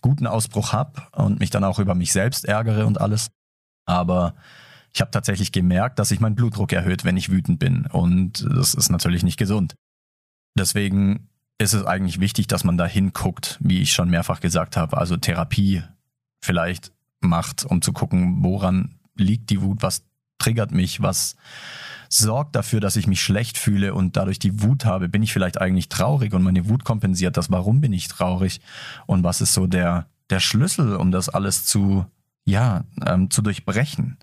guten 0.00 0.26
Ausbruch 0.26 0.72
hab 0.72 1.16
und 1.16 1.40
mich 1.40 1.50
dann 1.50 1.64
auch 1.64 1.78
über 1.78 1.94
mich 1.94 2.12
selbst 2.12 2.44
ärgere 2.44 2.86
und 2.86 3.00
alles. 3.00 3.28
Aber 3.84 4.34
ich 4.94 5.00
habe 5.00 5.10
tatsächlich 5.10 5.52
gemerkt, 5.52 5.98
dass 5.98 6.08
sich 6.08 6.20
mein 6.20 6.34
Blutdruck 6.34 6.72
erhöht, 6.72 7.04
wenn 7.04 7.16
ich 7.16 7.30
wütend 7.30 7.58
bin. 7.58 7.86
Und 7.86 8.46
das 8.48 8.74
ist 8.74 8.90
natürlich 8.90 9.24
nicht 9.24 9.38
gesund. 9.38 9.74
Deswegen 10.58 11.28
ist 11.58 11.74
es 11.74 11.84
eigentlich 11.84 12.20
wichtig, 12.20 12.46
dass 12.46 12.64
man 12.64 12.78
da 12.78 12.86
hinguckt, 12.86 13.58
wie 13.60 13.80
ich 13.80 13.92
schon 13.92 14.08
mehrfach 14.08 14.40
gesagt 14.40 14.76
habe. 14.76 14.96
Also 14.96 15.16
Therapie 15.16 15.82
vielleicht 16.46 16.92
macht, 17.20 17.64
um 17.64 17.82
zu 17.82 17.92
gucken, 17.92 18.42
woran 18.42 18.94
liegt 19.16 19.50
die 19.50 19.60
Wut, 19.60 19.82
was 19.82 20.04
triggert 20.38 20.70
mich, 20.70 21.02
was 21.02 21.36
sorgt 22.08 22.54
dafür, 22.54 22.80
dass 22.80 22.96
ich 22.96 23.06
mich 23.06 23.20
schlecht 23.20 23.58
fühle 23.58 23.94
und 23.94 24.16
dadurch 24.16 24.38
die 24.38 24.62
Wut 24.62 24.84
habe. 24.84 25.08
Bin 25.08 25.22
ich 25.22 25.32
vielleicht 25.32 25.60
eigentlich 25.60 25.88
traurig 25.88 26.32
und 26.32 26.42
meine 26.42 26.68
Wut 26.68 26.84
kompensiert 26.84 27.36
das? 27.36 27.50
Warum 27.50 27.80
bin 27.80 27.92
ich 27.92 28.08
traurig? 28.08 28.60
Und 29.06 29.24
was 29.24 29.40
ist 29.40 29.54
so 29.54 29.66
der, 29.66 30.06
der 30.30 30.40
Schlüssel, 30.40 30.96
um 30.96 31.10
das 31.10 31.28
alles 31.28 31.64
zu, 31.64 32.06
ja, 32.44 32.84
ähm, 33.04 33.30
zu 33.30 33.42
durchbrechen? 33.42 34.18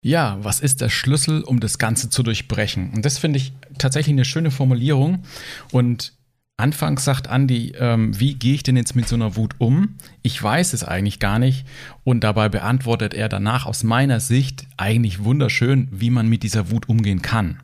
Ja, 0.00 0.38
was 0.42 0.60
ist 0.60 0.80
der 0.80 0.88
Schlüssel, 0.88 1.42
um 1.42 1.60
das 1.60 1.78
Ganze 1.78 2.08
zu 2.08 2.22
durchbrechen? 2.22 2.92
Und 2.94 3.04
das 3.04 3.18
finde 3.18 3.38
ich 3.38 3.52
tatsächlich 3.76 4.14
eine 4.14 4.24
schöne 4.24 4.50
Formulierung. 4.50 5.24
Und 5.72 6.15
Anfangs 6.58 7.04
sagt 7.04 7.28
Andi, 7.28 7.74
ähm, 7.78 8.18
wie 8.18 8.34
gehe 8.34 8.54
ich 8.54 8.62
denn 8.62 8.78
jetzt 8.78 8.96
mit 8.96 9.06
so 9.06 9.14
einer 9.14 9.36
Wut 9.36 9.56
um? 9.58 9.96
Ich 10.22 10.42
weiß 10.42 10.72
es 10.72 10.84
eigentlich 10.84 11.18
gar 11.18 11.38
nicht. 11.38 11.66
Und 12.02 12.24
dabei 12.24 12.48
beantwortet 12.48 13.12
er 13.12 13.28
danach 13.28 13.66
aus 13.66 13.84
meiner 13.84 14.20
Sicht 14.20 14.66
eigentlich 14.78 15.22
wunderschön, 15.22 15.88
wie 15.90 16.08
man 16.08 16.28
mit 16.28 16.42
dieser 16.42 16.70
Wut 16.70 16.88
umgehen 16.88 17.20
kann. 17.20 17.60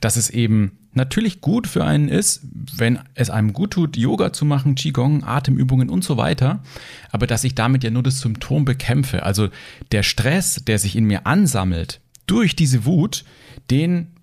Dass 0.00 0.16
es 0.16 0.30
eben 0.30 0.72
natürlich 0.94 1.42
gut 1.42 1.68
für 1.68 1.84
einen 1.84 2.08
ist, 2.08 2.42
wenn 2.76 2.98
es 3.14 3.30
einem 3.30 3.52
gut 3.52 3.72
tut, 3.72 3.96
Yoga 3.96 4.32
zu 4.32 4.44
machen, 4.44 4.74
Qigong, 4.74 5.22
Atemübungen 5.22 5.88
und 5.88 6.02
so 6.02 6.16
weiter, 6.16 6.62
aber 7.10 7.28
dass 7.28 7.44
ich 7.44 7.54
damit 7.54 7.84
ja 7.84 7.90
nur 7.90 8.02
das 8.02 8.20
Symptom 8.20 8.64
bekämpfe. 8.64 9.22
Also 9.22 9.48
der 9.92 10.02
Stress, 10.02 10.64
der 10.64 10.80
sich 10.80 10.96
in 10.96 11.04
mir 11.04 11.26
ansammelt 11.26 12.00
durch 12.26 12.56
diese 12.56 12.84
Wut, 12.84 13.24
den 13.70 14.13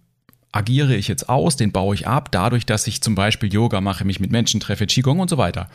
agiere 0.51 0.95
ich 0.95 1.07
jetzt 1.07 1.29
aus, 1.29 1.55
den 1.55 1.71
baue 1.71 1.95
ich 1.95 2.07
ab, 2.07 2.31
dadurch, 2.31 2.65
dass 2.65 2.87
ich 2.87 3.01
zum 3.01 3.15
Beispiel 3.15 3.53
Yoga 3.53 3.81
mache, 3.81 4.05
mich 4.05 4.19
mit 4.19 4.31
Menschen 4.31 4.59
treffe, 4.59 4.85
Qigong 4.85 5.19
und 5.19 5.29
so 5.29 5.37
weiter. 5.37 5.69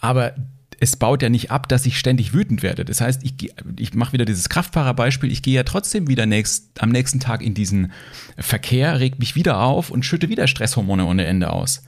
Aber 0.00 0.34
es 0.80 0.96
baut 0.96 1.22
ja 1.22 1.28
nicht 1.28 1.50
ab, 1.50 1.68
dass 1.68 1.86
ich 1.86 1.98
ständig 1.98 2.32
wütend 2.32 2.62
werde. 2.62 2.84
Das 2.84 3.00
heißt, 3.00 3.22
ich, 3.24 3.52
ich 3.76 3.94
mache 3.94 4.12
wieder 4.12 4.24
dieses 4.24 4.48
Kraftfahrerbeispiel, 4.48 5.30
ich 5.30 5.42
gehe 5.42 5.54
ja 5.54 5.62
trotzdem 5.62 6.08
wieder 6.08 6.26
nächst, 6.26 6.82
am 6.82 6.90
nächsten 6.90 7.20
Tag 7.20 7.42
in 7.42 7.54
diesen 7.54 7.92
Verkehr, 8.36 9.00
regt 9.00 9.18
mich 9.18 9.34
wieder 9.34 9.60
auf 9.60 9.90
und 9.90 10.04
schütte 10.04 10.28
wieder 10.28 10.46
Stresshormone 10.46 11.06
ohne 11.06 11.24
Ende 11.24 11.50
aus. 11.50 11.82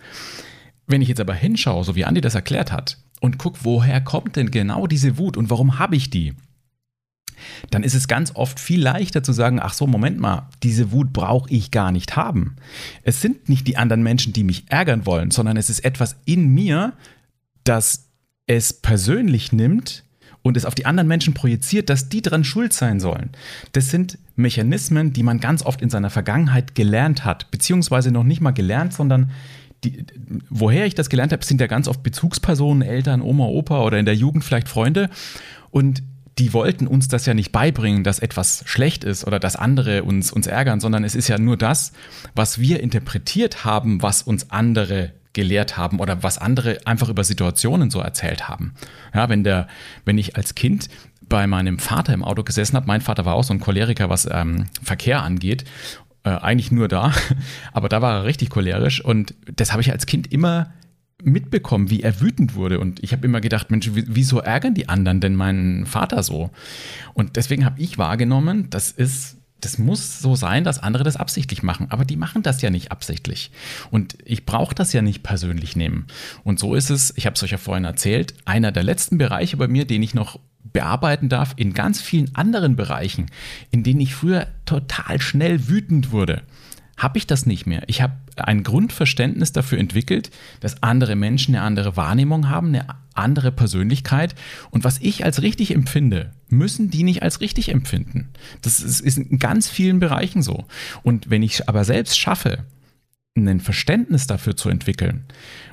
Wenn 0.87 1.03
ich 1.03 1.09
jetzt 1.09 1.21
aber 1.21 1.35
hinschaue, 1.35 1.85
so 1.85 1.97
wie 1.97 2.05
Andi 2.05 2.21
das 2.21 2.35
erklärt 2.35 2.73
hat, 2.73 2.99
und 3.21 3.39
gucke, 3.39 3.61
woher 3.63 4.01
kommt 4.01 4.37
denn 4.37 4.51
genau 4.51 4.87
diese 4.87 5.19
Wut 5.19 5.37
und 5.37 5.51
warum 5.51 5.79
habe 5.79 5.97
ich 5.97 6.11
die? 6.11 6.35
Dann 7.71 7.83
ist 7.83 7.95
es 7.95 8.09
ganz 8.09 8.33
oft 8.35 8.61
viel 8.61 8.83
leichter 8.83 9.23
zu 9.23 9.33
sagen, 9.33 9.61
ach 9.61 9.75
so, 9.75 9.87
Moment 9.87 10.19
mal, 10.19 10.49
diese 10.63 10.93
Wut 10.93 11.13
brauche 11.13 11.51
ich 11.51 11.71
gar 11.71 11.93
nicht 11.93 12.17
haben. 12.17 12.57
Es 13.03 13.21
sind 13.21 13.49
nicht 13.49 13.67
die 13.67 13.77
anderen 13.77 14.03
Menschen, 14.03 14.33
die 14.33 14.45
mich 14.45 14.65
ärgern 14.69 15.07
wollen, 15.07 15.31
sondern 15.31 15.57
es 15.57 15.71
ist 15.71 15.85
etwas 15.85 16.17
in 16.25 16.49
mir, 16.49 16.93
das 17.65 18.09
es 18.47 18.73
persönlich 18.73 19.53
nimmt 19.53 20.05
und 20.43 20.57
es 20.57 20.65
auf 20.65 20.77
die 20.77 20.87
anderen 20.87 21.09
Menschen 21.09 21.35
projiziert, 21.35 21.91
dass 21.91 22.09
die 22.09 22.23
dran 22.23 22.45
schuld 22.45 22.73
sein 22.73 23.01
sollen. 23.01 23.31
Das 23.73 23.91
sind 23.91 24.19
Mechanismen, 24.37 25.13
die 25.13 25.25
man 25.25 25.41
ganz 25.41 25.63
oft 25.65 25.83
in 25.83 25.91
seiner 25.91 26.11
Vergangenheit 26.11 26.75
gelernt 26.77 27.25
hat, 27.25 27.51
beziehungsweise 27.51 28.13
noch 28.13 28.23
nicht 28.23 28.41
mal 28.41 28.53
gelernt, 28.53 28.93
sondern 28.93 29.33
die, 29.83 30.05
woher 30.49 30.87
ich 30.87 30.95
das 30.95 31.11
gelernt 31.11 31.33
habe, 31.33 31.45
sind 31.45 31.61
ja 31.61 31.67
ganz 31.67 31.89
oft 31.89 32.03
Bezugspersonen, 32.03 32.83
Eltern, 32.83 33.23
Oma, 33.23 33.47
Opa 33.47 33.83
oder 33.83 33.99
in 33.99 34.07
der 34.07 34.15
Jugend 34.15 34.45
vielleicht 34.45 34.69
Freunde. 34.69 35.11
Und 35.71 36.03
die 36.39 36.53
wollten 36.53 36.87
uns 36.87 37.09
das 37.09 37.25
ja 37.27 37.35
nicht 37.35 37.51
beibringen, 37.51 38.05
dass 38.05 38.19
etwas 38.19 38.63
schlecht 38.67 39.05
ist 39.05 39.27
oder 39.27 39.39
dass 39.39 39.57
andere 39.57 40.05
uns, 40.05 40.33
uns 40.33 40.47
ärgern, 40.47 40.81
sondern 40.81 41.03
es 41.03 41.15
ist 41.15 41.29
ja 41.29 41.39
nur 41.39 41.57
das, 41.57 41.93
was 42.35 42.59
wir 42.59 42.81
interpretiert 42.81 43.65
haben, 43.65 44.03
was 44.03 44.23
uns 44.23 44.51
andere 44.51 45.13
gelehrt 45.33 45.77
haben 45.77 45.99
oder 45.99 46.23
was 46.23 46.39
andere 46.39 46.79
einfach 46.87 47.09
über 47.09 47.25
Situationen 47.25 47.91
so 47.91 48.01
erzählt 48.01 48.49
haben. 48.49 48.75
Ja, 49.15 49.29
wenn 49.29 49.45
der, 49.45 49.69
wenn 50.05 50.19
ich 50.19 50.37
als 50.37 50.55
Kind 50.55 50.89
bei 51.29 51.47
meinem 51.47 51.79
Vater 51.79 52.13
im 52.13 52.25
Auto 52.25 52.43
gesessen 52.43 52.77
habe, 52.77 52.87
mein 52.87 53.01
Vater 53.01 53.25
war 53.25 53.35
auch 53.35 53.45
so 53.45 53.53
ein 53.53 53.61
Choleriker, 53.61 54.09
was 54.09 54.29
ähm, 54.31 54.67
Verkehr 54.83 55.23
angeht, 55.23 55.65
äh, 56.25 56.31
eigentlich 56.31 56.71
nur 56.71 56.89
da, 56.89 57.13
aber 57.73 57.89
da 57.89 58.03
war 58.03 58.21
er 58.21 58.25
richtig 58.25 58.51
cholerisch 58.51 59.05
und 59.05 59.35
das 59.55 59.73
habe 59.73 59.83
ich 59.83 59.93
als 59.93 60.07
Kind 60.07 60.33
immer 60.33 60.73
mitbekommen, 61.23 61.91
wie 61.91 62.03
er 62.03 62.21
wütend 62.21 62.55
wurde. 62.55 62.81
Und 62.81 63.03
ich 63.03 63.13
habe 63.13 63.27
immer 63.27 63.41
gedacht, 63.41 63.71
Mensch, 63.71 63.91
wieso 63.93 64.41
ärgern 64.41 64.75
die 64.75 64.89
anderen 64.89 65.21
denn 65.21 65.35
meinen 65.35 65.87
Vater 65.87 66.23
so? 66.23 66.51
Und 67.15 67.37
deswegen 67.37 67.65
habe 67.65 67.81
ich 67.81 67.99
wahrgenommen, 67.99 68.69
das 68.71 68.91
ist 68.91 69.37
das 69.61 69.79
muss 69.79 70.21
so 70.21 70.37
sein, 70.37 70.65
dass 70.65 70.83
andere 70.83 71.03
das 71.03 71.17
absichtlich 71.17 71.63
machen. 71.63 71.87
Aber 71.91 72.05
die 72.05 72.17
machen 72.17 72.43
das 72.43 72.61
ja 72.61 72.71
nicht 72.71 72.93
absichtlich. 72.93 73.51
Und 73.91 74.17
ich 74.25 74.45
brauche 74.45 74.75
das 74.75 74.93
ja 74.93 75.03
nicht 75.03 75.23
persönlich 75.23 75.77
nehmen. 75.77 76.07
Und 76.45 76.59
so 76.59 76.75
ist 76.75 76.91
es, 76.91 77.15
ich 77.17 77.27
habe 77.27 77.35
es 77.35 77.43
euch 77.43 77.53
ja 77.53 77.59
vorhin 77.59 77.85
erzählt, 77.85 78.35
einer 78.45 78.71
der 78.71 78.83
letzten 78.83 79.19
Bereiche 79.19 79.57
bei 79.57 79.67
mir, 79.67 79.87
den 79.87 80.03
ich 80.03 80.15
noch 80.15 80.39
bearbeiten 80.63 81.29
darf, 81.29 81.55
in 81.57 81.73
ganz 81.73 82.01
vielen 82.01 82.35
anderen 82.35 82.77
Bereichen, 82.77 83.27
in 83.71 83.83
denen 83.83 84.01
ich 84.01 84.15
früher 84.15 84.49
total 84.67 85.21
schnell 85.21 85.69
wütend 85.69 86.13
wurde, 86.13 86.43
habe 86.97 87.19
ich 87.19 87.27
das 87.27 87.45
nicht 87.45 87.67
mehr. 87.67 87.83
Ich 87.89 88.01
habe 88.01 88.15
ein 88.37 88.63
Grundverständnis 88.63 89.53
dafür 89.53 89.79
entwickelt, 89.79 90.31
dass 90.61 90.83
andere 90.83 91.15
Menschen 91.15 91.55
eine 91.55 91.65
andere 91.65 91.97
Wahrnehmung 91.97 92.49
haben, 92.49 92.69
eine 92.69 92.87
andere 93.15 93.53
Persönlichkeit. 93.53 94.35
Und 94.71 94.85
was 94.85 94.99
ich 94.99 95.25
als 95.25 95.43
richtig 95.43 95.75
empfinde, 95.75 96.33
müssen 96.49 96.91
die 96.91 97.03
nicht 97.03 97.23
als 97.23 97.41
richtig 97.41 97.69
empfinden. 97.71 98.29
Das 98.63 98.81
ist, 98.81 99.01
in 99.19 99.39
ganz 99.39 99.69
vielen 99.69 100.01
Bereichen 100.01 100.43
so. 100.43 100.65
Und 101.03 101.29
wenn 101.29 101.43
ich 101.43 101.69
aber 101.69 101.85
selbst 101.85 102.19
schaffe, 102.19 102.65
ein 103.37 103.61
Verständnis 103.61 104.27
dafür 104.27 104.57
zu 104.57 104.71
entwickeln 104.71 105.25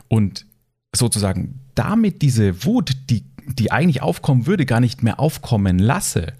und 0.09 0.45
sozusagen 0.93 1.59
damit 1.75 2.21
diese 2.21 2.65
Wut, 2.65 2.91
die 3.09 3.23
die 3.47 3.71
eigentlich 3.71 4.01
aufkommen 4.01 4.45
würde, 4.45 4.65
gar 4.65 4.79
nicht 4.79 5.03
mehr 5.03 5.19
aufkommen 5.19 5.79
lasse, 5.79 6.33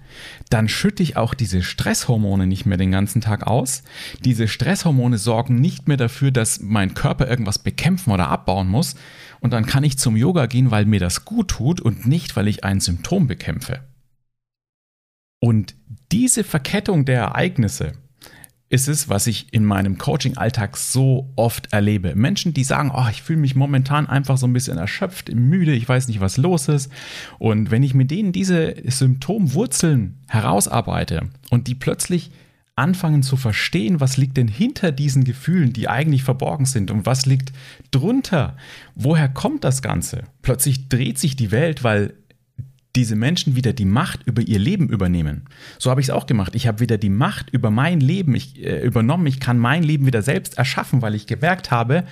dann 0.50 0.68
schütte 0.68 1.02
ich 1.02 1.16
auch 1.16 1.34
diese 1.34 1.62
Stresshormone 1.62 2.46
nicht 2.46 2.66
mehr 2.66 2.78
den 2.78 2.90
ganzen 2.90 3.20
Tag 3.20 3.46
aus. 3.46 3.82
Diese 4.24 4.48
Stresshormone 4.48 5.18
sorgen 5.18 5.56
nicht 5.56 5.88
mehr 5.88 5.96
dafür, 5.96 6.30
dass 6.30 6.60
mein 6.60 6.94
Körper 6.94 7.28
irgendwas 7.28 7.58
bekämpfen 7.58 8.12
oder 8.12 8.28
abbauen 8.28 8.68
muss. 8.68 8.96
Und 9.40 9.52
dann 9.52 9.66
kann 9.66 9.84
ich 9.84 9.98
zum 9.98 10.16
Yoga 10.16 10.46
gehen, 10.46 10.70
weil 10.70 10.86
mir 10.86 11.00
das 11.00 11.24
gut 11.24 11.48
tut 11.48 11.80
und 11.80 12.06
nicht, 12.06 12.36
weil 12.36 12.48
ich 12.48 12.64
ein 12.64 12.80
Symptom 12.80 13.26
bekämpfe. 13.26 13.80
Und 15.40 15.74
diese 16.10 16.44
Verkettung 16.44 17.04
der 17.04 17.20
Ereignisse, 17.20 17.92
ist 18.70 18.88
es, 18.88 19.08
was 19.08 19.26
ich 19.26 19.52
in 19.52 19.64
meinem 19.64 19.98
Coaching-Alltag 19.98 20.76
so 20.76 21.30
oft 21.36 21.72
erlebe. 21.72 22.14
Menschen, 22.14 22.54
die 22.54 22.64
sagen, 22.64 22.90
oh, 22.94 23.06
ich 23.10 23.22
fühle 23.22 23.38
mich 23.38 23.54
momentan 23.54 24.08
einfach 24.08 24.38
so 24.38 24.46
ein 24.46 24.52
bisschen 24.52 24.78
erschöpft, 24.78 25.32
müde, 25.32 25.72
ich 25.72 25.88
weiß 25.88 26.08
nicht, 26.08 26.20
was 26.20 26.36
los 26.36 26.68
ist. 26.68 26.90
Und 27.38 27.70
wenn 27.70 27.82
ich 27.82 27.94
mit 27.94 28.10
denen 28.10 28.32
diese 28.32 28.74
Symptomwurzeln 28.84 30.18
herausarbeite 30.28 31.28
und 31.50 31.68
die 31.68 31.74
plötzlich 31.74 32.30
anfangen 32.76 33.22
zu 33.22 33.36
verstehen, 33.36 34.00
was 34.00 34.16
liegt 34.16 34.36
denn 34.36 34.48
hinter 34.48 34.90
diesen 34.90 35.22
Gefühlen, 35.24 35.72
die 35.72 35.88
eigentlich 35.88 36.24
verborgen 36.24 36.66
sind 36.66 36.90
und 36.90 37.06
was 37.06 37.26
liegt 37.26 37.52
drunter, 37.92 38.56
woher 38.96 39.28
kommt 39.28 39.62
das 39.62 39.80
Ganze? 39.80 40.24
Plötzlich 40.42 40.88
dreht 40.88 41.18
sich 41.18 41.36
die 41.36 41.52
Welt, 41.52 41.84
weil 41.84 42.14
diese 42.96 43.16
Menschen 43.16 43.56
wieder 43.56 43.72
die 43.72 43.84
Macht 43.84 44.22
über 44.24 44.42
ihr 44.42 44.58
Leben 44.58 44.88
übernehmen. 44.88 45.42
So 45.78 45.90
habe 45.90 46.00
ich 46.00 46.08
es 46.08 46.10
auch 46.10 46.26
gemacht. 46.26 46.54
Ich 46.54 46.66
habe 46.66 46.80
wieder 46.80 46.96
die 46.96 47.10
Macht 47.10 47.50
über 47.50 47.70
mein 47.70 48.00
Leben 48.00 48.34
ich, 48.34 48.62
äh, 48.64 48.84
übernommen. 48.84 49.26
Ich 49.26 49.40
kann 49.40 49.58
mein 49.58 49.82
Leben 49.82 50.06
wieder 50.06 50.22
selbst 50.22 50.58
erschaffen, 50.58 51.02
weil 51.02 51.14
ich 51.14 51.26
gemerkt 51.26 51.70
habe, 51.70 52.04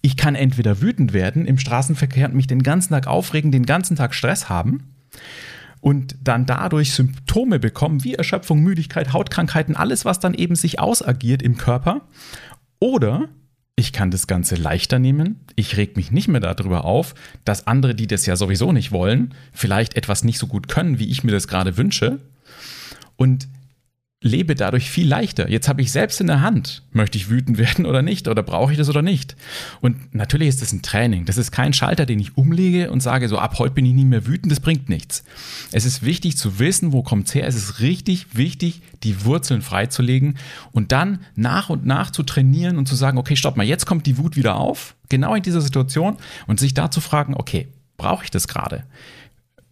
ich 0.00 0.16
kann 0.16 0.34
entweder 0.34 0.80
wütend 0.80 1.12
werden 1.12 1.46
im 1.46 1.58
Straßenverkehr 1.58 2.28
und 2.28 2.34
mich 2.34 2.46
den 2.46 2.62
ganzen 2.62 2.94
Tag 2.94 3.06
aufregen, 3.06 3.52
den 3.52 3.66
ganzen 3.66 3.96
Tag 3.96 4.14
Stress 4.14 4.48
haben 4.48 4.94
und 5.80 6.16
dann 6.22 6.46
dadurch 6.46 6.92
Symptome 6.92 7.58
bekommen 7.58 8.04
wie 8.04 8.14
Erschöpfung, 8.14 8.60
Müdigkeit, 8.60 9.12
Hautkrankheiten, 9.12 9.76
alles, 9.76 10.04
was 10.04 10.20
dann 10.20 10.34
eben 10.34 10.54
sich 10.54 10.78
ausagiert 10.78 11.42
im 11.42 11.56
Körper. 11.56 12.02
Oder 12.78 13.28
ich 13.80 13.92
kann 13.92 14.10
das 14.10 14.26
Ganze 14.26 14.54
leichter 14.54 14.98
nehmen. 14.98 15.40
Ich 15.56 15.76
reg 15.76 15.96
mich 15.96 16.12
nicht 16.12 16.28
mehr 16.28 16.40
darüber 16.40 16.84
auf, 16.84 17.14
dass 17.44 17.66
andere, 17.66 17.94
die 17.94 18.06
das 18.06 18.26
ja 18.26 18.36
sowieso 18.36 18.72
nicht 18.72 18.92
wollen, 18.92 19.34
vielleicht 19.52 19.96
etwas 19.96 20.22
nicht 20.22 20.38
so 20.38 20.46
gut 20.46 20.68
können, 20.68 20.98
wie 20.98 21.10
ich 21.10 21.24
mir 21.24 21.32
das 21.32 21.48
gerade 21.48 21.76
wünsche. 21.76 22.20
Und 23.16 23.48
lebe 24.22 24.54
dadurch 24.54 24.90
viel 24.90 25.08
leichter. 25.08 25.48
Jetzt 25.48 25.66
habe 25.66 25.80
ich 25.80 25.90
selbst 25.92 26.20
in 26.20 26.26
der 26.26 26.42
Hand, 26.42 26.82
möchte 26.92 27.16
ich 27.16 27.30
wütend 27.30 27.56
werden 27.58 27.86
oder 27.86 28.02
nicht 28.02 28.28
oder 28.28 28.42
brauche 28.42 28.72
ich 28.72 28.78
das 28.78 28.90
oder 28.90 29.00
nicht. 29.00 29.34
Und 29.80 30.14
natürlich 30.14 30.48
ist 30.48 30.60
das 30.60 30.72
ein 30.72 30.82
Training. 30.82 31.24
Das 31.24 31.38
ist 31.38 31.52
kein 31.52 31.72
Schalter, 31.72 32.04
den 32.04 32.20
ich 32.20 32.36
umlege 32.36 32.90
und 32.90 33.00
sage, 33.00 33.28
so 33.28 33.38
ab 33.38 33.58
heute 33.58 33.74
bin 33.74 33.86
ich 33.86 33.94
nie 33.94 34.04
mehr 34.04 34.26
wütend, 34.26 34.52
das 34.52 34.60
bringt 34.60 34.90
nichts. 34.90 35.24
Es 35.72 35.86
ist 35.86 36.04
wichtig 36.04 36.36
zu 36.36 36.58
wissen, 36.58 36.92
wo 36.92 37.02
kommt 37.02 37.28
es 37.28 37.34
her. 37.34 37.46
Es 37.46 37.56
ist 37.56 37.80
richtig 37.80 38.36
wichtig, 38.36 38.82
die 39.04 39.24
Wurzeln 39.24 39.62
freizulegen 39.62 40.36
und 40.72 40.92
dann 40.92 41.20
nach 41.34 41.70
und 41.70 41.86
nach 41.86 42.10
zu 42.10 42.22
trainieren 42.22 42.76
und 42.76 42.86
zu 42.86 42.96
sagen, 42.96 43.16
okay, 43.16 43.36
stopp 43.36 43.56
mal, 43.56 43.66
jetzt 43.66 43.86
kommt 43.86 44.06
die 44.06 44.18
Wut 44.18 44.36
wieder 44.36 44.56
auf, 44.56 44.96
genau 45.08 45.34
in 45.34 45.42
dieser 45.42 45.62
Situation 45.62 46.18
und 46.46 46.60
sich 46.60 46.74
da 46.74 46.90
zu 46.90 47.00
fragen, 47.00 47.34
okay, 47.34 47.68
brauche 47.96 48.24
ich 48.24 48.30
das 48.30 48.48
gerade? 48.48 48.84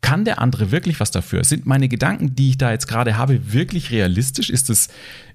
Kann 0.01 0.25
der 0.25 0.39
andere 0.41 0.71
wirklich 0.71 1.01
was 1.01 1.11
dafür? 1.11 1.45
Sind 1.45 1.67
meine 1.67 1.89
Gedanken, 1.89 2.35
die 2.35 2.51
ich 2.51 2.59
da 2.59 2.71
jetzt 2.71 2.87
gerade 2.87 3.17
habe, 3.17 3.53
wirklich 3.53 3.91
realistisch? 3.91 4.51
Ist 4.51 4.71
es, 4.71 4.89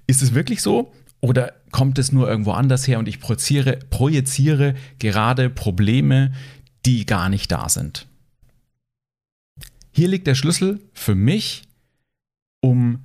ist 0.06 0.34
wirklich 0.34 0.62
so? 0.62 0.92
Oder 1.20 1.54
kommt 1.70 1.98
es 1.98 2.12
nur 2.12 2.28
irgendwo 2.28 2.52
anders 2.52 2.86
her 2.86 2.98
und 2.98 3.08
ich 3.08 3.20
projiziere, 3.20 3.78
projiziere 3.90 4.74
gerade 4.98 5.48
Probleme, 5.50 6.32
die 6.84 7.06
gar 7.06 7.28
nicht 7.28 7.50
da 7.50 7.68
sind? 7.68 8.06
Hier 9.90 10.08
liegt 10.08 10.26
der 10.26 10.34
Schlüssel 10.34 10.80
für 10.92 11.14
mich, 11.14 11.62
um 12.60 13.04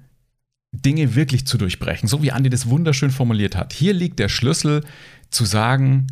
Dinge 0.71 1.15
wirklich 1.15 1.45
zu 1.45 1.57
durchbrechen, 1.57 2.07
so 2.07 2.21
wie 2.21 2.31
Andi 2.31 2.49
das 2.49 2.69
wunderschön 2.69 3.11
formuliert 3.11 3.55
hat. 3.55 3.73
Hier 3.73 3.93
liegt 3.93 4.19
der 4.19 4.29
Schlüssel 4.29 4.83
zu 5.29 5.45
sagen, 5.45 6.07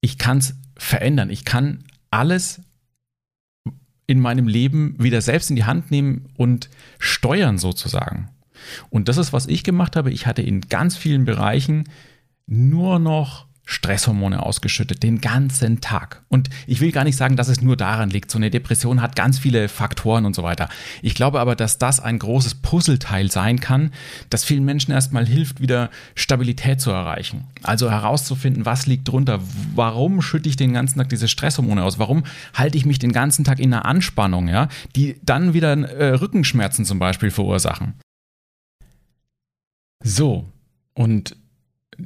ich 0.00 0.18
kann 0.18 0.38
es 0.38 0.54
verändern, 0.76 1.30
ich 1.30 1.44
kann 1.44 1.84
alles 2.10 2.62
in 4.10 4.18
meinem 4.18 4.48
Leben 4.48 4.96
wieder 4.98 5.20
selbst 5.20 5.50
in 5.50 5.56
die 5.56 5.64
Hand 5.64 5.92
nehmen 5.92 6.26
und 6.36 6.68
steuern 6.98 7.58
sozusagen. 7.58 8.28
Und 8.90 9.08
das 9.08 9.18
ist, 9.18 9.32
was 9.32 9.46
ich 9.46 9.62
gemacht 9.62 9.94
habe. 9.94 10.10
Ich 10.10 10.26
hatte 10.26 10.42
in 10.42 10.62
ganz 10.62 10.96
vielen 10.96 11.24
Bereichen 11.24 11.84
nur 12.48 12.98
noch 12.98 13.46
Stresshormone 13.70 14.42
ausgeschüttet, 14.42 15.04
den 15.04 15.20
ganzen 15.20 15.80
Tag. 15.80 16.22
Und 16.28 16.50
ich 16.66 16.80
will 16.80 16.90
gar 16.90 17.04
nicht 17.04 17.16
sagen, 17.16 17.36
dass 17.36 17.46
es 17.46 17.62
nur 17.62 17.76
daran 17.76 18.10
liegt. 18.10 18.28
So 18.30 18.36
eine 18.36 18.50
Depression 18.50 19.00
hat 19.00 19.14
ganz 19.14 19.38
viele 19.38 19.68
Faktoren 19.68 20.26
und 20.26 20.34
so 20.34 20.42
weiter. 20.42 20.68
Ich 21.02 21.14
glaube 21.14 21.38
aber, 21.38 21.54
dass 21.54 21.78
das 21.78 22.00
ein 22.00 22.18
großes 22.18 22.56
Puzzleteil 22.56 23.30
sein 23.30 23.60
kann, 23.60 23.92
das 24.28 24.42
vielen 24.42 24.64
Menschen 24.64 24.90
erstmal 24.90 25.24
hilft, 25.24 25.60
wieder 25.60 25.90
Stabilität 26.16 26.80
zu 26.80 26.90
erreichen. 26.90 27.44
Also 27.62 27.88
herauszufinden, 27.88 28.66
was 28.66 28.86
liegt 28.86 29.06
drunter, 29.06 29.38
warum 29.76 30.20
schütte 30.20 30.48
ich 30.48 30.56
den 30.56 30.72
ganzen 30.72 30.98
Tag 30.98 31.08
diese 31.08 31.28
Stresshormone 31.28 31.84
aus, 31.84 32.00
warum 32.00 32.24
halte 32.54 32.76
ich 32.76 32.86
mich 32.86 32.98
den 32.98 33.12
ganzen 33.12 33.44
Tag 33.44 33.60
in 33.60 33.72
einer 33.72 33.84
Anspannung, 33.84 34.48
ja, 34.48 34.66
die 34.96 35.20
dann 35.22 35.54
wieder 35.54 35.74
äh, 35.76 36.14
Rückenschmerzen 36.14 36.84
zum 36.84 36.98
Beispiel 36.98 37.30
verursachen. 37.30 37.94
So, 40.02 40.48
und 40.94 41.36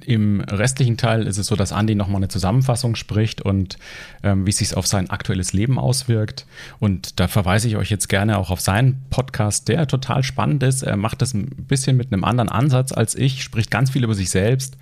im 0.05 0.41
restlichen 0.41 0.97
Teil 0.97 1.27
ist 1.27 1.39
es 1.39 1.47
so, 1.47 1.57
dass 1.57 1.73
Andy 1.73 1.95
nochmal 1.95 2.17
eine 2.17 2.29
Zusammenfassung 2.29 2.97
spricht 2.97 3.43
und 3.43 3.79
ähm, 4.23 4.47
wie 4.47 4.51
es 4.51 4.59
sich 4.59 4.77
auf 4.77 4.87
sein 4.87 5.11
aktuelles 5.11 5.53
Leben 5.53 5.79
auswirkt. 5.79 6.47
Und 6.79 7.21
da 7.21 7.29
verweise 7.29 7.69
ich 7.69 7.77
euch 7.77 7.91
jetzt 7.91 8.09
gerne 8.09 8.39
auch 8.39 8.51
auf 8.51 8.61
seinen 8.61 9.03
Podcast, 9.11 9.69
der 9.69 9.87
total 9.87 10.23
spannend 10.23 10.63
ist. 10.63 10.83
Er 10.83 10.97
macht 10.97 11.23
das 11.23 11.35
ein 11.35 11.49
bisschen 11.69 11.97
mit 11.97 12.13
einem 12.13 12.25
anderen 12.25 12.49
Ansatz 12.49 12.93
als 12.93 13.15
ich, 13.15 13.43
spricht 13.43 13.71
ganz 13.71 13.91
viel 13.91 14.05
über 14.05 14.15
sich 14.15 14.31
selbst. 14.31 14.77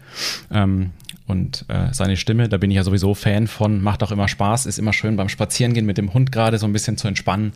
Ähm, 0.51 0.91
und 1.27 1.65
äh, 1.69 1.93
seine 1.93 2.17
Stimme, 2.17 2.49
da 2.49 2.59
bin 2.59 2.71
ich 2.71 2.77
ja 2.77 2.85
sowieso 2.85 3.15
Fan 3.15 3.47
von, 3.47 3.83
macht 3.83 4.03
auch 4.03 4.13
immer 4.13 4.29
Spaß, 4.29 4.67
ist 4.67 4.79
immer 4.79 4.93
schön 4.93 5.17
beim 5.17 5.29
Spazierengehen 5.29 5.87
mit 5.87 5.99
dem 5.99 6.13
Hund 6.13 6.33
gerade 6.33 6.59
so 6.59 6.67
ein 6.67 6.73
bisschen 6.73 6.99
zu 6.99 7.09
entspannen. 7.09 7.53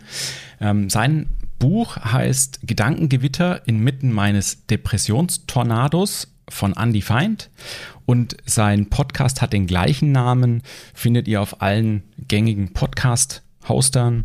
Ähm, 0.60 0.88
sein 0.88 1.28
Buch 1.58 1.96
heißt 1.96 2.60
Gedankengewitter 2.66 3.66
inmitten 3.66 4.12
meines 4.12 4.66
Depressionstornados 4.66 6.28
von 6.48 6.72
Andy 6.74 7.02
Feind. 7.02 7.50
Und 8.04 8.36
sein 8.46 8.88
Podcast 8.88 9.42
hat 9.42 9.52
den 9.52 9.66
gleichen 9.66 10.12
Namen, 10.12 10.62
findet 10.94 11.26
ihr 11.28 11.42
auf 11.42 11.60
allen 11.60 12.04
gängigen 12.28 12.72
Podcast-Hostern 12.72 14.24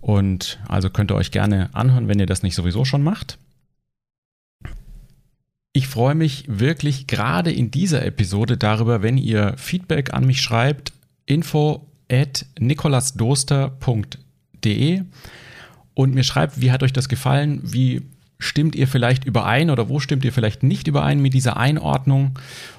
und 0.00 0.60
also 0.68 0.90
könnt 0.90 1.10
ihr 1.10 1.16
euch 1.16 1.30
gerne 1.30 1.70
anhören, 1.72 2.08
wenn 2.08 2.20
ihr 2.20 2.26
das 2.26 2.42
nicht 2.42 2.54
sowieso 2.54 2.84
schon 2.84 3.02
macht. 3.02 3.38
Ich 5.72 5.88
freue 5.88 6.14
mich 6.14 6.44
wirklich 6.46 7.06
gerade 7.06 7.50
in 7.50 7.70
dieser 7.70 8.04
Episode 8.04 8.58
darüber, 8.58 9.00
wenn 9.02 9.16
ihr 9.16 9.54
Feedback 9.56 10.12
an 10.12 10.26
mich 10.26 10.42
schreibt, 10.42 10.92
info 11.26 11.88
at 12.12 12.44
nikolasdoster.de 12.60 15.02
und 15.94 16.14
mir 16.14 16.22
schreibt, 16.22 16.60
wie 16.60 16.70
hat 16.70 16.82
euch 16.82 16.92
das 16.92 17.08
gefallen, 17.08 17.60
wie 17.64 18.02
stimmt 18.44 18.74
ihr 18.74 18.86
vielleicht 18.86 19.24
überein 19.24 19.70
oder 19.70 19.88
wo 19.88 20.00
stimmt 20.00 20.24
ihr 20.24 20.32
vielleicht 20.32 20.62
nicht 20.62 20.86
überein 20.86 21.20
mit 21.20 21.34
dieser 21.34 21.56
Einordnung 21.56 22.38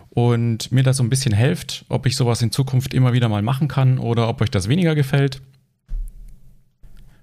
und 0.09 0.71
mir 0.71 0.83
das 0.83 0.97
so 0.97 1.03
ein 1.03 1.09
bisschen 1.09 1.33
helft, 1.33 1.85
ob 1.89 2.05
ich 2.05 2.15
sowas 2.15 2.41
in 2.41 2.51
Zukunft 2.51 2.93
immer 2.93 3.13
wieder 3.13 3.27
mal 3.27 3.41
machen 3.41 3.67
kann 3.67 3.97
oder 3.97 4.29
ob 4.29 4.41
euch 4.41 4.51
das 4.51 4.69
weniger 4.69 4.95
gefällt. 4.95 5.41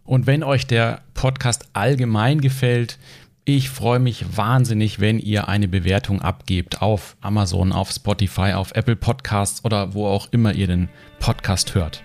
Und 0.05 0.27
wenn 0.27 0.43
euch 0.43 0.67
der 0.67 1.03
Podcast 1.15 1.69
allgemein 1.73 2.41
gefällt, 2.41 2.99
ich 3.45 3.71
freue 3.71 3.99
mich 3.99 4.37
wahnsinnig, 4.37 5.01
wenn 5.01 5.19
ihr 5.19 5.49
eine 5.49 5.69
Bewertung 5.69 6.21
abgebt 6.21 6.83
auf 6.83 7.17
Amazon, 7.21 7.73
auf 7.73 7.91
Spotify, 7.91 8.53
auf 8.53 8.73
Apple 8.75 8.97
Podcasts 8.97 9.65
oder 9.65 9.95
wo 9.95 10.07
auch 10.07 10.29
immer 10.31 10.55
ihr 10.55 10.67
den 10.67 10.89
Podcast 11.19 11.75
hört. 11.75 12.03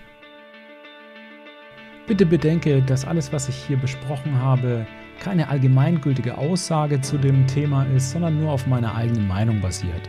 Bitte 2.06 2.24
bedenke, 2.24 2.82
dass 2.82 3.04
alles, 3.04 3.32
was 3.32 3.48
ich 3.48 3.56
hier 3.66 3.76
besprochen 3.76 4.36
habe, 4.36 4.86
keine 5.20 5.48
allgemeingültige 5.48 6.38
Aussage 6.38 7.00
zu 7.00 7.18
dem 7.18 7.46
Thema 7.46 7.84
ist, 7.94 8.10
sondern 8.10 8.38
nur 8.38 8.52
auf 8.52 8.66
meiner 8.66 8.94
eigenen 8.94 9.26
Meinung 9.26 9.60
basiert. 9.60 10.08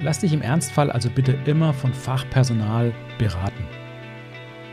Lass 0.00 0.20
dich 0.20 0.32
im 0.32 0.42
Ernstfall 0.42 0.90
also 0.90 1.08
bitte 1.08 1.36
immer 1.46 1.72
von 1.72 1.92
Fachpersonal 1.92 2.92
beraten. 3.18 3.64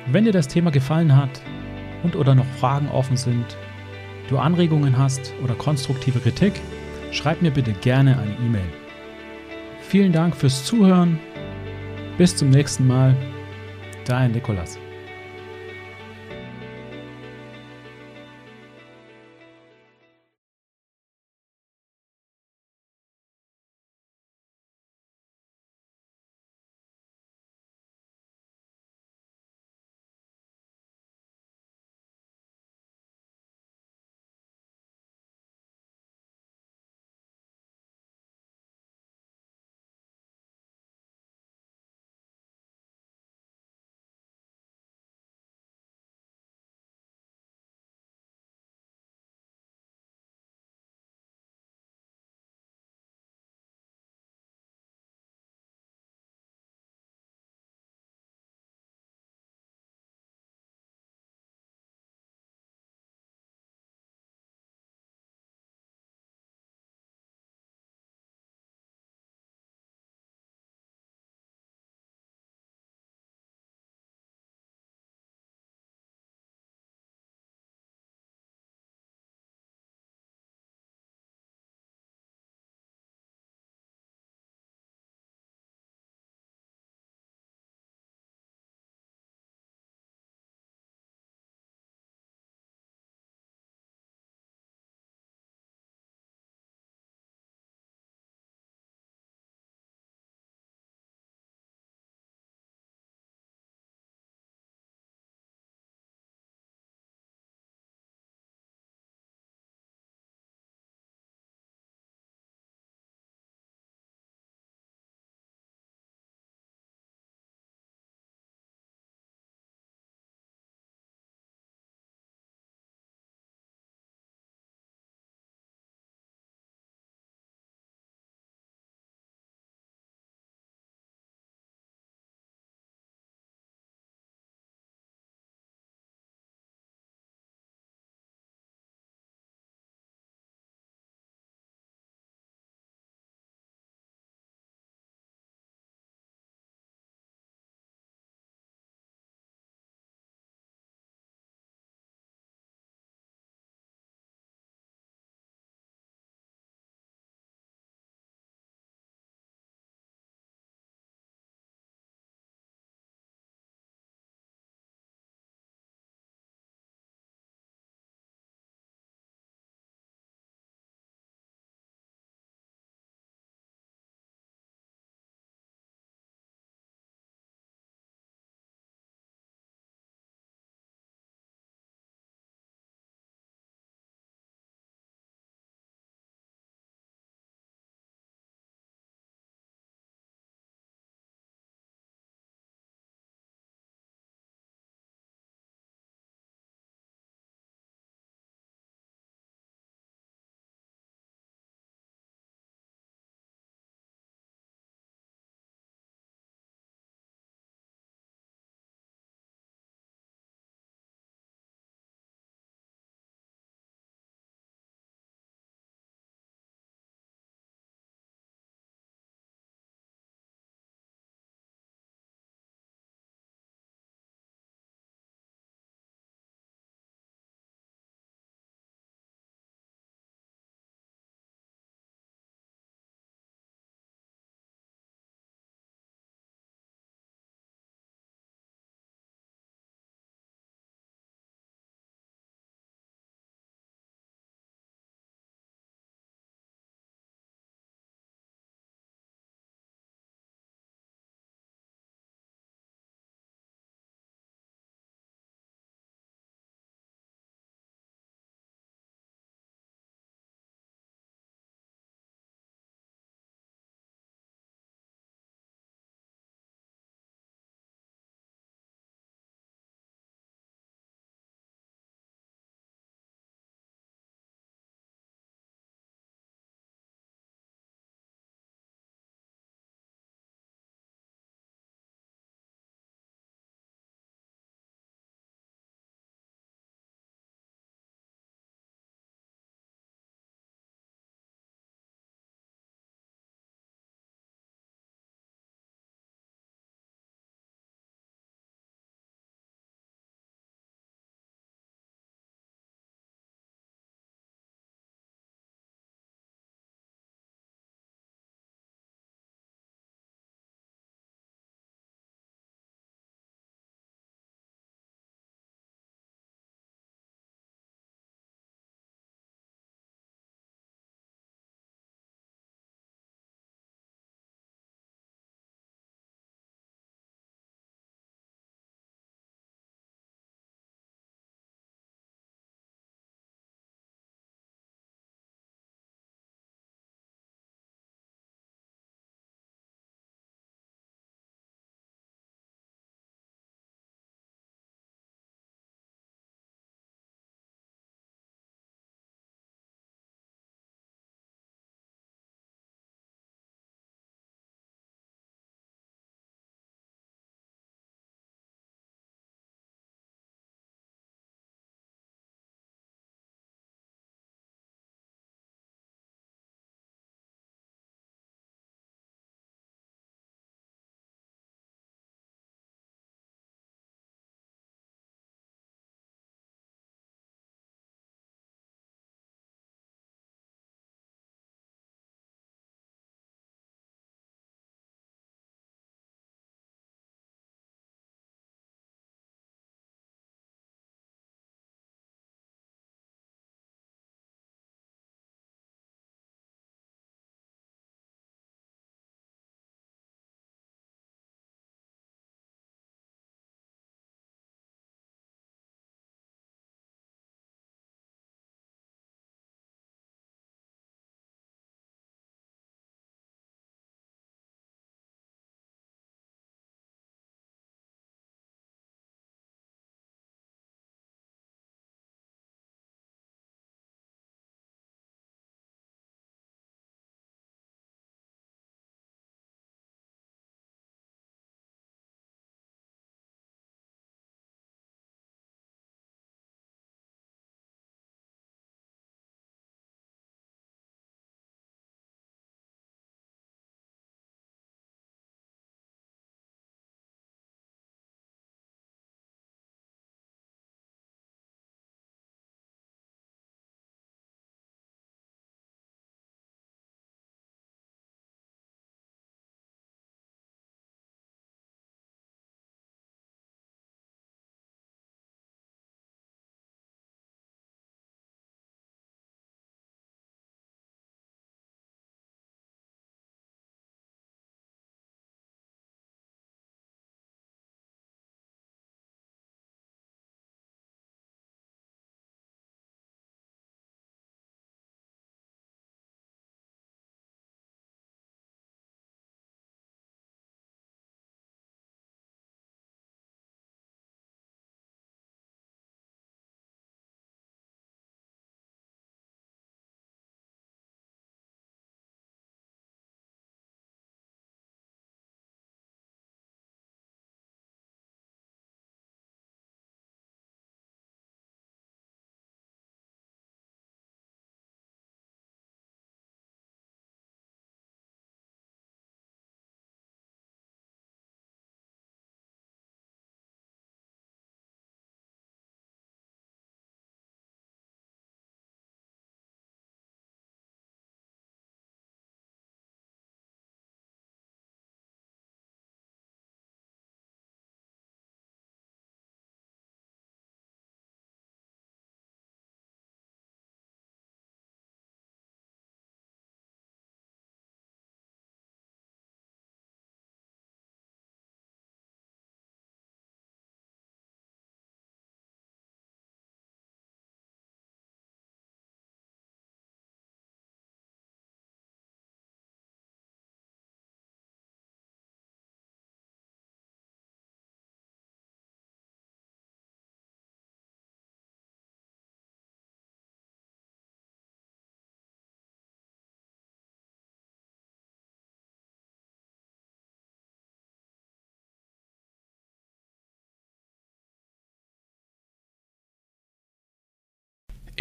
Wenn 0.08 0.26
dir 0.26 0.34
das 0.34 0.48
Thema 0.48 0.72
gefallen 0.72 1.16
hat 1.16 1.42
und 2.04 2.16
oder 2.16 2.36
noch 2.36 2.46
Fragen 2.60 2.90
offen 2.90 3.18
sind, 3.18 3.58
du 4.30 4.38
Anregungen 4.38 4.98
hast 4.98 5.34
oder 5.44 5.54
konstruktive 5.54 6.20
Kritik, 6.20 6.60
schreib 7.12 7.42
mir 7.42 7.52
bitte 7.52 7.74
gerne 7.74 8.18
eine 8.18 8.34
E-Mail. 8.46 8.70
Vielen 9.82 10.12
Dank 10.12 10.36
fürs 10.36 10.66
Zuhören. 10.66 11.20
Bis 12.18 12.36
zum 12.36 12.50
nächsten 12.50 12.88
Mal. 12.88 13.16
Dein 14.06 14.32
Nikolas. 14.32 14.81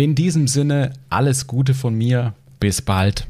In 0.00 0.14
diesem 0.14 0.48
Sinne, 0.48 0.94
alles 1.10 1.46
Gute 1.46 1.74
von 1.74 1.94
mir. 1.94 2.32
Bis 2.58 2.80
bald. 2.80 3.26